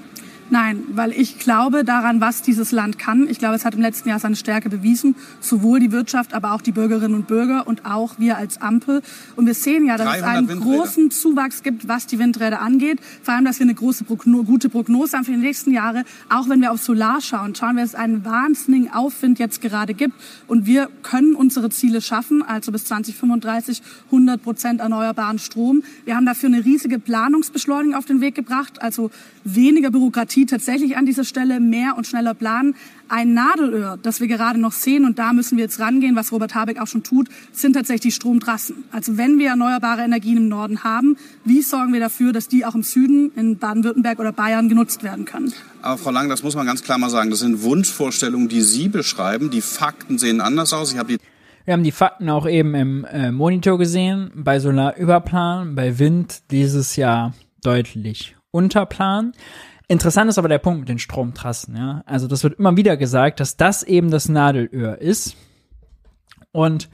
Nein, 0.54 0.84
weil 0.94 1.14
ich 1.14 1.40
glaube 1.40 1.84
daran, 1.84 2.22
was 2.22 2.44
dieses 2.44 2.72
Land 2.72 3.00
kann. 3.00 3.28
Ich 3.28 3.40
glaube, 3.40 3.56
es 3.56 3.66
hat 3.66 3.74
im 3.74 3.82
letzten 3.82 4.10
Jahr 4.10 4.20
seine 4.20 4.36
Stärke 4.36 4.70
bewiesen. 4.70 5.16
Sowohl 5.40 5.80
die 5.80 5.92
Wirtschaft, 5.92 6.36
aber 6.36 6.54
auch 6.54 6.62
die 6.62 6.72
Bürgerinnen 6.72 7.16
und 7.16 7.26
Bürger 7.26 7.66
und 7.66 7.88
auch 7.88 8.20
wir 8.20 8.38
als 8.38 8.62
Ampel. 8.62 9.02
Und 9.36 9.48
wir 9.48 9.56
sehen 9.56 9.88
ja, 9.88 9.98
dass 9.98 10.18
es 10.18 10.22
einen 10.22 10.48
Windräder. 10.48 10.78
großen 10.78 11.10
Zuwachs 11.10 11.64
gibt, 11.64 11.88
was 11.88 12.06
die 12.06 12.20
Windräder 12.20 12.62
angeht. 12.62 13.00
Vor 13.24 13.34
allem, 13.34 13.46
dass 13.46 13.58
wir 13.58 13.64
eine 13.64 13.74
große 13.74 14.04
Progno 14.04 14.44
gute 14.44 14.70
Prognose 14.70 15.18
haben 15.18 15.26
für 15.26 15.32
die 15.32 15.38
nächsten 15.38 15.72
Jahre. 15.72 16.04
Auch 16.30 16.48
wenn 16.50 16.62
wir 16.62 16.72
auf 16.72 16.84
Solar 16.84 17.20
schauen, 17.20 17.56
schauen 17.56 17.78
wir, 17.78 17.82
dass 17.82 17.94
es 17.94 18.00
einen 18.00 18.24
wahnsinnigen 18.24 18.94
Aufwind 18.94 19.40
jetzt 19.40 19.60
gerade 19.60 19.96
gibt. 19.96 20.14
Und 20.46 20.68
wir 20.68 20.88
können 21.02 21.34
unsere 21.34 21.72
Ziele 21.72 22.00
schaffen, 22.00 22.44
also 22.44 22.72
bis 22.72 22.86
2035 22.86 23.82
100 24.06 24.44
Prozent 24.44 24.82
erneuerbaren 24.82 25.40
Strom. 25.40 25.82
Wir 26.06 26.16
haben 26.16 26.28
dafür 26.28 26.50
eine 26.50 26.64
riesige 26.64 27.00
Planungsbeschleunigung 27.00 27.98
auf 27.98 28.06
den 28.06 28.22
Weg 28.22 28.36
gebracht, 28.36 28.84
also 28.84 29.10
weniger 29.44 29.90
Bürokratie 29.90 30.43
tatsächlich 30.46 30.98
an 30.98 31.06
dieser 31.06 31.24
Stelle, 31.24 31.60
mehr 31.60 31.96
und 31.98 32.08
schneller 32.08 32.34
planen. 32.34 32.76
Ein 33.10 33.34
Nadelöhr, 33.34 33.98
das 34.02 34.20
wir 34.20 34.28
gerade 34.28 34.60
noch 34.60 34.72
sehen, 34.72 35.06
und 35.06 35.20
da 35.20 35.34
müssen 35.34 35.58
wir 35.58 35.66
jetzt 35.66 35.80
rangehen, 35.80 36.16
was 36.16 36.32
Robert 36.32 36.56
Habeck 36.56 36.80
auch 36.80 36.88
schon 36.88 37.04
tut, 37.04 37.30
sind 37.52 37.74
tatsächlich 37.74 38.02
die 38.02 38.12
Stromtrassen. 38.12 38.86
Also 38.92 39.18
wenn 39.18 39.40
wir 39.40 39.50
erneuerbare 39.50 40.02
Energien 40.02 40.38
im 40.38 40.48
Norden 40.48 40.84
haben, 40.84 41.18
wie 41.46 41.62
sorgen 41.62 41.94
wir 41.94 42.00
dafür, 42.00 42.34
dass 42.34 42.48
die 42.48 42.66
auch 42.66 42.76
im 42.76 42.84
Süden, 42.84 43.32
in 43.36 43.58
Baden-Württemberg 43.58 44.20
oder 44.20 44.32
Bayern 44.32 44.70
genutzt 44.70 45.04
werden 45.04 45.26
können? 45.26 45.54
Aber 45.82 45.98
Frau 45.98 46.12
Lang, 46.12 46.30
das 46.30 46.44
muss 46.44 46.56
man 46.56 46.66
ganz 46.66 46.84
klar 46.84 46.98
mal 46.98 47.10
sagen, 47.10 47.30
das 47.30 47.40
sind 47.40 47.64
Wunschvorstellungen, 47.64 48.48
die 48.48 48.62
Sie 48.62 48.88
beschreiben. 48.88 49.50
Die 49.50 49.62
Fakten 49.62 50.18
sehen 50.18 50.42
anders 50.42 50.74
aus. 50.74 50.94
Ich 50.94 50.98
habe 50.98 51.10
die 51.14 51.18
wir 51.66 51.74
haben 51.74 51.84
die 51.84 51.92
Fakten 51.94 52.30
auch 52.30 52.46
eben 52.46 52.76
im 52.76 53.06
äh, 53.06 53.32
Monitor 53.32 53.78
gesehen, 53.78 54.32
bei 54.36 54.60
Solarüberplan, 54.60 55.76
bei 55.76 55.98
Wind 55.98 56.52
dieses 56.52 56.98
Jahr 56.98 57.34
deutlich 57.64 58.36
Unterplan. 58.52 59.32
Interessant 59.88 60.30
ist 60.30 60.38
aber 60.38 60.48
der 60.48 60.60
Punkt 60.60 60.82
mit 60.82 60.90
den 60.90 61.00
Stromtrassen, 61.00 61.76
ja. 61.76 62.04
Also 62.06 62.28
das 62.28 62.44
wird 62.44 62.60
immer 62.60 62.78
wieder 62.78 62.98
gesagt, 62.98 63.40
dass 63.40 63.58
das 63.58 63.84
eben 63.84 64.12
das 64.12 64.30
Nadelöhr 64.30 65.00
ist. 65.00 65.36
Und 66.52 66.90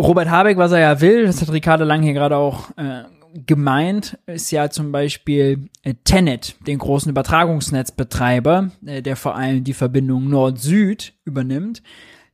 Robert 0.00 0.30
Habeck, 0.30 0.56
was 0.56 0.72
er 0.72 0.80
ja 0.80 1.00
will, 1.00 1.26
das 1.26 1.40
hat 1.40 1.52
Ricardo 1.52 1.84
Lang 1.84 2.02
hier 2.02 2.14
gerade 2.14 2.36
auch 2.36 2.70
äh, 2.76 3.02
gemeint, 3.34 4.18
ist 4.26 4.50
ja 4.50 4.70
zum 4.70 4.92
Beispiel 4.92 5.68
äh, 5.82 5.94
Tenet, 6.04 6.56
den 6.66 6.78
großen 6.78 7.10
Übertragungsnetzbetreiber, 7.10 8.70
äh, 8.86 9.02
der 9.02 9.16
vor 9.16 9.34
allem 9.34 9.64
die 9.64 9.74
Verbindung 9.74 10.28
Nord-Süd 10.28 11.14
übernimmt, 11.24 11.82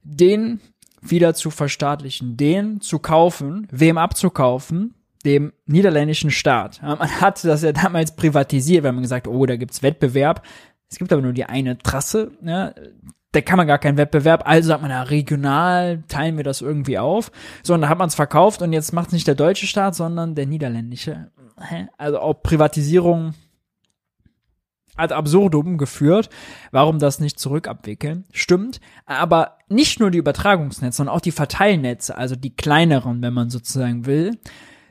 den 0.03 0.61
wieder 1.01 1.35
zu 1.35 1.51
verstaatlichen, 1.51 2.37
den 2.37 2.81
zu 2.81 2.99
kaufen, 2.99 3.69
wem 3.71 3.99
abzukaufen, 3.99 4.95
dem 5.27 5.53
niederländischen 5.67 6.31
Staat. 6.31 6.81
Man 6.83 6.99
hat 7.21 7.45
das 7.45 7.63
ja 7.63 7.73
damals 7.73 8.17
privatisiert, 8.17 8.85
weil 8.85 8.93
man 8.93 9.03
gesagt, 9.03 9.29
oh, 9.29 9.45
da 9.45 9.57
gibt's 9.57 9.83
Wettbewerb. 9.83 10.43
Es 10.89 10.99
gibt 10.99 11.13
aber 11.13 11.23
nur 11.23 11.33
die 11.33 11.45
eine 11.45 11.77
Trasse, 11.79 12.31
ja, 12.43 12.73
da 13.33 13.43
kann 13.43 13.59
man 13.59 13.67
gar 13.67 13.79
keinen 13.79 13.99
Wettbewerb, 13.99 14.49
also 14.49 14.69
sagt 14.69 14.81
man, 14.81 14.91
ja, 14.91 15.03
regional 15.03 16.03
teilen 16.09 16.39
wir 16.39 16.45
das 16.45 16.63
irgendwie 16.63 16.99
auf. 16.99 17.31
So, 17.63 17.75
und 17.75 17.83
da 17.83 17.89
hat 17.89 17.99
man 17.99 18.09
es 18.09 18.15
verkauft 18.15 18.63
und 18.63 18.73
jetzt 18.73 18.93
macht 18.93 19.09
es 19.09 19.13
nicht 19.13 19.27
der 19.27 19.35
deutsche 19.35 19.67
Staat, 19.67 19.95
sondern 19.95 20.35
der 20.35 20.47
niederländische. 20.47 21.31
Also 21.99 22.21
auch 22.21 22.43
Privatisierung 22.43 23.35
ad 24.97 25.13
absurdum 25.13 25.77
geführt. 25.77 26.31
Warum 26.71 26.99
das 26.99 27.21
nicht 27.21 27.39
zurückabwickeln? 27.39 28.25
Stimmt. 28.33 28.81
Aber 29.05 29.59
nicht 29.69 30.01
nur 30.01 30.11
die 30.11 30.19
Übertragungsnetze, 30.19 30.97
sondern 30.97 31.15
auch 31.15 31.21
die 31.21 31.33
Verteilnetze, 31.33 32.17
also 32.17 32.37
die 32.37 32.55
kleineren, 32.55 33.23
wenn 33.23 33.35
man 33.35 33.51
sozusagen 33.51 34.07
will, 34.07 34.39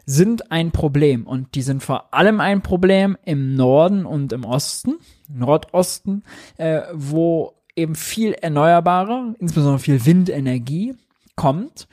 sind 0.05 0.51
ein 0.51 0.71
Problem. 0.71 1.25
Und 1.25 1.55
die 1.55 1.61
sind 1.61 1.83
vor 1.83 2.13
allem 2.13 2.39
ein 2.39 2.61
Problem 2.61 3.17
im 3.25 3.55
Norden 3.55 4.05
und 4.05 4.33
im 4.33 4.45
Osten, 4.45 4.95
Nordosten, 5.27 6.23
äh, 6.57 6.81
wo 6.93 7.53
eben 7.75 7.95
viel 7.95 8.33
erneuerbare, 8.33 9.35
insbesondere 9.39 9.79
viel 9.79 10.05
Windenergie 10.05 10.95
kommt. 11.35 11.87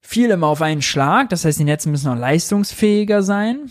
Viel 0.00 0.30
immer 0.30 0.48
auf 0.48 0.62
einen 0.62 0.82
Schlag, 0.82 1.30
das 1.30 1.44
heißt, 1.44 1.58
die 1.58 1.64
Netze 1.64 1.88
müssen 1.88 2.08
auch 2.08 2.16
leistungsfähiger 2.16 3.22
sein. 3.22 3.70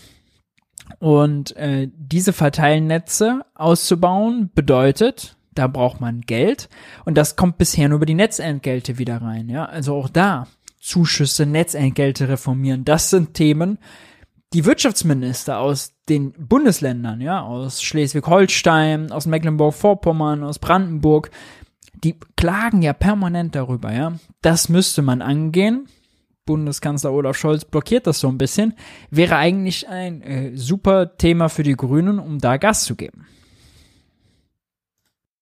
Und 0.98 1.56
äh, 1.56 1.88
diese 1.96 2.32
Verteilnetze 2.32 3.42
auszubauen 3.54 4.50
bedeutet, 4.54 5.36
da 5.54 5.66
braucht 5.66 6.00
man 6.00 6.22
Geld 6.22 6.68
und 7.04 7.16
das 7.16 7.36
kommt 7.36 7.58
bisher 7.58 7.88
nur 7.88 7.96
über 7.96 8.06
die 8.06 8.14
Netzentgelte 8.14 8.98
wieder 8.98 9.20
rein. 9.22 9.48
Ja, 9.48 9.66
also 9.66 9.94
auch 9.94 10.08
da 10.08 10.46
Zuschüsse, 10.82 11.46
Netzentgelte 11.46 12.28
reformieren. 12.28 12.84
Das 12.84 13.08
sind 13.08 13.34
Themen, 13.34 13.78
die 14.52 14.64
Wirtschaftsminister 14.66 15.58
aus 15.58 15.94
den 16.08 16.32
Bundesländern, 16.32 17.20
ja, 17.20 17.40
aus 17.40 17.82
Schleswig-Holstein, 17.82 19.12
aus 19.12 19.26
Mecklenburg-Vorpommern, 19.26 20.42
aus 20.42 20.58
Brandenburg, 20.58 21.30
die 22.04 22.16
klagen 22.36 22.82
ja 22.82 22.92
permanent 22.92 23.54
darüber, 23.54 23.92
ja. 23.92 24.12
Das 24.42 24.68
müsste 24.68 25.02
man 25.02 25.22
angehen. 25.22 25.86
Bundeskanzler 26.44 27.12
Olaf 27.12 27.36
Scholz 27.36 27.64
blockiert 27.64 28.08
das 28.08 28.18
so 28.18 28.28
ein 28.28 28.36
bisschen. 28.36 28.74
Wäre 29.10 29.36
eigentlich 29.36 29.88
ein 29.88 30.20
äh, 30.22 30.56
super 30.56 31.16
Thema 31.16 31.48
für 31.48 31.62
die 31.62 31.76
Grünen, 31.76 32.18
um 32.18 32.40
da 32.40 32.56
Gas 32.56 32.82
zu 32.82 32.96
geben 32.96 33.26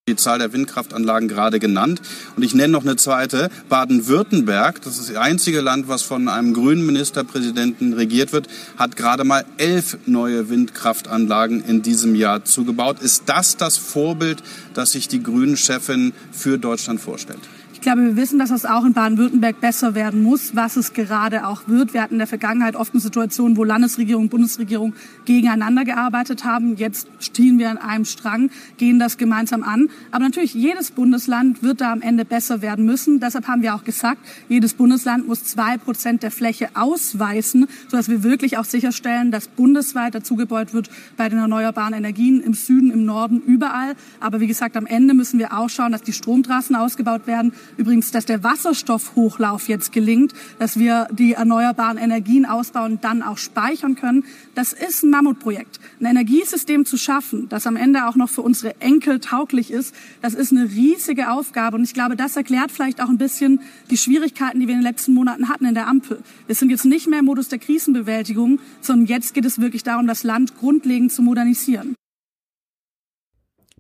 die 0.09 0.17
Zahl 0.17 0.39
der 0.39 0.53
Windkraftanlagen 0.53 1.29
gerade 1.29 1.61
genannt. 1.61 2.03
Und 2.37 2.43
ich 2.43 2.55
nenne 2.55 2.73
noch 2.73 2.83
eine 2.83 2.97
zweite. 2.97 3.49
Baden-Württemberg, 3.69 4.83
das 4.83 4.99
ist 4.99 5.11
das 5.11 5.17
einzige 5.17 5.61
Land, 5.61 5.89
was 5.89 6.03
von 6.03 6.29
einem 6.29 6.53
grünen 6.53 6.85
Ministerpräsidenten 6.85 7.93
regiert 7.93 8.33
wird, 8.33 8.49
hat 8.77 8.97
gerade 8.97 9.25
mal 9.25 9.45
elf 9.57 9.99
neue 10.07 10.51
Windkraftanlagen 10.51 11.63
in 11.65 11.83
diesem 11.83 12.15
Jahr 12.15 12.45
zugebaut. 12.45 13.01
Ist 13.01 13.25
das 13.27 13.57
das 13.57 13.77
Vorbild, 13.77 14.43
das 14.75 14.93
sich 14.93 15.07
die 15.07 15.23
Grünen-Chefin 15.23 16.13
für 16.33 16.59
Deutschland 16.59 17.01
vorstellt? 17.01 17.41
Ich 17.81 17.85
glaube, 17.85 18.03
wir 18.03 18.17
wissen, 18.17 18.39
dass 18.39 18.51
es 18.51 18.67
auch 18.67 18.85
in 18.85 18.93
Baden-Württemberg 18.93 19.59
besser 19.59 19.95
werden 19.95 20.23
muss, 20.23 20.55
was 20.55 20.77
es 20.77 20.93
gerade 20.93 21.47
auch 21.47 21.63
wird. 21.67 21.95
Wir 21.95 22.03
hatten 22.03 22.17
in 22.17 22.19
der 22.19 22.27
Vergangenheit 22.27 22.77
oft 22.77 22.93
eine 22.93 23.01
Situation, 23.01 23.57
wo 23.57 23.65
Landesregierung 23.65 24.25
und 24.25 24.29
Bundesregierung 24.29 24.93
gegeneinander 25.25 25.87
gearbeitet 25.87 26.45
haben. 26.45 26.77
Jetzt 26.77 27.09
stehen 27.21 27.59
wir 27.59 27.71
an 27.71 27.79
einem 27.79 28.05
Strang, 28.05 28.51
gehen 28.77 28.99
das 28.99 29.17
gemeinsam 29.17 29.63
an. 29.63 29.89
Aber 30.11 30.25
natürlich, 30.25 30.53
jedes 30.53 30.91
Bundesland 30.91 31.63
wird 31.63 31.81
da 31.81 31.91
am 31.91 32.03
Ende 32.03 32.27
besser 32.27 32.61
werden 32.61 32.85
müssen. 32.85 33.19
Deshalb 33.19 33.49
haben 33.49 33.63
wir 33.63 33.75
auch 33.75 33.83
gesagt, 33.83 34.21
jedes 34.51 34.75
Bundesland 34.75 35.27
muss 35.27 35.45
zwei 35.45 35.79
Prozent 35.79 36.23
der 36.23 36.31
Fläche 36.31 36.69
ausweisen, 36.75 37.67
sodass 37.89 38.11
wir 38.11 38.23
wirklich 38.23 38.59
auch 38.59 38.67
sicherstellen, 38.67 39.31
dass 39.31 39.49
bundesweit 39.49 40.15
dazugebaut 40.15 40.75
wird 40.75 40.91
bei 41.17 41.31
den 41.31 41.39
erneuerbaren 41.39 41.95
Energien 41.95 42.43
im 42.43 42.53
Süden, 42.53 42.91
im 42.91 43.07
Norden, 43.07 43.41
überall. 43.41 43.95
Aber 44.21 44.41
wie 44.41 44.47
gesagt, 44.47 44.77
am 44.77 44.85
Ende 44.85 45.15
müssen 45.15 45.39
wir 45.39 45.57
auch 45.57 45.71
schauen, 45.71 45.93
dass 45.93 46.03
die 46.03 46.13
Stromtrassen 46.13 46.77
ausgebaut 46.77 47.27
werden 47.27 47.55
Übrigens, 47.81 48.11
dass 48.11 48.27
der 48.27 48.45
Wasserstoffhochlauf 48.45 49.67
jetzt 49.67 49.91
gelingt, 49.91 50.35
dass 50.59 50.79
wir 50.79 51.09
die 51.13 51.33
erneuerbaren 51.33 51.97
Energien 51.97 52.45
ausbauen 52.45 52.93
und 52.93 53.05
dann 53.05 53.23
auch 53.23 53.39
speichern 53.39 53.95
können. 53.95 54.25
Das 54.55 54.75
ist 54.75 55.03
ein 55.03 55.09
Mammutprojekt. 55.09 55.81
Ein 55.99 56.05
Energiesystem 56.05 56.85
zu 56.85 56.99
schaffen, 56.99 57.49
das 57.49 57.67
am 57.67 57.77
Ende 57.77 58.07
auch 58.07 58.17
noch 58.17 58.29
für 58.29 58.43
unsere 58.43 58.79
Enkel 58.83 59.19
tauglich 59.19 59.71
ist, 59.71 59.95
das 60.21 60.35
ist 60.35 60.53
eine 60.53 60.65
riesige 60.65 61.31
Aufgabe. 61.33 61.79
Und 61.79 61.85
ich 61.85 61.95
glaube, 61.95 62.17
das 62.17 62.37
erklärt 62.37 62.71
vielleicht 62.71 63.03
auch 63.03 63.09
ein 63.09 63.17
bisschen 63.17 63.63
die 63.91 63.97
Schwierigkeiten, 63.97 64.61
die 64.61 64.67
wir 64.67 64.75
in 64.75 64.81
den 64.81 64.87
letzten 64.87 65.15
Monaten 65.15 65.49
hatten 65.49 65.65
in 65.65 65.73
der 65.73 65.87
Ampel. 65.87 66.21
Wir 66.47 66.57
sind 66.57 66.69
jetzt 66.69 66.85
nicht 66.85 67.09
mehr 67.09 67.21
im 67.21 67.25
Modus 67.25 67.49
der 67.49 67.61
Krisenbewältigung, 67.61 68.61
sondern 68.83 69.07
jetzt 69.07 69.33
geht 69.33 69.47
es 69.47 69.59
wirklich 69.59 69.85
darum, 69.85 70.07
das 70.07 70.23
Land 70.23 70.59
grundlegend 70.59 71.13
zu 71.13 71.23
modernisieren. 71.23 71.95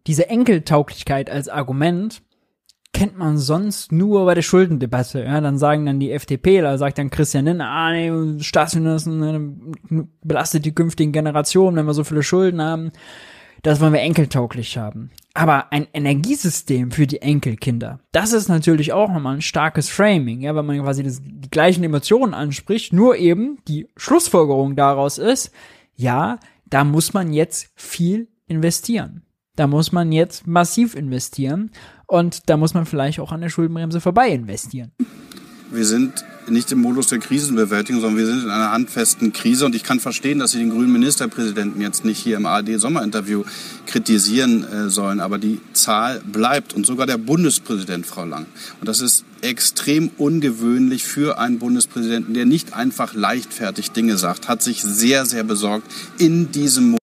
Diese 0.06 0.30
Enkeltauglichkeit 0.30 1.28
als 1.28 1.50
Argument 1.50 2.22
kennt 2.92 3.16
man 3.16 3.38
sonst 3.38 3.92
nur 3.92 4.24
bei 4.26 4.34
der 4.34 4.42
Schuldendebatte. 4.42 5.24
Ja, 5.24 5.40
dann 5.40 5.58
sagen 5.58 5.86
dann 5.86 6.00
die 6.00 6.10
FDP, 6.10 6.60
da 6.60 6.76
sagt 6.76 6.98
dann 6.98 7.10
Christian 7.10 7.44
Lindner, 7.44 7.68
ah 7.68 7.92
nee, 7.92 8.42
Staatsfinanzen 8.42 9.20
ne, 9.88 10.08
belastet 10.22 10.64
die 10.64 10.74
künftigen 10.74 11.12
Generationen, 11.12 11.76
wenn 11.76 11.86
wir 11.86 11.94
so 11.94 12.04
viele 12.04 12.22
Schulden 12.22 12.60
haben. 12.60 12.92
Das 13.62 13.80
wollen 13.80 13.92
wir 13.92 14.00
enkeltauglich 14.00 14.78
haben. 14.78 15.10
Aber 15.34 15.72
ein 15.72 15.86
Energiesystem 15.92 16.90
für 16.90 17.06
die 17.06 17.22
Enkelkinder, 17.22 18.00
das 18.10 18.32
ist 18.32 18.48
natürlich 18.48 18.92
auch 18.92 19.10
nochmal 19.10 19.36
ein 19.36 19.42
starkes 19.42 19.88
Framing, 19.88 20.40
ja, 20.40 20.54
wenn 20.56 20.66
man 20.66 20.82
quasi 20.82 21.02
das, 21.02 21.20
die 21.22 21.50
gleichen 21.50 21.84
Emotionen 21.84 22.34
anspricht, 22.34 22.92
nur 22.92 23.16
eben 23.16 23.58
die 23.68 23.88
Schlussfolgerung 23.96 24.76
daraus 24.76 25.18
ist, 25.18 25.52
ja, 25.94 26.38
da 26.68 26.84
muss 26.84 27.12
man 27.12 27.32
jetzt 27.32 27.70
viel 27.76 28.28
investieren. 28.46 29.22
Da 29.56 29.66
muss 29.66 29.92
man 29.92 30.10
jetzt 30.10 30.46
massiv 30.46 30.94
investieren. 30.94 31.70
Und 32.10 32.50
da 32.50 32.56
muss 32.56 32.74
man 32.74 32.86
vielleicht 32.86 33.20
auch 33.20 33.30
an 33.30 33.40
der 33.40 33.50
Schuldenbremse 33.50 34.00
vorbei 34.00 34.30
investieren. 34.30 34.90
Wir 35.70 35.86
sind 35.86 36.24
nicht 36.48 36.72
im 36.72 36.80
Modus 36.80 37.06
der 37.06 37.20
Krisenbewältigung, 37.20 38.00
sondern 38.00 38.18
wir 38.18 38.26
sind 38.26 38.42
in 38.42 38.50
einer 38.50 38.72
handfesten 38.72 39.32
Krise. 39.32 39.64
Und 39.64 39.76
ich 39.76 39.84
kann 39.84 40.00
verstehen, 40.00 40.40
dass 40.40 40.50
Sie 40.50 40.58
den 40.58 40.70
grünen 40.70 40.92
Ministerpräsidenten 40.92 41.80
jetzt 41.80 42.04
nicht 42.04 42.18
hier 42.18 42.36
im 42.36 42.46
ARD-Sommerinterview 42.46 43.44
kritisieren 43.86 44.64
äh, 44.64 44.90
sollen. 44.90 45.20
Aber 45.20 45.38
die 45.38 45.60
Zahl 45.72 46.20
bleibt. 46.20 46.74
Und 46.74 46.84
sogar 46.84 47.06
der 47.06 47.18
Bundespräsident, 47.18 48.04
Frau 48.04 48.24
Lang. 48.24 48.46
Und 48.80 48.88
das 48.88 49.00
ist 49.00 49.24
extrem 49.42 50.10
ungewöhnlich 50.18 51.04
für 51.04 51.38
einen 51.38 51.60
Bundespräsidenten, 51.60 52.34
der 52.34 52.44
nicht 52.44 52.72
einfach 52.72 53.14
leichtfertig 53.14 53.92
Dinge 53.92 54.16
sagt, 54.16 54.48
hat 54.48 54.62
sich 54.62 54.82
sehr, 54.82 55.26
sehr 55.26 55.44
besorgt 55.44 55.86
in 56.18 56.50
diesem 56.50 56.96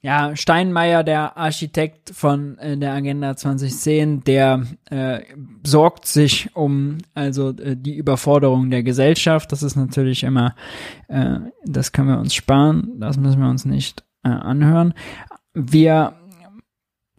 ja, 0.00 0.36
Steinmeier, 0.36 1.02
der 1.02 1.36
Architekt 1.36 2.10
von 2.14 2.56
äh, 2.58 2.76
der 2.76 2.92
Agenda 2.92 3.36
2010, 3.36 4.22
der 4.22 4.64
äh, 4.90 5.20
sorgt 5.66 6.06
sich 6.06 6.50
um 6.54 6.98
also 7.14 7.50
äh, 7.50 7.76
die 7.76 7.96
Überforderung 7.96 8.70
der 8.70 8.84
Gesellschaft. 8.84 9.50
Das 9.50 9.64
ist 9.64 9.74
natürlich 9.74 10.22
immer, 10.22 10.54
äh, 11.08 11.38
das 11.64 11.90
können 11.90 12.08
wir 12.08 12.18
uns 12.18 12.34
sparen, 12.34 12.92
das 13.00 13.16
müssen 13.16 13.40
wir 13.40 13.48
uns 13.48 13.64
nicht 13.64 14.04
äh, 14.22 14.28
anhören. 14.28 14.94
Wir 15.52 16.14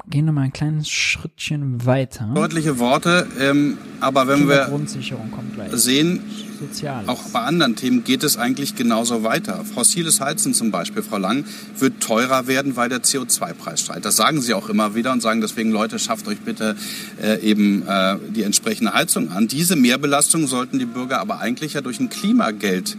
gehen 0.07 0.25
noch 0.25 0.33
mal 0.33 0.43
ein 0.43 0.53
kleines 0.53 0.89
Schrittchen 0.89 1.85
weiter. 1.85 2.31
Deutliche 2.33 2.79
Worte, 2.79 3.27
ähm, 3.41 3.77
aber 3.99 4.27
wenn 4.27 4.47
wir 4.47 4.69
sehen, 5.77 6.21
Soziales. 6.59 7.07
auch 7.07 7.23
bei 7.29 7.39
anderen 7.41 7.75
Themen 7.75 8.03
geht 8.03 8.23
es 8.23 8.37
eigentlich 8.37 8.75
genauso 8.75 9.23
weiter. 9.23 9.63
Fossiles 9.65 10.19
Heizen 10.19 10.53
zum 10.53 10.71
Beispiel, 10.71 11.03
Frau 11.03 11.17
Lang, 11.17 11.45
wird 11.77 12.01
teurer 12.01 12.47
werden, 12.47 12.75
weil 12.75 12.89
der 12.89 13.01
CO2-Preis 13.01 13.81
steigt. 13.81 14.05
Das 14.05 14.15
sagen 14.15 14.41
Sie 14.41 14.53
auch 14.53 14.69
immer 14.69 14.95
wieder 14.95 15.11
und 15.11 15.21
sagen 15.21 15.41
deswegen, 15.41 15.71
Leute, 15.71 15.99
schafft 15.99 16.27
euch 16.27 16.39
bitte 16.39 16.75
äh, 17.21 17.39
eben 17.41 17.87
äh, 17.87 18.17
die 18.29 18.43
entsprechende 18.43 18.93
Heizung 18.93 19.31
an. 19.31 19.47
Diese 19.47 19.75
Mehrbelastung 19.75 20.47
sollten 20.47 20.79
die 20.79 20.85
Bürger 20.85 21.19
aber 21.19 21.39
eigentlich 21.39 21.73
ja 21.73 21.81
durch 21.81 21.99
ein 21.99 22.09
Klimageld 22.09 22.97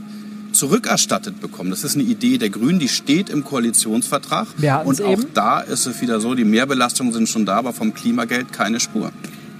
zurückerstattet 0.53 1.41
bekommen. 1.41 1.71
Das 1.71 1.85
ist 1.85 1.95
eine 1.95 2.05
Idee 2.05 2.39
der 2.39 2.51
Grünen, 2.51 2.79
die 2.79 2.89
steht 2.89 3.31
im 3.31 3.45
Koalitionsvertrag. 3.45 4.49
Und 4.85 5.01
auch 5.03 5.13
eben. 5.13 5.27
da 5.35 5.61
ist 5.61 5.87
es 5.87 6.01
wieder 6.01 6.21
so, 6.21 6.35
die 6.35 6.45
Mehrbelastungen 6.45 7.13
sind 7.13 7.29
schon 7.29 7.47
da, 7.47 7.57
aber 7.57 7.73
vom 7.73 7.95
Klimageld 7.95 8.53
keine 8.53 8.81
Spur. 8.81 9.13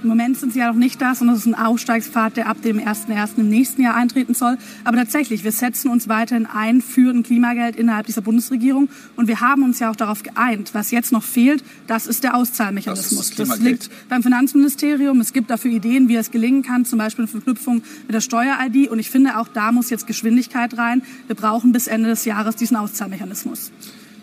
Im 0.03 0.09
Moment 0.09 0.37
sind 0.37 0.53
sie 0.53 0.59
ja 0.59 0.67
noch 0.67 0.79
nicht 0.79 0.99
da, 0.99 1.13
sondern 1.13 1.35
es 1.35 1.45
ist 1.45 1.53
ein 1.53 1.55
Ausstiegspfad, 1.55 2.35
der 2.35 2.47
ab 2.47 2.61
dem 2.63 2.79
1.1. 2.79 3.37
im 3.37 3.49
nächsten 3.49 3.83
Jahr 3.83 3.95
eintreten 3.95 4.33
soll. 4.33 4.57
Aber 4.83 4.97
tatsächlich, 4.97 5.43
wir 5.43 5.51
setzen 5.51 5.91
uns 5.91 6.07
weiterhin 6.07 6.47
ein 6.47 6.81
für 6.81 7.13
ein 7.13 7.21
Klimageld 7.21 7.75
innerhalb 7.75 8.07
dieser 8.07 8.21
Bundesregierung. 8.21 8.89
Und 9.15 9.27
wir 9.27 9.41
haben 9.41 9.63
uns 9.63 9.79
ja 9.79 9.91
auch 9.91 9.95
darauf 9.95 10.23
geeint. 10.23 10.71
Was 10.73 10.89
jetzt 10.89 11.11
noch 11.11 11.23
fehlt, 11.23 11.63
das 11.85 12.07
ist 12.07 12.23
der 12.23 12.35
Auszahlmechanismus. 12.35 13.35
Das 13.35 13.49
das 13.49 13.59
liegt 13.59 13.89
beim 14.09 14.23
Finanzministerium. 14.23 15.21
Es 15.21 15.33
gibt 15.33 15.51
dafür 15.51 15.71
Ideen, 15.71 16.09
wie 16.09 16.15
es 16.15 16.31
gelingen 16.31 16.63
kann, 16.63 16.83
zum 16.83 16.97
Beispiel 16.97 17.25
in 17.25 17.29
Verknüpfung 17.29 17.83
mit 18.07 18.15
der 18.15 18.21
Steuer-ID. 18.21 18.89
Und 18.89 18.97
ich 18.97 19.11
finde, 19.11 19.37
auch 19.37 19.47
da 19.47 19.71
muss 19.71 19.91
jetzt 19.91 20.07
Geschwindigkeit 20.07 20.77
rein. 20.77 21.03
Wir 21.27 21.35
brauchen 21.35 21.73
bis 21.73 21.85
Ende 21.85 22.09
des 22.09 22.25
Jahres 22.25 22.55
diesen 22.55 22.75
Auszahlmechanismus. 22.75 23.71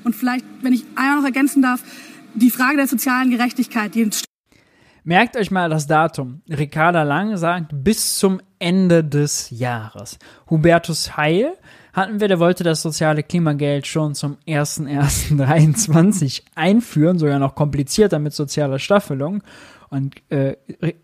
Und 0.03 0.17
vielleicht, 0.17 0.45
wenn 0.63 0.73
ich 0.73 0.85
einmal 0.97 1.19
noch 1.19 1.25
ergänzen 1.25 1.63
darf, 1.63 1.83
die 2.35 2.51
Frage 2.51 2.77
der 2.77 2.89
sozialen 2.89 3.31
Gerechtigkeit, 3.31 3.95
die 3.95 4.11
Merkt 5.05 5.37
euch 5.37 5.51
mal 5.51 5.71
das 5.71 5.87
Datum. 5.87 6.43
Ricarda 6.49 7.03
Lang 7.03 7.37
sagt 7.37 7.73
bis 7.73 8.19
zum 8.19 8.41
Ende 8.59 9.05
des 9.05 9.51
Jahres. 9.51 10.19
Hubertus 10.51 11.17
Heil 11.17 11.55
hatten 11.93 12.21
wir, 12.21 12.29
der 12.29 12.39
wollte 12.39 12.65
das 12.65 12.83
soziale 12.83 13.23
Klimageld 13.23 13.87
schon 13.87 14.15
zum 14.15 14.37
01.01.23 14.47 16.43
einführen, 16.55 17.19
sogar 17.19 17.39
noch 17.39 17.55
komplizierter 17.55 18.19
mit 18.19 18.33
sozialer 18.35 18.79
Staffelung. 18.79 19.43
Und 19.91 20.17
äh, 20.31 20.57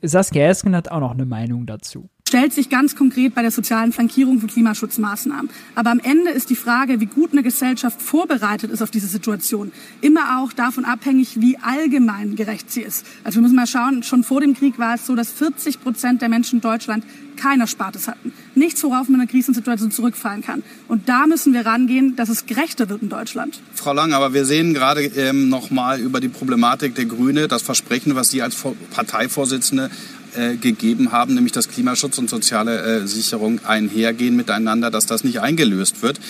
Saskia 0.03 0.47
Esken 0.47 0.77
hat 0.77 0.91
auch 0.91 1.01
noch 1.01 1.13
eine 1.13 1.25
Meinung 1.25 1.67
dazu. 1.67 2.11
Stellt 2.35 2.53
sich 2.53 2.69
ganz 2.69 2.97
konkret 2.97 3.33
bei 3.33 3.43
der 3.43 3.53
sozialen 3.53 3.93
Flankierung 3.93 4.41
von 4.41 4.49
Klimaschutzmaßnahmen. 4.49 5.49
Aber 5.77 5.93
am 5.93 6.01
Ende 6.01 6.33
ist 6.33 6.51
die 6.51 6.57
Frage, 6.57 6.99
wie 6.99 7.07
gut 7.07 7.31
eine 7.31 7.45
Gesellschaft 7.45 8.03
vorbereitet 8.03 8.73
ist 8.73 8.83
auf 8.83 8.91
diese 8.91 9.07
Situation, 9.07 9.71
immer 10.01 10.41
auch 10.41 10.53
davon 10.53 10.85
abhängig, 10.85 11.41
wie 11.41 11.59
allgemein 11.59 12.35
gerecht 12.35 12.73
sie 12.73 12.83
ist. 12.83 13.07
Also 13.23 13.37
wir 13.37 13.43
müssen 13.43 13.55
mal 13.55 13.69
schauen, 13.69 14.03
schon 14.03 14.25
vor 14.25 14.41
dem 14.41 14.55
Krieg 14.55 14.81
war 14.81 14.97
es 14.97 15.07
so, 15.07 15.15
dass 15.15 15.31
40 15.31 15.81
Prozent 15.81 16.23
der 16.23 16.29
Menschen 16.29 16.57
in 16.57 16.61
Deutschland 16.61 17.05
kein 17.37 17.61
Erspartes 17.61 18.09
hatten. 18.09 18.33
Nichts, 18.57 18.83
worauf 18.83 19.09
man 19.09 19.15
in 19.15 19.21
einer 19.21 19.31
Krisensituation 19.31 19.93
zurückfallen 19.93 20.43
kann. 20.43 20.65
Und 20.89 21.09
da 21.09 21.29
müssen 21.29 21.53
wir 21.53 21.65
rangehen, 21.65 22.17
dass 22.17 22.29
es 22.31 22.47
gerechter 22.47 22.89
wird 22.89 23.03
in 23.03 23.11
Deutschland. 23.11 23.61
Frau 23.75 23.93
Lang, 23.93 24.13
aber 24.13 24.35
wir 24.35 24.45
sehen 24.45 24.75
gerade 24.75 25.05
ähm, 25.05 25.49
nochmal 25.49 26.01
über 26.01 26.19
die 26.19 26.29
Problematik 26.29 26.97
der 26.97 27.05
Grüne, 27.05 27.47
das 27.47 27.63
Versprechen, 27.63 28.17
was 28.17 28.31
Sie 28.31 28.43
als 28.43 28.57
Vor- 28.57 28.75
Parteivorsitzende 28.91 29.89
äh, 30.37 30.57
gegeben 30.57 31.13
haben, 31.13 31.35
nämlich 31.35 31.53
dass 31.53 31.69
Klimaschutz 31.69 32.19
und 32.19 32.31
soziale 32.31 32.81
äh, 32.83 33.07
Sicherung 33.07 33.65
einhergehen 33.65 34.37
miteinander, 34.37 34.91
dass 34.91 35.07
das 35.07 35.25
nicht 35.25 35.41
eingelöst 35.41 36.03
wird. 36.03 36.21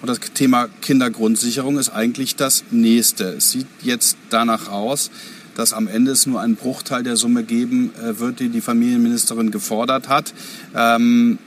Und 0.00 0.08
das 0.08 0.20
Thema 0.34 0.68
Kindergrundsicherung 0.80 1.78
ist 1.78 1.90
eigentlich 1.90 2.36
das 2.36 2.64
nächste. 2.70 3.24
Es 3.24 3.50
sieht 3.50 3.66
jetzt 3.82 4.16
danach 4.30 4.68
aus, 4.68 5.10
dass 5.54 5.72
am 5.72 5.88
Ende 5.88 6.12
es 6.12 6.26
nur 6.26 6.40
einen 6.40 6.56
Bruchteil 6.56 7.02
der 7.02 7.16
Summe 7.16 7.44
geben 7.44 7.90
äh, 8.02 8.18
wird, 8.18 8.40
die 8.40 8.48
die 8.48 8.62
Familienministerin 8.62 9.50
gefordert 9.50 10.08
hat. 10.08 10.32
Ähm, 10.74 11.38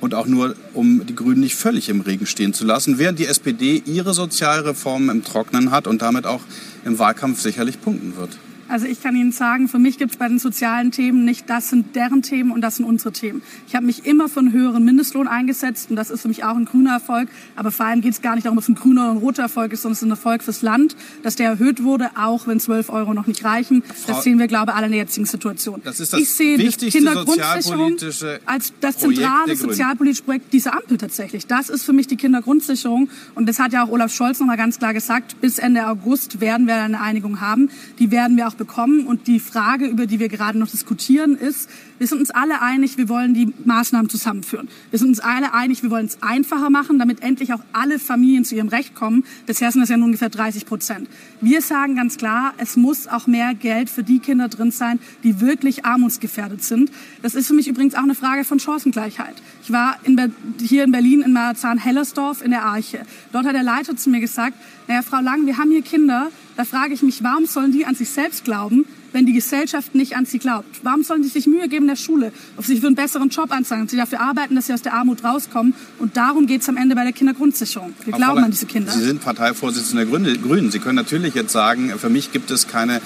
und 0.00 0.14
auch 0.14 0.26
nur, 0.26 0.54
um 0.72 1.04
die 1.04 1.14
Grünen 1.14 1.40
nicht 1.40 1.56
völlig 1.56 1.90
im 1.90 2.00
Regen 2.00 2.24
stehen 2.24 2.54
zu 2.54 2.64
lassen, 2.64 2.98
während 2.98 3.18
die 3.18 3.26
SPD 3.26 3.82
ihre 3.84 4.14
Sozialreformen 4.14 5.10
im 5.10 5.24
Trocknen 5.24 5.70
hat 5.70 5.86
und 5.86 6.00
damit 6.00 6.24
auch 6.24 6.40
im 6.86 6.98
Wahlkampf 6.98 7.40
sicherlich 7.42 7.82
punkten 7.82 8.16
wird. 8.16 8.30
Also 8.70 8.86
ich 8.86 9.02
kann 9.02 9.16
Ihnen 9.16 9.32
sagen, 9.32 9.66
für 9.68 9.78
mich 9.80 9.98
gibt 9.98 10.12
es 10.12 10.16
bei 10.16 10.28
den 10.28 10.38
sozialen 10.38 10.92
Themen 10.92 11.24
nicht, 11.24 11.50
das 11.50 11.70
sind 11.70 11.96
deren 11.96 12.22
Themen 12.22 12.52
und 12.52 12.60
das 12.60 12.76
sind 12.76 12.84
unsere 12.86 13.10
Themen. 13.12 13.42
Ich 13.66 13.74
habe 13.74 13.84
mich 13.84 14.06
immer 14.06 14.28
für 14.28 14.38
einen 14.40 14.52
höheren 14.52 14.84
Mindestlohn 14.84 15.26
eingesetzt 15.26 15.90
und 15.90 15.96
das 15.96 16.10
ist 16.10 16.22
für 16.22 16.28
mich 16.28 16.44
auch 16.44 16.56
ein 16.56 16.66
grüner 16.66 16.92
Erfolg. 16.92 17.28
Aber 17.56 17.72
vor 17.72 17.86
allem 17.86 18.00
geht 18.00 18.12
es 18.12 18.22
gar 18.22 18.36
nicht 18.36 18.46
darum, 18.46 18.58
ob 18.58 18.62
es 18.62 18.68
ein 18.68 18.76
grüner 18.76 19.02
oder 19.02 19.10
ein 19.12 19.16
roter 19.18 19.42
Erfolg 19.42 19.72
ist, 19.72 19.82
sondern 19.82 19.94
es 19.94 19.98
ist 19.98 20.06
ein 20.06 20.10
Erfolg 20.10 20.42
fürs 20.44 20.62
Land, 20.62 20.94
dass 21.24 21.34
der 21.34 21.48
erhöht 21.50 21.82
wurde, 21.82 22.10
auch 22.16 22.46
wenn 22.46 22.60
12 22.60 22.90
Euro 22.90 23.12
noch 23.12 23.26
nicht 23.26 23.44
reichen. 23.44 23.82
Frau- 23.82 24.12
das 24.12 24.22
sehen 24.24 24.38
wir, 24.38 24.46
glaube 24.46 24.70
ich, 24.70 24.76
alle 24.76 24.86
in 24.86 24.92
der 24.92 25.00
jetzigen 25.00 25.26
Situation. 25.26 25.80
Das 25.82 25.98
ist 25.98 26.12
das 26.12 26.20
ich 26.20 26.30
sehe 26.30 26.56
die 26.56 26.68
Kindergrundsicherung 26.90 27.96
als 28.46 28.72
das 28.80 28.98
zentrale 28.98 29.56
sozialpolitische 29.56 30.22
Projekt 30.22 30.52
dieser 30.52 30.74
Ampel 30.74 30.96
tatsächlich. 30.96 31.46
Das 31.46 31.68
ist 31.70 31.82
für 31.82 31.92
mich 31.92 32.06
die 32.06 32.16
Kindergrundsicherung 32.16 33.08
und 33.34 33.48
das 33.48 33.58
hat 33.58 33.72
ja 33.72 33.84
auch 33.84 33.88
Olaf 33.88 34.14
Scholz 34.14 34.38
noch 34.38 34.46
mal 34.46 34.56
ganz 34.56 34.78
klar 34.78 34.94
gesagt. 34.94 35.40
Bis 35.40 35.58
Ende 35.58 35.86
August 35.88 36.40
werden 36.40 36.66
wir 36.66 36.76
eine 36.76 37.00
Einigung 37.00 37.40
haben. 37.40 37.70
Die 37.98 38.10
werden 38.10 38.36
wir 38.36 38.46
auch 38.46 38.54
bekommen 38.60 39.06
und 39.06 39.26
die 39.26 39.40
Frage, 39.40 39.86
über 39.86 40.06
die 40.06 40.20
wir 40.20 40.28
gerade 40.28 40.58
noch 40.58 40.68
diskutieren, 40.68 41.34
ist, 41.34 41.68
wir 41.98 42.06
sind 42.06 42.18
uns 42.20 42.30
alle 42.30 42.62
einig, 42.62 42.98
wir 42.98 43.08
wollen 43.08 43.34
die 43.34 43.52
Maßnahmen 43.64 44.08
zusammenführen. 44.08 44.68
Wir 44.90 44.98
sind 44.98 45.08
uns 45.08 45.18
alle 45.18 45.52
einig, 45.54 45.82
wir 45.82 45.90
wollen 45.90 46.06
es 46.06 46.22
einfacher 46.22 46.70
machen, 46.70 46.98
damit 46.98 47.22
endlich 47.22 47.52
auch 47.52 47.60
alle 47.72 47.98
Familien 47.98 48.44
zu 48.44 48.54
ihrem 48.54 48.68
Recht 48.68 48.94
kommen. 48.94 49.24
Bisher 49.46 49.72
sind 49.72 49.80
das 49.80 49.88
ja 49.88 49.96
nur 49.96 50.06
ungefähr 50.06 50.28
30 50.28 50.66
Prozent. 50.66 51.08
Wir 51.40 51.62
sagen 51.62 51.96
ganz 51.96 52.18
klar, 52.18 52.54
es 52.58 52.76
muss 52.76 53.08
auch 53.08 53.26
mehr 53.26 53.54
Geld 53.54 53.90
für 53.90 54.02
die 54.02 54.18
Kinder 54.18 54.48
drin 54.48 54.70
sein, 54.70 55.00
die 55.24 55.40
wirklich 55.40 55.84
armutsgefährdet 55.84 56.62
sind. 56.62 56.92
Das 57.22 57.34
ist 57.34 57.46
für 57.46 57.54
mich 57.54 57.66
übrigens 57.66 57.94
auch 57.94 58.02
eine 58.02 58.14
Frage 58.14 58.44
von 58.44 58.60
Chancengleichheit. 58.60 59.34
Ich 59.62 59.72
war 59.72 59.96
in 60.04 60.16
hier 60.60 60.84
in 60.84 60.92
Berlin 60.92 61.22
in 61.22 61.32
Marzahn-Hellersdorf 61.32 62.42
in 62.42 62.50
der 62.50 62.64
Arche. 62.64 63.00
Dort 63.32 63.46
hat 63.46 63.54
der 63.54 63.62
Leiter 63.62 63.96
zu 63.96 64.10
mir 64.10 64.20
gesagt, 64.20 64.54
naja, 64.86 65.02
Frau 65.02 65.20
Lang, 65.20 65.46
wir 65.46 65.56
haben 65.56 65.70
hier 65.70 65.82
Kinder, 65.82 66.28
da 66.56 66.64
frage 66.64 66.94
ich 66.94 67.02
mich, 67.02 67.22
warum 67.22 67.46
sollen 67.46 67.72
die 67.72 67.84
an 67.86 67.94
sich 67.94 68.10
selbst 68.10 68.44
glauben, 68.44 68.84
wenn 69.12 69.26
die 69.26 69.32
Gesellschaft 69.32 69.94
nicht 69.94 70.16
an 70.16 70.26
sie 70.26 70.38
glaubt? 70.38 70.84
Warum 70.84 71.02
sollen 71.02 71.22
sie 71.22 71.28
sich 71.28 71.46
Mühe 71.46 71.68
geben 71.68 71.84
in 71.84 71.88
der 71.88 71.96
Schule, 71.96 72.32
auf 72.56 72.66
sich 72.66 72.80
für 72.80 72.86
einen 72.86 72.96
besseren 72.96 73.28
Job 73.28 73.50
anzeigen, 73.50 73.82
dass 73.82 73.90
sie 73.90 73.96
dafür 73.96 74.20
arbeiten, 74.20 74.54
dass 74.54 74.66
sie 74.66 74.72
aus 74.72 74.82
der 74.82 74.94
Armut 74.94 75.24
rauskommen? 75.24 75.74
Und 75.98 76.16
darum 76.16 76.46
geht 76.46 76.62
es 76.62 76.68
am 76.68 76.76
Ende 76.76 76.94
bei 76.94 77.04
der 77.04 77.12
Kindergrundsicherung. 77.12 77.94
Wir 78.04 78.12
Frau 78.12 78.18
glauben 78.18 78.44
an 78.44 78.50
diese 78.50 78.66
Kinder. 78.66 78.92
Sie 78.92 79.02
sind 79.02 79.20
Parteivorsitzende 79.20 80.04
der 80.04 80.12
Grüne- 80.12 80.38
Grünen. 80.38 80.70
Sie 80.70 80.78
können 80.78 80.96
natürlich 80.96 81.34
jetzt 81.34 81.52
sagen, 81.52 81.90
für 81.98 82.10
mich 82.10 82.32
gibt 82.32 82.50
es 82.50 82.68
keine 82.68 83.00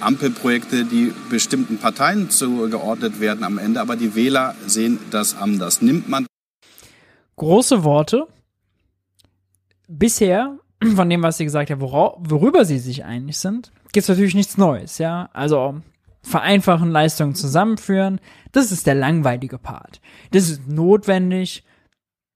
Ampelprojekte, 0.00 0.84
die 0.84 1.12
bestimmten 1.28 1.78
Parteien 1.78 2.30
zugeordnet 2.30 3.20
werden 3.20 3.44
am 3.44 3.58
Ende, 3.58 3.80
aber 3.80 3.96
die 3.96 4.14
Wähler 4.14 4.54
sehen 4.66 4.98
das 5.10 5.36
anders. 5.36 5.82
Nimmt 5.82 6.08
man 6.08 6.26
Große 7.36 7.84
Worte. 7.84 8.26
Bisher, 9.88 10.58
von 10.96 11.08
dem, 11.10 11.22
was 11.22 11.36
sie 11.38 11.44
gesagt 11.44 11.70
haben, 11.70 11.80
wora- 11.80 12.16
worüber 12.18 12.64
sie 12.64 12.78
sich 12.78 13.04
einig 13.04 13.38
sind, 13.38 13.72
gibt 13.92 14.04
es 14.04 14.08
natürlich 14.08 14.34
nichts 14.34 14.56
Neues, 14.58 14.98
ja. 14.98 15.28
Also 15.32 15.80
vereinfachen, 16.22 16.90
Leistungen 16.90 17.34
zusammenführen, 17.34 18.20
das 18.52 18.72
ist 18.72 18.86
der 18.86 18.94
langweilige 18.94 19.58
Part. 19.58 20.00
Das 20.32 20.48
ist 20.50 20.68
notwendig. 20.68 21.64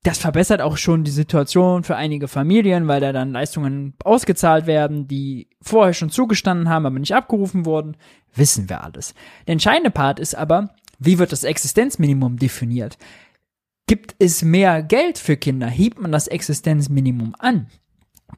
Das 0.02 0.18
verbessert 0.18 0.60
auch 0.60 0.76
schon 0.76 1.04
die 1.04 1.10
Situation 1.10 1.82
für 1.82 1.96
einige 1.96 2.28
Familien, 2.28 2.88
weil 2.88 3.00
da 3.00 3.12
dann 3.12 3.32
Leistungen 3.32 3.94
ausgezahlt 4.04 4.66
werden, 4.66 5.08
die 5.08 5.48
vorher 5.62 5.94
schon 5.94 6.10
zugestanden 6.10 6.68
haben, 6.68 6.84
aber 6.84 6.98
nicht 6.98 7.14
abgerufen 7.14 7.64
wurden. 7.64 7.96
Wissen 8.34 8.68
wir 8.68 8.84
alles. 8.84 9.14
Der 9.46 9.52
entscheidende 9.52 9.90
Part 9.90 10.18
ist 10.20 10.34
aber, 10.34 10.74
wie 10.98 11.18
wird 11.18 11.32
das 11.32 11.44
Existenzminimum 11.44 12.36
definiert? 12.38 12.98
Gibt 13.86 14.14
es 14.18 14.42
mehr 14.42 14.82
Geld 14.82 15.18
für 15.18 15.36
Kinder? 15.38 15.68
Hebt 15.68 15.98
man 16.00 16.12
das 16.12 16.26
Existenzminimum 16.26 17.34
an? 17.38 17.68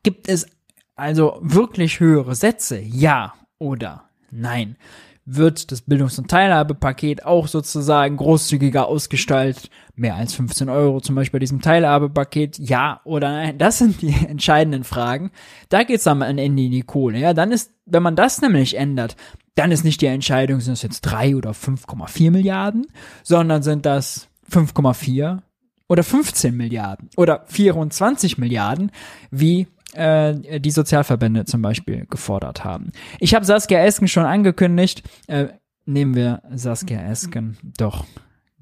Gibt 0.07 0.28
es 0.28 0.47
also 0.95 1.41
wirklich 1.43 1.99
höhere 1.99 2.37
Sätze? 2.37 2.78
Ja 2.78 3.35
oder 3.59 4.05
nein? 4.31 4.77
Wird 5.24 5.73
das 5.73 5.81
Bildungs- 5.81 6.16
und 6.16 6.31
Teilhabepaket 6.31 7.27
auch 7.27 7.49
sozusagen 7.49 8.16
großzügiger 8.16 8.87
ausgestaltet? 8.87 9.69
Mehr 9.97 10.15
als 10.15 10.35
15 10.35 10.69
Euro 10.69 11.01
zum 11.01 11.16
Beispiel 11.16 11.39
bei 11.39 11.41
diesem 11.41 11.61
Teilhabepaket? 11.61 12.61
Ja 12.61 13.01
oder 13.03 13.33
nein? 13.33 13.59
Das 13.59 13.78
sind 13.78 14.01
die 14.01 14.15
entscheidenden 14.28 14.85
Fragen. 14.85 15.33
Da 15.70 15.83
geht's 15.83 16.05
dann 16.05 16.23
am 16.23 16.39
Ende 16.39 16.45
in 16.45 16.70
die 16.70 16.83
Kohle. 16.83 17.19
Ja, 17.19 17.35
dann 17.35 17.51
ist, 17.51 17.73
wenn 17.85 18.05
man 18.05 18.15
das 18.15 18.41
nämlich 18.41 18.77
ändert, 18.77 19.16
dann 19.57 19.73
ist 19.73 19.83
nicht 19.83 20.01
die 20.03 20.07
Entscheidung, 20.07 20.61
sind 20.61 20.74
es 20.74 20.83
jetzt 20.83 21.01
3 21.01 21.35
oder 21.35 21.51
5,4 21.51 22.31
Milliarden, 22.31 22.87
sondern 23.24 23.65
sind 23.65 23.85
das 23.85 24.28
5,4 24.53 25.41
oder 25.89 26.05
15 26.05 26.57
Milliarden 26.57 27.11
oder 27.16 27.43
24 27.49 28.39
Milliarden, 28.39 28.93
wie 29.33 29.66
äh, 29.97 30.60
die 30.60 30.70
Sozialverbände 30.70 31.44
zum 31.44 31.62
Beispiel 31.62 32.06
gefordert 32.09 32.64
haben. 32.64 32.93
Ich 33.20 33.35
habe 33.35 33.44
Saskia 33.44 33.81
Esken 33.85 34.09
schon 34.09 34.24
angekündigt. 34.24 35.02
Äh, 35.27 35.47
nehmen 35.86 36.14
wir 36.14 36.43
Saskia 36.55 37.01
Esken 37.10 37.56
doch 37.78 38.05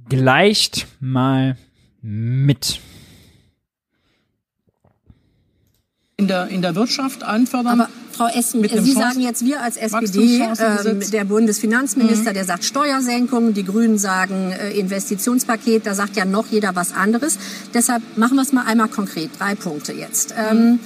gleich 0.09 0.86
mal 1.01 1.56
mit. 2.02 2.81
in 6.16 6.28
der, 6.28 6.47
in 6.48 6.62
der 6.62 6.77
Wirtschaft 6.77 7.24
anfördern. 7.24 7.81
Aber 7.81 7.90
Frau 8.12 8.28
Essen, 8.28 8.62
Sie 8.62 8.69
Chance- 8.69 8.93
sagen 8.94 9.20
jetzt, 9.20 9.44
wir 9.44 9.61
als 9.61 9.77
SPD, 9.77 10.40
ähm, 10.85 11.01
der 11.11 11.24
Bundesfinanzminister, 11.24 12.31
Mhm. 12.31 12.35
der 12.35 12.44
sagt 12.44 12.62
Steuersenkung, 12.65 13.52
die 13.52 13.65
Grünen 13.65 13.98
sagen 13.98 14.52
äh, 14.52 14.70
Investitionspaket, 14.78 15.85
da 15.86 15.94
sagt 15.94 16.16
ja 16.16 16.24
noch 16.24 16.47
jeder 16.47 16.77
was 16.77 16.93
anderes. 16.94 17.36
Deshalb 17.74 18.02
machen 18.16 18.36
wir 18.36 18.43
es 18.43 18.52
mal 18.52 18.65
einmal 18.65 18.86
konkret, 18.89 19.31
drei 19.40 19.56
Punkte 19.56 19.93
jetzt. 19.93 20.32
Ähm, 20.39 20.78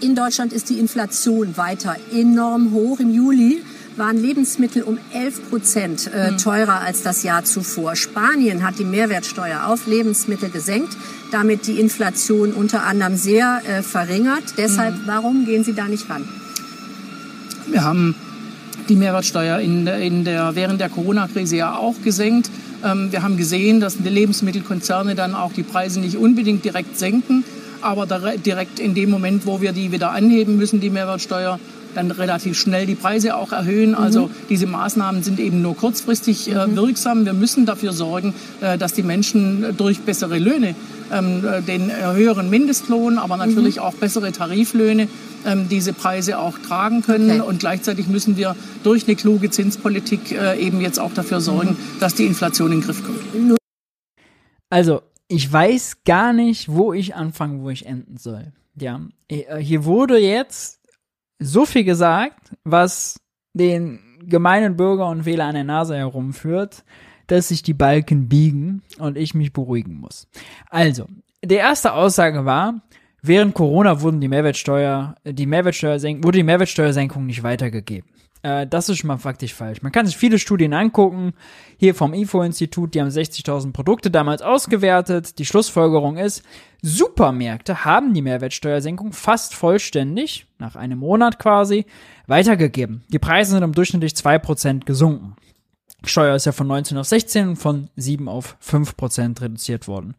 in 0.00 0.14
Deutschland 0.14 0.52
ist 0.52 0.70
die 0.70 0.78
Inflation 0.78 1.56
weiter 1.56 1.96
enorm 2.12 2.72
hoch. 2.72 3.00
Im 3.00 3.12
Juli 3.12 3.62
waren 3.96 4.16
Lebensmittel 4.16 4.82
um 4.82 4.98
11 5.12 5.50
Prozent 5.50 6.10
äh, 6.12 6.36
teurer 6.36 6.80
als 6.80 7.02
das 7.02 7.22
Jahr 7.22 7.44
zuvor. 7.44 7.96
Spanien 7.96 8.64
hat 8.64 8.78
die 8.78 8.84
Mehrwertsteuer 8.84 9.66
auf 9.66 9.86
Lebensmittel 9.86 10.48
gesenkt, 10.50 10.96
damit 11.32 11.66
die 11.66 11.78
Inflation 11.80 12.52
unter 12.52 12.84
anderem 12.84 13.16
sehr 13.16 13.60
äh, 13.68 13.82
verringert. 13.82 14.54
Deshalb, 14.56 14.94
warum 15.06 15.44
gehen 15.44 15.64
Sie 15.64 15.74
da 15.74 15.84
nicht 15.86 16.08
ran? 16.08 16.24
Wir 17.68 17.84
haben 17.84 18.14
die 18.88 18.96
Mehrwertsteuer 18.96 19.58
in, 19.60 19.84
der- 19.84 19.98
in 19.98 20.24
der, 20.24 20.54
während 20.54 20.80
der 20.80 20.88
Corona-Krise 20.88 21.56
ja 21.56 21.74
auch 21.76 21.94
gesenkt. 22.02 22.50
Ähm, 22.82 23.12
wir 23.12 23.22
haben 23.22 23.36
gesehen, 23.36 23.80
dass 23.80 23.98
die 23.98 24.08
Lebensmittelkonzerne 24.08 25.14
dann 25.14 25.34
auch 25.34 25.52
die 25.52 25.62
Preise 25.62 26.00
nicht 26.00 26.16
unbedingt 26.16 26.64
direkt 26.64 26.98
senken, 26.98 27.44
aber 27.82 28.06
dire- 28.06 28.38
direkt 28.38 28.78
in 28.78 28.94
dem 28.94 29.10
Moment, 29.10 29.46
wo 29.46 29.60
wir 29.60 29.72
die 29.72 29.92
wieder 29.92 30.10
anheben 30.10 30.56
müssen, 30.56 30.80
die 30.80 30.90
Mehrwertsteuer, 30.90 31.58
dann 31.92 32.12
relativ 32.12 32.56
schnell 32.56 32.86
die 32.86 32.94
Preise 32.94 33.34
auch 33.34 33.50
erhöhen. 33.50 33.96
Also 33.96 34.30
diese 34.48 34.66
Maßnahmen 34.66 35.24
sind 35.24 35.40
eben 35.40 35.60
nur 35.60 35.76
kurzfristig 35.76 36.48
äh, 36.48 36.76
wirksam. 36.76 37.24
Wir 37.24 37.32
müssen 37.32 37.66
dafür 37.66 37.92
sorgen, 37.92 38.32
äh, 38.60 38.78
dass 38.78 38.92
die 38.92 39.02
Menschen 39.02 39.76
durch 39.76 39.98
bessere 39.98 40.38
Löhne, 40.38 40.76
ähm, 41.12 41.44
äh, 41.44 41.62
den 41.62 41.90
höheren 41.90 42.48
Mindestlohn, 42.48 43.18
aber 43.18 43.36
natürlich 43.36 43.80
auch 43.80 43.94
bessere 43.94 44.30
Tariflöhne, 44.30 45.08
ähm, 45.44 45.68
diese 45.68 45.92
Preise 45.92 46.38
auch 46.38 46.58
tragen 46.58 47.02
können. 47.02 47.28
Okay. 47.28 47.40
Und 47.40 47.58
gleichzeitig 47.58 48.06
müssen 48.06 48.36
wir 48.36 48.54
durch 48.84 49.08
eine 49.08 49.16
kluge 49.16 49.50
Zinspolitik 49.50 50.30
äh, 50.30 50.64
eben 50.64 50.80
jetzt 50.80 51.00
auch 51.00 51.12
dafür 51.12 51.40
sorgen, 51.40 51.76
dass 51.98 52.14
die 52.14 52.26
Inflation 52.26 52.70
in 52.70 52.78
den 52.78 52.86
Griff 52.86 53.02
kommt. 53.04 53.18
Also, 54.72 55.02
ich 55.30 55.50
weiß 55.50 56.02
gar 56.04 56.32
nicht, 56.32 56.68
wo 56.68 56.92
ich 56.92 57.14
anfangen, 57.14 57.62
wo 57.62 57.70
ich 57.70 57.86
enden 57.86 58.16
soll. 58.16 58.52
Ja, 58.74 59.00
äh, 59.28 59.58
hier 59.58 59.84
wurde 59.84 60.18
jetzt 60.18 60.80
so 61.38 61.64
viel 61.64 61.84
gesagt, 61.84 62.52
was 62.64 63.20
den 63.54 64.00
gemeinen 64.24 64.76
Bürger 64.76 65.08
und 65.08 65.24
Wähler 65.24 65.46
an 65.46 65.54
der 65.54 65.64
Nase 65.64 65.96
herumführt, 65.96 66.84
dass 67.28 67.48
sich 67.48 67.62
die 67.62 67.74
Balken 67.74 68.28
biegen 68.28 68.82
und 68.98 69.16
ich 69.16 69.32
mich 69.34 69.52
beruhigen 69.52 69.94
muss. 70.00 70.26
Also, 70.68 71.06
die 71.44 71.54
erste 71.54 71.92
Aussage 71.92 72.44
war, 72.44 72.82
während 73.22 73.54
Corona 73.54 74.00
wurden 74.00 74.20
die 74.20 74.28
Mehrwertsteuer, 74.28 75.14
die 75.24 75.46
Mehrwertsteuersenkung, 75.46 76.24
wurde 76.24 76.38
die 76.38 76.44
Mehrwertsteuersenkung 76.44 77.26
nicht 77.26 77.44
weitergegeben. 77.44 78.10
Äh, 78.42 78.66
das 78.66 78.88
ist 78.88 78.98
schon 78.98 79.08
mal 79.08 79.18
faktisch 79.18 79.54
falsch. 79.54 79.82
Man 79.82 79.92
kann 79.92 80.06
sich 80.06 80.16
viele 80.16 80.38
Studien 80.38 80.72
angucken. 80.72 81.34
Hier 81.78 81.94
vom 81.94 82.14
IFO-Institut, 82.14 82.94
die 82.94 83.00
haben 83.00 83.08
60.000 83.08 83.72
Produkte 83.72 84.10
damals 84.10 84.42
ausgewertet. 84.42 85.38
Die 85.38 85.44
Schlussfolgerung 85.44 86.16
ist, 86.16 86.42
Supermärkte 86.82 87.84
haben 87.84 88.14
die 88.14 88.22
Mehrwertsteuersenkung 88.22 89.12
fast 89.12 89.54
vollständig, 89.54 90.46
nach 90.58 90.76
einem 90.76 90.98
Monat 90.98 91.38
quasi, 91.38 91.86
weitergegeben. 92.26 93.04
Die 93.08 93.18
Preise 93.18 93.52
sind 93.52 93.64
um 93.64 93.72
durchschnittlich 93.72 94.12
2% 94.12 94.84
gesunken. 94.84 95.36
Steuer 96.04 96.34
ist 96.34 96.46
ja 96.46 96.52
von 96.52 96.66
19 96.66 96.96
auf 96.96 97.06
16 97.06 97.48
und 97.48 97.56
von 97.56 97.90
7 97.96 98.26
auf 98.28 98.56
5% 98.64 99.42
reduziert 99.42 99.86
worden. 99.86 100.14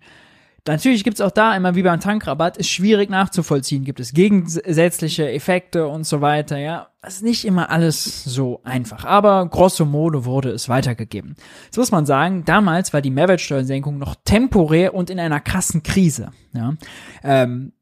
Natürlich 0.67 1.03
gibt's 1.03 1.21
auch 1.21 1.31
da 1.31 1.55
immer 1.55 1.73
wie 1.73 1.81
beim 1.81 1.99
Tankrabatt, 1.99 2.55
ist 2.55 2.69
schwierig 2.69 3.09
nachzuvollziehen, 3.09 3.83
gibt 3.83 3.99
es 3.99 4.13
gegensätzliche 4.13 5.31
Effekte 5.31 5.87
und 5.87 6.05
so 6.05 6.21
weiter, 6.21 6.57
ja. 6.57 6.89
Es 7.01 7.15
ist 7.15 7.23
nicht 7.23 7.45
immer 7.45 7.71
alles 7.71 8.23
so 8.25 8.61
einfach, 8.63 9.05
aber 9.05 9.47
grosso 9.47 9.85
modo 9.85 10.23
wurde 10.23 10.51
es 10.51 10.69
weitergegeben. 10.69 11.35
Jetzt 11.65 11.77
muss 11.77 11.91
man 11.91 12.05
sagen, 12.05 12.45
damals 12.45 12.93
war 12.93 13.01
die 13.01 13.09
Mehrwertsteuersenkung 13.09 13.97
noch 13.97 14.13
temporär 14.23 14.93
und 14.93 15.09
in 15.09 15.19
einer 15.19 15.39
krassen 15.39 15.81
Krise, 15.81 16.31
ja. 16.53 16.75
Ähm, 17.23 17.73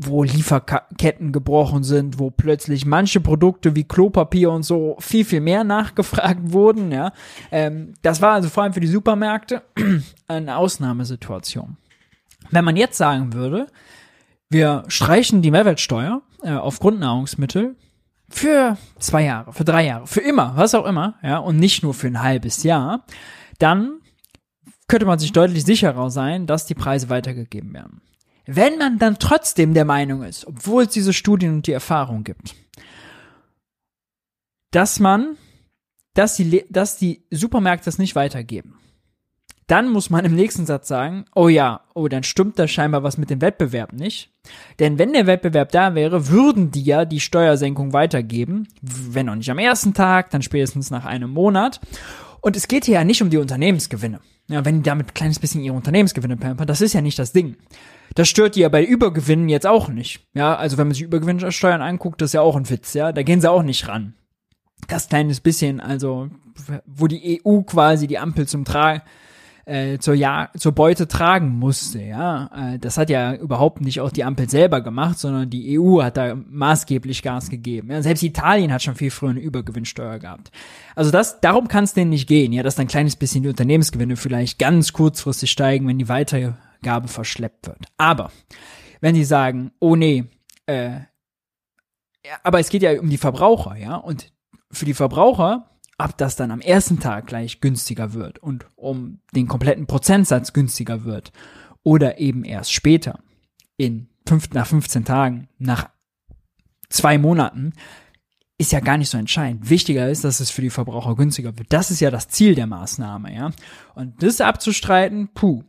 wo 0.00 0.22
Lieferketten 0.22 1.32
gebrochen 1.32 1.82
sind, 1.82 2.20
wo 2.20 2.30
plötzlich 2.30 2.86
manche 2.86 3.20
Produkte 3.20 3.74
wie 3.74 3.82
Klopapier 3.82 4.52
und 4.52 4.62
so 4.62 4.94
viel, 5.00 5.24
viel 5.24 5.40
mehr 5.40 5.64
nachgefragt 5.64 6.52
wurden, 6.52 6.92
ja. 6.92 7.12
Ähm, 7.50 7.94
das 8.02 8.22
war 8.22 8.34
also 8.34 8.48
vor 8.48 8.62
allem 8.62 8.72
für 8.72 8.78
die 8.78 8.86
Supermärkte 8.86 9.62
eine 10.28 10.56
Ausnahmesituation. 10.56 11.76
Wenn 12.50 12.64
man 12.64 12.76
jetzt 12.76 12.96
sagen 12.96 13.32
würde, 13.32 13.66
wir 14.50 14.84
streichen 14.88 15.42
die 15.42 15.50
Mehrwertsteuer 15.50 16.22
äh, 16.42 16.52
auf 16.52 16.80
Grundnahrungsmittel 16.80 17.76
für 18.30 18.76
zwei 18.98 19.24
Jahre, 19.24 19.52
für 19.52 19.64
drei 19.64 19.86
Jahre, 19.86 20.06
für 20.06 20.20
immer, 20.20 20.56
was 20.56 20.74
auch 20.74 20.86
immer, 20.86 21.14
ja, 21.22 21.38
und 21.38 21.58
nicht 21.58 21.82
nur 21.82 21.94
für 21.94 22.06
ein 22.06 22.22
halbes 22.22 22.62
Jahr, 22.62 23.04
dann 23.58 24.00
könnte 24.86 25.06
man 25.06 25.18
sich 25.18 25.32
deutlich 25.32 25.64
sicherer 25.64 26.10
sein, 26.10 26.46
dass 26.46 26.66
die 26.66 26.74
Preise 26.74 27.10
weitergegeben 27.10 27.74
werden. 27.74 28.00
Wenn 28.46 28.78
man 28.78 28.98
dann 28.98 29.18
trotzdem 29.18 29.74
der 29.74 29.84
Meinung 29.84 30.22
ist, 30.22 30.46
obwohl 30.46 30.84
es 30.84 30.90
diese 30.90 31.12
Studien 31.12 31.56
und 31.56 31.66
die 31.66 31.72
Erfahrung 31.72 32.24
gibt, 32.24 32.54
dass 34.70 35.00
man, 35.00 35.36
dass 36.14 36.36
die, 36.36 36.64
dass 36.70 36.96
die 36.96 37.26
Supermärkte 37.30 37.84
das 37.84 37.98
nicht 37.98 38.14
weitergeben, 38.14 38.78
dann 39.68 39.90
muss 39.90 40.08
man 40.08 40.24
im 40.24 40.34
nächsten 40.34 40.66
Satz 40.66 40.88
sagen, 40.88 41.26
oh 41.34 41.48
ja, 41.48 41.82
oh, 41.94 42.08
dann 42.08 42.22
stimmt 42.22 42.58
da 42.58 42.66
scheinbar 42.66 43.02
was 43.02 43.18
mit 43.18 43.28
dem 43.28 43.42
Wettbewerb 43.42 43.92
nicht. 43.92 44.30
Denn 44.78 44.98
wenn 44.98 45.12
der 45.12 45.26
Wettbewerb 45.26 45.70
da 45.72 45.94
wäre, 45.94 46.28
würden 46.28 46.70
die 46.70 46.82
ja 46.82 47.04
die 47.04 47.20
Steuersenkung 47.20 47.92
weitergeben. 47.92 48.66
Wenn 48.80 49.26
noch 49.26 49.34
nicht 49.34 49.50
am 49.50 49.58
ersten 49.58 49.92
Tag, 49.92 50.30
dann 50.30 50.40
spätestens 50.40 50.90
nach 50.90 51.04
einem 51.04 51.30
Monat. 51.30 51.80
Und 52.40 52.56
es 52.56 52.66
geht 52.66 52.86
hier 52.86 52.94
ja 52.94 53.04
nicht 53.04 53.20
um 53.20 53.28
die 53.28 53.36
Unternehmensgewinne. 53.36 54.20
Ja, 54.48 54.64
wenn 54.64 54.76
die 54.76 54.82
damit 54.88 55.08
ein 55.08 55.14
kleines 55.14 55.38
bisschen 55.38 55.62
ihre 55.62 55.76
Unternehmensgewinne 55.76 56.38
pampern, 56.38 56.66
das 56.66 56.80
ist 56.80 56.94
ja 56.94 57.02
nicht 57.02 57.18
das 57.18 57.32
Ding. 57.32 57.56
Das 58.14 58.28
stört 58.28 58.56
die 58.56 58.60
ja 58.60 58.70
bei 58.70 58.82
Übergewinnen 58.82 59.50
jetzt 59.50 59.66
auch 59.66 59.88
nicht. 59.88 60.26
Ja, 60.32 60.56
also 60.56 60.78
wenn 60.78 60.86
man 60.86 60.94
sich 60.94 61.02
Übergewinnsteuern 61.02 61.82
anguckt, 61.82 62.22
das 62.22 62.30
ist 62.30 62.34
ja 62.34 62.40
auch 62.40 62.56
ein 62.56 62.70
Witz, 62.70 62.94
ja. 62.94 63.12
Da 63.12 63.22
gehen 63.22 63.42
sie 63.42 63.50
auch 63.50 63.62
nicht 63.62 63.86
ran. 63.86 64.14
Das 64.86 65.10
kleines 65.10 65.40
bisschen, 65.40 65.80
also, 65.80 66.30
wo 66.86 67.06
die 67.06 67.42
EU 67.44 67.60
quasi 67.62 68.06
die 68.06 68.18
Ampel 68.18 68.48
zum 68.48 68.64
Tragen, 68.64 69.02
äh, 69.68 69.98
zur, 69.98 70.14
ja 70.14 70.50
zur 70.56 70.72
Beute 70.72 71.06
tragen 71.06 71.58
musste, 71.58 72.00
ja. 72.00 72.50
Äh, 72.54 72.78
das 72.78 72.96
hat 72.96 73.10
ja 73.10 73.34
überhaupt 73.34 73.80
nicht 73.80 74.00
auch 74.00 74.10
die 74.10 74.24
Ampel 74.24 74.48
selber 74.48 74.80
gemacht, 74.80 75.18
sondern 75.18 75.50
die 75.50 75.78
EU 75.78 76.02
hat 76.02 76.16
da 76.16 76.34
maßgeblich 76.34 77.22
Gas 77.22 77.50
gegeben. 77.50 77.90
Ja, 77.90 78.02
selbst 78.02 78.22
Italien 78.22 78.72
hat 78.72 78.82
schon 78.82 78.94
viel 78.94 79.10
früher 79.10 79.30
eine 79.30 79.40
Übergewinnsteuer 79.40 80.18
gehabt. 80.18 80.50
Also 80.94 81.10
das, 81.10 81.40
darum 81.40 81.68
kann 81.68 81.84
es 81.84 81.92
denen 81.92 82.10
nicht 82.10 82.26
gehen, 82.26 82.52
ja, 82.52 82.62
dass 82.62 82.76
dann 82.76 82.86
ein 82.86 82.88
kleines 82.88 83.16
bisschen 83.16 83.42
die 83.42 83.50
Unternehmensgewinne 83.50 84.16
vielleicht 84.16 84.58
ganz 84.58 84.92
kurzfristig 84.92 85.50
steigen, 85.50 85.86
wenn 85.86 85.98
die 85.98 86.08
Weitergabe 86.08 87.08
verschleppt 87.08 87.66
wird. 87.66 87.86
Aber 87.98 88.32
wenn 89.00 89.14
die 89.14 89.24
sagen, 89.24 89.72
oh 89.80 89.96
nee, 89.96 90.24
äh, 90.66 90.92
ja, 92.24 92.36
aber 92.42 92.58
es 92.58 92.70
geht 92.70 92.82
ja 92.82 92.98
um 92.98 93.10
die 93.10 93.18
Verbraucher, 93.18 93.76
ja, 93.76 93.96
und 93.96 94.32
für 94.70 94.84
die 94.84 94.94
Verbraucher 94.94 95.70
ob 95.98 96.16
das 96.16 96.36
dann 96.36 96.52
am 96.52 96.60
ersten 96.60 97.00
Tag 97.00 97.26
gleich 97.26 97.60
günstiger 97.60 98.14
wird 98.14 98.38
und 98.38 98.66
um 98.76 99.20
den 99.34 99.48
kompletten 99.48 99.86
Prozentsatz 99.86 100.52
günstiger 100.52 101.04
wird 101.04 101.32
oder 101.82 102.18
eben 102.18 102.44
erst 102.44 102.72
später 102.72 103.20
in 103.76 104.08
fünf, 104.26 104.50
nach 104.50 104.66
15 104.66 105.04
Tagen, 105.04 105.48
nach 105.58 105.90
zwei 106.88 107.18
Monaten, 107.18 107.72
ist 108.58 108.72
ja 108.72 108.80
gar 108.80 108.98
nicht 108.98 109.08
so 109.08 109.18
entscheidend. 109.18 109.70
Wichtiger 109.70 110.08
ist, 110.08 110.24
dass 110.24 110.40
es 110.40 110.50
für 110.50 110.62
die 110.62 110.70
Verbraucher 110.70 111.14
günstiger 111.14 111.56
wird. 111.56 111.72
Das 111.72 111.90
ist 111.90 112.00
ja 112.00 112.10
das 112.10 112.28
Ziel 112.28 112.54
der 112.54 112.66
Maßnahme, 112.66 113.34
ja. 113.34 113.50
Und 113.94 114.22
das 114.22 114.40
abzustreiten, 114.40 115.28
puh. 115.32 115.62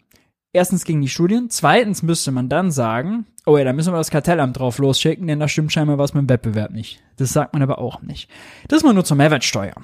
Erstens 0.51 0.83
gegen 0.83 1.01
die 1.01 1.09
Studien, 1.09 1.51
zweitens 1.51 2.01
müsste 2.01 2.31
man 2.31 2.49
dann 2.49 2.71
sagen, 2.71 3.27
oh 3.45 3.55
ja, 3.57 3.63
da 3.63 3.73
müssen 3.73 3.93
wir 3.93 3.97
das 3.97 4.09
Kartellamt 4.09 4.57
drauf 4.57 4.79
losschicken, 4.79 5.27
denn 5.27 5.39
da 5.39 5.47
stimmt 5.47 5.71
scheinbar 5.71 5.99
was 5.99 6.15
mit 6.15 6.21
dem 6.21 6.29
Wettbewerb 6.29 6.71
nicht. 6.71 7.03
Das 7.17 7.33
sagt 7.33 7.53
man 7.53 7.61
aber 7.61 7.77
auch 7.77 8.01
nicht. 8.01 8.29
Das 8.67 8.81
mal 8.81 8.93
nur 8.93 9.05
zur 9.05 9.17
Mehrwertsteuer. 9.17 9.75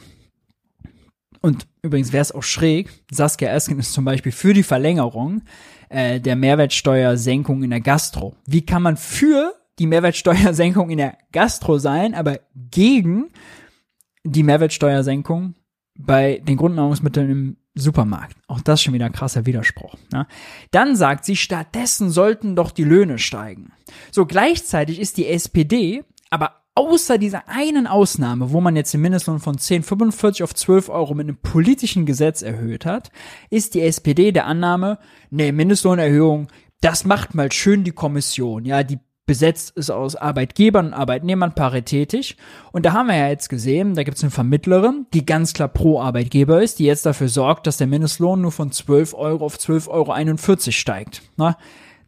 Und 1.46 1.68
übrigens 1.84 2.12
wäre 2.12 2.24
es 2.24 2.32
auch 2.32 2.42
schräg, 2.42 2.90
Saskia 3.12 3.50
Esken 3.50 3.78
ist 3.78 3.94
zum 3.94 4.04
Beispiel 4.04 4.32
für 4.32 4.56
die 4.56 4.64
Verlängerung 4.64 5.44
äh, 5.90 6.20
der 6.20 6.36
Mehrwertsteuersenkung 6.36 7.62
in 7.62 7.70
der 7.70 7.82
Gastro. 7.82 8.36
Wie 8.48 8.66
kann 8.66 8.82
man 8.82 8.98
für 8.98 9.54
die 9.78 9.86
Mehrwertsteuersenkung 9.86 10.90
in 10.90 10.98
der 10.98 11.20
Gastro 11.32 11.78
sein, 11.78 12.16
aber 12.16 12.40
gegen 12.72 13.28
die 14.24 14.42
Mehrwertsteuersenkung 14.42 15.54
bei 15.96 16.42
den 16.44 16.58
Grundnahrungsmitteln 16.58 17.30
im 17.30 17.58
Supermarkt. 17.76 18.38
Auch 18.48 18.62
das 18.62 18.82
schon 18.82 18.96
wieder 18.96 19.06
ein 19.06 19.12
krasser 19.12 19.46
Widerspruch. 19.46 19.94
Ne? 20.12 20.26
Dann 20.72 20.96
sagt 20.96 21.26
sie, 21.26 21.36
stattdessen 21.36 22.10
sollten 22.10 22.56
doch 22.56 22.72
die 22.72 22.86
Löhne 22.86 23.20
steigen. 23.20 23.72
So 24.12 24.26
gleichzeitig 24.26 25.00
ist 25.00 25.18
die 25.18 25.28
SPD 25.28 26.04
aber 26.32 26.65
außer 26.76 27.18
dieser 27.18 27.48
einen 27.48 27.88
Ausnahme, 27.88 28.52
wo 28.52 28.62
man 28.62 28.76
jetzt 28.76 28.94
den 28.94 29.02
Mindestlohn 29.02 29.40
von 29.40 29.56
10,45 29.58 30.44
auf 30.44 30.54
12 30.54 30.90
Euro 30.90 31.16
mit 31.16 31.28
einem 31.28 31.38
politischen 31.38 32.06
Gesetz 32.06 32.42
erhöht 32.42 32.86
hat, 32.86 33.12
ist 33.50 33.74
die 33.74 33.82
SPD 33.82 34.32
der 34.32 34.46
Annahme, 34.46 35.00
nee, 35.32 35.52
Mindestlohnerhöhung, 35.52 36.50
das 36.82 37.06
macht 37.06 37.34
mal 37.34 37.52
schön 37.52 37.84
die 37.84 37.92
Kommission. 37.92 38.66
Ja, 38.66 38.84
die 38.84 39.00
besetzt 39.26 39.76
ist 39.76 39.90
aus 39.90 40.16
Arbeitgebern 40.16 40.88
und 40.88 40.94
Arbeitnehmern 40.94 41.56
paritätisch. 41.56 42.36
Und 42.72 42.86
da 42.86 42.94
haben 42.94 43.08
wir 43.08 43.16
ja 43.16 43.30
jetzt 43.30 43.50
gesehen, 43.50 43.96
da 43.96 44.04
gibt 44.04 44.18
es 44.18 44.24
eine 44.24 44.32
Vermittlerin, 44.32 45.08
die 45.14 45.26
ganz 45.26 45.54
klar 45.54 45.68
pro 45.68 46.00
Arbeitgeber 46.00 46.62
ist, 46.62 46.80
die 46.80 46.86
jetzt 46.86 47.06
dafür 47.06 47.30
sorgt, 47.30 47.66
dass 47.66 47.78
der 47.78 47.88
Mindestlohn 47.88 48.42
nur 48.42 48.52
von 48.52 48.72
12 48.72 49.16
Euro 49.16 49.46
auf 49.46 49.58
12,41 49.58 49.88
Euro 49.90 50.72
steigt. 50.72 51.24
Na? 51.38 51.58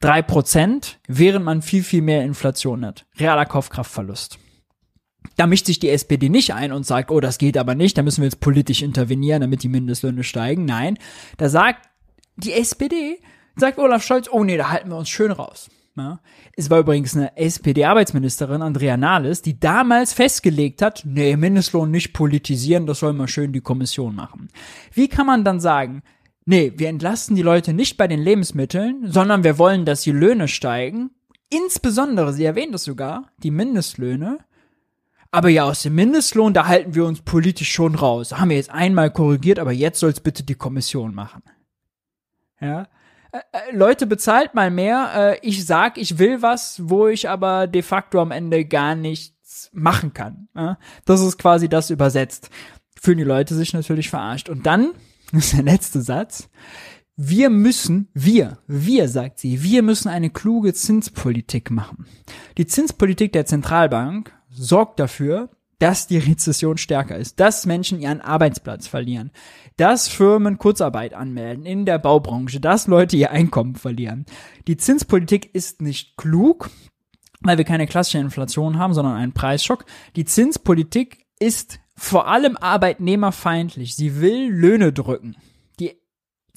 3 0.02 0.22
Prozent, 0.22 0.99
während 1.07 1.44
man 1.44 1.64
viel, 1.64 1.81
viel 1.81 2.03
mehr 2.03 2.23
Inflation 2.23 2.85
hat. 2.85 3.07
Realer 3.19 3.45
Kaufkraftverlust. 3.45 4.38
Da 5.38 5.47
mischt 5.47 5.68
sich 5.68 5.80
die 5.80 5.89
SPD 5.89 6.30
nicht 6.30 6.53
ein 6.53 6.72
und 6.72 6.85
sagt, 6.85 7.09
oh, 7.11 7.19
das 7.19 7.38
geht 7.38 7.57
aber 7.57 7.76
nicht, 7.76 7.97
da 7.97 8.03
müssen 8.03 8.22
wir 8.22 8.26
jetzt 8.26 8.39
politisch 8.39 8.81
intervenieren, 8.81 9.41
damit 9.41 9.64
die 9.64 9.69
Mindestlöhne 9.69 10.23
steigen. 10.23 10.65
Nein, 10.65 10.97
da 11.38 11.47
sagt 11.47 11.88
die 12.35 12.53
SPD, 12.53 13.19
sagt 13.55 13.80
Olaf 13.80 14.03
Scholz, 14.03 14.27
oh 14.31 14.43
nee, 14.43 14.57
da 14.57 14.69
halten 14.69 14.89
wir 14.89 14.97
uns 14.97 15.09
schön 15.09 15.31
raus. 15.31 15.69
Ja. 15.97 16.19
Es 16.55 16.69
war 16.69 16.80
übrigens 16.80 17.15
eine 17.15 17.35
SPD-Arbeitsministerin, 17.38 18.61
Andrea 18.61 18.97
Nahles, 18.97 19.41
die 19.41 19.59
damals 19.59 20.14
festgelegt 20.14 20.81
hat, 20.81 21.03
nee, 21.05 21.35
Mindestlohn 21.35 21.89
nicht 21.89 22.14
politisieren, 22.14 22.85
das 22.85 22.99
soll 22.99 23.14
mal 23.14 23.27
schön 23.27 23.51
die 23.51 23.61
Kommission 23.61 24.15
machen. 24.15 24.49
Wie 24.93 25.07
kann 25.07 25.26
man 25.26 25.43
dann 25.43 25.59
sagen, 25.59 26.03
nee, 26.45 26.73
wir 26.76 26.89
entlasten 26.89 27.35
die 27.35 27.41
Leute 27.41 27.73
nicht 27.73 27.97
bei 27.97 28.07
den 28.07 28.19
Lebensmitteln, 28.19 29.11
sondern 29.11 29.43
wir 29.43 29.57
wollen, 29.57 29.85
dass 29.85 30.01
die 30.01 30.11
Löhne 30.11 30.47
steigen, 30.47 31.09
insbesondere, 31.49 32.31
sie 32.31 32.45
erwähnt 32.45 32.76
es 32.76 32.84
sogar, 32.84 33.31
die 33.41 33.51
Mindestlöhne, 33.51 34.38
aber 35.31 35.49
ja, 35.49 35.65
aus 35.65 35.83
dem 35.83 35.95
Mindestlohn, 35.95 36.53
da 36.53 36.67
halten 36.67 36.95
wir 36.95 37.05
uns 37.05 37.21
politisch 37.21 37.71
schon 37.71 37.95
raus. 37.95 38.33
Haben 38.33 38.49
wir 38.49 38.57
jetzt 38.57 38.71
einmal 38.71 39.11
korrigiert, 39.11 39.59
aber 39.59 39.71
jetzt 39.71 39.99
soll 39.99 40.11
es 40.11 40.19
bitte 40.19 40.43
die 40.43 40.55
Kommission 40.55 41.13
machen. 41.13 41.43
Ja. 42.59 42.87
Leute, 43.71 44.07
bezahlt 44.07 44.55
mal 44.55 44.71
mehr. 44.71 45.11
Äh, 45.41 45.47
ich 45.47 45.65
sag, 45.65 45.97
ich 45.97 46.17
will 46.17 46.41
was, 46.41 46.81
wo 46.89 47.07
ich 47.07 47.29
aber 47.29 47.67
de 47.67 47.81
facto 47.81 48.21
am 48.21 48.31
Ende 48.31 48.65
gar 48.65 48.95
nichts 48.95 49.69
machen 49.73 50.13
kann. 50.13 50.47
Das 51.05 51.21
ist 51.21 51.37
quasi 51.37 51.67
das 51.67 51.89
übersetzt. 51.89 52.49
Fühlen 52.99 53.17
die 53.17 53.23
Leute 53.23 53.53
sich 53.53 53.73
natürlich 53.73 54.09
verarscht. 54.09 54.49
Und 54.49 54.65
dann, 54.65 54.93
das 55.31 55.45
ist 55.45 55.53
der 55.53 55.63
letzte 55.63 56.01
Satz, 56.01 56.49
wir 57.15 57.49
müssen, 57.49 58.09
wir, 58.13 58.59
wir, 58.67 59.09
sagt 59.09 59.39
sie, 59.39 59.63
wir 59.63 59.81
müssen 59.81 60.07
eine 60.07 60.29
kluge 60.29 60.73
Zinspolitik 60.73 61.71
machen. 61.71 62.05
Die 62.57 62.67
Zinspolitik 62.67 63.33
der 63.33 63.47
Zentralbank 63.47 64.36
sorgt 64.57 64.99
dafür, 64.99 65.49
dass 65.79 66.07
die 66.07 66.17
Rezession 66.17 66.77
stärker 66.77 67.17
ist, 67.17 67.39
dass 67.39 67.65
Menschen 67.65 67.99
ihren 67.99 68.21
Arbeitsplatz 68.21 68.88
verlieren, 68.88 69.31
dass 69.77 70.07
Firmen 70.07 70.57
Kurzarbeit 70.57 71.13
anmelden 71.13 71.65
in 71.65 71.85
der 71.85 71.99
Baubranche, 71.99 72.59
dass 72.59 72.88
Leute 72.88 73.15
ihr 73.15 73.31
Einkommen 73.31 73.75
verlieren. 73.75 74.25
Die 74.67 74.77
Zinspolitik 74.77 75.53
ist 75.53 75.81
nicht 75.81 76.17
klug, 76.17 76.71
weil 77.41 77.59
wir 77.59 77.65
keine 77.65 77.85
klassische 77.85 78.17
Inflation 78.17 78.79
haben, 78.79 78.95
sondern 78.95 79.15
einen 79.15 79.34
Preisschock. 79.34 79.85
Die 80.15 80.25
Zinspolitik 80.25 81.25
ist 81.39 81.79
vor 81.95 82.27
allem 82.27 82.57
arbeitnehmerfeindlich. 82.57 83.95
Sie 83.95 84.19
will 84.19 84.49
Löhne 84.49 84.91
drücken. 84.93 85.35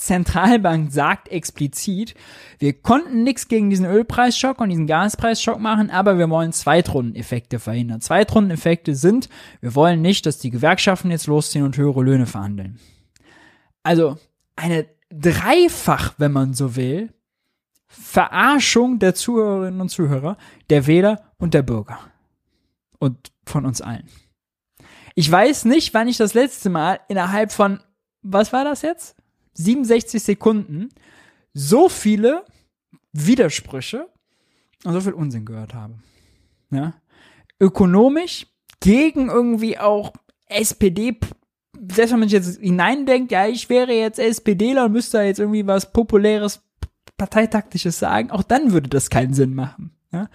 Zentralbank 0.00 0.90
sagt 0.90 1.28
explizit, 1.28 2.14
wir 2.58 2.72
konnten 2.72 3.22
nichts 3.22 3.48
gegen 3.48 3.68
diesen 3.68 3.84
Ölpreisschock 3.84 4.58
und 4.60 4.70
diesen 4.70 4.86
Gaspreisschock 4.86 5.60
machen, 5.60 5.90
aber 5.90 6.16
wir 6.18 6.30
wollen 6.30 6.52
Zweitrundeneffekte 6.52 7.58
verhindern. 7.58 8.00
Zweitrundeneffekte 8.00 8.94
sind, 8.94 9.28
wir 9.60 9.74
wollen 9.74 10.00
nicht, 10.00 10.24
dass 10.24 10.38
die 10.38 10.50
Gewerkschaften 10.50 11.10
jetzt 11.10 11.26
losziehen 11.26 11.64
und 11.64 11.76
höhere 11.76 12.02
Löhne 12.02 12.26
verhandeln. 12.26 12.78
Also 13.82 14.16
eine 14.56 14.86
dreifach, 15.10 16.14
wenn 16.16 16.32
man 16.32 16.54
so 16.54 16.76
will, 16.76 17.12
Verarschung 17.86 19.00
der 19.00 19.14
Zuhörerinnen 19.14 19.80
und 19.80 19.90
Zuhörer, 19.90 20.38
der 20.70 20.86
Wähler 20.86 21.30
und 21.38 21.52
der 21.52 21.62
Bürger. 21.62 21.98
Und 22.98 23.32
von 23.44 23.66
uns 23.66 23.80
allen. 23.80 24.08
Ich 25.14 25.30
weiß 25.30 25.66
nicht, 25.66 25.92
wann 25.92 26.08
ich 26.08 26.16
das 26.16 26.34
letzte 26.34 26.70
Mal 26.70 27.00
innerhalb 27.08 27.52
von, 27.52 27.80
was 28.22 28.52
war 28.52 28.64
das 28.64 28.82
jetzt? 28.82 29.19
67 29.64 30.22
Sekunden 30.22 30.88
so 31.52 31.88
viele 31.88 32.44
Widersprüche 33.12 34.08
und 34.84 34.92
so 34.92 35.00
viel 35.00 35.12
Unsinn 35.12 35.44
gehört 35.44 35.74
habe. 35.74 35.94
Ja? 36.70 36.94
Ökonomisch 37.60 38.46
gegen 38.80 39.28
irgendwie 39.28 39.78
auch 39.78 40.12
SPD, 40.46 41.16
selbst 41.92 42.12
wenn 42.12 42.20
man 42.20 42.28
sich 42.28 42.38
jetzt 42.38 42.60
hineindenkt, 42.60 43.32
ja, 43.32 43.46
ich 43.46 43.68
wäre 43.68 43.92
jetzt 43.92 44.18
SPDler 44.18 44.86
und 44.86 44.92
müsste 44.92 45.20
jetzt 45.20 45.38
irgendwie 45.38 45.66
was 45.66 45.92
populäres, 45.92 46.62
parteitaktisches 47.16 47.98
sagen, 47.98 48.30
auch 48.30 48.42
dann 48.42 48.72
würde 48.72 48.88
das 48.88 49.10
keinen 49.10 49.34
Sinn 49.34 49.54
machen. 49.54 49.92
Ja? 50.12 50.28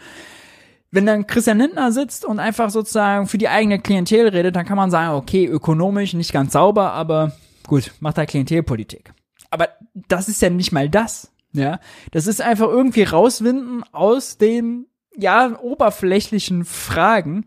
Wenn 0.92 1.06
dann 1.06 1.28
Christian 1.28 1.58
Lindner 1.58 1.92
sitzt 1.92 2.24
und 2.24 2.40
einfach 2.40 2.70
sozusagen 2.70 3.28
für 3.28 3.38
die 3.38 3.50
eigene 3.50 3.80
Klientel 3.80 4.28
redet, 4.30 4.56
dann 4.56 4.66
kann 4.66 4.78
man 4.78 4.92
sagen, 4.92 5.16
okay, 5.16 5.46
ökonomisch 5.46 6.14
nicht 6.14 6.32
ganz 6.32 6.54
sauber, 6.54 6.94
aber 6.94 7.36
gut, 7.68 7.92
macht 8.00 8.18
er 8.18 8.28
Klientelpolitik. 8.28 9.15
Aber 9.56 9.69
das 9.94 10.27
ist 10.27 10.41
ja 10.41 10.49
nicht 10.49 10.73
mal 10.73 10.90
das. 10.90 11.32
Ja, 11.53 11.80
das 12.11 12.27
ist 12.27 12.41
einfach 12.41 12.68
irgendwie 12.68 13.03
rauswinden 13.03 13.86
aus 13.94 14.38
den 14.38 14.88
ja 15.15 15.57
oberflächlichen 15.57 16.65
Fragen, 16.65 17.45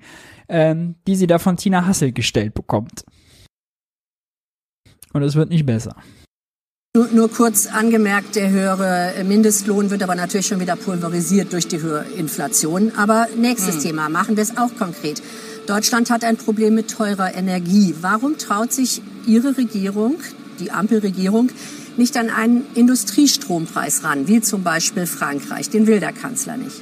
ähm, 0.49 0.95
die 1.07 1.15
sie 1.15 1.27
da 1.27 1.39
von 1.39 1.59
Tina 1.59 1.85
Hassel 1.85 2.13
gestellt 2.13 2.55
bekommt. 2.55 3.05
Und 5.13 5.23
es 5.23 5.35
wird 5.35 5.51
nicht 5.51 5.67
besser. 5.67 5.95
Nur, 6.97 7.09
nur, 7.09 7.31
kurz 7.31 7.67
angemerkt, 7.67 8.35
der 8.37 8.49
höhere 8.49 9.23
Mindestlohn 9.25 9.91
wird 9.91 10.03
aber 10.03 10.15
natürlich 10.15 10.47
schon 10.47 10.61
wieder 10.61 10.77
pulverisiert 10.77 11.53
durch 11.53 11.69
die 11.69 11.83
höhere 11.83 12.07
Inflation. 12.17 12.93
Aber 12.97 13.29
nächstes 13.37 13.75
hm. 13.75 13.83
Thema, 13.83 14.09
machen 14.09 14.37
wir 14.37 14.43
es 14.43 14.57
auch 14.57 14.75
konkret. 14.79 15.23
Deutschland 15.67 16.09
hat 16.09 16.25
ein 16.25 16.39
Problem 16.39 16.75
mit 16.75 16.91
teurer 16.91 17.35
Energie. 17.35 17.95
Warum 18.01 18.39
traut 18.39 18.73
sich 18.73 19.03
Ihre 19.27 19.59
Regierung, 19.59 20.17
die 20.61 20.71
Ampelregierung, 20.71 21.51
nicht 21.99 22.17
an 22.17 22.31
einen 22.31 22.65
Industriestrompreis 22.75 24.05
ran, 24.05 24.29
wie 24.29 24.41
zum 24.41 24.63
Beispiel 24.63 25.07
Frankreich. 25.07 25.71
Den 25.71 25.87
will 25.87 26.01
der 26.01 26.13
Kanzler 26.13 26.57
nicht. 26.57 26.81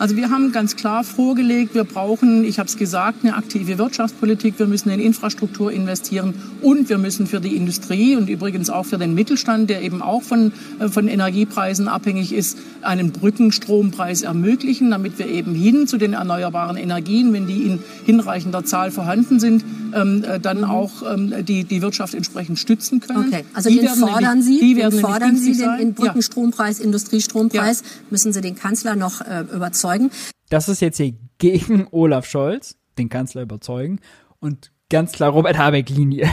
Also 0.00 0.16
wir 0.16 0.30
haben 0.30 0.50
ganz 0.50 0.76
klar 0.76 1.04
vorgelegt, 1.04 1.74
wir 1.74 1.84
brauchen, 1.84 2.42
ich 2.42 2.58
habe 2.58 2.66
es 2.66 2.78
gesagt, 2.78 3.18
eine 3.22 3.36
aktive 3.36 3.76
Wirtschaftspolitik. 3.76 4.58
Wir 4.58 4.66
müssen 4.66 4.88
in 4.88 4.98
Infrastruktur 4.98 5.70
investieren 5.70 6.32
und 6.62 6.88
wir 6.88 6.96
müssen 6.96 7.26
für 7.26 7.38
die 7.38 7.54
Industrie 7.54 8.16
und 8.16 8.30
übrigens 8.30 8.70
auch 8.70 8.86
für 8.86 8.96
den 8.96 9.12
Mittelstand, 9.12 9.68
der 9.68 9.82
eben 9.82 10.00
auch 10.00 10.22
von, 10.22 10.52
äh, 10.78 10.88
von 10.88 11.06
Energiepreisen 11.06 11.86
abhängig 11.86 12.32
ist, 12.32 12.56
einen 12.80 13.12
Brückenstrompreis 13.12 14.22
ermöglichen, 14.22 14.90
damit 14.90 15.18
wir 15.18 15.26
eben 15.26 15.54
hin 15.54 15.86
zu 15.86 15.98
den 15.98 16.14
erneuerbaren 16.14 16.78
Energien, 16.78 17.34
wenn 17.34 17.46
die 17.46 17.64
in 17.64 17.78
hinreichender 18.06 18.64
Zahl 18.64 18.90
vorhanden 18.90 19.38
sind, 19.38 19.62
ähm, 19.94 20.24
äh, 20.24 20.40
dann 20.40 20.64
auch 20.64 21.02
ähm, 21.12 21.44
die, 21.44 21.64
die 21.64 21.82
Wirtschaft 21.82 22.14
entsprechend 22.14 22.58
stützen 22.58 23.00
können. 23.00 23.26
Okay, 23.28 23.44
also 23.52 23.68
die 23.68 23.80
den 23.80 23.88
fordern 23.90 24.40
Sie, 24.40 24.60
die 24.60 24.74
den 24.76 24.92
fordern 24.92 25.36
Sie 25.36 25.58
den, 25.58 25.76
den 25.76 25.92
Brückenstrompreis, 25.92 26.78
ja. 26.78 26.86
Industriestrompreis, 26.86 27.80
ja. 27.80 27.86
müssen 28.08 28.32
Sie 28.32 28.40
den 28.40 28.54
Kanzler 28.54 28.96
noch 28.96 29.20
äh, 29.20 29.44
überzeugen. 29.54 29.89
Das 30.48 30.68
ist 30.68 30.80
jetzt 30.80 30.96
hier 30.98 31.14
gegen 31.38 31.86
Olaf 31.92 32.26
Scholz, 32.26 32.76
den 32.98 33.08
Kanzler 33.08 33.42
überzeugen 33.42 34.00
und 34.40 34.70
ganz 34.88 35.12
klar 35.12 35.30
Robert 35.30 35.58
Habeck 35.58 35.88
Linie. 35.88 36.28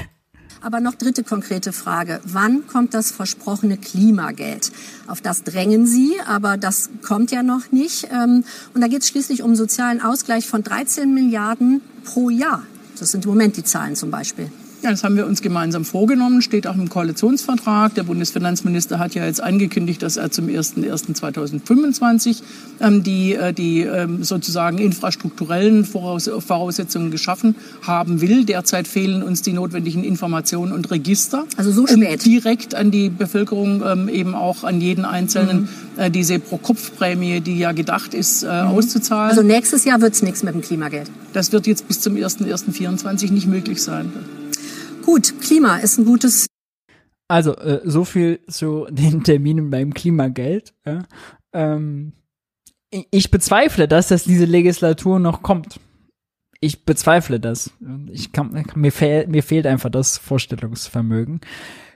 Aber 0.61 0.79
noch 0.79 0.95
dritte 0.95 1.23
konkrete 1.23 1.71
Frage. 1.71 2.19
Wann 2.23 2.65
kommt 2.67 2.93
das 2.93 3.11
versprochene 3.11 3.77
Klimageld? 3.77 4.71
Auf 5.05 5.21
das 5.21 5.43
drängen 5.43 5.85
Sie, 5.85 6.15
aber 6.25 6.57
das 6.57 6.89
kommt 7.03 7.31
ja 7.31 7.43
noch 7.43 7.71
nicht. 7.71 8.07
Ähm, 8.11 8.43
und 8.73 8.81
da 8.81 8.87
geht 8.87 9.03
es 9.03 9.07
schließlich 9.07 9.43
um 9.43 9.55
sozialen 9.55 10.01
Ausgleich 10.01 10.47
von 10.47 10.63
13 10.63 11.13
Milliarden 11.13 11.81
pro 12.03 12.29
Jahr. 12.29 12.63
Das 12.99 13.11
sind 13.11 13.25
im 13.25 13.31
Moment 13.31 13.57
die 13.57 13.63
Zahlen 13.63 13.95
zum 13.95 14.09
Beispiel. 14.09 14.51
Ja, 14.83 14.91
das 14.91 15.03
haben 15.03 15.17
wir 15.17 15.25
uns 15.25 15.41
gemeinsam 15.41 15.85
vorgenommen, 15.85 16.43
steht 16.43 16.67
auch 16.67 16.75
im 16.75 16.87
Koalitionsvertrag. 16.87 17.95
Der 17.95 18.03
Bundesfinanzminister 18.03 18.99
hat 18.99 19.15
ja 19.15 19.25
jetzt 19.25 19.41
angekündigt, 19.41 20.03
dass 20.03 20.17
er 20.17 20.29
zum 20.29 20.45
01.01.2025 20.47 22.43
ähm, 22.79 23.01
die, 23.01 23.33
äh, 23.33 23.53
die 23.53 23.81
ähm, 23.81 24.23
sozusagen 24.23 24.77
infrastrukturellen 24.77 25.83
Voraus 25.83 26.29
Voraussetzungen 26.39 27.09
geschaffen 27.09 27.55
haben 27.81 28.21
will. 28.21 28.45
Derzeit 28.45 28.87
fehlen 28.87 29.23
uns 29.23 29.41
die 29.41 29.53
notwendigen 29.53 30.03
Informationen 30.03 30.71
und 30.71 30.91
Register. 30.91 31.45
Also 31.57 31.71
so 31.71 31.87
spät. 31.87 32.19
Um 32.19 32.31
direkt 32.31 32.75
an 32.75 32.91
die 32.91 33.09
Bevölkerung, 33.09 33.83
ähm, 33.83 34.09
eben 34.09 34.35
auch 34.35 34.63
an 34.63 34.79
jeden 34.79 35.05
Einzelnen, 35.05 35.61
mhm. 35.61 35.69
äh, 35.97 36.11
diese 36.11 36.37
Pro-Kopf-Prämie, 36.37 37.41
die 37.41 37.57
ja 37.57 37.71
gedacht 37.71 38.13
ist, 38.13 38.43
äh, 38.43 38.45
mhm. 38.45 38.69
auszuzahlen. 38.69 39.31
Also 39.31 39.41
nächstes 39.41 39.85
Jahr 39.85 40.01
wird 40.01 40.13
es 40.13 40.21
nichts 40.21 40.43
mit 40.43 40.53
dem 40.53 40.61
Klimageld. 40.61 41.09
Das 41.33 41.51
wird 41.51 41.65
jetzt 41.65 41.87
bis 41.87 41.99
zum 41.99 42.13
01.01.24 42.13 43.31
nicht 43.31 43.47
möglich 43.47 43.81
sein. 43.81 44.11
Gut, 45.07 45.39
Klima 45.39 45.77
ist 45.77 45.97
ein 45.97 46.03
gutes 46.03 46.47
Also, 47.29 47.55
äh, 47.55 47.79
so 47.85 48.03
viel 48.03 48.41
zu 48.47 48.87
den 48.89 49.23
Terminen 49.23 49.69
beim 49.69 49.93
Klimageld. 49.93 50.73
Ja. 50.85 51.03
Ähm, 51.53 52.11
ich 52.91 53.31
bezweifle, 53.31 53.87
dass 53.87 54.09
das 54.09 54.25
diese 54.25 54.43
Legislatur 54.43 55.19
noch 55.19 55.43
kommt. 55.43 55.79
Ich 56.59 56.83
bezweifle 56.83 57.39
das. 57.39 57.71
Ich 58.11 58.33
kann, 58.33 58.65
mir, 58.75 58.91
fehl, 58.91 59.27
mir 59.27 59.43
fehlt 59.43 59.65
einfach 59.65 59.89
das 59.89 60.17
Vorstellungsvermögen. 60.17 61.39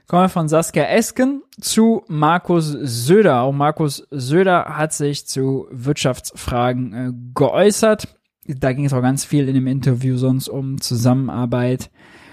Kommen 0.07 0.23
wir 0.23 0.29
von 0.29 0.47
Saskia 0.47 0.85
Esken 0.85 1.41
zu 1.59 2.05
Markus 2.07 2.67
Söder. 2.67 3.41
Auch 3.41 3.51
Markus 3.51 4.07
Söder 4.09 4.77
hat 4.77 4.93
sich 4.93 5.27
zu 5.27 5.67
Wirtschaftsfragen 5.69 6.93
äh, 6.93 7.11
geäußert. 7.35 8.07
Da 8.47 8.71
ging 8.71 8.85
es 8.85 8.93
auch 8.93 9.01
ganz 9.01 9.25
viel 9.25 9.49
in 9.49 9.55
dem 9.55 9.67
Interview 9.67 10.15
sonst 10.15 10.47
um 10.47 10.79
Zusammenarbeit 10.79 11.91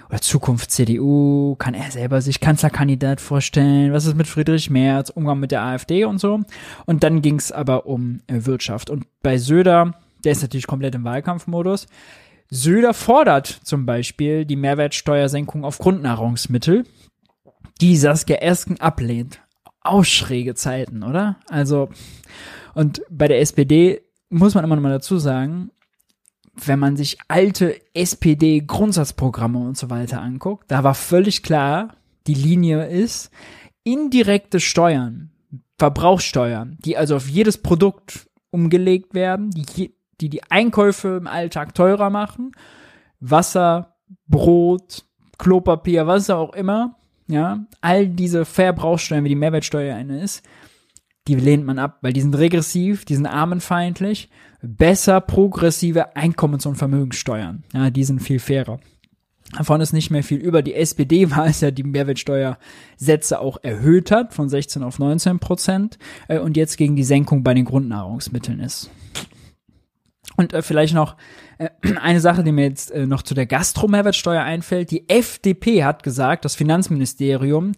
oder 0.09 0.21
Zukunft 0.21 0.71
CDU, 0.71 1.55
kann 1.57 1.75
er 1.75 1.91
selber 1.91 2.23
sich 2.23 2.41
Kanzlerkandidat 2.41 3.21
vorstellen, 3.21 3.93
was 3.93 4.07
ist 4.07 4.17
mit 4.17 4.27
Friedrich 4.27 4.71
Merz, 4.71 5.11
Umgang 5.11 5.41
mit 5.41 5.51
der 5.51 5.63
AfD 5.63 6.05
und 6.05 6.19
so. 6.19 6.41
Und 6.87 7.03
dann 7.03 7.23
ging 7.23 7.37
es 7.37 7.53
aber 7.53 7.87
um 7.87 8.21
äh, 8.27 8.47
Wirtschaft. 8.47 8.91
Und 8.91 9.07
bei 9.23 9.39
Söder, 9.39 9.95
der 10.25 10.33
ist 10.33 10.43
natürlich 10.43 10.67
komplett 10.67 10.95
im 10.95 11.05
Wahlkampfmodus, 11.05 11.87
Söder 12.51 12.95
fordert 12.95 13.47
zum 13.47 13.85
Beispiel 13.85 14.47
die 14.47 14.57
Mehrwertsteuersenkung 14.57 15.65
auf 15.65 15.79
Grundnahrungsmittel, 15.79 16.85
die 17.81 17.97
Saskia 17.97 18.37
Esken 18.37 18.81
ablehnt. 18.81 19.41
Auch 19.83 20.05
schräge 20.05 20.55
Zeiten, 20.55 21.03
oder? 21.03 21.37
Also, 21.49 21.91
und 22.75 23.03
bei 23.11 23.29
der 23.29 23.41
SPD 23.41 24.01
muss 24.31 24.55
man 24.55 24.65
immer 24.65 24.77
noch 24.77 24.83
mal 24.83 24.91
dazu 24.91 25.19
sagen, 25.19 25.71
wenn 26.67 26.79
man 26.79 26.97
sich 26.97 27.19
alte 27.29 27.81
SPD-Grundsatzprogramme 27.95 29.59
und 29.59 29.77
so 29.77 29.91
weiter 29.91 30.21
anguckt, 30.21 30.71
da 30.71 30.83
war 30.85 30.95
völlig 30.95 31.43
klar, 31.43 31.95
die 32.27 32.35
Linie 32.35 32.87
ist, 32.87 33.31
indirekte 33.85 34.61
Steuern, 34.61 35.31
Verbrauchssteuern, 35.79 36.77
die 36.85 36.97
also 36.97 37.17
auf 37.17 37.29
jedes 37.29 37.59
Produkt 37.59 38.29
umgelegt 38.51 39.15
werden, 39.15 39.51
die 39.51 39.93
die, 40.21 40.29
die 40.29 40.43
Einkäufe 40.51 41.17
im 41.17 41.27
Alltag 41.27 41.75
teurer 41.75 42.11
machen, 42.11 42.53
Wasser, 43.21 43.95
Brot, 44.27 45.05
Klopapier, 45.39 46.07
was 46.07 46.31
auch 46.31 46.55
immer, 46.55 46.97
ja, 47.29 47.67
all 47.81 48.09
diese 48.09 48.45
Verbrauchssteuern, 48.45 49.25
wie 49.25 49.29
die 49.29 49.35
Mehrwertsteuer 49.35 49.95
eine 49.95 50.21
ist, 50.21 50.43
die 51.29 51.35
lehnt 51.35 51.65
man 51.65 51.79
ab, 51.79 51.99
weil 52.01 52.13
die 52.13 52.23
sind 52.23 52.37
regressiv, 52.37 53.05
die 53.05 53.15
sind 53.15 53.27
armenfeindlich 53.27 54.31
besser 54.63 55.21
progressive 55.21 56.17
Einkommens- 56.17 56.67
und 56.67 56.77
Vermögenssteuern. 56.77 57.65
Ja, 57.73 57.91
die 57.91 58.05
sind 58.05 58.21
viel 58.21 58.39
fairer. 58.39 58.81
Davon 59.57 59.81
ist 59.81 59.93
nicht 59.93 60.11
mehr 60.11 60.23
viel 60.23 60.39
über. 60.39 60.63
Die 60.63 60.75
SPD 60.75 61.31
war 61.37 61.47
es 61.47 61.61
ja, 61.61 61.71
die 61.71 61.85
Mehrwertsteuersätze 61.85 63.41
auch 63.41 63.59
erhöht 63.63 64.11
hat, 64.11 64.35
von 64.35 64.49
16 64.49 64.83
auf 64.83 64.99
19 64.99 65.39
Prozent, 65.39 65.99
äh, 66.29 66.39
und 66.39 66.57
jetzt 66.57 66.77
gegen 66.77 66.97
die 66.97 67.05
Senkung 67.05 67.43
bei 67.43 67.55
den 67.55 67.65
Grundnahrungsmitteln 67.65 68.61
ist. 68.61 68.91
Und 70.37 70.53
äh, 70.53 70.63
vielleicht 70.63 70.95
noch 70.95 71.17
äh, 71.59 71.71
eine 72.01 72.21
Sache, 72.21 72.45
die 72.45 72.53
mir 72.53 72.65
jetzt 72.65 72.91
äh, 72.91 73.07
noch 73.07 73.23
zu 73.23 73.35
der 73.35 73.47
Gastro-Mehrwertsteuer 73.47 74.43
einfällt. 74.43 74.91
Die 74.91 75.09
FDP 75.09 75.85
hat 75.85 76.03
gesagt, 76.03 76.45
das 76.45 76.55
Finanzministerium, 76.55 77.73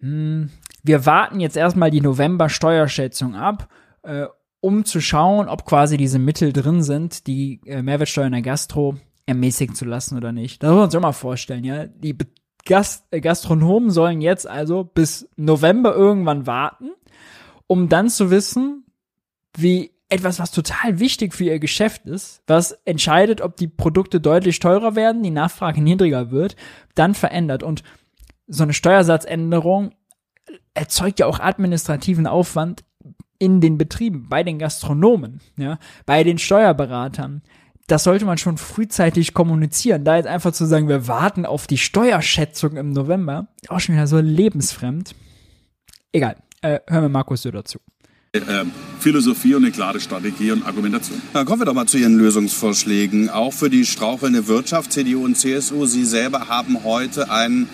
mh, 0.00 0.08
hm, 0.08 0.50
wir 0.84 1.06
warten 1.06 1.38
jetzt 1.38 1.56
erstmal 1.56 1.92
die 1.92 2.00
November-Steuerschätzung 2.00 3.36
ab, 3.36 3.68
äh, 4.02 4.26
um 4.62 4.84
zu 4.84 5.00
schauen, 5.00 5.48
ob 5.48 5.66
quasi 5.66 5.96
diese 5.96 6.20
Mittel 6.20 6.52
drin 6.52 6.82
sind, 6.82 7.26
die 7.26 7.60
äh, 7.66 7.82
Mehrwertsteuer 7.82 8.26
in 8.26 8.32
der 8.32 8.42
Gastro 8.42 8.96
ermäßigen 9.26 9.74
zu 9.74 9.84
lassen 9.84 10.16
oder 10.16 10.32
nicht. 10.32 10.62
Das 10.62 10.70
muss 10.70 10.78
man 10.78 10.90
sich 10.90 10.98
auch 10.98 11.02
mal 11.02 11.12
vorstellen, 11.12 11.64
ja. 11.64 11.86
Die 11.86 12.16
Gast 12.64 13.04
äh, 13.10 13.20
Gastronomen 13.20 13.90
sollen 13.90 14.20
jetzt 14.20 14.46
also 14.46 14.84
bis 14.84 15.28
November 15.36 15.94
irgendwann 15.94 16.46
warten, 16.46 16.92
um 17.66 17.88
dann 17.88 18.08
zu 18.08 18.30
wissen, 18.30 18.84
wie 19.56 19.90
etwas, 20.08 20.38
was 20.38 20.52
total 20.52 21.00
wichtig 21.00 21.34
für 21.34 21.44
ihr 21.44 21.58
Geschäft 21.58 22.06
ist, 22.06 22.42
was 22.46 22.72
entscheidet, 22.84 23.40
ob 23.40 23.56
die 23.56 23.66
Produkte 23.66 24.20
deutlich 24.20 24.60
teurer 24.60 24.94
werden, 24.94 25.24
die 25.24 25.30
Nachfrage 25.30 25.82
niedriger 25.82 26.30
wird, 26.30 26.54
dann 26.94 27.14
verändert. 27.14 27.64
Und 27.64 27.82
so 28.46 28.62
eine 28.62 28.74
Steuersatzänderung 28.74 29.90
erzeugt 30.74 31.18
ja 31.18 31.26
auch 31.26 31.40
administrativen 31.40 32.28
Aufwand 32.28 32.84
in 33.42 33.60
den 33.60 33.76
Betrieben, 33.76 34.28
bei 34.28 34.44
den 34.44 34.60
Gastronomen, 34.60 35.40
ja, 35.56 35.80
bei 36.06 36.22
den 36.22 36.38
Steuerberatern. 36.38 37.42
Das 37.88 38.04
sollte 38.04 38.24
man 38.24 38.38
schon 38.38 38.56
frühzeitig 38.56 39.34
kommunizieren. 39.34 40.04
Da 40.04 40.14
jetzt 40.14 40.28
einfach 40.28 40.52
zu 40.52 40.64
sagen, 40.64 40.86
wir 40.86 41.08
warten 41.08 41.44
auf 41.44 41.66
die 41.66 41.76
Steuerschätzung 41.76 42.76
im 42.76 42.90
November, 42.90 43.48
auch 43.66 43.80
schon 43.80 43.96
wieder 43.96 44.06
so 44.06 44.20
lebensfremd. 44.20 45.16
Egal, 46.12 46.36
äh, 46.60 46.78
hören 46.86 47.02
wir 47.02 47.08
Markus 47.08 47.42
Söder 47.42 47.64
zu. 47.64 47.80
Äh, 48.30 48.40
Philosophie 49.00 49.56
und 49.56 49.64
eine 49.64 49.72
klare 49.72 49.98
Strategie 49.98 50.52
und 50.52 50.64
Argumentation. 50.64 51.20
Dann 51.32 51.44
kommen 51.44 51.62
wir 51.62 51.66
doch 51.66 51.74
mal 51.74 51.86
zu 51.86 51.98
Ihren 51.98 52.16
Lösungsvorschlägen. 52.18 53.28
Auch 53.28 53.52
für 53.52 53.70
die 53.70 53.84
strauchelnde 53.84 54.46
Wirtschaft, 54.46 54.92
CDU 54.92 55.24
und 55.24 55.36
CSU. 55.36 55.84
Sie 55.86 56.04
selber 56.04 56.46
haben 56.46 56.84
heute 56.84 57.28
einen 57.28 57.68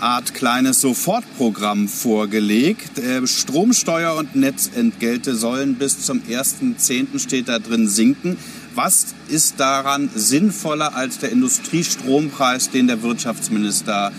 Art 0.00 0.34
kleines 0.34 0.82
Sofortprogramm 0.82 1.88
vorgelegt. 1.88 2.98
Äh, 2.98 3.26
Stromsteuer 3.26 4.14
und 4.14 4.36
Netzentgelte 4.36 5.34
sollen 5.34 5.76
bis 5.76 6.04
zum 6.04 6.20
1.10. 6.20 7.18
steht 7.18 7.48
da 7.48 7.58
drin 7.58 7.88
sinken. 7.88 8.36
Was 8.74 9.14
ist 9.28 9.58
daran 9.58 10.10
sinnvoller 10.14 10.94
als 10.94 11.18
der 11.18 11.32
Industriestrompreis, 11.32 12.70
den 12.70 12.88
der 12.88 13.02
Wirtschaftsminister 13.02 14.12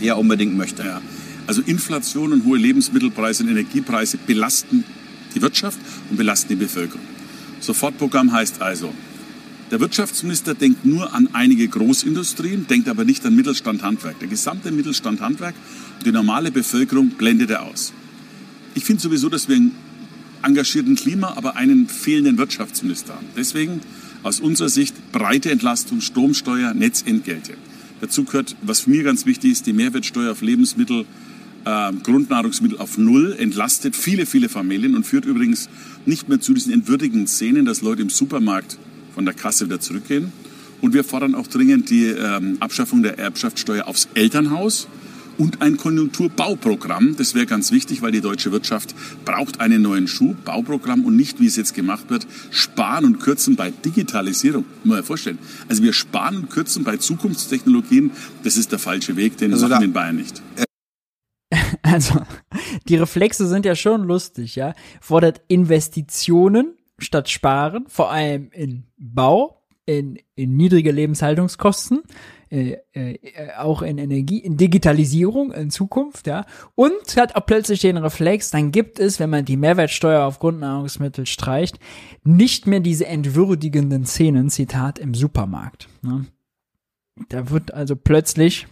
ja 0.00 0.14
unbedingt 0.14 0.56
möchte? 0.56 0.82
Ja. 0.82 1.02
Also 1.46 1.60
Inflation 1.60 2.32
und 2.32 2.44
hohe 2.46 2.56
Lebensmittelpreise 2.56 3.42
und 3.42 3.50
Energiepreise 3.50 4.16
belasten 4.16 4.84
die 5.34 5.42
Wirtschaft 5.42 5.78
und 6.08 6.16
belasten 6.16 6.48
die 6.48 6.56
Bevölkerung. 6.56 7.04
Sofortprogramm 7.60 8.32
heißt 8.32 8.62
also, 8.62 8.94
der 9.70 9.80
Wirtschaftsminister 9.80 10.54
denkt 10.54 10.84
nur 10.84 11.12
an 11.12 11.28
einige 11.34 11.68
Großindustrien, 11.68 12.66
denkt 12.66 12.88
aber 12.88 13.04
nicht 13.04 13.24
an 13.26 13.36
Mittelstand 13.36 13.82
Handwerk. 13.82 14.18
Der 14.18 14.28
gesamte 14.28 14.70
Mittelstand 14.70 15.20
Handwerk 15.20 15.54
und 15.98 16.06
die 16.06 16.12
normale 16.12 16.50
Bevölkerung 16.50 17.10
blendet 17.10 17.50
er 17.50 17.62
aus. 17.62 17.92
Ich 18.74 18.84
finde 18.84 19.02
sowieso, 19.02 19.28
dass 19.28 19.48
wir 19.48 19.56
einen 19.56 19.72
engagierten 20.42 20.94
Klima, 20.94 21.34
aber 21.36 21.56
einen 21.56 21.88
fehlenden 21.88 22.38
Wirtschaftsminister 22.38 23.14
haben. 23.14 23.26
Deswegen 23.36 23.80
aus 24.22 24.40
unserer 24.40 24.68
Sicht 24.68 24.94
breite 25.12 25.50
Entlastung, 25.50 26.00
Stromsteuer, 26.00 26.74
Netzentgelte. 26.74 27.54
Dazu 28.00 28.24
gehört, 28.24 28.56
was 28.62 28.80
für 28.80 28.90
mir 28.90 29.02
ganz 29.02 29.26
wichtig 29.26 29.52
ist, 29.52 29.66
die 29.66 29.72
Mehrwertsteuer 29.72 30.32
auf 30.32 30.42
Lebensmittel, 30.42 31.04
äh, 31.64 31.92
Grundnahrungsmittel 32.02 32.78
auf 32.78 32.96
Null, 32.96 33.36
entlastet 33.38 33.96
viele, 33.96 34.24
viele 34.24 34.48
Familien 34.48 34.94
und 34.94 35.04
führt 35.04 35.24
übrigens 35.24 35.68
nicht 36.06 36.28
mehr 36.28 36.40
zu 36.40 36.54
diesen 36.54 36.72
entwürdigenden 36.72 37.26
Szenen, 37.26 37.64
dass 37.64 37.82
Leute 37.82 38.02
im 38.02 38.10
Supermarkt 38.10 38.78
von 39.18 39.24
der 39.24 39.34
Kasse 39.34 39.64
wieder 39.64 39.80
zurückgehen. 39.80 40.32
Und 40.80 40.94
wir 40.94 41.02
fordern 41.02 41.34
auch 41.34 41.48
dringend 41.48 41.90
die 41.90 42.04
ähm, 42.04 42.56
Abschaffung 42.60 43.02
der 43.02 43.18
Erbschaftssteuer 43.18 43.88
aufs 43.88 44.06
Elternhaus 44.14 44.86
und 45.38 45.60
ein 45.60 45.76
Konjunkturbauprogramm. 45.76 47.16
Das 47.16 47.34
wäre 47.34 47.44
ganz 47.44 47.72
wichtig, 47.72 48.00
weil 48.00 48.12
die 48.12 48.20
deutsche 48.20 48.52
Wirtschaft 48.52 48.94
braucht 49.24 49.58
einen 49.58 49.82
neuen 49.82 50.06
Schub, 50.06 50.44
Bauprogramm 50.44 51.04
und 51.04 51.16
nicht, 51.16 51.40
wie 51.40 51.46
es 51.46 51.56
jetzt 51.56 51.74
gemacht 51.74 52.10
wird, 52.10 52.28
sparen 52.52 53.06
und 53.06 53.18
kürzen 53.18 53.56
bei 53.56 53.72
Digitalisierung. 53.72 54.64
Muss 54.84 54.94
man 54.94 55.04
vorstellen. 55.04 55.38
Also 55.68 55.82
wir 55.82 55.94
sparen 55.94 56.36
und 56.36 56.50
kürzen 56.50 56.84
bei 56.84 56.96
Zukunftstechnologien. 56.96 58.12
Das 58.44 58.56
ist 58.56 58.70
der 58.70 58.78
falsche 58.78 59.16
Weg, 59.16 59.36
den 59.38 59.52
also 59.52 59.66
machen 59.66 59.80
wir 59.80 59.86
in 59.86 59.92
Bayern 59.92 60.14
nicht. 60.14 60.40
Also, 61.82 62.20
die 62.86 62.96
Reflexe 62.96 63.48
sind 63.48 63.64
ja 63.64 63.74
schon 63.74 64.04
lustig, 64.04 64.56
ja. 64.56 64.74
Fordert 65.00 65.40
Investitionen 65.48 66.77
statt 66.98 67.28
sparen, 67.28 67.86
vor 67.88 68.10
allem 68.10 68.50
in 68.52 68.84
Bau, 68.96 69.62
in, 69.86 70.18
in 70.34 70.56
niedrige 70.56 70.92
Lebenshaltungskosten, 70.92 72.02
äh, 72.50 72.76
äh, 72.92 73.18
auch 73.56 73.82
in 73.82 73.98
Energie, 73.98 74.38
in 74.38 74.56
Digitalisierung 74.56 75.52
in 75.52 75.70
Zukunft, 75.70 76.26
ja, 76.26 76.44
und 76.74 77.16
hat 77.16 77.36
auch 77.36 77.46
plötzlich 77.46 77.80
den 77.80 77.96
Reflex, 77.96 78.50
dann 78.50 78.70
gibt 78.70 78.98
es, 78.98 79.18
wenn 79.18 79.30
man 79.30 79.44
die 79.44 79.56
Mehrwertsteuer 79.56 80.24
auf 80.24 80.40
Grundnahrungsmittel 80.40 81.26
streicht, 81.26 81.78
nicht 82.22 82.66
mehr 82.66 82.80
diese 82.80 83.06
entwürdigenden 83.06 84.04
Szenen, 84.04 84.50
Zitat, 84.50 84.98
im 84.98 85.14
Supermarkt. 85.14 85.88
Ne? 86.02 86.26
Da 87.28 87.50
wird 87.50 87.72
also 87.72 87.96
plötzlich 87.96 88.66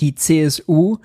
die 0.00 0.14
CSU 0.14 0.98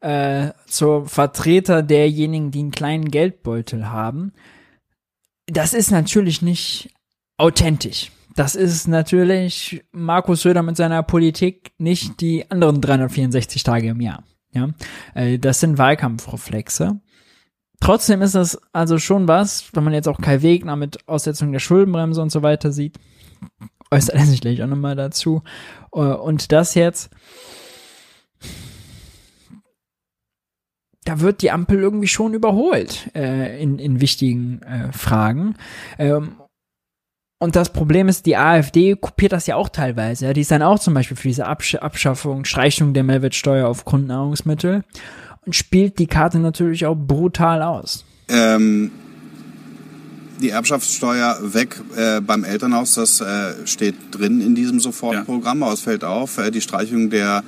äh, 0.00 0.50
zur 0.66 1.06
Vertreter 1.06 1.82
derjenigen, 1.82 2.50
die 2.50 2.60
einen 2.60 2.70
kleinen 2.70 3.10
Geldbeutel 3.10 3.90
haben 3.90 4.32
das 5.46 5.74
ist 5.74 5.90
natürlich 5.90 6.42
nicht 6.42 6.90
authentisch. 7.36 8.10
Das 8.34 8.54
ist 8.54 8.88
natürlich 8.88 9.84
Markus 9.92 10.42
Söder 10.42 10.62
mit 10.62 10.76
seiner 10.76 11.02
Politik 11.02 11.72
nicht 11.78 12.20
die 12.20 12.50
anderen 12.50 12.80
364 12.80 13.62
Tage 13.62 13.88
im 13.88 14.00
Jahr. 14.00 14.24
Ja, 14.52 14.68
äh, 15.14 15.38
das 15.38 15.60
sind 15.60 15.78
Wahlkampfreflexe. 15.78 17.00
Trotzdem 17.80 18.22
ist 18.22 18.34
das 18.34 18.60
also 18.72 18.98
schon 18.98 19.26
was, 19.26 19.64
wenn 19.72 19.84
man 19.84 19.92
jetzt 19.92 20.08
auch 20.08 20.20
Kai 20.20 20.42
Wegner 20.42 20.76
mit 20.76 21.08
Aussetzung 21.08 21.52
der 21.52 21.58
Schuldenbremse 21.58 22.22
und 22.22 22.30
so 22.30 22.42
weiter 22.42 22.70
sieht, 22.70 22.98
äußert 23.90 24.14
er 24.14 24.24
sich 24.24 24.40
gleich 24.40 24.62
auch 24.62 24.68
nochmal 24.68 24.96
dazu. 24.96 25.42
Äh, 25.92 26.00
und 26.00 26.52
das 26.52 26.74
jetzt, 26.74 27.10
da 31.04 31.20
wird 31.20 31.42
die 31.42 31.50
Ampel 31.50 31.78
irgendwie 31.78 32.08
schon 32.08 32.34
überholt 32.34 33.10
äh, 33.14 33.60
in, 33.60 33.78
in 33.78 34.00
wichtigen 34.00 34.62
äh, 34.62 34.92
Fragen. 34.92 35.56
Ähm, 35.98 36.36
und 37.38 37.56
das 37.56 37.72
Problem 37.72 38.08
ist, 38.08 38.26
die 38.26 38.36
AfD 38.36 38.94
kopiert 38.94 39.32
das 39.32 39.48
ja 39.48 39.56
auch 39.56 39.68
teilweise. 39.68 40.26
Ja. 40.26 40.32
Die 40.32 40.42
ist 40.42 40.52
dann 40.52 40.62
auch 40.62 40.78
zum 40.78 40.94
Beispiel 40.94 41.16
für 41.16 41.26
diese 41.26 41.46
Absch 41.46 41.74
Abschaffung, 41.74 42.44
Streichung 42.44 42.94
der 42.94 43.02
Mehrwertsteuer 43.02 43.66
auf 43.66 43.84
Grundnahrungsmittel 43.84 44.84
und 45.44 45.56
spielt 45.56 45.98
die 45.98 46.06
Karte 46.06 46.38
natürlich 46.38 46.86
auch 46.86 46.94
brutal 46.94 47.62
aus. 47.62 48.04
Ähm, 48.28 48.92
die 50.40 50.50
Erbschaftssteuer 50.50 51.38
weg 51.42 51.80
äh, 51.96 52.20
beim 52.20 52.44
Elternhaus, 52.44 52.94
das 52.94 53.20
äh, 53.20 53.66
steht 53.66 53.96
drin 54.12 54.40
in 54.40 54.54
diesem 54.54 54.78
Sofortprogramm, 54.78 55.64
aber 55.64 55.72
es 55.72 55.80
fällt 55.80 56.04
auf, 56.04 56.38
äh, 56.38 56.52
die 56.52 56.60
Streichung 56.60 57.10
der 57.10 57.42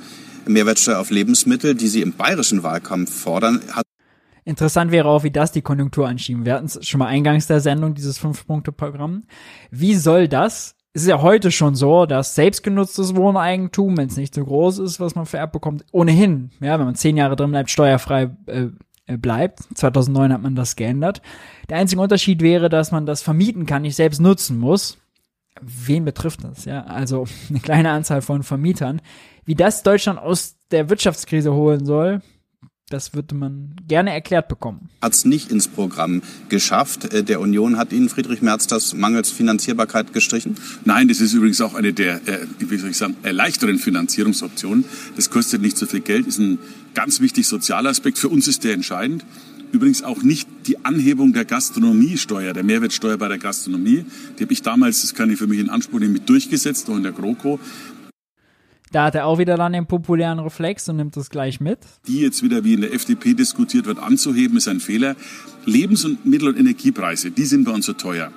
Mehrwertsteuer 0.47 0.99
auf 0.99 1.09
Lebensmittel, 1.09 1.75
die 1.75 1.87
Sie 1.87 2.01
im 2.01 2.13
bayerischen 2.13 2.63
Wahlkampf 2.63 3.13
fordern, 3.13 3.61
hat 3.71 3.85
Interessant 4.47 4.91
wäre 4.91 5.09
auch, 5.09 5.23
wie 5.23 5.31
das 5.31 5.51
die 5.51 5.63
Konjunktur 5.63 6.07
anschieben. 6.07 6.45
Wir 6.45 6.53
hatten 6.53 6.67
es 6.67 6.87
schon 6.87 6.99
mal 6.99 7.07
eingangs 7.07 7.47
der 7.47 7.61
Sendung, 7.61 7.95
dieses 7.95 8.19
Fünf-Punkte-Programm. 8.19 9.23
Wie 9.71 9.95
soll 9.95 10.27
das? 10.27 10.75
Es 10.93 11.01
ist 11.01 11.07
ja 11.07 11.21
heute 11.21 11.51
schon 11.51 11.73
so, 11.73 12.05
dass 12.05 12.35
selbstgenutztes 12.35 13.15
Wohneigentum, 13.15 13.97
wenn 13.97 14.07
es 14.07 14.17
nicht 14.17 14.35
so 14.35 14.45
groß 14.45 14.79
ist, 14.79 14.99
was 14.99 15.15
man 15.15 15.25
vererbt 15.25 15.51
bekommt, 15.51 15.83
ohnehin, 15.91 16.51
ja, 16.61 16.77
wenn 16.77 16.85
man 16.85 16.95
zehn 16.95 17.17
Jahre 17.17 17.35
drin 17.35 17.49
bleibt, 17.49 17.71
steuerfrei 17.71 18.29
äh, 18.45 18.67
äh 19.07 19.17
bleibt. 19.17 19.61
2009 19.73 20.31
hat 20.31 20.41
man 20.43 20.55
das 20.55 20.75
geändert. 20.75 21.23
Der 21.69 21.77
einzige 21.77 22.01
Unterschied 22.01 22.41
wäre, 22.41 22.69
dass 22.69 22.91
man 22.91 23.07
das 23.07 23.23
vermieten 23.23 23.65
kann, 23.65 23.81
nicht 23.81 23.95
selbst 23.95 24.21
nutzen 24.21 24.59
muss. 24.59 24.99
Wen 25.61 26.05
betrifft 26.05 26.43
das? 26.43 26.65
Ja, 26.65 26.83
also 26.85 27.25
eine 27.49 27.59
kleine 27.59 27.91
Anzahl 27.91 28.21
von 28.21 28.43
Vermietern. 28.43 29.01
Wie 29.45 29.55
das 29.55 29.83
Deutschland 29.83 30.19
aus 30.19 30.55
der 30.71 30.89
Wirtschaftskrise 30.89 31.53
holen 31.53 31.85
soll, 31.85 32.21
das 32.89 33.15
würde 33.15 33.33
man 33.33 33.75
gerne 33.87 34.11
erklärt 34.13 34.47
bekommen. 34.47 34.89
Hat 35.01 35.13
es 35.13 35.25
nicht 35.25 35.51
ins 35.51 35.67
Programm 35.67 36.21
geschafft. 36.49 37.11
Äh, 37.13 37.23
der 37.23 37.39
Union 37.39 37.77
hat 37.77 37.91
Ihnen 37.91 38.09
Friedrich 38.09 38.43
Merz 38.43 38.67
das 38.67 38.93
mangels 38.93 39.31
Finanzierbarkeit 39.31 40.13
gestrichen? 40.13 40.55
Nein, 40.83 41.07
das 41.07 41.19
ist 41.19 41.33
übrigens 41.33 41.61
auch 41.61 41.73
eine 41.73 41.93
der, 41.93 42.17
äh, 42.27 42.45
wie 42.59 42.77
soll 42.77 42.91
ich 42.91 42.97
sagen, 42.97 43.15
leichteren 43.23 43.79
Finanzierungsoptionen. 43.79 44.85
Das 45.15 45.31
kostet 45.31 45.61
nicht 45.61 45.77
so 45.77 45.87
viel 45.87 46.01
Geld, 46.01 46.27
ist 46.27 46.37
ein 46.37 46.59
ganz 46.93 47.21
wichtiger 47.21 47.47
sozialer 47.47 47.89
Aspekt. 47.89 48.19
Für 48.19 48.29
uns 48.29 48.47
ist 48.47 48.63
der 48.63 48.73
entscheidend. 48.73 49.25
Übrigens 49.75 50.03
auch 50.03 50.23
nicht 50.23 50.47
die 50.67 50.85
Anhebung 50.85 51.33
der 51.33 51.43
Gastronomiesteuer, 51.43 52.53
der 52.53 52.63
Mehrwertsteuer 52.63 53.17
bei 53.17 53.27
der 53.27 53.37
Gastronomie. 53.37 54.05
Die 54.39 54.43
habe 54.43 54.53
ich 54.53 54.61
damals, 54.61 55.01
das 55.01 55.13
kann 55.13 55.29
ich 55.29 55.37
für 55.37 55.47
mich 55.47 55.59
in 55.59 55.69
Anspruch 55.69 55.99
nehmen, 55.99 56.13
mit 56.13 56.29
durchgesetzt, 56.29 56.89
auch 56.89 56.95
in 56.95 57.03
der 57.03 57.11
GroKo. 57.11 57.59
Da 58.93 59.03
hat 59.03 59.15
er 59.15 59.25
auch 59.25 59.37
wieder 59.37 59.57
dann 59.57 59.73
den 59.73 59.85
populären 59.85 60.39
Reflex 60.39 60.87
und 60.87 60.95
nimmt 60.95 61.17
das 61.17 61.29
gleich 61.29 61.59
mit. 61.59 61.79
Die 62.07 62.21
jetzt 62.21 62.41
wieder, 62.41 62.63
wie 62.63 62.75
in 62.75 62.79
der 62.79 62.93
FDP 62.93 63.33
diskutiert 63.33 63.85
wird, 63.85 63.99
anzuheben, 63.99 64.55
ist 64.55 64.69
ein 64.69 64.79
Fehler. 64.79 65.17
Lebens- 65.65 66.05
und 66.05 66.25
Mittel- 66.25 66.47
und 66.47 66.57
Energiepreise, 66.57 67.31
die 67.31 67.43
sind 67.43 67.65
bei 67.65 67.71
uns 67.71 67.85
so 67.85 67.91
teuer. 67.91 68.31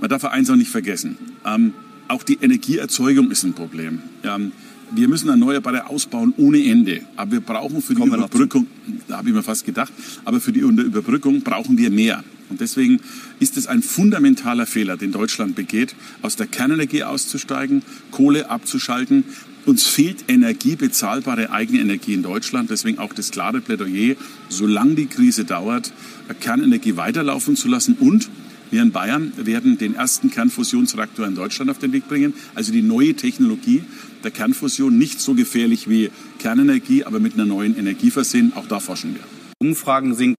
Man 0.00 0.10
darf 0.10 0.24
eins 0.24 0.50
auch 0.50 0.56
nicht 0.56 0.72
vergessen. 0.72 1.16
Ähm, 1.46 1.72
auch 2.08 2.24
die 2.24 2.38
Energieerzeugung 2.42 3.30
ist 3.30 3.44
ein 3.44 3.52
Problem. 3.52 4.00
Ähm, 4.24 4.50
wir 4.92 5.08
müssen 5.08 5.28
Erneuerbare 5.28 5.88
ausbauen 5.88 6.34
ohne 6.36 6.64
Ende. 6.64 7.02
Aber 7.16 7.32
wir 7.32 7.40
brauchen 7.40 7.82
für 7.82 7.94
die 7.94 8.00
Kommen 8.00 8.14
Überbrückung, 8.14 8.66
da 9.08 9.18
habe 9.18 9.28
ich 9.28 9.34
mir 9.34 9.42
fast 9.42 9.64
gedacht, 9.64 9.92
aber 10.24 10.40
für 10.40 10.52
die 10.52 10.60
Überbrückung 10.60 11.42
brauchen 11.42 11.78
wir 11.78 11.90
mehr. 11.90 12.24
Und 12.48 12.60
deswegen 12.60 13.00
ist 13.38 13.56
es 13.56 13.68
ein 13.68 13.82
fundamentaler 13.82 14.66
Fehler, 14.66 14.96
den 14.96 15.12
Deutschland 15.12 15.54
begeht, 15.54 15.94
aus 16.20 16.34
der 16.34 16.48
Kernenergie 16.48 17.04
auszusteigen, 17.04 17.82
Kohle 18.10 18.50
abzuschalten. 18.50 19.24
Uns 19.66 19.86
fehlt 19.86 20.24
Energie, 20.26 20.74
bezahlbare 20.74 21.52
eigene 21.52 21.80
Energie 21.80 22.14
in 22.14 22.22
Deutschland. 22.22 22.70
Deswegen 22.70 22.98
auch 22.98 23.12
das 23.12 23.30
klare 23.30 23.60
Plädoyer, 23.60 24.16
solange 24.48 24.94
die 24.96 25.06
Krise 25.06 25.44
dauert, 25.44 25.92
Kernenergie 26.40 26.96
weiterlaufen 26.96 27.54
zu 27.54 27.68
lassen. 27.68 27.94
Und 28.00 28.28
wir 28.70 28.82
in 28.82 28.92
Bayern 28.92 29.32
werden 29.36 29.78
den 29.78 29.94
ersten 29.94 30.30
Kernfusionsreaktor 30.30 31.26
in 31.26 31.34
Deutschland 31.34 31.70
auf 31.70 31.78
den 31.78 31.92
Weg 31.92 32.08
bringen. 32.08 32.34
Also 32.54 32.72
die 32.72 32.82
neue 32.82 33.14
Technologie 33.14 33.82
der 34.24 34.30
Kernfusion, 34.30 34.96
nicht 34.96 35.20
so 35.20 35.34
gefährlich 35.34 35.88
wie 35.88 36.10
Kernenergie, 36.38 37.04
aber 37.04 37.20
mit 37.20 37.34
einer 37.34 37.46
neuen 37.46 37.76
Energie 37.76 38.10
versehen. 38.10 38.52
Auch 38.54 38.66
da 38.66 38.80
forschen 38.80 39.14
wir. 39.14 39.22
Umfragen 39.58 40.14
sinken. 40.14 40.36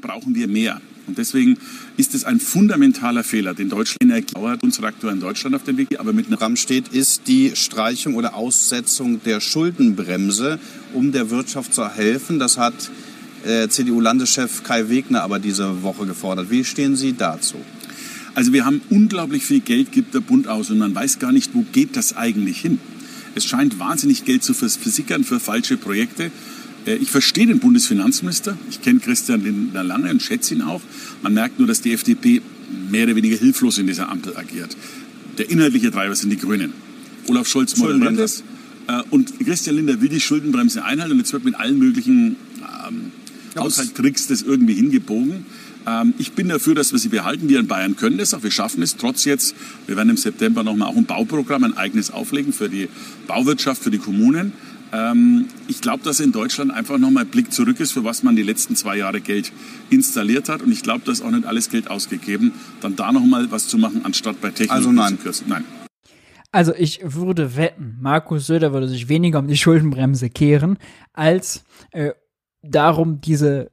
brauchen 0.00 0.34
wir 0.34 0.48
mehr. 0.48 0.80
Und 1.06 1.18
deswegen 1.18 1.58
ist 1.96 2.14
es 2.14 2.24
ein 2.24 2.40
fundamentaler 2.40 3.24
Fehler, 3.24 3.54
den 3.54 3.68
Deutschland 3.68 4.02
Energie 4.02 4.34
dauert 4.34 4.62
uns 4.62 4.82
Reaktor 4.82 5.10
in 5.10 5.20
Deutschland 5.20 5.56
auf 5.56 5.64
den 5.64 5.76
Weg, 5.78 5.98
aber 5.98 6.12
mit 6.12 6.26
einem 6.26 6.36
Rahmen 6.36 6.56
steht, 6.56 6.88
ist 6.88 7.28
die 7.28 7.52
Streichung 7.54 8.14
oder 8.14 8.34
Aussetzung 8.34 9.22
der 9.22 9.40
Schuldenbremse, 9.40 10.58
um 10.92 11.12
der 11.12 11.30
Wirtschaft 11.30 11.74
zu 11.74 11.88
helfen. 11.88 12.38
Das 12.38 12.58
hat 12.58 12.90
äh, 13.44 13.68
CDU-Landeschef 13.68 14.62
Kai 14.62 14.88
Wegner 14.88 15.22
aber 15.22 15.38
diese 15.38 15.82
Woche 15.82 16.06
gefordert. 16.06 16.50
Wie 16.50 16.64
stehen 16.64 16.96
Sie 16.96 17.14
dazu? 17.14 17.56
Also 18.34 18.52
wir 18.52 18.64
haben 18.64 18.80
unglaublich 18.90 19.44
viel 19.44 19.60
Geld, 19.60 19.90
gibt 19.92 20.14
der 20.14 20.20
Bund 20.20 20.48
aus 20.48 20.70
und 20.70 20.78
man 20.78 20.94
weiß 20.94 21.18
gar 21.18 21.32
nicht, 21.32 21.54
wo 21.54 21.64
geht 21.72 21.96
das 21.96 22.16
eigentlich 22.16 22.60
hin. 22.60 22.78
Es 23.34 23.44
scheint 23.44 23.78
wahnsinnig 23.78 24.24
Geld 24.24 24.42
zu 24.42 24.54
versickern 24.54 25.24
für 25.24 25.40
falsche 25.40 25.76
Projekte. 25.76 26.30
Äh, 26.86 26.96
ich 26.96 27.10
verstehe 27.10 27.46
den 27.46 27.58
Bundesfinanzminister. 27.58 28.56
Ich 28.70 28.82
kenne 28.82 29.00
Christian 29.00 29.42
Lindner 29.42 29.84
lange 29.84 30.10
und 30.10 30.22
schätze 30.22 30.54
ihn 30.54 30.62
auch. 30.62 30.80
Man 31.22 31.34
merkt 31.34 31.58
nur, 31.58 31.68
dass 31.68 31.80
die 31.80 31.92
FDP 31.92 32.42
mehr 32.90 33.04
oder 33.04 33.16
weniger 33.16 33.36
hilflos 33.36 33.78
in 33.78 33.86
dieser 33.86 34.08
Ampel 34.08 34.36
agiert. 34.36 34.76
Der 35.38 35.50
inhaltliche 35.50 35.90
Treiber 35.90 36.14
sind 36.14 36.30
die 36.30 36.38
Grünen. 36.38 36.72
Olaf 37.28 37.46
Scholz 37.46 37.76
moderiert 37.76 38.18
es. 38.18 38.42
Äh, 38.88 39.02
und 39.10 39.38
Christian 39.40 39.76
Lindner 39.76 40.00
will 40.00 40.08
die 40.08 40.20
Schuldenbremse 40.20 40.84
einhalten 40.84 41.12
und 41.12 41.18
jetzt 41.18 41.32
wird 41.32 41.44
mit 41.44 41.54
allen 41.54 41.78
möglichen 41.78 42.36
ähm, 43.56 43.62
Haushaltstricks 43.62 44.26
das 44.28 44.42
irgendwie 44.42 44.74
hingebogen. 44.74 45.46
Ähm, 45.86 46.14
ich 46.18 46.32
bin 46.32 46.48
dafür, 46.48 46.74
dass 46.74 46.92
wir 46.92 46.98
sie 46.98 47.08
behalten. 47.08 47.48
Wir 47.48 47.60
in 47.60 47.66
Bayern 47.66 47.96
können 47.96 48.18
das 48.18 48.34
auch. 48.34 48.42
Wir 48.42 48.50
schaffen 48.50 48.82
es 48.82 48.96
trotz 48.96 49.24
jetzt. 49.24 49.54
Wir 49.86 49.96
werden 49.96 50.10
im 50.10 50.16
September 50.16 50.62
nochmal 50.62 50.88
auch 50.88 50.96
ein 50.96 51.06
Bauprogramm, 51.06 51.64
ein 51.64 51.76
eigenes 51.76 52.10
auflegen 52.10 52.52
für 52.52 52.68
die 52.68 52.88
Bauwirtschaft, 53.26 53.82
für 53.82 53.90
die 53.90 53.98
Kommunen. 53.98 54.52
Ähm, 54.92 55.46
ich 55.66 55.80
glaube, 55.80 56.02
dass 56.04 56.20
in 56.20 56.32
Deutschland 56.32 56.72
einfach 56.72 56.98
nochmal 56.98 57.24
ein 57.24 57.30
Blick 57.30 57.52
zurück 57.52 57.80
ist, 57.80 57.92
für 57.92 58.04
was 58.04 58.22
man 58.22 58.36
die 58.36 58.42
letzten 58.42 58.76
zwei 58.76 58.96
Jahre 58.96 59.20
Geld 59.20 59.52
installiert 59.90 60.48
hat. 60.48 60.62
Und 60.62 60.72
ich 60.72 60.82
glaube, 60.82 61.02
da 61.04 61.12
ist 61.12 61.22
auch 61.22 61.30
nicht 61.30 61.46
alles 61.46 61.70
Geld 61.70 61.90
ausgegeben, 61.90 62.52
dann 62.80 62.96
da 62.96 63.12
nochmal 63.12 63.50
was 63.50 63.68
zu 63.68 63.78
machen, 63.78 64.02
anstatt 64.04 64.40
bei 64.40 64.50
Technik 64.50 64.72
also 64.72 64.92
nein. 64.92 65.16
zu 65.16 65.22
kürzen. 65.22 65.46
Nein. 65.48 65.64
Also 66.50 66.72
ich 66.74 67.00
würde 67.02 67.56
wetten, 67.56 67.98
Markus 68.00 68.46
Söder 68.46 68.72
würde 68.72 68.88
sich 68.88 69.08
weniger 69.10 69.38
um 69.38 69.48
die 69.48 69.56
Schuldenbremse 69.56 70.30
kehren, 70.30 70.78
als 71.12 71.64
äh, 71.92 72.12
darum, 72.62 73.20
diese 73.20 73.70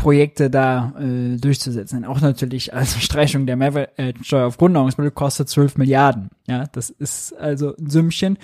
Projekte 0.00 0.48
da 0.48 0.94
äh, 0.98 1.36
durchzusetzen. 1.36 2.06
Auch 2.06 2.20
natürlich 2.22 2.72
als 2.72 3.00
Streichung 3.02 3.46
der 3.46 3.56
Mehrwertsteuer 3.56 4.46
auf 4.46 4.56
Grundnahrungsmittel 4.56 5.10
kostet 5.10 5.48
12 5.50 5.76
Milliarden. 5.76 6.30
Ja, 6.46 6.64
das 6.72 6.88
ist 6.88 7.36
also 7.38 7.76
ein 7.76 7.90
Sümmchen 7.90 8.38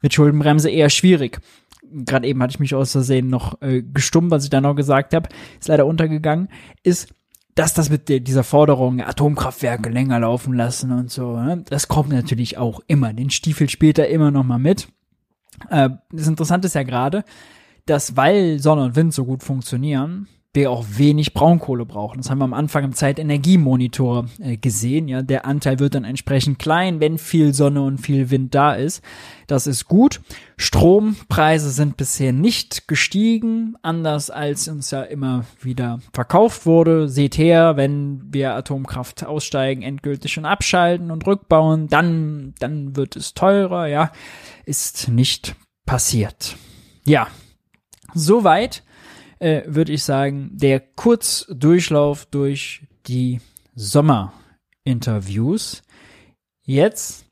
mit 0.00 0.14
Schuldenbremse 0.14 0.70
eher 0.70 0.88
schwierig. 0.88 1.40
Gerade 1.82 2.26
eben 2.26 2.42
hatte 2.42 2.52
ich 2.52 2.60
mich 2.60 2.74
aus 2.74 2.92
Versehen 2.92 3.28
noch 3.28 3.60
äh, 3.60 3.82
gestummt, 3.82 4.30
was 4.30 4.44
ich 4.44 4.50
da 4.50 4.60
noch 4.60 4.74
gesagt 4.74 5.14
habe, 5.14 5.28
ist 5.60 5.68
leider 5.68 5.86
untergegangen, 5.86 6.48
ist, 6.82 7.12
dass 7.54 7.74
das 7.74 7.90
mit 7.90 8.08
der, 8.08 8.20
dieser 8.20 8.42
Forderung 8.42 9.00
Atomkraftwerke 9.00 9.90
länger 9.90 10.20
laufen 10.20 10.54
lassen 10.54 10.92
und 10.92 11.10
so, 11.10 11.36
ne, 11.36 11.62
das 11.68 11.88
kommt 11.88 12.10
natürlich 12.10 12.58
auch 12.58 12.80
immer. 12.86 13.12
Den 13.12 13.30
Stiefel 13.30 13.68
spielt 13.68 13.98
er 13.98 14.08
immer 14.08 14.30
noch 14.30 14.44
mal 14.44 14.58
mit. 14.58 14.88
Äh, 15.70 15.90
das 16.10 16.26
Interessante 16.26 16.66
ist 16.66 16.74
ja 16.74 16.82
gerade, 16.82 17.24
dass 17.86 18.16
weil 18.16 18.58
Sonne 18.58 18.84
und 18.84 18.96
Wind 18.96 19.14
so 19.14 19.24
gut 19.24 19.42
funktionieren, 19.42 20.28
wir 20.56 20.70
auch 20.72 20.84
wenig 20.88 21.34
Braunkohle 21.34 21.84
brauchen. 21.84 22.16
Das 22.16 22.30
haben 22.30 22.38
wir 22.38 22.44
am 22.44 22.54
Anfang 22.54 22.82
im 22.82 22.94
Zeitenergiemonitor 22.94 24.26
äh, 24.40 24.56
gesehen. 24.56 25.06
Ja, 25.06 25.22
der 25.22 25.44
Anteil 25.44 25.78
wird 25.78 25.94
dann 25.94 26.04
entsprechend 26.04 26.58
klein, 26.58 26.98
wenn 26.98 27.18
viel 27.18 27.54
Sonne 27.54 27.82
und 27.82 27.98
viel 27.98 28.30
Wind 28.30 28.54
da 28.54 28.72
ist. 28.72 29.02
Das 29.46 29.68
ist 29.68 29.86
gut. 29.86 30.20
Strompreise 30.56 31.70
sind 31.70 31.96
bisher 31.96 32.32
nicht 32.32 32.88
gestiegen, 32.88 33.76
anders 33.82 34.30
als 34.30 34.66
uns 34.66 34.90
ja 34.90 35.02
immer 35.02 35.44
wieder 35.60 36.00
verkauft 36.12 36.66
wurde. 36.66 37.08
Seht 37.08 37.38
her, 37.38 37.76
wenn 37.76 38.22
wir 38.32 38.54
Atomkraft 38.54 39.24
aussteigen, 39.24 39.82
endgültig 39.82 40.38
und 40.38 40.46
abschalten 40.46 41.10
und 41.10 41.26
rückbauen, 41.26 41.86
dann, 41.88 42.54
dann 42.58 42.96
wird 42.96 43.14
es 43.14 43.34
teurer. 43.34 43.86
Ja, 43.86 44.10
ist 44.64 45.08
nicht 45.08 45.54
passiert. 45.84 46.56
Ja, 47.04 47.28
soweit 48.16 48.82
äh, 49.38 49.62
würde 49.66 49.92
ich 49.92 50.02
sagen, 50.02 50.50
der 50.52 50.80
Kurzdurchlauf 50.80 52.26
durch 52.26 52.82
die 53.06 53.40
Sommerinterviews. 53.74 55.82
Jetzt 56.62 57.26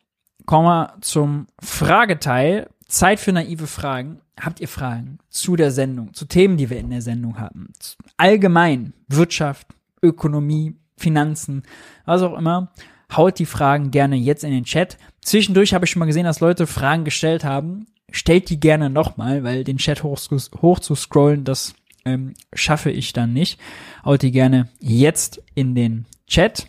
kommen 0.47 0.67
wir 0.67 0.97
zum 1.01 1.47
Frageteil. 1.61 2.69
Zeit 2.87 3.19
für 3.19 3.33
naive 3.33 3.67
Fragen. 3.67 4.21
Habt 4.39 4.61
ihr 4.61 4.69
Fragen 4.69 5.19
zu 5.31 5.57
der 5.57 5.71
Sendung, 5.71 6.13
zu 6.13 6.27
Themen, 6.27 6.57
die 6.57 6.69
wir 6.69 6.79
in 6.79 6.91
der 6.91 7.03
Sendung 7.03 7.39
hatten? 7.39 7.73
Allgemein 8.17 8.93
Wirtschaft, 9.09 9.69
Ökonomie, 10.03 10.77
Finanzen, 10.97 11.63
was 12.05 12.23
auch 12.23 12.37
immer. 12.37 12.73
haut 13.15 13.39
die 13.39 13.47
Fragen 13.47 13.91
gerne 13.91 14.17
jetzt 14.17 14.45
in 14.45 14.51
den 14.51 14.65
Chat. 14.65 14.99
Zwischendurch 15.23 15.73
habe 15.73 15.85
ich 15.85 15.91
schon 15.91 16.01
mal 16.01 16.07
gesehen, 16.07 16.25
dass 16.25 16.41
Leute 16.41 16.67
Fragen 16.67 17.05
gestellt 17.05 17.45
haben. 17.45 17.87
Stellt 18.15 18.49
die 18.49 18.61
gerne 18.61 18.91
nochmal, 18.91 19.43
weil 19.43 19.65
den 19.65 19.79
Chat 19.79 20.05
hoch, 20.05 20.21
hoch 20.63 20.79
zu 20.79 20.95
scrollen, 20.95 21.43
das 21.43 21.75
ähm, 22.05 22.35
schaffe 22.53 22.93
ich 22.93 23.13
dann 23.13 23.33
nicht. 23.33 23.59
Haut 24.05 24.23
die 24.23 24.31
gerne 24.31 24.69
jetzt 24.79 25.43
in 25.57 25.75
den 25.75 26.07
Chat. 26.29 26.69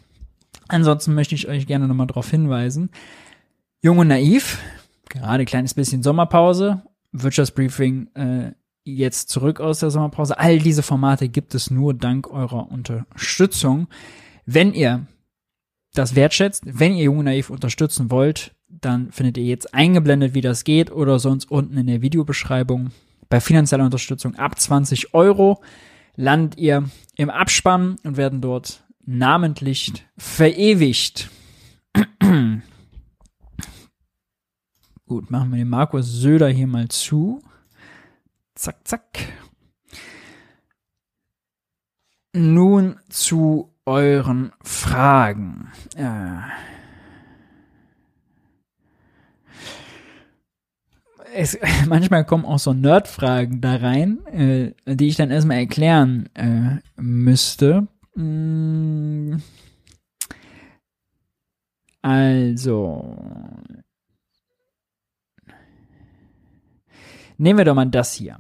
Ansonsten 0.68 1.14
möchte 1.14 1.36
ich 1.36 1.48
euch 1.48 1.68
gerne 1.68 1.88
nochmal 1.88 2.08
darauf 2.08 2.32
hinweisen. 2.32 2.90
Jung 3.84 4.00
und 4.00 4.08
naiv, 4.08 4.58
gerade 5.08 5.46
kleines 5.46 5.76
bisschen 5.76 6.02
Sommerpause, 6.02 6.82
Wirtschaftsbriefing 7.12 8.08
äh, 8.16 8.52
jetzt 8.84 9.30
zurück 9.30 9.60
aus 9.60 9.82
der 9.82 9.92
Sommerpause. 9.92 10.40
All 10.40 10.58
diese 10.58 10.82
Formate 10.82 11.30
gibt 11.30 11.54
es 11.54 11.70
nur 11.70 11.94
dank 11.94 12.28
eurer 12.28 12.72
Unterstützung. 12.72 13.88
Wenn 14.48 14.74
ihr 14.74 15.06
das 15.94 16.16
wertschätzt, 16.16 16.64
wenn 16.66 16.96
ihr 16.96 17.04
Jung 17.04 17.20
und 17.20 17.26
Naiv 17.26 17.52
unterstützen 17.52 18.10
wollt, 18.10 18.55
dann 18.86 19.12
findet 19.12 19.38
ihr 19.38 19.44
jetzt 19.44 19.74
eingeblendet, 19.74 20.34
wie 20.34 20.42
das 20.42 20.64
geht 20.64 20.92
oder 20.92 21.20
sonst 21.20 21.52
unten 21.52 21.78
in 21.78 21.88
der 21.88 22.02
Videobeschreibung. 22.02 22.92
Bei 23.30 23.42
finanzieller 23.42 23.84
Unterstützung 23.84 24.36
ab 24.36 24.60
20 24.60 25.14
Euro 25.14 25.62
landet 26.16 26.58
ihr 26.60 26.90
im 27.18 27.30
Abspann 27.30 27.98
und 28.04 28.18
werden 28.18 28.42
dort 28.42 28.84
namentlich 29.06 30.06
verewigt. 30.18 31.30
Gut, 35.08 35.30
machen 35.30 35.52
wir 35.52 35.58
den 35.58 35.70
Markus 35.70 36.12
Söder 36.12 36.50
hier 36.50 36.68
mal 36.68 36.88
zu. 36.88 37.42
Zack, 38.56 38.88
zack. 38.88 39.02
Nun 42.34 43.00
zu 43.10 43.74
euren 43.86 44.52
Fragen. 44.62 45.72
Äh. 45.96 46.75
Es, 51.36 51.58
manchmal 51.88 52.26
kommen 52.26 52.46
auch 52.46 52.60
so 52.60 52.74
Nerd-Fragen 52.74 53.60
da 53.62 53.76
rein, 53.76 54.26
äh, 54.28 54.74
die 54.96 55.08
ich 55.08 55.18
dann 55.18 55.32
erstmal 55.32 55.58
erklären 55.58 56.30
äh, 56.34 56.80
müsste. 56.96 57.88
Mm. 58.16 59.36
Also. 62.02 63.18
Nehmen 67.38 67.58
wir 67.58 67.66
doch 67.66 67.76
mal 67.76 67.86
das 67.86 68.14
hier. 68.14 68.38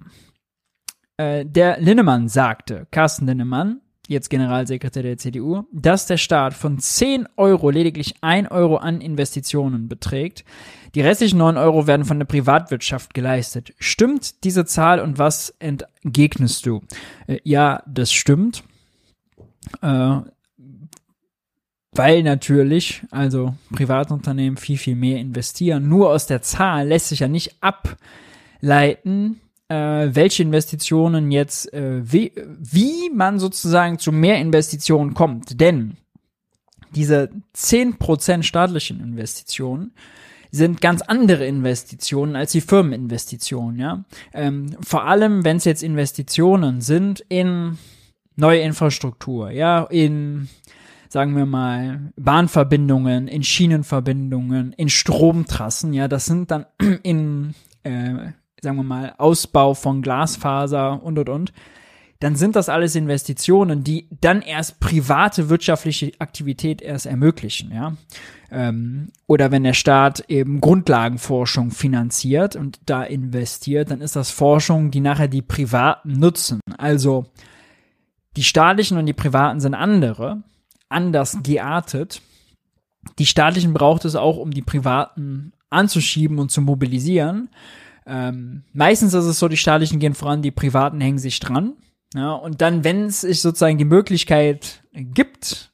Äh, 1.17 1.45
der 1.45 1.81
Linnemann 1.81 2.29
sagte, 2.29 2.87
Carsten 2.91 3.25
Linnemann, 3.25 3.81
jetzt 4.07 4.29
Generalsekretär 4.29 5.03
der 5.03 5.17
CDU, 5.17 5.63
dass 5.71 6.07
der 6.07 6.17
Staat 6.17 6.53
von 6.53 6.79
10 6.79 7.27
Euro 7.37 7.69
lediglich 7.69 8.15
1 8.21 8.51
Euro 8.51 8.77
an 8.77 9.01
Investitionen 9.01 9.87
beträgt. 9.89 10.45
Die 10.95 11.01
restlichen 11.01 11.37
9 11.37 11.57
Euro 11.57 11.87
werden 11.87 12.05
von 12.05 12.19
der 12.19 12.25
Privatwirtschaft 12.25 13.13
geleistet. 13.13 13.73
Stimmt 13.79 14.45
diese 14.45 14.65
Zahl 14.65 15.01
und 15.01 15.19
was 15.19 15.53
entgegnest 15.59 16.65
du? 16.65 16.81
Äh, 17.27 17.39
ja, 17.43 17.83
das 17.85 18.13
stimmt. 18.13 18.63
Äh, 19.81 20.21
weil 21.91 22.23
natürlich, 22.23 23.03
also 23.11 23.55
Privatunternehmen 23.73 24.57
viel, 24.57 24.77
viel 24.77 24.95
mehr 24.95 25.19
investieren. 25.19 25.87
Nur 25.87 26.09
aus 26.09 26.27
der 26.27 26.41
Zahl 26.41 26.87
lässt 26.87 27.09
sich 27.09 27.19
ja 27.19 27.27
nicht 27.27 27.55
ableiten, 27.61 29.41
äh, 29.69 30.09
welche 30.11 30.43
Investitionen 30.43 31.31
jetzt, 31.31 31.73
äh, 31.73 32.01
wie, 32.03 32.31
wie 32.59 33.09
man 33.13 33.39
sozusagen 33.39 33.99
zu 33.99 34.11
mehr 34.11 34.39
Investitionen 34.39 35.13
kommt. 35.13 35.59
Denn 35.59 35.97
diese 36.91 37.29
10% 37.53 38.43
staatlichen 38.43 39.01
Investitionen 39.01 39.91
sind 40.55 40.81
ganz 40.81 41.01
andere 41.01 41.45
Investitionen 41.45 42.35
als 42.35 42.51
die 42.51 42.61
Firmeninvestitionen, 42.61 43.79
ja. 43.79 44.03
Ähm, 44.33 44.75
vor 44.81 45.05
allem, 45.05 45.43
wenn 45.43 45.57
es 45.57 45.65
jetzt 45.65 45.83
Investitionen 45.83 46.81
sind 46.81 47.19
in 47.29 47.77
neue 48.35 48.61
Infrastruktur, 48.61 49.51
ja, 49.51 49.83
in 49.83 50.49
sagen 51.09 51.35
wir 51.37 51.45
mal, 51.45 52.11
Bahnverbindungen, 52.17 53.27
in 53.27 53.43
Schienenverbindungen, 53.43 54.73
in 54.73 54.89
Stromtrassen, 54.89 55.93
ja, 55.93 56.07
das 56.07 56.25
sind 56.25 56.51
dann 56.51 56.65
in 57.03 57.53
äh, 57.83 58.31
sagen 58.65 58.77
wir 58.77 58.83
mal, 58.83 59.13
Ausbau 59.17 59.73
von 59.73 60.01
Glasfaser 60.01 61.01
und 61.01 61.17
und 61.19 61.29
und, 61.29 61.53
dann 62.19 62.35
sind 62.35 62.55
das 62.55 62.69
alles 62.69 62.95
Investitionen, 62.95 63.83
die 63.83 64.07
dann 64.21 64.41
erst 64.41 64.79
private 64.79 65.49
wirtschaftliche 65.49 66.13
Aktivität 66.19 66.81
erst 66.81 67.05
ermöglichen, 67.05 67.71
ja. 67.71 67.93
Ähm, 68.51 69.09
oder 69.27 69.51
wenn 69.51 69.63
der 69.63 69.73
Staat 69.73 70.23
eben 70.29 70.61
Grundlagenforschung 70.61 71.71
finanziert 71.71 72.55
und 72.55 72.79
da 72.85 73.03
investiert, 73.03 73.91
dann 73.91 74.01
ist 74.01 74.15
das 74.15 74.31
Forschung, 74.31 74.91
die 74.91 75.01
nachher 75.01 75.27
die 75.27 75.41
Privaten 75.41 76.13
nutzen. 76.13 76.61
Also 76.77 77.25
die 78.37 78.43
staatlichen 78.43 78.97
und 78.97 79.05
die 79.05 79.13
privaten 79.13 79.59
sind 79.59 79.73
andere, 79.73 80.43
anders 80.89 81.39
geartet. 81.43 82.21
Die 83.19 83.25
staatlichen 83.25 83.73
braucht 83.73 84.05
es 84.05 84.15
auch, 84.15 84.37
um 84.37 84.51
die 84.51 84.61
privaten 84.61 85.53
anzuschieben 85.69 86.39
und 86.39 86.51
zu 86.51 86.61
mobilisieren. 86.61 87.49
Ähm, 88.05 88.63
meistens 88.73 89.13
ist 89.13 89.25
es 89.25 89.39
so, 89.39 89.47
die 89.47 89.57
staatlichen 89.57 89.99
gehen 89.99 90.13
voran, 90.13 90.41
die 90.41 90.51
privaten 90.51 91.01
hängen 91.01 91.17
sich 91.17 91.39
dran. 91.39 91.73
Ja, 92.15 92.33
und 92.33 92.61
dann, 92.61 92.83
wenn 92.83 93.05
es 93.05 93.21
sich 93.21 93.41
sozusagen 93.41 93.77
die 93.77 93.85
Möglichkeit 93.85 94.83
gibt, 94.93 95.73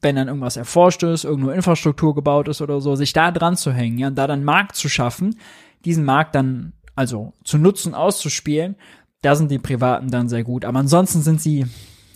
wenn 0.00 0.16
dann 0.16 0.28
irgendwas 0.28 0.56
erforscht 0.56 1.02
ist, 1.02 1.24
irgendwo 1.24 1.50
Infrastruktur 1.50 2.14
gebaut 2.14 2.48
ist 2.48 2.60
oder 2.60 2.80
so, 2.80 2.94
sich 2.94 3.12
da 3.12 3.32
dran 3.32 3.56
zu 3.56 3.72
hängen, 3.72 3.98
ja, 3.98 4.08
und 4.08 4.14
da 4.16 4.26
dann 4.26 4.44
Markt 4.44 4.76
zu 4.76 4.88
schaffen, 4.88 5.38
diesen 5.84 6.04
Markt 6.04 6.34
dann 6.34 6.72
also 6.94 7.32
zu 7.44 7.58
nutzen, 7.58 7.94
auszuspielen, 7.94 8.76
da 9.22 9.34
sind 9.34 9.50
die 9.50 9.58
Privaten 9.58 10.10
dann 10.10 10.28
sehr 10.28 10.44
gut. 10.44 10.64
Aber 10.64 10.78
ansonsten 10.78 11.22
sind 11.22 11.40
sie 11.40 11.66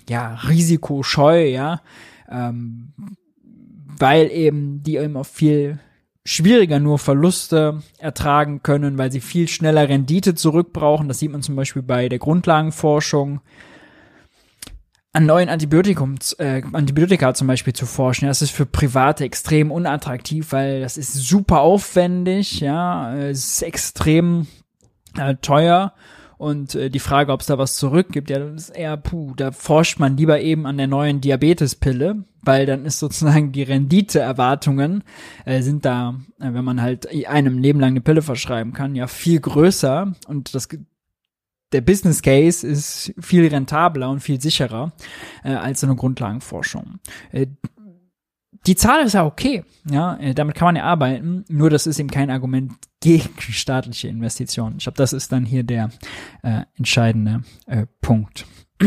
ja 0.08 0.34
risikoscheu, 0.34 1.46
ja, 1.48 1.80
ähm, 2.28 2.92
weil 3.98 4.30
eben 4.30 4.82
die 4.82 5.00
auch 5.00 5.26
viel 5.26 5.78
schwieriger 6.26 6.80
nur 6.80 6.98
Verluste 6.98 7.82
ertragen 7.98 8.62
können, 8.62 8.98
weil 8.98 9.12
sie 9.12 9.20
viel 9.20 9.46
schneller 9.46 9.88
Rendite 9.88 10.34
zurückbrauchen. 10.34 11.06
Das 11.08 11.20
sieht 11.20 11.30
man 11.30 11.42
zum 11.42 11.54
Beispiel 11.54 11.82
bei 11.82 12.08
der 12.08 12.18
Grundlagenforschung. 12.18 13.40
An 15.12 15.24
neuen 15.24 15.48
Antibiotikums, 15.48 16.34
äh, 16.34 16.62
Antibiotika 16.72 17.32
zum 17.32 17.46
Beispiel 17.46 17.72
zu 17.72 17.86
forschen, 17.86 18.26
das 18.26 18.42
ist 18.42 18.50
für 18.50 18.66
Private 18.66 19.24
extrem 19.24 19.70
unattraktiv, 19.70 20.52
weil 20.52 20.80
das 20.80 20.98
ist 20.98 21.14
super 21.14 21.60
aufwendig, 21.60 22.60
ja, 22.60 23.16
es 23.16 23.52
ist 23.52 23.62
extrem 23.62 24.46
äh, 25.16 25.36
teuer 25.36 25.94
und 26.38 26.74
äh, 26.74 26.90
die 26.90 26.98
Frage, 26.98 27.32
ob 27.32 27.40
es 27.40 27.46
da 27.46 27.58
was 27.58 27.76
zurückgibt, 27.76 28.30
ja, 28.30 28.38
das 28.38 28.68
ist 28.68 28.76
eher, 28.76 28.96
puh, 28.96 29.34
da 29.36 29.52
forscht 29.52 29.98
man 29.98 30.16
lieber 30.16 30.40
eben 30.40 30.66
an 30.66 30.76
der 30.76 30.86
neuen 30.86 31.20
Diabetespille, 31.20 32.24
weil 32.42 32.66
dann 32.66 32.84
ist 32.84 32.98
sozusagen 32.98 33.52
die 33.52 33.62
Renditeerwartungen 33.62 35.02
äh, 35.44 35.62
sind 35.62 35.84
da, 35.84 36.20
äh, 36.38 36.52
wenn 36.52 36.64
man 36.64 36.82
halt 36.82 37.08
einem 37.26 37.58
Leben 37.58 37.80
lang 37.80 37.90
eine 37.90 38.00
Pille 38.00 38.22
verschreiben 38.22 38.72
kann, 38.72 38.94
ja 38.94 39.06
viel 39.06 39.40
größer 39.40 40.12
und 40.28 40.54
das 40.54 40.68
der 41.72 41.80
Business 41.80 42.22
Case 42.22 42.66
ist 42.66 43.12
viel 43.18 43.46
rentabler 43.48 44.08
und 44.08 44.20
viel 44.20 44.40
sicherer 44.40 44.92
äh, 45.42 45.52
als 45.52 45.80
so 45.80 45.86
eine 45.86 45.96
Grundlagenforschung. 45.96 47.00
Äh, 47.32 47.48
die 48.66 48.74
Zahl 48.74 49.04
ist 49.04 49.12
ja 49.12 49.24
okay, 49.24 49.64
ja, 49.88 50.16
äh, 50.16 50.34
damit 50.34 50.56
kann 50.56 50.66
man 50.66 50.76
ja 50.76 50.84
arbeiten, 50.84 51.44
nur 51.48 51.70
das 51.70 51.86
ist 51.86 51.98
eben 51.98 52.10
kein 52.10 52.30
Argument 52.30 52.72
gegen 53.00 53.30
staatliche 53.38 54.08
Investitionen. 54.08 54.76
Ich 54.78 54.84
glaube, 54.84 54.98
das 54.98 55.12
ist 55.12 55.32
dann 55.32 55.44
hier 55.44 55.62
der 55.62 55.90
äh, 56.42 56.62
entscheidende 56.76 57.42
äh, 57.66 57.86
Punkt. 58.00 58.46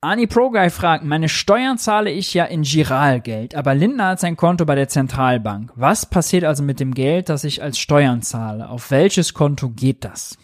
Ani 0.00 0.26
ProGuy 0.26 0.68
fragt, 0.68 1.04
meine 1.04 1.30
Steuern 1.30 1.78
zahle 1.78 2.10
ich 2.10 2.34
ja 2.34 2.44
in 2.44 2.60
Giralgeld, 2.62 3.54
aber 3.54 3.74
Lindner 3.74 4.08
hat 4.08 4.20
sein 4.20 4.36
Konto 4.36 4.66
bei 4.66 4.74
der 4.74 4.88
Zentralbank. 4.88 5.72
Was 5.76 6.04
passiert 6.04 6.44
also 6.44 6.62
mit 6.62 6.78
dem 6.78 6.92
Geld, 6.92 7.30
das 7.30 7.42
ich 7.44 7.62
als 7.62 7.78
Steuern 7.78 8.20
zahle? 8.20 8.68
Auf 8.68 8.90
welches 8.90 9.32
Konto 9.32 9.70
geht 9.70 10.04
das? 10.04 10.36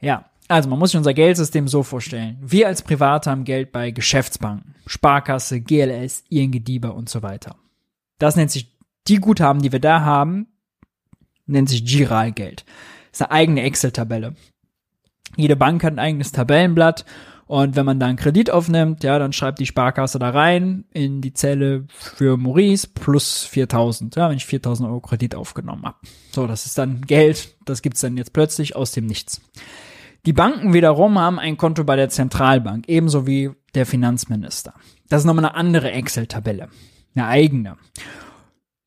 Ja, 0.00 0.29
also 0.50 0.68
man 0.68 0.78
muss 0.78 0.90
sich 0.90 0.98
unser 0.98 1.14
Geldsystem 1.14 1.68
so 1.68 1.82
vorstellen. 1.82 2.36
Wir 2.40 2.66
als 2.66 2.82
Private 2.82 3.30
haben 3.30 3.44
Geld 3.44 3.70
bei 3.70 3.92
Geschäftsbanken, 3.92 4.74
Sparkasse, 4.86 5.60
GLS, 5.60 6.24
ING 6.28 6.50
DIBA 6.50 6.88
und 6.88 7.08
so 7.08 7.22
weiter. 7.22 7.56
Das 8.18 8.36
nennt 8.36 8.50
sich, 8.50 8.76
die 9.06 9.16
Guthaben, 9.16 9.62
die 9.62 9.72
wir 9.72 9.80
da 9.80 10.00
haben, 10.00 10.48
nennt 11.46 11.68
sich 11.68 11.84
Giralgeld. 11.84 12.64
Ist 13.12 13.22
eine 13.22 13.30
eigene 13.30 13.62
Excel-Tabelle. 13.62 14.34
Jede 15.36 15.56
Bank 15.56 15.84
hat 15.84 15.92
ein 15.92 15.98
eigenes 16.00 16.32
Tabellenblatt 16.32 17.04
und 17.46 17.76
wenn 17.76 17.86
man 17.86 18.00
da 18.00 18.06
einen 18.06 18.18
Kredit 18.18 18.50
aufnimmt, 18.50 19.04
ja, 19.04 19.18
dann 19.18 19.32
schreibt 19.32 19.60
die 19.60 19.66
Sparkasse 19.66 20.18
da 20.18 20.30
rein 20.30 20.84
in 20.92 21.20
die 21.20 21.32
Zelle 21.32 21.86
für 21.96 22.36
Maurice 22.36 22.88
plus 22.88 23.44
4000, 23.44 24.16
ja, 24.16 24.28
wenn 24.28 24.36
ich 24.36 24.46
4000 24.46 24.88
Euro 24.88 25.00
Kredit 25.00 25.36
aufgenommen 25.36 25.84
habe. 25.84 25.98
So, 26.32 26.48
das 26.48 26.66
ist 26.66 26.76
dann 26.76 27.02
Geld, 27.02 27.56
das 27.64 27.82
gibt's 27.82 28.00
dann 28.00 28.16
jetzt 28.16 28.32
plötzlich 28.32 28.74
aus 28.74 28.90
dem 28.92 29.06
Nichts. 29.06 29.40
Die 30.26 30.32
Banken 30.32 30.74
wiederum 30.74 31.18
haben 31.18 31.38
ein 31.38 31.56
Konto 31.56 31.84
bei 31.84 31.96
der 31.96 32.10
Zentralbank, 32.10 32.88
ebenso 32.88 33.26
wie 33.26 33.50
der 33.74 33.86
Finanzminister. 33.86 34.74
Das 35.08 35.22
ist 35.22 35.26
nochmal 35.26 35.46
eine 35.46 35.54
andere 35.54 35.92
Excel-Tabelle, 35.92 36.68
eine 37.14 37.26
eigene. 37.26 37.76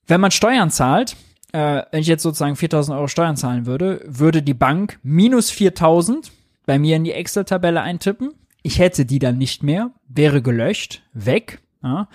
Wenn 0.06 0.22
man 0.22 0.32
Steuern 0.32 0.70
zahlt, 0.70 1.16
äh, 1.54 1.84
wenn 1.92 2.02
ich 2.02 2.08
jetzt 2.08 2.24
sozusagen 2.24 2.56
4000 2.56 2.98
Euro 2.98 3.08
Steuern 3.08 3.38
zahlen 3.38 3.66
würde, 3.66 4.04
würde 4.06 4.44
die 4.44 4.54
Bank 4.54 5.00
minus 5.02 5.50
4000 5.50 6.32
bei 6.66 6.78
mir 6.78 6.98
in 6.98 7.04
die 7.04 7.14
Excel-Tabelle 7.14 7.82
eintippen. 7.82 8.34
Ich 8.62 8.80
hätte 8.80 9.06
die 9.06 9.20
dann 9.20 9.38
nicht 9.38 9.64
mehr, 9.64 9.92
wäre 10.08 10.42
gelöscht, 10.42 11.04
weg. 11.14 11.62
Ja. 11.82 12.08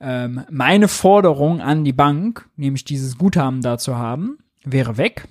Ähm, 0.00 0.44
meine 0.50 0.88
Forderung 0.88 1.60
an 1.60 1.84
die 1.84 1.92
Bank, 1.92 2.48
nämlich 2.56 2.84
dieses 2.84 3.16
Guthaben 3.16 3.62
da 3.62 3.78
zu 3.78 3.96
haben, 3.96 4.38
wäre 4.64 4.98
weg. 4.98 5.28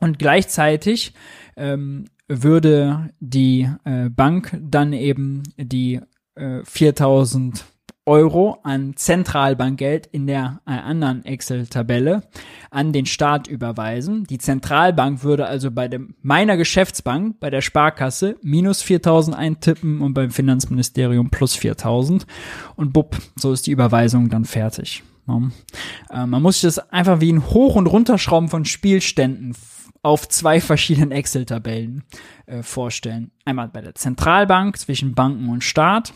Und 0.00 0.18
gleichzeitig 0.18 1.14
ähm, 1.56 2.04
würde 2.28 3.10
die 3.20 3.70
äh, 3.84 4.08
Bank 4.08 4.58
dann 4.60 4.92
eben 4.92 5.42
die 5.56 6.00
äh, 6.34 6.60
4000 6.64 7.64
Euro 8.08 8.60
an 8.62 8.94
Zentralbankgeld 8.94 10.06
in 10.06 10.28
der 10.28 10.60
äh, 10.64 10.70
anderen 10.70 11.24
Excel-Tabelle 11.24 12.22
an 12.70 12.92
den 12.92 13.04
Staat 13.04 13.48
überweisen. 13.48 14.24
Die 14.24 14.38
Zentralbank 14.38 15.24
würde 15.24 15.46
also 15.46 15.72
bei 15.72 15.88
dem, 15.88 16.14
meiner 16.22 16.56
Geschäftsbank, 16.56 17.40
bei 17.40 17.50
der 17.50 17.62
Sparkasse, 17.62 18.36
minus 18.42 18.80
4000 18.82 19.36
eintippen 19.36 20.00
und 20.00 20.14
beim 20.14 20.30
Finanzministerium 20.30 21.30
plus 21.30 21.56
4000. 21.56 22.26
Und 22.76 22.92
bupp, 22.92 23.16
so 23.34 23.52
ist 23.52 23.66
die 23.66 23.72
Überweisung 23.72 24.28
dann 24.28 24.44
fertig. 24.44 25.02
Ja. 25.26 25.42
Äh, 26.10 26.26
man 26.26 26.42
muss 26.42 26.60
sich 26.60 26.68
das 26.68 26.92
einfach 26.92 27.20
wie 27.20 27.32
ein 27.32 27.44
Hoch- 27.50 27.74
und 27.74 27.88
Runterschrauben 27.88 28.48
von 28.48 28.64
Spielständen 28.64 29.56
auf 30.06 30.28
zwei 30.28 30.60
verschiedenen 30.60 31.10
Excel-Tabellen 31.10 32.04
äh, 32.46 32.62
vorstellen. 32.62 33.32
Einmal 33.44 33.66
bei 33.66 33.80
der 33.80 33.96
Zentralbank 33.96 34.78
zwischen 34.78 35.16
Banken 35.16 35.48
und 35.48 35.64
Staat 35.64 36.14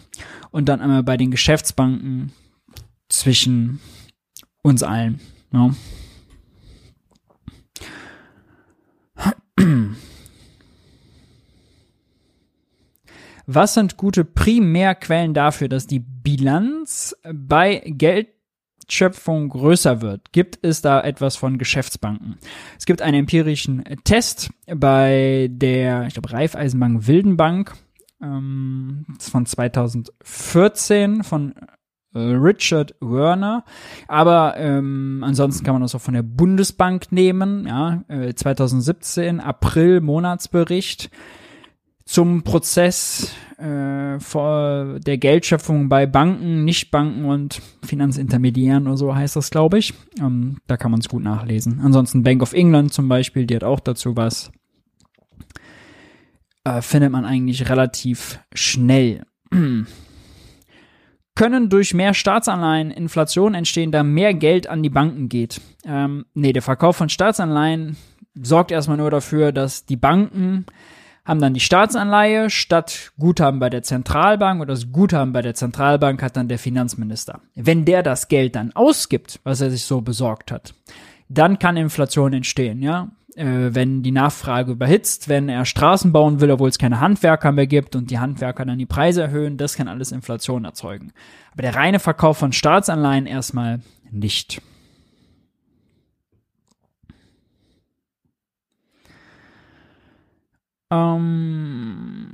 und 0.52 0.68
dann 0.68 0.80
einmal 0.80 1.02
bei 1.02 1.16
den 1.16 1.32
Geschäftsbanken 1.32 2.30
zwischen 3.08 3.80
uns 4.62 4.84
allen. 4.84 5.18
Ne? 5.50 5.74
Was 13.46 13.74
sind 13.74 13.96
gute 13.96 14.24
Primärquellen 14.24 15.34
dafür, 15.34 15.68
dass 15.68 15.88
die 15.88 15.98
Bilanz 15.98 17.16
bei 17.34 17.82
Geld 17.84 18.28
Wertschöpfung 18.90 19.50
größer 19.50 20.02
wird, 20.02 20.32
gibt 20.32 20.58
es 20.62 20.82
da 20.82 21.00
etwas 21.00 21.36
von 21.36 21.58
Geschäftsbanken. 21.58 22.38
Es 22.76 22.86
gibt 22.86 23.02
einen 23.02 23.20
empirischen 23.20 23.84
Test 24.02 24.50
bei 24.66 25.48
der, 25.48 26.08
ich 26.08 26.14
glaube, 26.14 26.32
Raiffeisenbank 26.32 27.06
Wildenbank 27.06 27.74
ähm, 28.20 29.06
von 29.20 29.46
2014 29.46 31.22
von 31.22 31.54
äh, 32.14 32.18
Richard 32.18 32.96
Werner. 33.00 33.64
Aber 34.08 34.56
ähm, 34.56 35.22
ansonsten 35.24 35.64
kann 35.64 35.76
man 35.76 35.82
das 35.82 35.94
auch 35.94 36.00
von 36.00 36.14
der 36.14 36.24
Bundesbank 36.24 37.12
nehmen. 37.12 37.68
Ja, 37.68 38.02
äh, 38.08 38.34
2017 38.34 39.38
April 39.38 40.00
Monatsbericht 40.00 41.10
zum 42.10 42.42
Prozess 42.42 43.32
äh, 43.58 44.18
der 44.18 45.18
Geldschöpfung 45.18 45.88
bei 45.88 46.06
Banken, 46.06 46.64
Nichtbanken 46.64 47.24
und 47.24 47.62
Finanzintermediären 47.84 48.88
oder 48.88 48.96
so 48.96 49.14
heißt 49.14 49.36
das, 49.36 49.52
glaube 49.52 49.78
ich. 49.78 49.94
Ähm, 50.18 50.56
da 50.66 50.76
kann 50.76 50.90
man 50.90 50.98
es 50.98 51.08
gut 51.08 51.22
nachlesen. 51.22 51.80
Ansonsten 51.80 52.24
Bank 52.24 52.42
of 52.42 52.52
England 52.52 52.92
zum 52.92 53.08
Beispiel, 53.08 53.46
die 53.46 53.54
hat 53.54 53.62
auch 53.62 53.78
dazu 53.78 54.16
was. 54.16 54.50
Äh, 56.64 56.82
findet 56.82 57.12
man 57.12 57.24
eigentlich 57.24 57.70
relativ 57.70 58.40
schnell. 58.54 59.24
Können 61.36 61.68
durch 61.68 61.94
mehr 61.94 62.12
Staatsanleihen 62.12 62.90
Inflation 62.90 63.54
entstehen, 63.54 63.92
da 63.92 64.02
mehr 64.02 64.34
Geld 64.34 64.66
an 64.66 64.82
die 64.82 64.90
Banken 64.90 65.28
geht? 65.28 65.60
Ähm, 65.84 66.26
nee, 66.34 66.52
der 66.52 66.62
Verkauf 66.62 66.96
von 66.96 67.08
Staatsanleihen 67.08 67.96
sorgt 68.34 68.72
erstmal 68.72 68.96
nur 68.96 69.12
dafür, 69.12 69.52
dass 69.52 69.86
die 69.86 69.96
Banken 69.96 70.66
haben 71.24 71.40
dann 71.40 71.54
die 71.54 71.60
Staatsanleihe 71.60 72.50
statt 72.50 73.12
Guthaben 73.18 73.60
bei 73.60 73.70
der 73.70 73.82
Zentralbank 73.82 74.60
oder 74.60 74.74
das 74.74 74.90
Guthaben 74.92 75.32
bei 75.32 75.42
der 75.42 75.54
Zentralbank 75.54 76.22
hat 76.22 76.36
dann 76.36 76.48
der 76.48 76.58
Finanzminister. 76.58 77.40
Wenn 77.54 77.84
der 77.84 78.02
das 78.02 78.28
Geld 78.28 78.56
dann 78.56 78.72
ausgibt, 78.72 79.40
was 79.44 79.60
er 79.60 79.70
sich 79.70 79.84
so 79.84 80.00
besorgt 80.00 80.50
hat, 80.50 80.74
dann 81.28 81.58
kann 81.58 81.76
Inflation 81.76 82.32
entstehen, 82.32 82.82
ja. 82.82 83.08
Äh, 83.36 83.74
wenn 83.74 84.02
die 84.02 84.10
Nachfrage 84.10 84.72
überhitzt, 84.72 85.28
wenn 85.28 85.48
er 85.48 85.64
Straßen 85.64 86.12
bauen 86.12 86.40
will, 86.40 86.50
obwohl 86.50 86.68
es 86.68 86.78
keine 86.78 86.98
Handwerker 86.98 87.52
mehr 87.52 87.68
gibt 87.68 87.94
und 87.94 88.10
die 88.10 88.18
Handwerker 88.18 88.64
dann 88.64 88.78
die 88.78 88.86
Preise 88.86 89.22
erhöhen, 89.22 89.56
das 89.56 89.76
kann 89.76 89.86
alles 89.86 90.10
Inflation 90.10 90.64
erzeugen. 90.64 91.12
Aber 91.52 91.62
der 91.62 91.76
reine 91.76 92.00
Verkauf 92.00 92.38
von 92.38 92.52
Staatsanleihen 92.52 93.26
erstmal 93.26 93.80
nicht. 94.10 94.60
Ähm, 100.90 102.30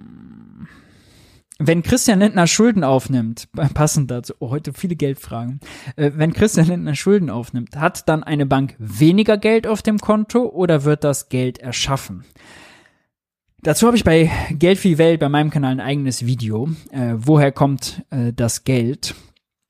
wenn 1.58 1.82
Christian 1.82 2.18
Lindner 2.20 2.46
Schulden 2.46 2.84
aufnimmt, 2.84 3.48
passend 3.74 4.10
dazu, 4.10 4.34
oh, 4.40 4.50
heute 4.50 4.72
viele 4.72 4.96
Geldfragen, 4.96 5.60
äh, 5.96 6.12
wenn 6.14 6.32
Christian 6.32 6.66
Lindner 6.66 6.94
Schulden 6.94 7.30
aufnimmt, 7.30 7.76
hat 7.76 8.08
dann 8.08 8.22
eine 8.22 8.46
Bank 8.46 8.74
weniger 8.78 9.38
Geld 9.38 9.66
auf 9.66 9.82
dem 9.82 9.98
Konto 9.98 10.46
oder 10.46 10.84
wird 10.84 11.04
das 11.04 11.28
Geld 11.28 11.58
erschaffen? 11.58 12.24
Dazu 13.62 13.86
habe 13.86 13.96
ich 13.96 14.04
bei 14.04 14.30
Geld 14.50 14.78
für 14.78 14.88
die 14.88 14.98
Welt 14.98 15.18
bei 15.18 15.28
meinem 15.28 15.50
Kanal 15.50 15.72
ein 15.72 15.80
eigenes 15.80 16.26
Video. 16.26 16.68
Äh, 16.90 17.14
woher 17.16 17.52
kommt 17.52 18.04
äh, 18.10 18.32
das 18.32 18.64
Geld? 18.64 19.14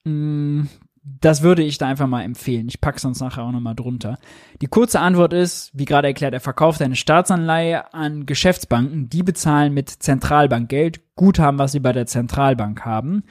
Hm, 0.05 0.69
das 1.09 1.43
würde 1.43 1.63
ich 1.63 1.79
da 1.79 1.87
einfach 1.87 2.09
mal 2.09 2.23
empfehlen. 2.23 2.67
Ich 2.69 2.81
packe 2.81 2.99
sonst 2.99 3.21
nachher 3.21 3.45
auch 3.45 3.53
nochmal 3.53 3.77
drunter. 3.77 4.19
Die 4.61 4.67
kurze 4.67 4.99
Antwort 4.99 5.33
ist, 5.33 5.71
wie 5.73 5.85
gerade 5.85 6.09
erklärt, 6.09 6.35
er 6.35 6.41
verkauft 6.41 6.83
eine 6.83 6.97
Staatsanleihe 6.97 7.95
an 7.95 8.27
Geschäftsbanken, 8.27 9.09
die 9.09 9.23
bezahlen 9.23 9.73
mit 9.73 9.89
Zentralbankgeld 9.89 11.15
Guthaben, 11.15 11.61
was 11.61 11.73
sie 11.73 11.81
bei 11.81 11.93
der 11.93 12.07
Zentralbank 12.07 12.85
haben. 12.85 13.23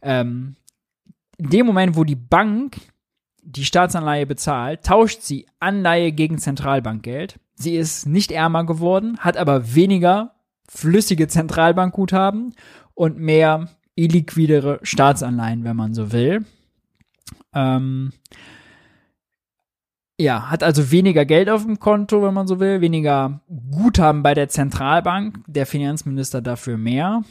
Ähm, 0.00 0.56
in 1.36 1.50
dem 1.50 1.66
Moment, 1.66 1.96
wo 1.96 2.04
die 2.04 2.16
Bank 2.16 2.78
die 3.42 3.64
Staatsanleihe 3.64 4.26
bezahlt, 4.26 4.84
tauscht 4.84 5.20
sie 5.20 5.46
Anleihe 5.60 6.12
gegen 6.12 6.38
Zentralbankgeld. 6.38 7.38
Sie 7.54 7.76
ist 7.76 8.06
nicht 8.06 8.30
ärmer 8.30 8.64
geworden, 8.64 9.18
hat 9.18 9.36
aber 9.36 9.74
weniger 9.74 10.34
flüssige 10.68 11.28
Zentralbankguthaben 11.28 12.54
und 12.94 13.18
mehr 13.18 13.68
illiquidere 13.96 14.80
Staatsanleihen, 14.82 15.64
wenn 15.64 15.76
man 15.76 15.92
so 15.92 16.12
will. 16.12 16.44
Ähm, 17.58 18.12
ja, 20.20 20.50
hat 20.50 20.62
also 20.62 20.90
weniger 20.90 21.24
Geld 21.24 21.48
auf 21.50 21.64
dem 21.64 21.78
Konto, 21.78 22.22
wenn 22.22 22.34
man 22.34 22.46
so 22.46 22.60
will, 22.60 22.80
weniger 22.80 23.40
Guthaben 23.70 24.22
bei 24.22 24.34
der 24.34 24.48
Zentralbank, 24.48 25.40
der 25.46 25.66
Finanzminister 25.66 26.40
dafür 26.40 26.76
mehr. 26.76 27.22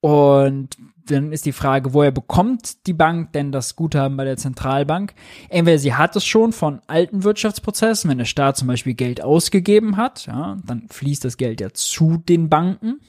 Und 0.00 0.76
dann 1.06 1.32
ist 1.32 1.46
die 1.46 1.52
Frage, 1.52 1.94
woher 1.94 2.10
bekommt 2.10 2.86
die 2.86 2.92
Bank 2.92 3.32
denn 3.32 3.52
das 3.52 3.76
Guthaben 3.76 4.16
bei 4.16 4.24
der 4.24 4.36
Zentralbank? 4.36 5.14
Entweder 5.48 5.78
sie 5.78 5.94
hat 5.94 6.14
es 6.16 6.24
schon 6.24 6.52
von 6.52 6.80
alten 6.86 7.24
Wirtschaftsprozessen, 7.24 8.10
wenn 8.10 8.18
der 8.18 8.24
Staat 8.24 8.56
zum 8.56 8.68
Beispiel 8.68 8.94
Geld 8.94 9.22
ausgegeben 9.22 9.96
hat, 9.96 10.26
ja, 10.26 10.56
dann 10.66 10.88
fließt 10.88 11.24
das 11.24 11.36
Geld 11.36 11.60
ja 11.60 11.72
zu 11.72 12.16
den 12.16 12.48
Banken. 12.48 13.00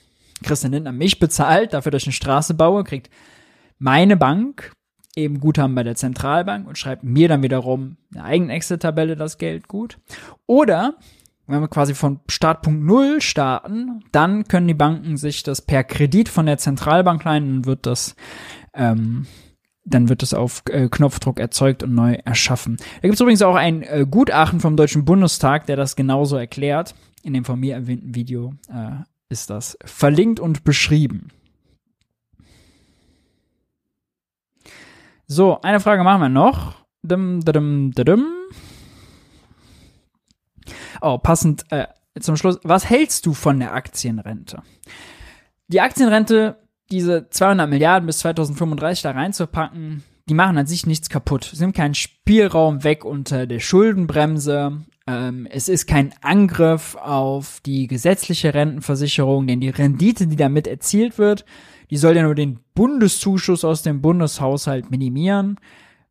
Christian 0.43 0.73
Lindner 0.73 0.91
mich 0.91 1.19
bezahlt, 1.19 1.73
dafür, 1.73 1.91
dass 1.91 2.03
ich 2.03 2.07
eine 2.07 2.13
Straße 2.13 2.53
baue, 2.53 2.83
kriegt 2.83 3.09
meine 3.79 4.17
Bank 4.17 4.71
eben 5.15 5.39
Guthaben 5.39 5.75
bei 5.75 5.83
der 5.83 5.95
Zentralbank 5.95 6.67
und 6.67 6.77
schreibt 6.77 7.03
mir 7.03 7.27
dann 7.27 7.43
wiederum 7.43 7.97
eine 8.13 8.23
eigene 8.23 8.53
Excel-Tabelle 8.53 9.15
das 9.15 9.37
Geld 9.37 9.67
gut. 9.67 9.99
Oder 10.45 10.95
wenn 11.45 11.61
wir 11.61 11.67
quasi 11.67 11.93
von 11.93 12.21
Startpunkt 12.27 12.83
Null 12.83 13.21
starten, 13.21 14.03
dann 14.11 14.45
können 14.45 14.67
die 14.67 14.73
Banken 14.73 15.17
sich 15.17 15.43
das 15.43 15.61
per 15.61 15.83
Kredit 15.83 16.29
von 16.29 16.45
der 16.45 16.57
Zentralbank 16.57 17.23
leihen 17.23 17.57
und 17.57 17.65
wird 17.65 17.85
das 17.85 18.15
ähm, 18.73 19.27
dann 19.85 20.09
wird 20.09 20.23
es 20.23 20.33
auf 20.33 20.63
äh, 20.69 20.87
Knopfdruck 20.87 21.39
erzeugt 21.39 21.83
und 21.83 21.93
neu 21.93 22.13
erschaffen. 22.25 22.77
Da 22.77 23.01
gibt 23.01 23.15
es 23.15 23.19
übrigens 23.19 23.41
auch 23.41 23.55
ein 23.55 23.83
äh, 23.83 24.05
Gutachten 24.09 24.59
vom 24.59 24.77
Deutschen 24.77 25.05
Bundestag, 25.05 25.65
der 25.65 25.75
das 25.75 25.95
genauso 25.95 26.37
erklärt. 26.37 26.95
In 27.21 27.33
dem 27.33 27.45
von 27.45 27.59
mir 27.59 27.75
erwähnten 27.75 28.15
Video 28.15 28.53
äh, 28.69 29.03
ist 29.29 29.49
das 29.49 29.77
verlinkt 29.83 30.39
und 30.39 30.63
beschrieben. 30.63 31.29
So, 35.33 35.59
eine 35.61 35.79
Frage 35.79 36.03
machen 36.03 36.21
wir 36.21 36.29
noch. 36.29 36.75
Dum, 37.01 37.39
dum, 37.39 37.91
dum, 37.91 38.27
oh, 41.01 41.17
passend 41.17 41.65
äh, 41.71 41.87
zum 42.19 42.37
Schluss. 42.37 42.59
Was 42.63 42.87
hältst 42.87 43.25
du 43.25 43.33
von 43.33 43.59
der 43.59 43.73
Aktienrente? 43.73 44.61
Die 45.69 45.81
Aktienrente, 45.81 46.59
diese 46.91 47.29
200 47.31 47.67
Milliarden 47.67 48.05
bis 48.05 48.19
2035 48.19 49.01
da 49.01 49.11
reinzupacken, 49.11 50.03
die 50.29 50.35
machen 50.35 50.59
an 50.59 50.67
sich 50.67 50.85
nichts 50.85 51.09
kaputt. 51.09 51.49
Sie 51.51 51.63
haben 51.63 51.73
keinen 51.73 51.95
Spielraum 51.95 52.83
weg 52.83 53.03
unter 53.03 53.47
der 53.47 53.59
Schuldenbremse. 53.59 54.83
Ähm, 55.07 55.47
es 55.49 55.67
ist 55.67 55.87
kein 55.87 56.13
Angriff 56.21 56.95
auf 56.95 57.59
die 57.65 57.87
gesetzliche 57.87 58.53
Rentenversicherung, 58.53 59.47
denn 59.47 59.61
die 59.61 59.69
Rendite, 59.69 60.27
die 60.27 60.35
damit 60.35 60.67
erzielt 60.67 61.17
wird, 61.17 61.43
die 61.93 61.97
soll 61.97 62.15
ja 62.15 62.23
nur 62.23 62.33
den 62.33 62.57
Bundeszuschuss 62.73 63.63
aus 63.63 63.83
dem 63.83 64.01
Bundeshaushalt 64.01 64.89
minimieren. 64.89 65.59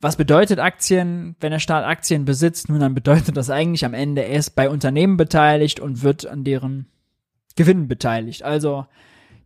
Was 0.00 0.14
bedeutet 0.14 0.60
Aktien, 0.60 1.34
wenn 1.40 1.50
der 1.50 1.58
Staat 1.58 1.84
Aktien 1.84 2.24
besitzt? 2.24 2.68
Nun, 2.68 2.78
dann 2.78 2.94
bedeutet 2.94 3.36
das 3.36 3.50
eigentlich 3.50 3.84
am 3.84 3.92
Ende, 3.92 4.22
er 4.22 4.38
ist 4.38 4.50
bei 4.50 4.70
Unternehmen 4.70 5.16
beteiligt 5.16 5.80
und 5.80 6.04
wird 6.04 6.24
an 6.24 6.44
deren 6.44 6.86
Gewinnen 7.56 7.88
beteiligt. 7.88 8.44
Also 8.44 8.86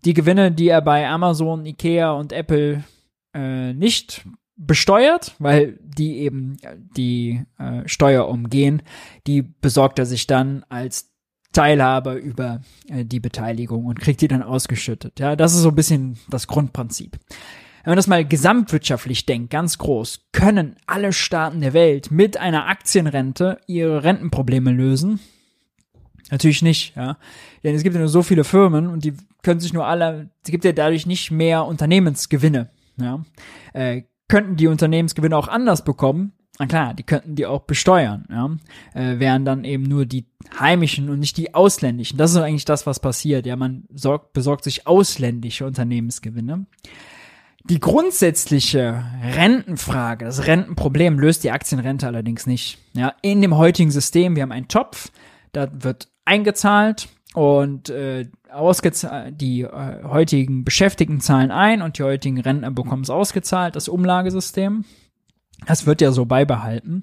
die 0.05 0.13
Gewinne, 0.13 0.53
die 0.53 0.69
er 0.69 0.83
bei 0.83 1.09
Amazon, 1.09 1.65
Ikea 1.65 2.13
und 2.13 2.35
Apple 2.35 2.85
äh, 3.33 3.73
nicht 3.73 4.27
besteuert, 4.57 5.37
weil 5.39 5.79
die 5.83 6.19
eben 6.19 6.59
die 6.99 7.47
äh, 7.59 7.89
Steuer 7.89 8.29
umgehen, 8.29 8.83
die 9.27 9.41
besorgt 9.41 9.99
er 9.99 10.05
sich 10.05 10.27
dann 10.27 10.67
als 10.69 11.16
Teilhaber 11.57 12.17
über 12.17 12.61
äh, 12.89 13.07
die 13.07 13.19
Beteiligung 13.19 13.87
und 13.87 13.99
kriegt 13.99 14.21
die 14.21 14.29
dann 14.29 14.43
ausgeschüttet. 14.43 15.19
Ja, 15.19 15.37
das 15.37 15.55
ist 15.55 15.63
so 15.63 15.71
ein 15.71 15.75
bisschen 15.75 16.19
das 16.29 16.47
Grundprinzip. 16.47 17.19
Wenn 17.83 17.93
man 17.93 17.97
das 17.97 18.09
mal 18.09 18.27
gesamtwirtschaftlich 18.27 19.25
denkt, 19.25 19.51
ganz 19.51 19.79
groß, 19.79 20.27
können 20.33 20.77
alle 20.87 21.15
Staaten 21.15 21.63
der 21.63 21.73
Welt 21.73 22.11
mit 22.11 22.37
einer 22.37 22.69
Aktienrente 22.69 23.59
ihre 23.67 24.05
Rentenprobleme 24.05 24.71
lösen? 24.71 25.19
Natürlich 26.31 26.61
nicht, 26.61 26.95
ja. 26.95 27.17
Denn 27.65 27.75
es 27.75 27.83
gibt 27.83 27.95
ja 27.95 28.01
nur 28.01 28.11
so 28.11 28.23
viele 28.23 28.45
Firmen 28.45 28.89
und 28.89 29.05
die 29.05 29.15
können 29.43 29.61
sich 29.61 29.73
nur 29.73 29.87
alle, 29.87 30.29
es 30.45 30.51
gibt 30.51 30.65
ja 30.65 30.73
dadurch 30.73 31.07
nicht 31.07 31.31
mehr 31.31 31.65
Unternehmensgewinne, 31.65 32.69
ja. 33.01 33.25
Äh, 33.73 34.03
könnten 34.29 34.57
die 34.57 34.67
Unternehmensgewinne 34.67 35.37
auch 35.37 35.49
anders 35.49 35.85
bekommen, 35.85 36.33
na 36.59 36.67
klar, 36.67 36.95
die 36.95 37.03
könnten 37.03 37.35
die 37.35 37.47
auch 37.47 37.63
besteuern, 37.63 38.27
ja, 38.31 38.51
äh, 38.95 39.19
wären 39.19 39.45
dann 39.45 39.65
eben 39.65 39.83
nur 39.83 40.07
die 40.07 40.27
heimischen 40.59 41.11
und 41.11 41.19
nicht 41.19 41.37
die 41.37 41.55
ausländischen. 41.55 42.17
Das 42.17 42.31
ist 42.31 42.39
eigentlich 42.39 42.65
das, 42.65 42.87
was 42.87 43.01
passiert. 43.01 43.47
Ja, 43.47 43.57
man 43.57 43.85
sorgt, 43.95 44.33
besorgt 44.33 44.65
sich 44.65 44.87
ausländische 44.87 45.67
Unternehmensgewinne. 45.67 46.67
Die 47.69 47.81
grundsätzliche 47.81 49.05
Rentenfrage, 49.35 50.25
das 50.25 50.47
Rentenproblem 50.47 51.19
löst 51.19 51.43
die 51.43 51.51
Aktienrente 51.51 52.07
allerdings 52.07 52.47
nicht. 52.47 52.79
Ja, 52.95 53.15
in 53.23 53.43
dem 53.43 53.57
heutigen 53.57 53.91
System, 53.91 54.37
wir 54.37 54.45
haben 54.45 54.53
einen 54.53 54.69
Topf, 54.69 55.11
da 55.53 55.69
wird 55.73 56.09
eingezahlt 56.25 57.09
und 57.35 57.91
äh, 57.91 58.29
ausgezahlt, 58.51 59.41
die 59.41 59.63
äh, 59.63 60.05
heutigen 60.05 60.65
Beschäftigten 60.65 61.21
zahlen 61.21 61.51
ein 61.51 61.83
und 61.83 61.99
die 61.99 62.05
heutigen 62.05 62.41
Rentner 62.41 62.71
bekommen 62.71 63.03
es 63.03 63.11
ausgezahlt, 63.11 63.75
das 63.75 63.89
Umlagesystem. 63.89 64.85
Das 65.67 65.87
wird 65.87 66.01
ja 66.01 66.13
so 66.13 66.27
beibehalten. 66.27 67.03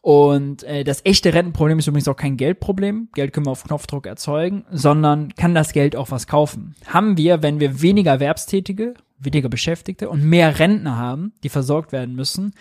Und 0.00 0.64
äh, 0.64 0.84
das 0.84 1.04
echte 1.04 1.32
Rentenproblem 1.32 1.78
ist 1.78 1.86
übrigens 1.86 2.08
auch 2.08 2.16
kein 2.16 2.36
Geldproblem. 2.36 3.08
Geld 3.14 3.32
können 3.32 3.46
wir 3.46 3.52
auf 3.52 3.64
Knopfdruck 3.64 4.06
erzeugen, 4.06 4.64
sondern 4.70 5.34
kann 5.34 5.54
das 5.54 5.72
Geld 5.72 5.94
auch 5.94 6.10
was 6.10 6.26
kaufen. 6.26 6.74
Haben 6.86 7.16
wir, 7.16 7.42
wenn 7.42 7.60
wir 7.60 7.82
weniger 7.82 8.12
Erwerbstätige 8.12 8.94
weniger 9.24 9.48
Beschäftigte 9.48 10.08
und 10.08 10.24
mehr 10.24 10.58
Rentner 10.58 10.96
haben, 10.96 11.32
die 11.42 11.48
versorgt 11.48 11.92
werden 11.92 12.14
müssen, 12.14 12.52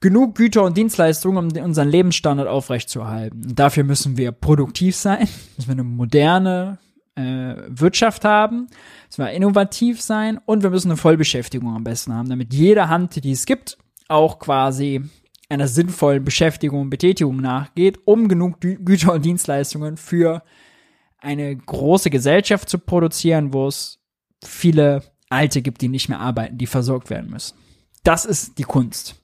genug 0.00 0.34
Güter 0.34 0.64
und 0.64 0.76
Dienstleistungen, 0.76 1.56
um 1.56 1.64
unseren 1.64 1.88
Lebensstandard 1.88 2.48
aufrechtzuerhalten. 2.48 3.44
Und 3.44 3.58
dafür 3.58 3.84
müssen 3.84 4.16
wir 4.16 4.32
produktiv 4.32 4.96
sein, 4.96 5.28
müssen 5.56 5.68
wir 5.68 5.72
eine 5.72 5.84
moderne 5.84 6.78
äh, 7.14 7.54
Wirtschaft 7.68 8.24
haben, 8.24 8.66
müssen 9.06 9.24
wir 9.24 9.30
innovativ 9.30 10.00
sein 10.00 10.40
und 10.44 10.62
wir 10.62 10.70
müssen 10.70 10.90
eine 10.90 10.96
Vollbeschäftigung 10.96 11.74
am 11.74 11.84
besten 11.84 12.12
haben, 12.14 12.28
damit 12.28 12.52
jede 12.52 12.88
Hand, 12.88 13.22
die 13.22 13.32
es 13.32 13.46
gibt, 13.46 13.78
auch 14.12 14.38
quasi 14.38 15.02
einer 15.48 15.68
sinnvollen 15.68 16.24
Beschäftigung 16.24 16.82
und 16.82 16.90
Betätigung 16.90 17.36
nachgeht, 17.36 17.98
um 18.04 18.28
genug 18.28 18.60
Gü 18.60 18.76
Güter 18.76 19.14
und 19.14 19.24
Dienstleistungen 19.24 19.96
für 19.96 20.42
eine 21.18 21.54
große 21.54 22.10
Gesellschaft 22.10 22.68
zu 22.68 22.78
produzieren, 22.78 23.52
wo 23.52 23.66
es 23.66 24.00
viele 24.44 25.02
Alte 25.28 25.62
gibt, 25.62 25.80
die 25.80 25.88
nicht 25.88 26.08
mehr 26.08 26.20
arbeiten, 26.20 26.58
die 26.58 26.66
versorgt 26.66 27.10
werden 27.10 27.30
müssen. 27.30 27.56
Das 28.04 28.24
ist 28.24 28.58
die 28.58 28.64
Kunst. 28.64 29.14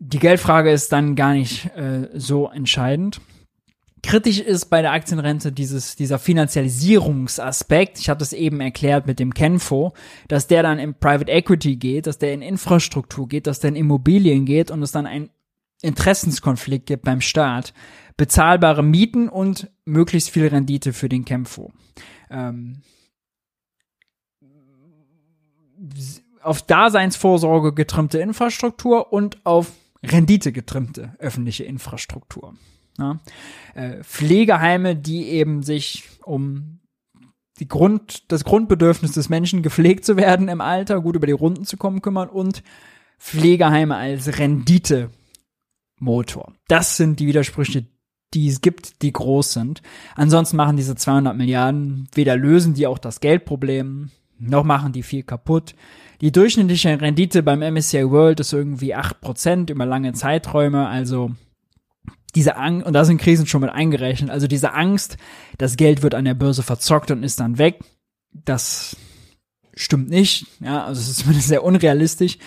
Die 0.00 0.18
Geldfrage 0.18 0.70
ist 0.70 0.92
dann 0.92 1.14
gar 1.14 1.32
nicht 1.34 1.66
äh, 1.76 2.08
so 2.14 2.48
entscheidend. 2.48 3.20
Kritisch 4.04 4.38
ist 4.38 4.66
bei 4.66 4.82
der 4.82 4.92
Aktienrente 4.92 5.50
dieses, 5.50 5.96
dieser 5.96 6.18
Finanzialisierungsaspekt. 6.18 7.98
Ich 7.98 8.10
hatte 8.10 8.22
es 8.22 8.34
eben 8.34 8.60
erklärt 8.60 9.06
mit 9.06 9.18
dem 9.18 9.32
Kenfo, 9.32 9.94
dass 10.28 10.46
der 10.46 10.62
dann 10.62 10.78
in 10.78 10.92
Private 10.92 11.32
Equity 11.32 11.76
geht, 11.76 12.06
dass 12.06 12.18
der 12.18 12.34
in 12.34 12.42
Infrastruktur 12.42 13.26
geht, 13.26 13.46
dass 13.46 13.60
der 13.60 13.70
in 13.70 13.76
Immobilien 13.76 14.44
geht 14.44 14.70
und 14.70 14.82
es 14.82 14.92
dann 14.92 15.06
einen 15.06 15.30
Interessenskonflikt 15.80 16.84
gibt 16.84 17.04
beim 17.04 17.22
Staat. 17.22 17.72
Bezahlbare 18.18 18.82
Mieten 18.82 19.30
und 19.30 19.70
möglichst 19.86 20.28
viel 20.28 20.48
Rendite 20.48 20.92
für 20.92 21.08
den 21.08 21.24
Kenfo. 21.24 21.72
Ähm, 22.28 22.82
auf 26.42 26.60
Daseinsvorsorge 26.60 27.72
getrimmte 27.72 28.18
Infrastruktur 28.18 29.14
und 29.14 29.44
auf 29.46 29.72
Rendite 30.02 30.52
getrimmte 30.52 31.16
öffentliche 31.18 31.64
Infrastruktur. 31.64 32.54
Ja? 32.98 33.20
Äh, 33.74 34.02
Pflegeheime, 34.02 34.96
die 34.96 35.28
eben 35.28 35.62
sich 35.62 36.08
um 36.24 36.80
die 37.60 37.68
Grund, 37.68 38.32
das 38.32 38.44
Grundbedürfnis 38.44 39.12
des 39.12 39.28
Menschen 39.28 39.62
gepflegt 39.62 40.04
zu 40.04 40.16
werden 40.16 40.48
im 40.48 40.60
Alter, 40.60 41.00
gut 41.00 41.14
über 41.16 41.26
die 41.26 41.32
Runden 41.32 41.64
zu 41.64 41.76
kommen, 41.76 42.02
kümmern 42.02 42.28
und 42.28 42.62
Pflegeheime 43.18 43.96
als 43.96 44.38
Renditemotor. 44.38 46.52
Das 46.68 46.96
sind 46.96 47.20
die 47.20 47.26
Widersprüche, 47.26 47.86
die 48.34 48.48
es 48.48 48.60
gibt, 48.60 49.02
die 49.02 49.12
groß 49.12 49.52
sind. 49.52 49.82
Ansonsten 50.16 50.56
machen 50.56 50.76
diese 50.76 50.96
200 50.96 51.36
Milliarden 51.36 52.08
weder 52.14 52.36
lösen 52.36 52.74
die 52.74 52.88
auch 52.88 52.98
das 52.98 53.20
Geldproblem, 53.20 54.10
noch 54.38 54.64
machen 54.64 54.92
die 54.92 55.04
viel 55.04 55.22
kaputt. 55.22 55.76
Die 56.20 56.32
durchschnittliche 56.32 57.00
Rendite 57.00 57.42
beim 57.42 57.60
MSCI 57.60 58.10
World 58.10 58.40
ist 58.40 58.52
irgendwie 58.52 58.96
8% 58.96 59.70
über 59.70 59.86
lange 59.86 60.12
Zeiträume, 60.12 60.88
also 60.88 61.30
diese 62.34 62.56
Angst, 62.56 62.86
und 62.86 62.92
da 62.92 63.04
sind 63.04 63.20
Krisen 63.20 63.46
schon 63.46 63.60
mit 63.60 63.70
eingerechnet, 63.70 64.30
also 64.30 64.46
diese 64.46 64.74
Angst, 64.74 65.16
das 65.58 65.76
Geld 65.76 66.02
wird 66.02 66.14
an 66.14 66.24
der 66.24 66.34
Börse 66.34 66.62
verzockt 66.62 67.10
und 67.10 67.22
ist 67.22 67.40
dann 67.40 67.58
weg, 67.58 67.80
das 68.32 68.96
stimmt 69.74 70.08
nicht, 70.08 70.46
ja, 70.60 70.84
also 70.84 71.00
es 71.00 71.08
ist 71.08 71.16
zumindest 71.20 71.48
sehr 71.48 71.64
unrealistisch. 71.64 72.38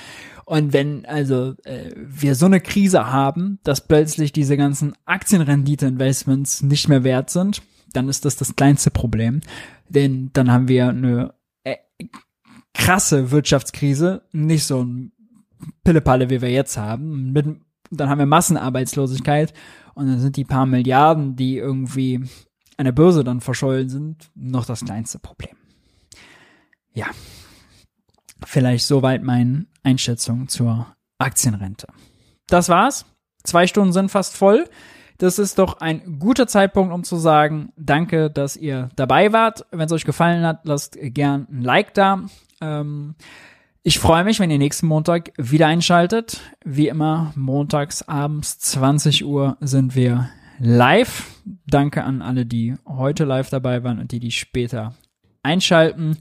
Und 0.46 0.72
wenn 0.72 1.06
also 1.06 1.56
äh, 1.66 1.92
wir 1.96 2.36
so 2.36 2.46
eine 2.46 2.62
Krise 2.62 3.12
haben, 3.12 3.60
dass 3.64 3.86
plötzlich 3.86 4.32
diese 4.32 4.56
ganzen 4.56 4.94
Aktienrendite-Investments 5.04 6.62
nicht 6.62 6.88
mehr 6.88 7.04
wert 7.04 7.30
sind, 7.30 7.62
dann 7.92 8.08
ist 8.08 8.24
das 8.24 8.38
das 8.38 8.56
kleinste 8.56 8.90
Problem. 8.90 9.42
Denn 9.90 10.30
dann 10.32 10.50
haben 10.50 10.70
wir 10.70 10.88
eine 10.88 11.34
krasse 12.78 13.32
Wirtschaftskrise, 13.32 14.22
nicht 14.32 14.64
so 14.64 14.84
ein 14.84 15.12
Pillepalle, 15.84 16.30
wie 16.30 16.42
wir 16.42 16.52
jetzt 16.52 16.78
haben. 16.78 17.34
Mit, 17.34 17.46
dann 17.92 18.10
haben 18.10 18.20
wir 18.20 18.26
Massenarbeitslosigkeit 18.26 19.54
und 19.94 20.08
dann 20.08 20.20
sind 20.20 20.36
die 20.38 20.46
paar 20.46 20.66
Milliarden, 20.66 21.36
die 21.36 21.58
irgendwie 21.58 22.24
an 22.78 22.86
der 22.86 22.92
Börse 22.92 23.24
dann 23.24 23.42
verschollen 23.42 23.90
sind, 23.90 24.30
noch 24.36 24.66
das 24.66 24.86
kleinste 24.86 25.20
Problem. 25.20 25.56
Ja, 26.94 27.08
vielleicht 28.46 28.86
soweit 28.86 29.24
meine 29.24 29.66
Einschätzung 29.84 30.48
zur 30.48 30.88
Aktienrente. 31.18 31.88
Das 32.48 32.70
war's. 32.70 33.06
Zwei 33.44 33.68
Stunden 33.68 33.94
sind 33.94 34.10
fast 34.10 34.36
voll. 34.36 34.66
Das 35.18 35.40
ist 35.40 35.58
doch 35.58 35.80
ein 35.80 36.20
guter 36.20 36.48
Zeitpunkt, 36.48 36.94
um 36.94 37.04
zu 37.04 37.16
sagen, 37.16 37.72
danke, 37.76 38.30
dass 38.30 38.56
ihr 38.56 38.90
dabei 38.96 39.34
wart. 39.34 39.66
Wenn 39.72 39.88
es 39.88 39.92
euch 39.92 40.06
gefallen 40.06 40.46
hat, 40.46 40.66
lasst 40.66 40.98
gern 41.00 41.48
ein 41.50 41.62
Like 41.62 41.94
da. 41.96 42.26
Ähm, 42.62 43.16
ich 43.84 44.00
freue 44.00 44.24
mich, 44.24 44.40
wenn 44.40 44.52
ihr 44.52 44.58
nächsten 44.58 44.88
Montag 44.88 45.32
wieder 45.38 45.68
einschaltet. 45.68 46.42
Wie 46.66 46.88
immer, 46.88 47.32
montags 47.36 48.02
abends 48.02 48.60
20 48.60 49.26
Uhr 49.26 49.58
sind 49.62 49.96
wir 49.96 50.30
live. 50.60 51.24
Danke 51.66 52.04
an 52.04 52.22
alle, 52.22 52.46
die 52.46 52.76
heute 52.86 53.24
live 53.24 53.50
dabei 53.50 53.84
waren 53.84 54.00
und 54.00 54.12
die, 54.12 54.20
die 54.20 54.32
später 54.32 54.96
einschalten. 55.44 56.18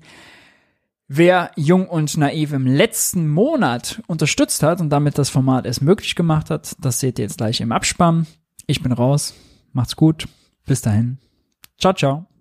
Wer 1.09 1.53
Jung 1.57 1.89
und 1.89 2.17
Naiv 2.17 2.53
im 2.53 2.67
letzten 2.67 3.29
Monat 3.29 4.03
unterstützt 4.09 4.63
hat 4.63 4.81
und 4.81 4.91
damit 4.91 5.19
das 5.19 5.31
Format 5.31 5.65
erst 5.65 5.83
möglich 5.83 6.17
gemacht 6.17 6.51
hat, 6.51 6.75
das 6.81 6.99
seht 6.99 7.19
ihr 7.19 7.25
jetzt 7.25 7.39
gleich 7.39 7.61
im 7.61 7.71
Abspann. 7.73 8.27
Ich 8.67 8.83
bin 8.83 8.93
raus. 8.93 9.35
Macht's 9.73 9.95
gut. 9.95 10.27
Bis 10.65 10.83
dahin. 10.83 11.19
Ciao, 11.79 11.93
ciao. 11.93 12.36